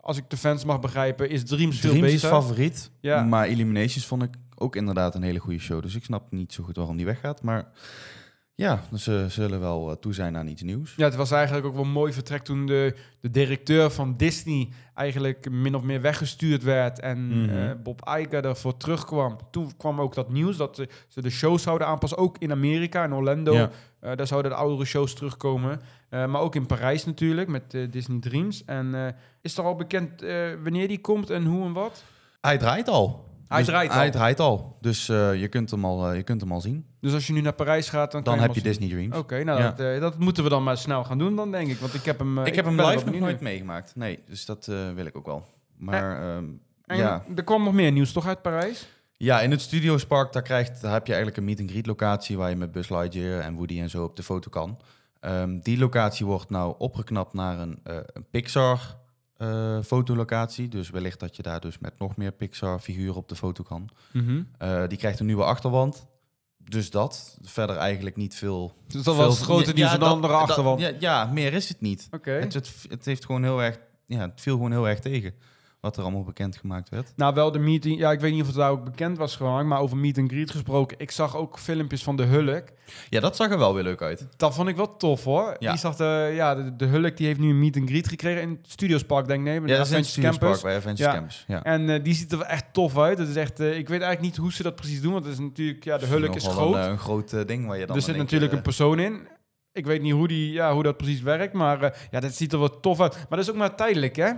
als 0.00 0.16
ik 0.16 0.30
de 0.30 0.36
fans 0.36 0.64
mag 0.64 0.80
begrijpen, 0.80 1.28
is 1.30 1.44
Dreams, 1.44 1.80
veel 1.80 1.90
Dreams 1.90 2.12
beter. 2.12 2.28
is 2.28 2.34
favoriet, 2.34 2.90
Ja. 3.00 3.22
maar 3.22 3.48
Illuminations 3.48 4.06
vond 4.06 4.22
ik 4.22 4.34
ook 4.56 4.76
inderdaad 4.76 5.14
een 5.14 5.22
hele 5.22 5.38
goede 5.38 5.58
show. 5.58 5.82
Dus 5.82 5.94
ik 5.94 6.04
snap 6.04 6.30
niet 6.30 6.52
zo 6.52 6.64
goed 6.64 6.76
waarom 6.76 6.96
die 6.96 7.06
weggaat. 7.06 7.42
Maar 7.42 7.68
ja, 8.62 8.82
ze 8.96 9.26
zullen 9.28 9.60
wel 9.60 9.90
eh, 9.90 9.96
toe 9.96 10.14
zijn 10.14 10.36
aan 10.36 10.46
iets 10.46 10.62
nieuws. 10.62 10.94
Ja, 10.96 11.04
het 11.04 11.14
was 11.14 11.30
eigenlijk 11.30 11.66
ook 11.66 11.74
wel 11.74 11.82
een 11.82 11.90
mooi 11.90 12.12
vertrek 12.12 12.42
toen 12.42 12.66
de, 12.66 12.94
de 13.20 13.30
directeur 13.30 13.90
van 13.90 14.16
Disney 14.16 14.68
eigenlijk 14.94 15.50
min 15.50 15.74
of 15.74 15.82
meer 15.82 16.00
weggestuurd 16.00 16.62
werd 16.62 17.00
en 17.00 17.42
Mhm. 17.42 17.56
eh, 17.56 17.70
Bob 17.82 18.08
Iger 18.18 18.44
ervoor 18.44 18.76
terugkwam. 18.76 19.36
Toen 19.50 19.76
kwam 19.76 20.00
ook 20.00 20.14
dat 20.14 20.30
nieuws 20.30 20.56
dat 20.56 20.78
eh, 20.78 20.86
ze 21.08 21.22
de 21.22 21.30
shows 21.30 21.62
zouden 21.62 21.86
aanpassen, 21.86 22.18
ook 22.18 22.36
in 22.38 22.50
Amerika, 22.50 23.04
in 23.04 23.14
Orlando. 23.14 23.52
Ja. 23.54 23.70
Daar 24.14 24.26
zouden 24.26 24.50
de 24.50 24.56
oudere 24.56 24.84
shows 24.84 25.14
terugkomen. 25.14 25.80
Maar 26.10 26.40
ook 26.40 26.54
in 26.54 26.66
Parijs 26.66 27.04
natuurlijk, 27.04 27.48
met 27.48 27.70
Disney 27.90 28.20
Dreams. 28.20 28.64
En 28.64 29.14
is 29.40 29.58
er 29.58 29.64
al 29.64 29.74
bekend 29.76 30.20
wanneer 30.62 30.88
die 30.88 31.00
komt 31.00 31.30
en 31.30 31.44
hoe 31.44 31.64
en 31.66 31.72
wat? 31.72 32.04
Hij 32.40 32.58
draait 32.58 32.88
al. 32.88 33.24
Hij 33.52 33.60
Dus 33.60 33.70
draait 33.70 33.90
al. 33.90 33.96
Hij 33.96 34.10
draait 34.10 34.40
al. 34.40 34.76
Dus 34.80 35.08
eh, 35.08 35.40
je, 35.40 35.48
kunt 35.48 35.70
hem 35.70 35.84
al, 35.84 36.08
eh, 36.08 36.16
je 36.16 36.22
kunt 36.22 36.40
hem 36.40 36.52
al 36.52 36.60
zien. 36.60 36.86
Dus 37.00 37.14
als 37.14 37.26
je 37.26 37.32
nu 37.32 37.40
naar 37.40 37.52
Parijs 37.52 37.88
gaat, 37.88 38.24
dan, 38.24 38.38
heb 38.38 38.48
je 38.48 38.60
zien. 38.60 38.62
Disney 38.62 38.88
Dreams. 38.88 39.16
Oké, 39.16 39.44
nou 39.44 39.58
Ja. 39.60 39.70
dat, 39.70 39.80
eh, 39.86 40.00
dat 40.00 40.18
moeten 40.18 40.42
we 40.44 40.48
dan 40.48 40.62
maar 40.62 40.76
snel 40.76 41.04
gaan 41.04 41.18
doen 41.18 41.36
dan, 41.36 41.50
denk 41.50 41.70
ik. 41.70 41.78
Want 41.78 41.94
ik 41.94 42.04
heb 42.04 42.18
hem... 42.18 42.38
ik 42.38 42.54
heb 42.54 42.64
hem 42.64 42.80
live 42.80 43.04
nog 43.04 43.18
nooit 43.18 43.40
meegemaakt. 43.40 43.96
Nee, 43.96 44.18
dus 44.26 44.44
dat 44.44 44.66
wil 44.94 45.06
ik 45.06 45.16
ook 45.16 45.26
wel. 45.26 45.46
Maar 45.76 46.22
ehm, 46.22 46.44
En 46.86 46.96
ja. 46.96 47.24
er 47.36 47.44
kwam 47.44 47.64
nog 47.64 47.72
meer 47.72 47.92
nieuws 47.92 48.12
toch 48.12 48.26
uit 48.26 48.42
Parijs? 48.42 48.86
ja, 49.16 49.40
in 49.40 49.50
het 49.50 49.60
Studios 49.60 50.06
Park 50.06 50.32
daar, 50.32 50.42
krijgt, 50.42 50.82
daar 50.82 50.92
heb 50.92 51.06
je 51.06 51.12
eigenlijk 51.12 51.36
een 51.36 51.44
meet-and-greet 51.44 51.86
locatie... 51.86 52.36
waar 52.36 52.50
je 52.50 52.56
met 52.56 52.72
Buzz 52.72 52.88
Lightyear 52.90 53.40
en 53.40 53.54
Woody 53.54 53.80
en 53.80 53.90
zo 53.90 54.04
op 54.04 54.16
de 54.16 54.22
foto 54.22 54.50
kan. 54.50 54.78
Ehm, 55.20 55.58
die 55.58 55.78
locatie 55.78 56.26
wordt 56.26 56.50
nou 56.50 56.74
opgeknapt 56.78 57.32
naar 57.32 57.58
een, 57.58 57.80
een 57.82 58.26
Pixar 58.30 59.00
eh, 59.42 59.78
fotolocatie. 59.84 60.68
Dus 60.68 60.90
wellicht 60.90 61.20
dat 61.20 61.36
je 61.36 61.42
daar 61.42 61.60
dus 61.60 61.78
met 61.78 61.98
nog 61.98 62.16
meer 62.16 62.32
Pixar 62.32 62.78
figuren 62.78 63.14
op 63.14 63.28
de 63.28 63.36
foto 63.36 63.62
kan. 63.64 63.88
Eh, 64.58 64.86
die 64.88 64.98
krijgt 64.98 65.20
een 65.20 65.26
nieuwe 65.26 65.44
achterwand. 65.44 66.06
Dus 66.58 66.90
dat. 66.90 67.38
Verder 67.42 67.76
eigenlijk 67.76 68.16
niet 68.16 68.34
veel. 68.34 68.74
Dus 68.86 69.02
dat 69.02 69.14
veel- 69.14 69.24
was 69.24 69.34
het 69.36 69.44
grote 69.44 69.72
nieuws 69.72 69.90
ja, 69.92 69.98
de 69.98 70.04
andere 70.04 70.32
dat- 70.32 70.42
achterwand. 70.42 70.80
ja, 70.80 70.92
ja, 70.98 71.24
meer 71.24 71.52
is 71.52 71.68
het 71.68 71.80
niet. 71.80 72.08
Oké. 72.10 72.30
Het, 72.30 72.54
het, 72.54 72.72
het 72.88 73.04
heeft 73.04 73.24
gewoon 73.24 73.42
heel 73.42 73.62
erg. 73.62 73.78
Ja, 74.06 74.20
het 74.20 74.40
viel 74.40 74.54
gewoon 74.54 74.70
heel 74.70 74.88
erg 74.88 74.98
tegen. 75.00 75.34
Wat 75.82 75.96
er 75.96 76.02
allemaal 76.02 76.24
bekendgemaakt 76.24 76.88
werd. 76.88 77.12
Nou, 77.16 77.34
wel 77.34 77.52
de 77.52 77.58
meeting. 77.58 77.98
Ja, 77.98 78.12
ik 78.12 78.20
weet 78.20 78.32
niet 78.32 78.40
of 78.40 78.46
het 78.46 78.56
daar 78.56 78.70
ook 78.70 78.84
bekend 78.84 79.18
was 79.18 79.36
gemaakt, 79.36 79.66
maar 79.66 79.80
over 79.80 79.96
meet 79.96 80.18
and 80.18 80.30
greet 80.30 80.50
gesproken. 80.50 80.98
Ik 81.00 81.10
zag 81.10 81.36
ook 81.36 81.58
filmpjes 81.58 82.02
van 82.02 82.16
de 82.16 82.22
Hulk. 82.22 82.64
Ja, 83.08 83.20
dat 83.20 83.36
zag 83.36 83.50
er 83.50 83.58
wel 83.58 83.74
weer 83.74 83.82
leuk 83.82 84.02
uit. 84.02 84.28
Dat 84.36 84.54
vond 84.54 84.68
ik 84.68 84.76
wel 84.76 84.96
tof 84.96 85.24
hoor. 85.24 85.56
Ja. 85.58 85.70
Die 85.70 85.80
zag 85.80 85.96
de, 85.96 86.32
ja, 86.34 86.54
de, 86.54 86.76
de 86.76 86.84
Hulk 86.86 87.16
die 87.16 87.26
heeft 87.26 87.38
nu 87.40 87.48
een 87.50 87.58
meet 87.58 87.76
and 87.76 87.88
greet 87.88 88.08
gekregen 88.08 88.42
in 88.42 88.50
het 88.50 88.70
Studios 88.70 89.02
Park, 89.04 89.26
denk 89.26 89.38
ik. 89.38 89.44
Nee, 89.46 89.60
Ja, 89.60 89.76
dat 89.76 89.86
is 89.86 89.92
in 89.92 90.04
Studios 90.04 90.38
Campus. 90.38 90.60
Park 90.60 90.62
bij 90.62 90.76
Avengers 90.76 91.00
Ja. 91.00 91.12
Campus. 91.14 91.44
Ja. 91.46 91.62
En 91.62 91.88
eh, 91.90 92.04
die 92.04 92.14
ziet 92.14 92.32
er 92.32 92.38
wel 92.38 92.46
echt 92.46 92.64
tof 92.72 92.98
uit. 92.98 93.18
Het 93.18 93.28
is 93.28 93.36
echt, 93.36 93.60
eh, 93.60 93.66
ik 93.68 93.88
weet 93.88 94.00
eigenlijk 94.00 94.20
niet 94.20 94.36
hoe 94.36 94.52
ze 94.52 94.62
dat 94.62 94.74
precies 94.74 95.00
doen, 95.00 95.12
want 95.12 95.24
het 95.24 95.32
is 95.34 95.40
natuurlijk, 95.40 95.84
ja, 95.84 95.98
de 95.98 96.06
Hulk 96.06 96.34
is 96.34 96.46
groot. 96.46 96.74
Een, 96.74 96.80
eh, 96.80 96.88
een 96.88 96.98
groot 96.98 97.46
ding 97.48 97.66
waar 97.66 97.78
je 97.78 97.86
dan. 97.86 97.96
er 97.96 98.02
zit 98.02 98.16
natuurlijk 98.16 98.52
een 98.52 98.62
persoon 98.62 98.98
in. 98.98 99.28
Ik 99.72 99.86
weet 99.86 100.02
niet 100.02 100.12
hoe, 100.12 100.28
die, 100.28 100.52
ja, 100.52 100.72
hoe 100.74 100.82
dat 100.82 100.96
precies 100.96 101.20
werkt, 101.20 101.52
maar 101.52 101.82
eh, 101.82 102.00
ja, 102.10 102.20
dat 102.20 102.32
ziet 102.34 102.52
er 102.52 102.58
wel 102.58 102.80
tof 102.80 103.00
uit. 103.00 103.12
Maar 103.14 103.26
dat 103.28 103.38
is 103.38 103.50
ook 103.50 103.56
maar 103.56 103.76
tijdelijk, 103.76 104.16
hè? 104.16 104.30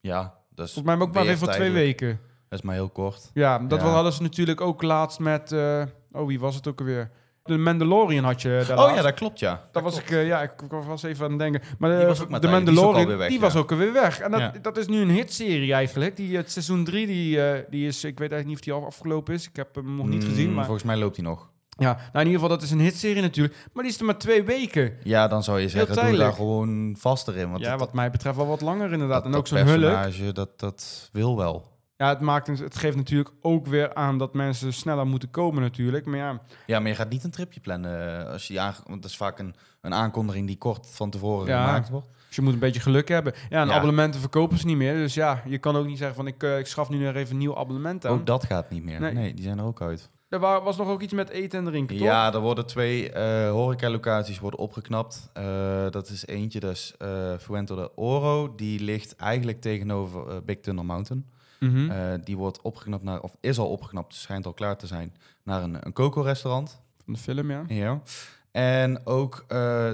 Ja, 0.00 0.34
dat 0.56 0.66
is, 0.66 0.72
Volgens 0.72 0.96
mij 0.96 1.06
ook 1.06 1.14
maar 1.14 1.24
weer 1.24 1.38
voor 1.38 1.48
twee 1.48 1.70
weken. 1.70 2.20
Dat 2.48 2.58
is 2.58 2.64
maar 2.64 2.74
heel 2.74 2.88
kort. 2.88 3.30
Ja, 3.34 3.58
dat 3.58 3.80
Ja. 3.80 3.86
hadden 3.86 4.12
ze 4.12 4.22
natuurlijk 4.22 4.60
ook 4.60 4.82
laatst 4.82 5.18
met... 5.18 5.52
eh, 5.52 5.82
oh, 6.12 6.26
wie 6.26 6.40
was 6.40 6.54
het 6.54 6.66
ook 6.68 6.78
alweer? 6.78 7.10
De 7.44 7.56
Mandalorian 7.58 8.24
had 8.24 8.42
je 8.42 8.48
daar 8.48 8.78
Oh 8.78 8.82
laatst. 8.84 8.96
ja, 8.96 9.02
dat 9.02 9.14
klopt 9.14 9.38
ja. 9.38 9.68
Dat 9.72 9.82
was 9.82 9.98
ik, 9.98 10.10
eh, 10.10 10.26
ja, 10.26 10.42
ik, 10.42 10.52
was 10.68 11.02
even 11.02 11.24
aan 11.24 11.30
het 11.30 11.38
denken. 11.40 11.62
Maar 11.78 11.90
Die 11.90 11.98
eh, 12.00 12.06
was 12.06 12.20
ook 12.22 12.28
maar 12.28 12.40
de. 12.40 12.46
Die 12.46 12.56
is 12.56 12.62
ook 12.62 12.66
Mandalorian, 12.74 13.18
weg, 13.18 13.28
die 13.28 13.36
ja. 13.36 13.42
was 13.42 13.56
ook 13.56 13.70
alweer 13.70 13.92
weg. 13.92 14.20
En 14.20 14.30
dat, 14.30 14.40
Ja. 14.40 14.52
dat 14.62 14.76
is 14.76 14.86
nu 14.86 15.00
een 15.00 15.10
hitserie 15.10 15.72
eigenlijk. 15.72 16.16
Die, 16.16 16.36
het 16.36 16.50
seizoen 16.50 16.84
3, 16.84 17.06
die, 17.06 17.42
eh, 17.42 17.64
die 17.70 17.86
is, 17.86 17.96
ik 18.04 18.18
weet 18.18 18.32
eigenlijk 18.32 18.46
niet 18.46 18.56
of 18.56 18.64
die 18.64 18.72
al 18.72 18.86
afgelopen 18.86 19.34
is. 19.34 19.48
Ik 19.48 19.56
heb 19.56 19.74
hem 19.74 19.94
nog 19.96 20.06
niet 20.06 20.22
Mm, 20.22 20.28
gezien. 20.28 20.54
Maar 20.54 20.64
Volgens 20.64 20.84
mij 20.86 20.96
loopt 20.96 21.16
hij 21.16 21.24
nog. 21.24 21.50
Ja, 21.76 21.92
nou 21.94 22.04
in 22.12 22.18
ieder 22.18 22.32
geval, 22.32 22.48
dat 22.48 22.62
is 22.62 22.70
een 22.70 22.80
hitserie 22.80 23.22
natuurlijk. 23.22 23.54
Maar 23.72 23.82
die 23.82 23.92
is 23.92 23.98
er 23.98 24.04
maar 24.04 24.18
twee 24.18 24.42
weken. 24.42 24.92
Ja, 25.02 25.28
dan 25.28 25.42
zou 25.42 25.60
je 25.60 25.68
zeggen, 25.68 26.06
doe 26.08 26.16
daar 26.16 26.32
gewoon 26.32 26.94
vaster 26.98 27.36
in. 27.36 27.50
Want 27.50 27.62
ja, 27.64 27.76
wat 27.76 27.92
mij 27.92 28.10
betreft 28.10 28.36
wel 28.36 28.46
wat 28.46 28.60
langer 28.60 28.92
inderdaad. 28.92 29.22
dat, 29.24 29.32
en 29.32 29.38
ook 29.38 29.46
zo'n 29.46 29.64
personage, 29.64 30.32
dat, 30.32 30.58
dat 30.60 31.08
wil 31.12 31.36
wel. 31.36 31.74
Ja, 31.96 32.08
het, 32.08 32.20
maakt, 32.20 32.46
het 32.46 32.76
geeft 32.76 32.96
natuurlijk 32.96 33.30
ook 33.42 33.66
weer 33.66 33.94
aan 33.94 34.18
dat 34.18 34.34
mensen 34.34 34.72
sneller 34.72 35.06
moeten 35.06 35.30
komen 35.30 35.62
natuurlijk. 35.62 36.06
Maar 36.06 36.18
ja, 36.18 36.40
Ja, 36.66 36.78
maar 36.78 36.88
je 36.88 36.94
gaat 36.94 37.08
niet 37.10 37.24
een 37.24 37.30
tripje 37.30 37.60
plannen. 37.60 38.20
eh, 38.26 38.32
Als 38.32 38.46
je 38.46 38.52
die 38.52 38.62
want 38.86 39.02
dat 39.02 39.10
is 39.10 39.16
vaak 39.16 39.38
een, 39.38 39.54
een 39.80 39.94
aankondiging 39.94 40.46
die 40.46 40.58
kort 40.58 40.86
van 40.90 41.10
tevoren 41.10 41.46
Ja. 41.46 41.64
gemaakt 41.66 41.88
wordt. 41.88 42.08
dus 42.26 42.36
je 42.36 42.42
moet 42.42 42.52
een 42.52 42.58
beetje 42.58 42.80
geluk 42.80 43.08
hebben. 43.08 43.32
Ja, 43.48 43.60
en 43.60 43.68
Ja. 43.68 43.74
abonnementen 43.74 44.20
verkopen 44.20 44.58
ze 44.58 44.66
niet 44.66 44.76
meer. 44.76 44.94
Dus 44.94 45.14
ja, 45.14 45.42
je 45.46 45.58
kan 45.58 45.76
ook 45.76 45.86
niet 45.86 45.98
zeggen 45.98 46.16
van 46.16 46.26
ik, 46.26 46.42
eh, 46.42 46.58
ik 46.58 46.66
schaf 46.66 46.88
nu 46.88 46.98
nog 47.04 47.14
even 47.14 47.32
een 47.32 47.38
nieuw 47.38 47.56
abonnement 47.56 48.06
aan. 48.06 48.12
Ook 48.12 48.26
dat 48.26 48.44
gaat 48.44 48.70
niet 48.70 48.84
meer. 48.84 49.00
Nee. 49.00 49.12
Nee, 49.12 49.34
die 49.34 49.44
zijn 49.44 49.58
er 49.58 49.64
ook 49.64 49.82
uit. 49.82 50.10
Er 50.28 50.38
wa- 50.38 50.62
was 50.62 50.76
nog 50.76 50.88
ook 50.88 51.00
iets 51.02 51.12
met 51.12 51.28
eten 51.28 51.58
en 51.58 51.64
drinken, 51.64 51.96
toch? 51.96 52.06
Ja, 52.06 52.32
er 52.34 52.40
worden 52.40 52.66
twee 52.66 53.10
eh 53.12 53.50
horecalocaties 53.50 54.38
worden 54.38 54.60
opgeknapt. 54.60 55.30
Eh, 55.32 55.90
dat 55.90 56.08
is 56.08 56.26
eentje, 56.26 56.60
dus 56.60 56.94
eh 56.98 57.34
Fuente 57.38 57.74
de 57.74 57.94
Oro. 57.94 58.54
Die 58.54 58.80
ligt 58.80 59.16
eigenlijk 59.16 59.60
tegenover 59.60 60.44
Big 60.44 60.60
Thunder 60.60 60.84
Mountain. 60.84 61.26
Mhm. 61.60 62.18
Die 62.24 62.36
wordt 62.36 62.60
opgeknapt 62.62 63.02
naar, 63.02 63.20
of 63.20 63.36
is 63.40 63.58
al 63.58 63.68
opgeknapt, 63.68 64.14
schijnt 64.14 64.46
al 64.46 64.52
klaar 64.52 64.76
te 64.76 64.86
zijn, 64.86 65.14
naar 65.42 65.62
een, 65.62 65.76
een 65.86 65.92
coco-restaurant. 65.92 66.80
Van 67.04 67.12
de 67.14 67.18
film, 67.20 67.50
ja. 67.50 67.62
Ja. 67.66 68.00
En 68.50 69.06
ook 69.06 69.44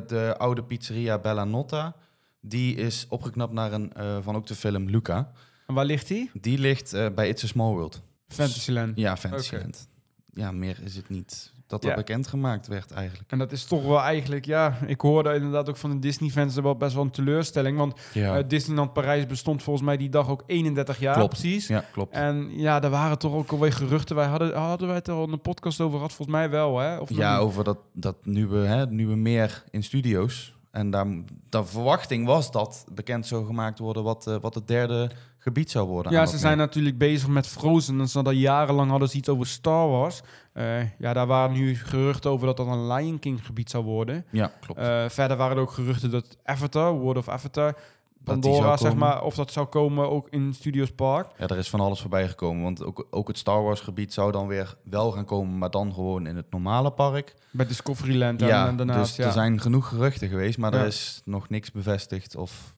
de 0.06 0.34
oude 0.38 0.62
pizzeria 0.64 1.18
Bella 1.18 1.44
Notta. 1.44 1.94
Die 2.40 2.74
is 2.76 3.06
opgeknapt 3.08 3.52
naar 3.52 3.72
een 3.72 3.92
van 4.22 4.36
ook 4.36 4.46
de 4.46 4.54
film 4.54 4.88
Luca. 4.90 5.32
En 5.66 5.74
waar 5.74 5.84
ligt 5.84 6.08
die? 6.08 6.30
Die 6.40 6.58
ligt 6.58 7.14
bij 7.14 7.28
It's 7.28 7.44
a 7.44 7.46
Small 7.46 7.72
World. 7.72 8.02
Fantasyland. 8.28 8.96
Ja, 8.98 9.16
Fantasyland. 9.16 9.88
Ja, 10.32 10.52
meer 10.52 10.78
is 10.84 10.96
het 10.96 11.08
niet 11.08 11.52
dat 11.66 11.80
dat 11.82 11.90
Ja. 11.90 11.96
bekendgemaakt 11.96 12.66
werd 12.66 12.90
eigenlijk. 12.90 13.30
En 13.30 13.38
dat 13.38 13.52
is 13.52 13.64
toch 13.64 13.84
wel 13.84 14.00
eigenlijk, 14.00 14.44
ja, 14.44 14.78
ik 14.86 15.00
hoorde 15.00 15.34
inderdaad 15.34 15.68
ook 15.68 15.76
van 15.76 15.90
de 15.90 15.98
Disney-fans 15.98 16.54
wel 16.54 16.76
best 16.76 16.94
wel 16.94 17.02
een 17.04 17.10
teleurstelling. 17.10 17.78
Want 17.78 18.00
Ja, 18.12 18.36
eh, 18.38 18.44
Disneyland 18.48 18.92
Parijs 18.92 19.26
bestond 19.26 19.62
volgens 19.62 19.84
mij 19.86 19.96
die 19.96 20.08
dag 20.08 20.28
ook 20.28 20.42
31 20.46 20.98
jaar 20.98 21.14
Klopt. 21.14 21.28
precies. 21.30 21.66
ja 21.66 21.84
klopt. 21.92 22.12
En 22.14 22.48
ja, 22.58 22.82
er 22.82 22.90
waren 22.90 23.18
toch 23.18 23.32
ook 23.34 23.50
alweer 23.50 23.72
geruchten. 23.72 24.16
Wij 24.16 24.26
hadden, 24.26 24.54
hadden 24.56 24.86
wij 24.86 24.96
het 24.96 25.08
er 25.08 25.14
al 25.14 25.28
een 25.32 25.40
podcast 25.40 25.80
over 25.80 25.96
gehad? 25.96 26.12
Volgens 26.12 26.36
mij 26.36 26.50
wel, 26.50 26.78
hè? 26.78 26.96
Of 26.98 27.08
Ja, 27.10 27.32
niet? 27.34 27.42
over 27.46 27.64
dat, 27.64 27.78
dat 27.92 28.16
nieuwe, 28.26 28.58
hè, 28.58 28.86
nieuwe 28.86 29.16
meer 29.16 29.64
in 29.70 29.82
studio's. 29.82 30.54
En 30.70 30.90
daar, 30.90 31.06
de 31.48 31.64
verwachting 31.64 32.26
was 32.26 32.50
dat 32.50 32.84
bekend 32.92 33.26
zou 33.26 33.46
gemaakt 33.46 33.78
worden 33.78 34.02
wat, 34.02 34.26
eh, 34.26 34.36
wat 34.40 34.54
het 34.54 34.68
derde 34.68 35.10
gebied 35.42 35.70
zou 35.70 35.88
worden. 35.88 36.12
ja 36.12 36.26
ze 36.26 36.38
zijn 36.38 36.58
natuurlijk 36.58 36.98
bezig 36.98 37.28
met 37.28 37.46
Frozen. 37.46 38.00
En 38.00 38.08
ze 38.08 38.16
hadden 38.16 38.36
jarenlang 38.36 38.90
hadden 38.90 39.08
ze 39.08 39.16
iets 39.16 39.28
over 39.28 39.46
Star 39.46 39.88
Wars. 39.88 40.20
Eh, 40.52 40.98
ja, 40.98 41.12
daar 41.12 41.26
waren 41.26 41.52
nu 41.56 41.74
geruchten 41.76 42.30
over 42.30 42.46
dat 42.46 42.56
dat 42.56 42.66
een 42.66 42.92
Lion 42.92 43.18
King 43.18 43.46
gebied 43.46 43.70
zou 43.70 43.84
worden. 43.84 44.24
Ja, 44.30 44.52
klopt. 44.60 44.80
Eh, 44.80 45.08
verder 45.08 45.36
waren 45.36 45.56
er 45.56 45.62
ook 45.62 45.72
geruchten 45.72 46.10
dat 46.10 46.38
Avatar, 46.44 46.92
World 46.92 47.16
of 47.16 47.28
Avatar, 47.28 47.76
Pandora, 48.24 48.76
zeg 48.76 48.94
maar, 48.94 49.22
of 49.22 49.34
dat 49.34 49.52
zou 49.52 49.66
komen 49.66 50.10
ook 50.10 50.28
in 50.30 50.54
Studios 50.54 50.90
Park. 50.90 51.30
Ja, 51.38 51.46
er 51.46 51.58
is 51.58 51.70
van 51.70 51.80
alles 51.80 52.00
voorbij 52.00 52.28
gekomen. 52.28 52.62
Want 52.62 52.84
ook, 52.84 53.06
ook 53.10 53.28
het 53.28 53.38
Star 53.38 53.62
Wars 53.62 53.80
gebied 53.80 54.12
zou 54.12 54.32
dan 54.32 54.46
weer 54.46 54.74
wel 54.84 55.10
gaan 55.10 55.24
komen, 55.24 55.58
maar 55.58 55.70
dan 55.70 55.94
gewoon 55.94 56.26
in 56.26 56.36
het 56.36 56.50
normale 56.50 56.90
park. 56.90 57.34
Bij 57.50 57.66
Discoveryland 57.66 58.42
en, 58.42 58.48
ja, 58.48 58.66
en 58.68 58.76
daarnaast, 58.76 59.06
dus 59.06 59.16
ja. 59.16 59.26
er 59.26 59.32
zijn 59.32 59.60
genoeg 59.60 59.88
geruchten 59.88 60.28
geweest, 60.28 60.58
maar 60.58 60.72
Ja. 60.74 60.80
er 60.80 60.86
is 60.86 61.20
nog 61.24 61.48
niks 61.48 61.70
bevestigd. 61.70 62.36
Of... 62.36 62.76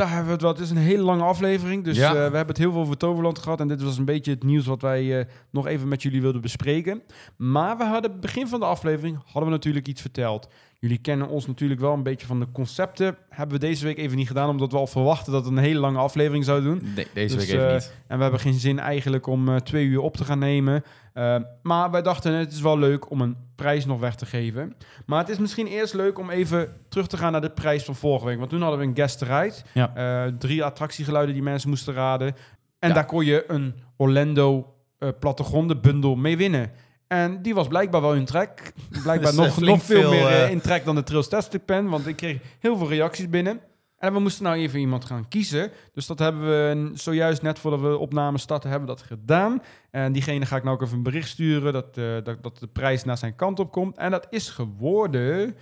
Daar 0.00 0.08
hebben 0.08 0.26
we 0.26 0.32
het 0.32 0.42
wel. 0.42 0.50
Het 0.52 0.60
is 0.60 0.70
een 0.70 0.76
hele 0.76 1.02
lange 1.02 1.22
aflevering. 1.22 1.84
Dus 1.84 1.96
Ja. 1.96 2.08
eh, 2.08 2.14
we 2.14 2.18
hebben 2.20 2.46
het 2.46 2.58
heel 2.58 2.72
veel 2.72 2.80
over 2.80 2.96
Toverland 2.96 3.38
gehad. 3.38 3.60
En 3.60 3.68
dit 3.68 3.82
was 3.82 3.98
een 3.98 4.04
beetje 4.04 4.30
het 4.30 4.42
nieuws 4.42 4.66
wat 4.66 4.82
wij 4.82 5.18
eh, 5.18 5.24
nog 5.50 5.66
even 5.66 5.88
met 5.88 6.02
jullie 6.02 6.20
wilden 6.22 6.40
bespreken. 6.40 7.02
Maar 7.36 7.76
we 7.78 7.84
hadden 7.84 8.20
begin 8.20 8.48
van 8.48 8.60
de 8.60 8.66
aflevering 8.66 9.16
hadden 9.24 9.44
we 9.44 9.50
natuurlijk 9.50 9.88
iets 9.88 10.00
verteld. 10.00 10.48
Jullie 10.78 10.98
kennen 10.98 11.28
ons 11.28 11.46
natuurlijk 11.46 11.80
wel 11.80 11.92
een 11.92 12.02
beetje 12.02 12.26
van 12.26 12.40
de 12.40 12.46
concepten. 12.52 13.16
Hebben 13.28 13.60
we 13.60 13.66
deze 13.66 13.84
week 13.84 13.98
even 13.98 14.16
niet 14.16 14.26
gedaan, 14.26 14.48
omdat 14.48 14.72
we 14.72 14.78
al 14.78 14.86
verwachten 14.86 15.32
dat 15.32 15.44
het 15.44 15.52
een 15.56 15.62
hele 15.62 15.80
lange 15.80 15.98
aflevering 15.98 16.44
zou 16.44 16.62
doen. 16.62 16.82
Nee, 16.94 17.06
deze 17.14 17.36
Dus, 17.36 17.46
week 17.46 17.54
even 17.54 17.68
eh, 17.68 17.74
niet. 17.74 17.94
En 18.06 18.16
we 18.16 18.22
hebben 18.22 18.40
geen 18.40 18.54
zin 18.54 18.78
eigenlijk 18.78 19.26
om 19.26 19.62
twee 19.62 19.86
uur 19.86 20.00
op 20.00 20.16
te 20.16 20.24
gaan 20.24 20.38
nemen. 20.38 20.84
Eh, 21.12 21.36
maar 21.62 21.90
wij 21.90 22.02
dachten, 22.02 22.32
het 22.32 22.52
is 22.52 22.60
wel 22.60 22.78
leuk 22.78 23.10
om 23.10 23.20
een 23.20 23.36
prijs 23.54 23.86
nog 23.86 24.00
weg 24.00 24.14
te 24.14 24.26
geven. 24.26 24.76
Maar 25.06 25.18
het 25.18 25.28
is 25.28 25.38
misschien 25.38 25.66
eerst 25.66 25.94
leuk 25.94 26.18
om 26.18 26.30
even 26.30 26.76
terug 26.88 27.06
te 27.06 27.16
gaan 27.16 27.32
naar 27.32 27.40
de 27.40 27.50
prijs 27.50 27.84
van 27.84 27.94
vorige 27.94 28.24
week. 28.26 28.38
Want 28.38 28.50
toen 28.50 28.62
hadden 28.62 28.78
we 28.80 28.86
een 28.86 28.96
guest 28.96 29.22
ride. 29.22 29.54
Ja. 29.74 29.94
Eh, 29.94 30.32
drie 30.38 30.64
attractiegeluiden 30.64 31.34
die 31.34 31.42
mensen 31.42 31.68
moesten 31.68 31.94
raden. 31.94 32.34
En 32.78 32.88
Ja. 32.88 32.94
daar 32.94 33.06
kon 33.06 33.24
je 33.24 33.44
een 33.46 33.74
Orlando 33.96 34.74
eh 34.98 35.08
plattegronden 35.20 35.80
bundel 35.80 36.14
mee 36.16 36.36
winnen. 36.36 36.70
En 37.06 37.42
die 37.42 37.54
was 37.54 37.68
blijkbaar 37.68 38.00
wel 38.00 38.14
in 38.14 38.24
trek. 38.24 38.72
Blijkbaar 39.02 39.32
Dus, 39.36 39.40
eh, 39.40 39.58
nog, 39.58 39.82
veel, 39.82 40.00
veel, 40.00 40.10
meer 40.10 40.26
eh, 40.26 40.44
eh, 40.44 40.50
in 40.50 40.60
trek 40.60 40.84
dan 40.84 40.94
de 40.94 41.02
Trails 41.02 41.28
Tastic 41.28 41.64
Pen. 41.64 41.88
Want 41.88 42.06
ik 42.06 42.16
kreeg 42.16 42.38
heel 42.58 42.76
veel 42.76 42.88
reacties 42.88 43.28
binnen. 43.28 43.60
En 44.00 44.12
we 44.12 44.18
moesten 44.18 44.44
nou 44.44 44.56
even 44.56 44.80
iemand 44.80 45.04
gaan 45.04 45.28
kiezen. 45.28 45.70
Dus 45.92 46.06
dat 46.06 46.18
hebben 46.18 46.42
we 46.42 46.90
zojuist 46.94 47.42
net 47.42 47.58
voordat 47.58 47.80
we 47.80 47.98
opname 47.98 48.38
starten, 48.38 48.70
hebben 48.70 48.88
we 48.88 48.94
dat 48.94 49.04
gedaan. 49.06 49.62
En 49.90 50.12
diegene 50.12 50.46
ga 50.46 50.56
ik 50.56 50.62
nou 50.62 50.76
ook 50.76 50.82
even 50.82 50.96
een 50.96 51.02
bericht 51.02 51.28
sturen 51.28 51.72
dat, 51.72 51.96
eh, 51.96 52.04
dat, 52.22 52.42
dat 52.42 52.58
de 52.58 52.66
prijs 52.66 53.04
naar 53.04 53.18
zijn 53.18 53.36
kant 53.36 53.58
op 53.58 53.72
komt. 53.72 53.96
En 53.96 54.10
dat 54.10 54.26
is 54.30 54.48
geworden 54.48 55.56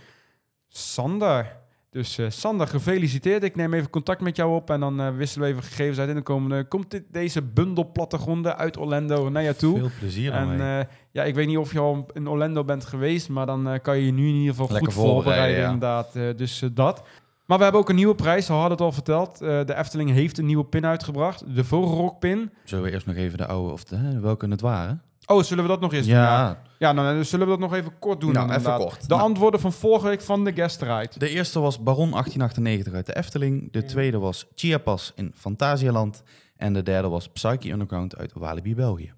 Sander. 0.68 1.56
Dus 1.90 2.18
eh, 2.18 2.26
Sander, 2.28 2.66
gefeliciteerd. 2.66 3.42
Ik 3.42 3.56
neem 3.56 3.74
even 3.74 3.90
contact 3.90 4.20
met 4.20 4.36
jou 4.36 4.54
op 4.54 4.70
en 4.70 4.80
dan 4.80 5.00
eh, 5.00 5.16
wisselen 5.16 5.46
we 5.46 5.54
even 5.54 5.68
gegevens 5.68 5.98
uit. 5.98 6.08
En 6.08 6.14
dan 6.14 6.22
komen, 6.22 6.68
komt 6.68 6.90
dit, 6.90 7.02
deze 7.10 7.42
bundel 7.42 7.90
plattegronden 7.92 8.56
uit 8.56 8.76
Orlando 8.76 9.28
naar 9.28 9.42
jou 9.42 9.54
toe. 9.54 9.78
Veel 9.78 9.90
plezier 9.98 10.32
En 10.32 10.88
ja, 11.10 11.24
ik 11.24 11.34
weet 11.34 11.46
niet 11.46 11.58
of 11.58 11.72
je 11.72 11.78
al 11.78 12.06
in 12.12 12.28
Orlando 12.28 12.64
bent 12.64 12.84
geweest, 12.84 13.28
maar 13.28 13.46
dan 13.46 13.78
kan 13.82 13.98
je 13.98 14.06
je 14.06 14.12
nu 14.12 14.28
in 14.28 14.34
ieder 14.34 14.50
geval 14.50 14.68
Lekker 14.70 14.92
goed 14.92 15.02
voorbereiden, 15.02 15.60
ja. 15.60 15.64
inderdaad. 15.64 16.12
Dus 16.12 16.64
dat. 16.72 17.02
Maar 17.48 17.56
we 17.58 17.62
hebben 17.62 17.80
ook 17.82 17.88
een 17.88 17.94
nieuwe 17.94 18.14
prijs, 18.14 18.46
we 18.46 18.52
hadden 18.52 18.70
het 18.70 18.80
al 18.80 18.92
verteld. 18.92 19.40
Eh, 19.40 19.64
de 19.64 19.74
Efteling 19.76 20.10
heeft 20.10 20.38
een 20.38 20.46
nieuwe 20.46 20.64
pin 20.64 20.86
uitgebracht, 20.86 21.54
de 21.54 21.64
Vogelrok-pin. 21.64 22.50
Zullen 22.64 22.84
we 22.84 22.90
eerst 22.90 23.06
nog 23.06 23.16
even 23.16 23.38
de 23.38 23.46
oude, 23.46 23.72
of 23.72 23.84
de, 23.84 24.20
welke 24.20 24.48
het 24.48 24.60
waren? 24.60 25.02
Oh, 25.26 25.42
zullen 25.42 25.64
we 25.64 25.70
dat 25.70 25.80
nog 25.80 25.92
eens 25.92 26.06
doen? 26.06 26.14
Ja, 26.14 26.62
Ja, 26.78 26.92
nou, 26.92 27.14
dan 27.14 27.24
zullen 27.24 27.46
we 27.46 27.52
dat 27.52 27.60
nog 27.60 27.74
even 27.74 27.98
kort 27.98 28.20
doen. 28.20 28.32
Nou, 28.32 28.52
even 28.52 28.76
kort. 28.76 29.00
De 29.00 29.06
Nou. 29.08 29.20
antwoorden 29.20 29.60
van 29.60 29.72
vorige 29.72 30.06
week 30.06 30.20
van 30.20 30.44
de 30.44 30.52
guest 30.52 30.82
ride. 30.82 31.10
de 31.18 31.28
eerste 31.28 31.60
was 31.60 31.82
Baron 31.82 32.10
1898 32.10 32.92
uit 32.92 33.06
de 33.06 33.16
Efteling. 33.16 33.72
De 33.72 33.84
tweede 33.84 34.18
was 34.18 34.46
Chiapas 34.54 35.12
in 35.14 35.32
Fantasialand. 35.34 36.22
En 36.56 36.72
de 36.72 36.82
derde 36.82 37.08
was 37.08 37.28
Psyche 37.28 37.70
Underground 37.70 38.16
uit 38.16 38.32
Walibi, 38.34 38.74
België. 38.74 39.12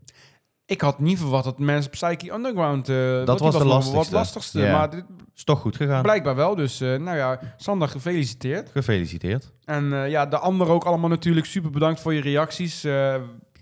Ik 0.70 0.80
had 0.80 0.98
niet 0.98 1.18
verwacht 1.18 1.44
dat 1.44 1.58
mensen 1.58 1.90
Psyche 1.90 2.32
Underground... 2.32 2.88
eh, 2.88 2.96
die 2.96 3.24
was 3.24 3.38
de 3.38 3.44
nog 3.44 3.52
Wat 3.62 3.64
lastigste. 3.66 4.14
lastigste, 4.14 4.58
maar 4.58 4.90
dit, 4.90 5.04
Is 5.36 5.44
toch 5.44 5.60
goed 5.60 5.76
gegaan. 5.76 6.02
blijkbaar 6.02 6.34
wel. 6.34 6.54
Dus 6.54 6.80
eh, 6.80 6.94
nou 6.96 7.16
ja, 7.16 7.40
Sander, 7.56 7.88
gefeliciteerd. 7.88 8.70
Gefeliciteerd. 8.70 9.52
En 9.64 9.92
eh, 9.92 10.10
ja, 10.10 10.26
de 10.26 10.38
anderen 10.38 10.74
ook 10.74 10.84
allemaal 10.84 11.08
natuurlijk 11.10 11.46
super 11.46 11.70
bedankt 11.70 12.00
voor 12.00 12.14
je 12.14 12.20
reacties. 12.20 12.86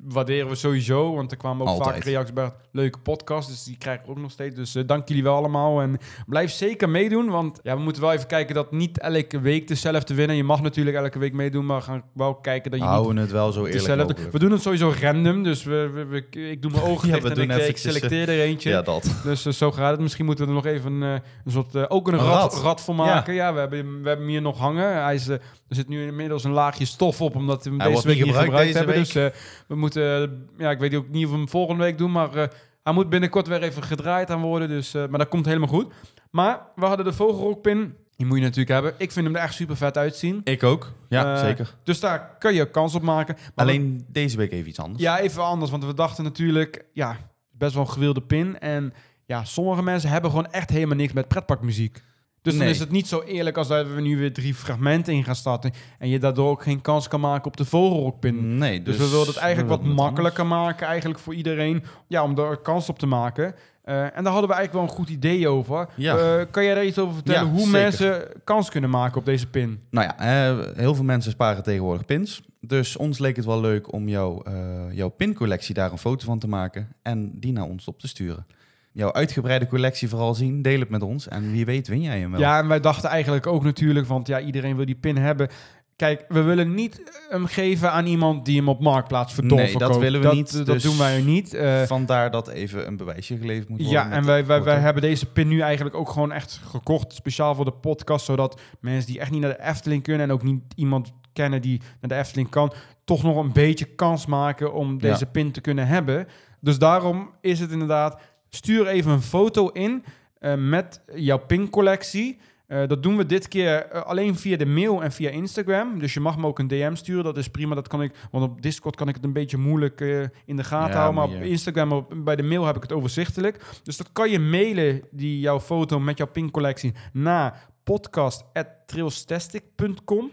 Waarderen 0.02 0.48
we 0.48 0.54
sowieso, 0.54 1.14
want 1.14 1.30
er 1.30 1.36
kwamen 1.36 1.62
ook 1.62 1.68
Altijd. 1.68 1.94
vaak 1.94 2.04
reacties 2.04 2.34
bij 2.34 2.52
leuke 2.72 2.98
podcast, 2.98 3.48
dus 3.48 3.64
die 3.64 3.76
krijgen 3.78 4.04
we 4.04 4.10
ook 4.10 4.18
nog 4.18 4.30
steeds. 4.30 4.54
Dus 4.54 4.74
eh, 4.74 4.82
dank 4.86 5.08
jullie 5.08 5.22
wel 5.22 5.34
allemaal 5.34 5.80
en 5.80 5.98
blijf 6.26 6.50
zeker 6.50 6.88
meedoen, 6.88 7.28
want 7.28 7.60
ja, 7.62 7.76
we 7.76 7.82
moeten 7.82 8.02
wel 8.02 8.12
even 8.12 8.26
kijken 8.26 8.54
dat 8.54 8.72
niet 8.72 8.98
elke 8.98 9.40
week 9.40 9.68
dezelfde 9.68 10.14
winnen. 10.14 10.36
Je 10.36 10.44
mag 10.44 10.62
natuurlijk 10.62 10.96
elke 10.96 11.18
week 11.18 11.32
meedoen, 11.32 11.66
maar 11.66 11.76
we 11.78 11.82
gaan 11.84 12.02
wel 12.14 12.34
kijken 12.34 12.70
dat 12.70 12.80
je 12.80 12.86
niet 12.86 12.94
houden 12.94 13.16
het 13.16 13.30
wel 13.30 13.52
zo 13.52 13.58
eerlijk 13.58 13.78
dezelfde... 13.78 14.02
mogelijk. 14.04 14.32
We 14.32 14.38
doen 14.38 14.50
het 14.50 14.62
sowieso 14.62 14.92
random, 15.00 15.42
dus 15.42 15.64
we, 15.64 15.90
we, 15.94 16.04
we- 16.04 16.50
ik 16.50 16.62
doe 16.62 16.70
mijn 16.70 16.82
ogen 16.90 17.08
Ja, 17.08 17.12
dicht 17.14 17.22
we 17.24 17.28
en 17.30 17.34
doen 17.48 17.56
ik, 17.56 17.62
eh, 17.62 17.68
ik 17.68 17.74
eh, 17.74 17.80
selecteer 17.80 18.28
er 18.28 18.40
eentje. 18.40 18.70
Ja, 18.70 18.82
dat. 18.82 19.10
Dus 19.24 19.42
zo 19.42 19.72
gaat 19.72 19.90
het. 19.90 20.00
Misschien 20.00 20.24
moeten 20.24 20.44
we 20.44 20.50
er 20.50 20.56
nog 20.56 20.66
even 20.66 20.92
een, 20.92 21.20
een 21.44 21.52
soort, 21.52 21.90
ook 21.90 22.08
een 22.08 22.18
rat 22.18 22.80
voor 22.80 22.94
maken. 22.94 23.34
Ja, 23.34 23.52
we, 23.52 23.58
hebben, 23.58 23.78
we 23.86 24.08
hebben 24.08 24.18
hem 24.18 24.28
hier 24.28 24.42
nog 24.42 24.58
hangen. 24.58 25.02
Hij 25.02 25.14
is, 25.14 25.28
er 25.28 25.40
zit 25.68 25.88
nu 25.88 26.06
inmiddels 26.06 26.44
een 26.44 26.50
laagje 26.50 26.84
stof 26.84 27.20
op, 27.20 27.36
omdat 27.36 27.64
we 27.64 27.70
hem 27.70 27.78
deze 27.78 28.06
week 28.06 28.24
niet 28.24 28.34
gebruikt, 28.34 28.74
hebben. 28.74 28.94
Dus 28.94 29.12
we 29.12 29.30
moeten, 29.68 29.87
eh, 29.96 30.22
ja, 30.56 30.70
ik 30.70 30.78
weet 30.78 30.94
ook 30.94 31.08
niet 31.08 31.24
of 31.24 31.30
we 31.30 31.36
hem 31.36 31.48
volgende 31.48 31.82
week 31.82 31.98
doen, 31.98 32.12
maar 32.12 32.34
eh, 32.34 32.48
hij 32.82 32.92
moet 32.92 33.08
binnenkort 33.08 33.46
weer 33.46 33.62
even 33.62 33.82
gedraaid 33.82 34.30
aan 34.30 34.40
worden. 34.40 34.68
Dus, 34.68 34.94
eh, 34.94 35.06
maar 35.06 35.18
dat 35.18 35.28
komt 35.28 35.46
helemaal 35.46 35.68
goed. 35.68 35.92
Maar 36.30 36.60
we 36.74 36.84
hadden 36.86 37.06
de 37.06 37.12
vogelrokpin. 37.12 37.94
Die 38.16 38.26
moet 38.26 38.36
je 38.36 38.42
natuurlijk 38.42 38.70
hebben. 38.70 38.94
Ik 38.96 39.12
vind 39.12 39.26
hem 39.26 39.36
er 39.36 39.42
echt 39.42 39.54
super 39.54 39.76
vet 39.76 39.96
uitzien. 39.96 40.40
Ik 40.44 40.62
ook. 40.62 40.92
Ja, 41.08 41.36
zeker. 41.36 41.74
Dus 41.82 42.00
daar 42.00 42.36
kan 42.38 42.54
je 42.54 42.70
kans 42.70 42.94
op 42.94 43.02
maken. 43.02 43.34
Maar 43.54 43.66
Alleen 43.66 44.04
deze 44.08 44.36
week 44.36 44.52
even 44.52 44.68
iets 44.68 44.80
anders. 44.80 45.02
ja, 45.02 45.18
even 45.18 45.42
anders. 45.42 45.70
Want 45.70 45.84
we 45.84 45.94
dachten 45.94 46.24
natuurlijk, 46.24 46.84
ja, 46.92 47.16
best 47.50 47.74
wel 47.74 47.82
een 47.82 47.90
gewilde 47.90 48.20
pin. 48.20 48.58
En 48.58 48.92
ja, 49.26 49.44
sommige 49.44 49.82
mensen 49.82 50.10
hebben 50.10 50.30
gewoon 50.30 50.50
echt 50.50 50.70
helemaal 50.70 50.96
niks 50.96 51.12
met 51.12 51.28
pretparkmuziek. 51.28 52.02
Dus 52.42 52.58
dan 52.58 52.66
is 52.66 52.78
het 52.78 52.90
niet 52.90 53.06
zo 53.06 53.22
eerlijk 53.22 53.56
als 53.56 53.68
dat 53.68 53.86
we 53.94 54.00
nu 54.00 54.16
weer 54.18 54.32
drie 54.32 54.54
fragmenten 54.54 55.12
in 55.14 55.24
gaan 55.24 55.34
starten. 55.34 55.72
En 55.98 56.08
je 56.08 56.18
daardoor 56.18 56.50
ook 56.50 56.62
geen 56.62 56.80
kans 56.80 57.08
kan 57.08 57.20
maken 57.20 57.46
op 57.46 57.56
de 57.56 57.64
vogelrokpin. 57.64 58.58
Nee, 58.58 58.82
Dus, 58.82 58.96
we 58.96 59.08
wilden 59.08 59.28
het 59.28 59.36
eigenlijk 59.36 59.68
wat 59.68 59.84
makkelijker 59.94 60.46
maken, 60.46 60.86
eigenlijk 60.86 61.20
voor 61.20 61.34
iedereen. 61.34 61.82
Ja, 62.06 62.22
om 62.22 62.38
er 62.38 62.56
kans 62.56 62.88
op 62.88 62.98
te 62.98 63.06
maken. 63.06 63.54
Eh, 63.82 64.02
en 64.02 64.24
daar 64.24 64.32
hadden 64.32 64.50
we 64.50 64.54
eigenlijk 64.56 64.72
wel 64.72 64.82
een 64.82 64.88
goed 65.04 65.08
idee 65.08 65.48
over. 65.48 65.88
Ja. 65.94 66.16
Eh, 66.16 66.46
kan 66.50 66.64
jij 66.64 66.74
daar 66.74 66.84
iets 66.84 66.98
over 66.98 67.14
vertellen? 67.14 67.44
Ja, 67.44 67.50
hoe 67.50 67.66
zeker. 67.66 67.80
mensen 67.80 68.28
kans 68.44 68.70
kunnen 68.70 68.90
maken 68.90 69.18
op 69.18 69.24
deze 69.24 69.46
pin? 69.46 69.80
Nou 69.90 70.06
ja, 70.06 70.18
eh, 70.18 70.76
heel 70.76 70.94
veel 70.94 71.04
mensen 71.04 71.30
sparen 71.30 71.62
tegenwoordig 71.62 72.04
pins. 72.04 72.42
Dus 72.60 72.96
ons 72.96 73.18
leek 73.18 73.36
het 73.36 73.44
wel 73.44 73.60
leuk 73.60 73.92
om 73.92 74.08
jouw, 74.08 74.42
eh, 74.42 74.54
jouw 74.92 75.08
pincollectie 75.08 75.74
daar 75.74 75.92
een 75.92 75.98
foto 75.98 76.24
van 76.24 76.38
te 76.38 76.48
maken 76.48 76.88
en 77.02 77.32
die 77.34 77.52
naar 77.52 77.64
ons 77.64 77.88
op 77.88 78.00
te 78.00 78.08
sturen. 78.08 78.46
Jouw 78.92 79.12
uitgebreide 79.12 79.66
collectie 79.66 80.08
vooral 80.08 80.34
zien, 80.34 80.62
deel 80.62 80.80
het 80.80 80.88
met 80.88 81.02
ons 81.02 81.28
en 81.28 81.52
wie 81.52 81.64
weet 81.64 81.88
win 81.88 82.00
jij 82.00 82.18
hem 82.20 82.30
wel. 82.30 82.40
Ja, 82.40 82.58
en 82.58 82.68
wij 82.68 82.80
dachten 82.80 83.10
eigenlijk 83.10 83.46
ook 83.46 83.64
natuurlijk, 83.64 84.06
want 84.06 84.26
ja, 84.26 84.40
iedereen 84.40 84.76
wil 84.76 84.86
die 84.86 84.94
pin 84.94 85.16
hebben. 85.16 85.48
Kijk, 85.96 86.24
we 86.28 86.42
willen 86.42 86.74
niet 86.74 87.02
hem 87.28 87.46
geven 87.46 87.92
aan 87.92 88.06
iemand 88.06 88.44
die 88.44 88.56
hem 88.56 88.68
op 88.68 88.80
Marktplaats 88.80 89.34
dol 89.34 89.58
Nee, 89.58 89.78
dat 89.78 89.98
willen 89.98 90.20
we 90.20 90.34
niet, 90.34 90.56
Dat 90.56 90.66
dus- 90.66 90.82
doen 90.82 90.98
wij 90.98 91.22
niet. 91.22 91.54
Eh, 91.54 91.82
Vandaar 91.82 92.30
dat 92.30 92.48
even 92.48 92.86
een 92.86 92.96
bewijsje 92.96 93.36
geleverd 93.36 93.68
moet 93.68 93.82
worden. 93.82 93.98
ja, 93.98 94.10
en 94.10 94.24
wij, 94.24 94.46
wij, 94.46 94.62
wij 94.62 94.78
hebben 94.78 95.02
deze 95.02 95.26
pin 95.26 95.48
nu 95.48 95.60
eigenlijk 95.60 95.96
ook 95.96 96.08
gewoon 96.10 96.32
echt 96.32 96.60
gekocht. 96.64 97.12
Speciaal 97.12 97.54
voor 97.54 97.64
de 97.64 97.72
podcast. 97.72 98.24
Zodat 98.24 98.60
mensen 98.80 99.10
die 99.12 99.20
echt 99.20 99.30
niet 99.30 99.40
naar 99.40 99.56
de 99.56 99.62
Efteling 99.64 100.02
kunnen. 100.02 100.26
En 100.26 100.32
ook 100.32 100.42
niet 100.42 100.62
iemand 100.74 101.12
kennen 101.32 101.62
die 101.62 101.80
naar 102.00 102.10
de 102.10 102.24
Efteling 102.24 102.48
kan. 102.48 102.72
Toch 103.04 103.22
nog 103.22 103.36
een 103.36 103.52
beetje 103.52 103.84
kans 103.84 104.26
maken 104.26 104.72
om 104.72 104.98
deze 104.98 105.26
pin 105.26 105.52
te 105.52 105.60
kunnen 105.60 105.86
hebben. 105.86 106.26
Dus 106.60 106.78
daarom 106.78 107.30
is 107.40 107.60
het 107.60 107.70
inderdaad. 107.70 108.20
Stuur 108.50 108.86
even 108.86 109.12
een 109.12 109.22
foto 109.22 109.68
in 109.68 110.04
eh, 110.38 110.54
met 110.54 111.00
jouw 111.14 111.38
pincollectie. 111.38 112.38
Eh, 112.66 112.86
dat 112.86 113.02
doen 113.02 113.16
we 113.16 113.26
dit 113.26 113.48
keer 113.48 113.86
eh, 113.86 114.02
alleen 114.02 114.36
via 114.36 114.56
de 114.56 114.66
mail 114.66 115.02
en 115.02 115.12
via 115.12 115.30
Instagram. 115.30 115.98
Dus 115.98 116.14
je 116.14 116.20
mag 116.20 116.38
me 116.38 116.46
ook 116.46 116.58
een 116.58 116.68
DM 116.68 116.94
sturen. 116.94 117.24
Dat 117.24 117.36
is 117.36 117.48
prima. 117.48 117.74
Dat 117.74 117.88
kan 117.88 118.02
ik, 118.02 118.14
want 118.30 118.44
op 118.44 118.62
Discord 118.62 118.96
kan 118.96 119.08
ik 119.08 119.14
het 119.14 119.24
een 119.24 119.32
beetje 119.32 119.56
moeilijk 119.56 120.00
in 120.44 120.56
de 120.56 120.64
gaten 120.64 120.90
Ja, 120.94 121.00
houden. 121.00 121.14
Maar 121.14 121.24
op 121.38 121.42
Instagram, 121.42 121.92
op, 121.92 122.14
bij 122.16 122.36
de 122.36 122.42
mail 122.42 122.66
heb 122.66 122.76
ik 122.76 122.82
het 122.82 122.92
overzichtelijk. 122.92 123.64
Dus 123.82 123.96
dat 123.96 124.12
kan 124.12 124.30
je 124.30 124.38
mailen, 124.38 125.02
die 125.10 125.40
jouw 125.40 125.60
foto 125.60 126.00
met 126.00 126.18
jouw 126.18 126.26
pincollectie, 126.26 126.92
naar 127.12 127.68
podcast.trailstastic.com. 127.84 130.30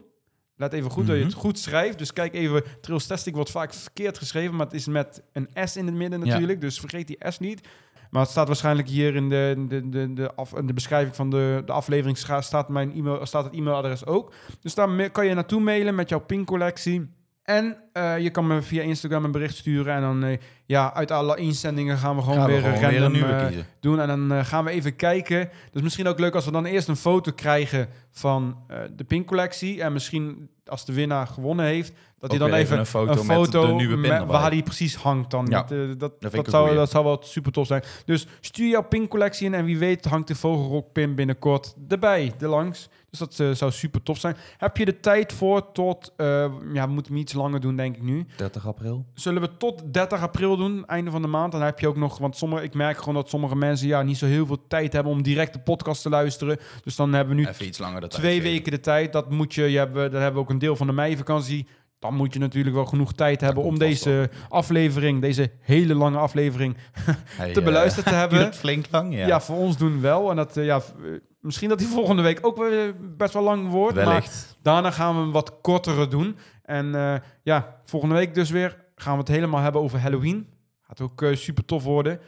Let 0.57 0.73
even 0.73 0.91
goed 0.91 1.07
dat 1.07 1.15
je 1.15 1.21
het 1.23 1.31
Mhm. 1.31 1.39
goed 1.41 1.59
schrijft. 1.59 1.97
Dus 1.97 2.13
kijk 2.13 2.33
even, 2.33 2.63
Trailstastic 2.81 3.35
wordt 3.35 3.51
vaak 3.51 3.73
verkeerd 3.73 4.17
geschreven, 4.17 4.55
maar 4.55 4.65
het 4.65 4.75
is 4.75 4.87
met 4.87 5.23
een 5.33 5.49
S 5.67 5.75
in 5.75 5.85
het 5.85 5.95
midden 5.95 6.19
Ja. 6.19 6.25
natuurlijk. 6.25 6.61
Dus 6.61 6.79
vergeet 6.79 7.07
die 7.07 7.17
S 7.29 7.39
niet. 7.39 7.67
Maar 8.15 8.23
het 8.23 8.33
staat 8.33 8.47
waarschijnlijk 8.47 8.87
hier 8.87 9.15
in 9.15 9.29
de, 9.29 9.65
de, 9.67 9.89
de, 9.89 10.13
de, 10.13 10.33
af, 10.35 10.53
in 10.53 10.67
de 10.67 10.73
beschrijving 10.73 11.15
van 11.15 11.29
de, 11.29 11.61
de 11.65 11.71
aflevering 11.71 12.17
staat, 12.17 12.69
mijn 12.69 12.93
e-mail, 12.93 13.25
staat 13.25 13.43
het 13.43 13.53
e-mailadres 13.53 14.05
ook. 14.05 14.33
Dus 14.61 14.75
daar 14.75 15.09
kan 15.09 15.25
je 15.25 15.33
naartoe 15.33 15.61
mailen 15.61 15.95
met 15.95 16.09
jouw 16.09 16.19
pincollectie. 16.19 17.09
En 17.43 17.77
eh, 17.93 18.19
je 18.19 18.29
kan 18.29 18.47
me 18.47 18.61
via 18.61 18.81
Instagram 18.81 19.23
een 19.23 19.31
bericht 19.31 19.55
sturen. 19.55 19.95
En 19.95 20.01
dan, 20.01 20.23
eh, 20.23 20.37
ja, 20.65 20.93
uit 20.93 21.11
alle 21.11 21.37
inzendingen 21.37 21.97
gaan 21.97 22.15
we 22.15 22.21
gewoon 22.21 22.37
Gaan 22.37 22.45
we 22.45 22.51
weer 22.51 22.61
gewoon 22.61 22.75
een 22.75 22.89
weer 22.89 22.95
een 22.95 23.03
random 23.03 23.29
nieuwe 23.29 23.55
eh, 23.57 23.63
doen. 23.79 23.99
En 23.99 24.07
dan 24.07 24.45
gaan 24.45 24.63
we 24.63 24.71
even 24.71 24.95
kijken. 24.95 25.49
Dus 25.71 25.81
misschien 25.81 26.07
ook 26.07 26.19
leuk 26.19 26.35
als 26.35 26.45
we 26.45 26.51
dan 26.51 26.65
eerst 26.65 26.87
een 26.87 26.95
foto 26.95 27.31
krijgen 27.31 27.89
van 28.11 28.57
de 28.95 29.03
pincollectie. 29.03 29.81
En 29.81 29.93
misschien 29.93 30.49
als 30.65 30.85
de 30.85 30.93
winnaar 30.93 31.27
gewonnen 31.27 31.65
heeft, 31.65 31.93
dat 32.29 32.39
hij 32.39 32.49
dan 32.49 32.59
even 32.59 32.79
een 32.79 32.85
foto 32.85 33.19
een 33.19 33.25
met 33.25 33.51
de 33.51 33.73
nieuwe 33.73 33.99
pin 33.99 34.25
waar 34.25 34.49
die 34.49 34.63
precies 34.63 34.95
hangt 34.95 35.31
dan. 35.31 35.45
Ja, 35.49 35.63
Dat, 35.63 35.71
eh, 35.71 36.31
dat, 36.31 36.49
zou, 36.49 36.75
dat 36.75 36.89
zou 36.89 37.03
wel 37.03 37.19
super 37.21 37.51
tof 37.51 37.67
zijn. 37.67 37.83
Dus 38.05 38.27
stuur 38.41 38.69
jouw 38.69 38.83
pincollectie 38.83 39.45
in 39.45 39.53
en 39.53 39.65
wie 39.65 39.77
weet 39.77 40.05
hangt 40.05 40.27
de 40.27 40.35
vogelrokpin 40.35 41.15
binnenkort 41.15 41.75
erbij, 41.87 42.33
erlangs. 42.39 42.89
Dus 43.09 43.19
dat 43.19 43.39
eh, 43.39 43.55
zou 43.55 43.71
super 43.71 44.03
tof 44.03 44.17
zijn. 44.17 44.35
Heb 44.57 44.77
je 44.77 44.85
de 44.85 44.99
tijd 44.99 45.33
voor 45.33 45.71
tot, 45.71 46.13
eh, 46.17 46.25
ja, 46.73 46.87
we 46.87 46.93
moeten 46.93 47.11
hem 47.13 47.21
iets 47.21 47.33
langer 47.33 47.59
doen 47.59 47.75
denk 47.75 47.95
ik 47.95 48.01
nu. 48.01 48.25
30 48.37 48.67
april. 48.67 49.05
Zullen 49.13 49.41
we 49.41 49.57
tot 49.57 49.93
30 49.93 50.21
april 50.21 50.57
doen, 50.57 50.85
einde 50.85 51.11
van 51.11 51.21
de 51.21 51.27
maand. 51.27 51.51
Dan 51.51 51.61
heb 51.61 51.79
je 51.79 51.87
ook 51.87 51.97
nog, 51.97 52.17
want 52.17 52.37
sommige, 52.37 52.63
ik 52.63 52.73
merk 52.73 52.97
gewoon 52.97 53.13
dat 53.13 53.29
sommige 53.29 53.55
mensen 53.55 53.87
ja, 53.87 54.01
niet 54.01 54.17
zo 54.17 54.25
heel 54.25 54.45
veel 54.45 54.67
tijd 54.67 54.93
hebben 54.93 55.11
om 55.11 55.21
direct 55.21 55.53
de 55.53 55.59
podcast 55.59 56.01
te 56.01 56.09
luisteren. 56.09 56.57
Dus 56.83 56.95
dan 56.95 57.13
hebben 57.13 57.35
we 57.35 57.41
nu 57.41 57.47
Even 57.47 57.65
iets 57.65 57.77
langer 57.77 58.01
de 58.01 58.07
tijd 58.07 58.21
twee 58.21 58.41
weken 58.41 58.71
de 58.71 58.79
tijd. 58.79 59.13
Dat 59.13 59.31
moet 59.31 59.53
je, 59.53 59.63
je 59.63 59.77
hebben, 59.77 60.11
daar 60.11 60.21
hebben 60.21 60.41
we 60.41 60.47
ook 60.47 60.53
een 60.53 60.59
deel 60.59 60.75
van 60.75 60.87
de 60.87 60.93
meivakantie. 60.93 61.67
Dan 62.05 62.15
moet 62.15 62.33
je 62.33 62.39
natuurlijk 62.39 62.75
wel 62.75 62.85
genoeg 62.85 63.13
tijd 63.13 63.41
hebben 63.41 63.63
om 63.63 63.79
deze 63.79 64.29
aflevering, 64.49 65.21
deze 65.21 65.51
hele 65.61 65.95
lange 65.95 66.17
aflevering, 66.17 66.77
te 67.37 67.43
eh, 67.59 67.63
beluisterd 67.63 68.05
te 68.05 68.13
hebben. 68.23 68.53
flink 68.53 68.85
lang, 68.91 69.15
ja. 69.15 69.27
Ja. 69.27 69.41
voor 69.41 69.55
ons 69.57 69.77
doen 69.77 70.01
wel. 70.01 70.29
En 70.29 70.35
dat, 70.35 70.57
eh, 70.57 70.65
ja, 70.65 70.75
eh, 70.75 71.11
misschien 71.39 71.69
dat 71.69 71.77
die 71.77 71.87
volgende 71.87 72.21
week 72.21 72.39
ook 72.41 72.57
weer 72.57 72.95
best 73.17 73.33
wel 73.33 73.43
lang 73.43 73.69
wordt. 73.69 73.95
Maar 73.95 74.05
Wellicht. 74.05 74.57
daarna 74.61 74.91
gaan 74.91 75.15
we 75.15 75.21
een 75.21 75.31
wat 75.31 75.61
kortere 75.61 76.07
doen. 76.07 76.37
En 76.63 77.21
ja, 77.43 77.75
volgende 77.85 78.15
week 78.15 78.33
dus 78.33 78.49
weer 78.49 78.77
gaan 78.95 79.13
we 79.13 79.19
het 79.19 79.27
helemaal 79.27 79.61
hebben 79.61 79.81
over 79.81 79.99
Halloween. 79.99 80.47
Gaat 80.81 81.01
ook 81.01 81.25
super 81.33 81.65
tof 81.65 81.83
worden. 81.83 82.19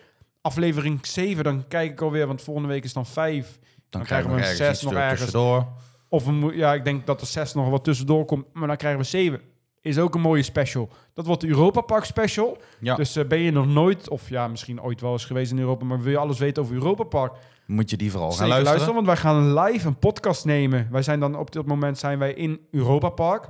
Aflevering 0.41 1.05
7, 1.05 1.43
dan 1.43 1.67
kijk 1.67 1.91
ik 1.91 2.01
alweer, 2.01 2.27
want 2.27 2.41
volgende 2.41 2.69
week 2.69 2.83
is 2.83 2.93
dan 2.93 3.05
5. 3.05 3.59
Dan, 3.89 4.03
krijgen 4.03 4.29
we 4.29 4.35
een 4.35 4.41
ergens 4.41 4.57
zes 4.57 4.73
iets 4.73 4.81
nog 4.81 4.93
er 4.93 4.99
ergens. 4.99 5.19
tussendoor. 5.19 5.67
Of 6.09 6.25
we 6.25 6.55
ja, 6.55 6.73
ik 6.73 6.83
denk 6.83 7.05
dat 7.05 7.21
er 7.21 7.27
6 7.27 7.53
nog 7.53 7.69
wat 7.69 7.83
tussendoor 7.83 8.25
komt. 8.25 8.45
Maar 8.53 8.67
dan 8.67 8.77
krijgen 8.77 8.99
we 8.99 9.05
7. 9.05 9.41
Is 9.87 9.97
ook 9.97 10.15
een 10.15 10.21
mooie 10.21 10.43
special. 10.43 10.89
Dat 11.13 11.25
wordt 11.25 11.41
de 11.41 11.47
Europa 11.47 11.81
Park 11.81 12.03
special. 12.03 12.57
Ja. 12.79 12.95
Dus 12.95 13.15
eh, 13.15 13.25
ben 13.25 13.39
je 13.39 13.51
nog 13.51 13.67
nooit, 13.67 14.09
of 14.09 14.29
ja, 14.29 14.47
misschien 14.47 14.81
ooit 14.81 15.01
wel 15.01 15.11
eens 15.11 15.25
geweest 15.25 15.51
in 15.51 15.59
Europa, 15.59 15.85
maar 15.85 16.01
wil 16.01 16.11
je 16.11 16.17
alles 16.17 16.39
weten 16.39 16.63
over 16.63 16.75
Europa 16.75 17.03
Park? 17.03 17.33
Moet 17.65 17.89
je 17.89 17.97
die 17.97 18.11
vooral 18.11 18.31
gaan 18.31 18.47
Zeker 18.47 18.63
luisteren. 18.63 18.93
want 18.93 19.05
wij 19.05 19.15
gaan 19.17 19.53
live 19.59 19.87
een 19.87 19.99
podcast 19.99 20.45
nemen. 20.45 20.87
Wij 20.91 21.01
zijn 21.01 21.19
dan 21.19 21.35
op 21.37 21.51
dit 21.51 21.65
moment 21.65 21.97
zijn 21.97 22.19
wij 22.19 22.33
in 22.33 22.59
Europa 22.71 23.09
Park. 23.09 23.49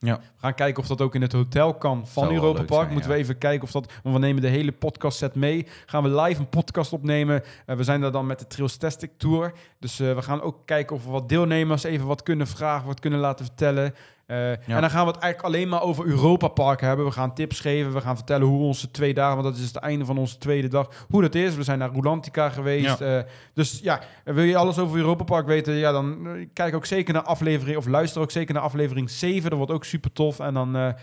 Ja. 0.00 0.16
We 0.16 0.22
gaan 0.36 0.54
kijken 0.54 0.82
of 0.82 0.88
dat 0.88 1.00
ook 1.00 1.14
in 1.14 1.22
het 1.22 1.32
hotel 1.32 1.74
kan 1.74 2.06
van 2.06 2.22
Zou 2.22 2.34
Europa 2.34 2.62
Park. 2.62 2.80
zijn, 2.82 2.92
Moeten 2.92 3.10
ja. 3.10 3.16
we 3.16 3.22
even 3.22 3.38
kijken 3.38 3.62
of 3.62 3.70
dat. 3.70 3.92
Want 4.02 4.14
we 4.14 4.20
nemen 4.20 4.42
de 4.42 4.48
hele 4.48 4.72
podcast 4.72 5.18
set 5.18 5.34
mee. 5.34 5.66
Gaan 5.86 6.02
we 6.02 6.20
live 6.20 6.40
een 6.40 6.48
podcast 6.48 6.92
opnemen. 6.92 7.42
Eh, 7.66 7.76
we 7.76 7.84
zijn 7.84 8.00
daar 8.00 8.12
dan 8.12 8.26
met 8.26 8.38
de 8.38 8.46
Trails 8.46 8.76
Tastic 8.76 9.10
Tour. 9.16 9.52
Dus 9.78 10.00
eh, 10.00 10.14
we 10.14 10.22
gaan 10.22 10.40
ook 10.42 10.56
kijken 10.64 10.96
of 10.96 11.04
we 11.04 11.10
wat 11.10 11.28
deelnemers 11.28 11.82
even 11.82 12.06
wat 12.06 12.22
kunnen 12.22 12.46
vragen, 12.46 12.86
wat 12.86 13.00
kunnen 13.00 13.18
laten 13.18 13.44
vertellen. 13.44 13.94
Eh, 14.28 14.50
En 14.50 14.80
dan 14.80 14.90
gaan 14.90 15.06
we 15.06 15.12
het 15.12 15.20
eigenlijk 15.20 15.42
alleen 15.54 15.68
maar 15.68 15.82
over 15.82 16.06
Europa 16.06 16.48
Park 16.48 16.80
hebben. 16.80 17.04
We 17.06 17.12
gaan 17.12 17.34
tips 17.34 17.60
geven. 17.60 17.92
We 17.92 18.00
gaan 18.00 18.16
vertellen 18.16 18.46
hoe 18.46 18.62
onze 18.62 18.90
twee 18.90 19.14
dagen, 19.14 19.36
want 19.42 19.48
dat 19.48 19.56
is 19.62 19.66
het 19.66 19.76
einde 19.76 20.04
van 20.04 20.18
onze 20.18 20.38
tweede 20.38 20.68
dag, 20.68 21.06
hoe 21.10 21.22
dat 21.22 21.34
is. 21.34 21.54
We 21.54 21.62
zijn 21.62 21.78
naar 21.78 21.92
Rulantica 21.92 22.48
geweest. 22.48 22.98
Ja. 22.98 23.18
Eh, 23.18 23.24
dus 23.54 23.80
ja, 23.82 24.00
wil 24.24 24.44
je 24.44 24.56
alles 24.56 24.78
over 24.78 24.96
Europa 24.96 25.24
Park 25.24 25.46
weten? 25.46 25.74
Ja, 25.74 25.92
dan 25.92 26.26
eh, 26.26 26.46
kijk 26.52 26.74
ook 26.74 26.86
zeker 26.86 27.14
naar 27.14 27.22
aflevering, 27.22 27.76
of 27.76 27.86
luister 27.86 28.20
ook 28.22 28.30
zeker 28.30 28.54
naar 28.54 28.62
aflevering 28.62 29.10
7. 29.10 29.48
Dat 29.48 29.58
wordt 29.58 29.72
ook 29.72 29.84
super 29.84 30.12
tof. 30.12 30.38
En 30.38 30.54
dan, 30.54 30.94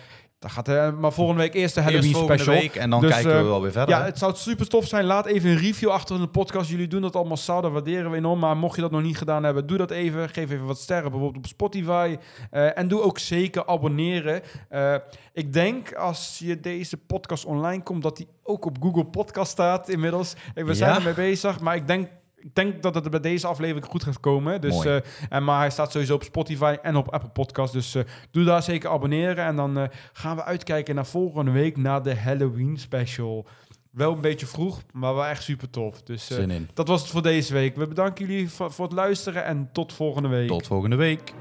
dan 0.45 0.53
gaat 0.53 0.67
eh, 0.67 0.89
maar 0.99 1.11
volgende 1.13 1.41
week 1.41 1.53
eerst 1.53 1.76
de 1.76 1.81
Halloween 1.81 2.09
Eerst 2.09 2.23
special. 2.23 2.53
week 2.55 2.76
en 2.76 2.89
dan 2.89 3.01
Dus, 3.01 3.09
kijken 3.11 3.31
we 3.31 3.38
eh, 3.38 3.43
wel 3.43 3.61
weer 3.61 3.72
verder. 3.72 3.95
Ja, 3.95 4.03
het 4.03 4.17
zou 4.17 4.35
super 4.35 4.67
tof 4.67 4.88
zijn. 4.88 5.05
Laat 5.05 5.26
even 5.26 5.49
een 5.49 5.57
review 5.57 5.89
achter 5.89 6.15
in 6.15 6.22
de 6.22 6.27
podcast. 6.27 6.69
Jullie 6.69 6.88
doen 6.88 7.01
dat 7.01 7.15
allemaal 7.15 7.38
zou, 7.38 7.61
dat 7.61 7.72
waarderen 7.72 8.11
we 8.11 8.17
enorm. 8.17 8.39
Maar 8.39 8.57
mocht 8.57 8.76
je 8.76 8.81
dat 8.81 8.91
nog 8.91 9.01
niet 9.01 9.17
gedaan 9.17 9.43
hebben, 9.43 9.67
doe 9.67 9.77
dat 9.77 9.91
even. 9.91 10.30
Geef 10.30 10.51
even 10.51 10.65
wat 10.65 10.80
sterren, 10.80 11.11
bijvoorbeeld 11.11 11.38
op 11.38 11.45
Spotify. 11.49 12.17
Eh, 12.51 12.77
en 12.77 12.88
doe 12.88 13.01
ook 13.01 13.19
zeker 13.19 13.65
abonneren. 13.65 14.41
Ik 15.34 15.53
denk 15.53 15.93
als 15.93 16.39
je 16.43 16.59
deze 16.59 16.97
podcast 16.97 17.45
online 17.45 17.84
komt, 17.84 18.01
dat 18.03 18.17
die 18.17 18.27
ook 18.43 18.65
op 18.65 18.77
Google 18.81 19.05
Podcast 19.05 19.51
staat 19.51 19.89
inmiddels. 19.89 20.34
We 20.53 20.73
zijn 20.73 20.89
Ja. 20.91 20.97
ermee 20.97 21.13
bezig, 21.13 21.59
maar 21.59 21.76
ik 21.76 21.88
denk... 21.88 22.07
Ik 22.45 22.55
denk 22.55 22.81
dat 22.81 22.95
het 22.95 23.09
bij 23.09 23.19
deze 23.19 23.47
aflevering 23.47 23.85
goed 23.85 24.03
gaat 24.03 24.19
komen. 24.19 24.61
Dus, 24.61 24.85
eh, 24.85 24.95
en, 25.30 25.43
maar 25.43 25.59
hij 25.59 25.69
staat 25.69 25.91
sowieso 25.91 26.13
op 26.13 26.23
Spotify 26.23 26.77
en 26.81 26.95
op 26.95 27.13
Apple 27.13 27.30
Podcast. 27.30 27.73
Dus 27.73 27.95
eh, 27.95 28.03
doe 28.31 28.43
daar 28.43 28.63
zeker 28.63 28.89
abonneren. 28.89 29.45
En 29.45 29.55
dan 29.55 29.77
eh, 29.77 29.88
gaan 30.13 30.35
we 30.35 30.43
uitkijken 30.43 30.95
naar 30.95 31.05
volgende 31.05 31.51
week 31.51 31.77
naar 31.77 32.03
de 32.03 32.15
Halloween 32.15 32.77
special. 32.77 33.45
Wel 33.91 34.13
een 34.13 34.22
beetje 34.22 34.45
vroeg, 34.45 34.81
maar 34.93 35.15
wel 35.15 35.26
echt 35.26 35.43
super 35.43 35.69
tof. 35.69 36.01
Dus 36.01 36.31
dat 36.73 36.88
was 36.88 37.01
het 37.01 37.09
voor 37.11 37.22
deze 37.22 37.53
week. 37.53 37.76
We 37.76 37.88
bedanken 37.88 38.26
jullie 38.26 38.49
voor, 38.49 38.72
voor 38.72 38.85
het 38.85 38.93
luisteren 38.93 39.45
en 39.45 39.69
tot 39.72 39.93
volgende 39.93 40.30
week. 40.30 40.47
Tot 40.47 40.67
volgende 40.67 40.95
week. 40.95 41.34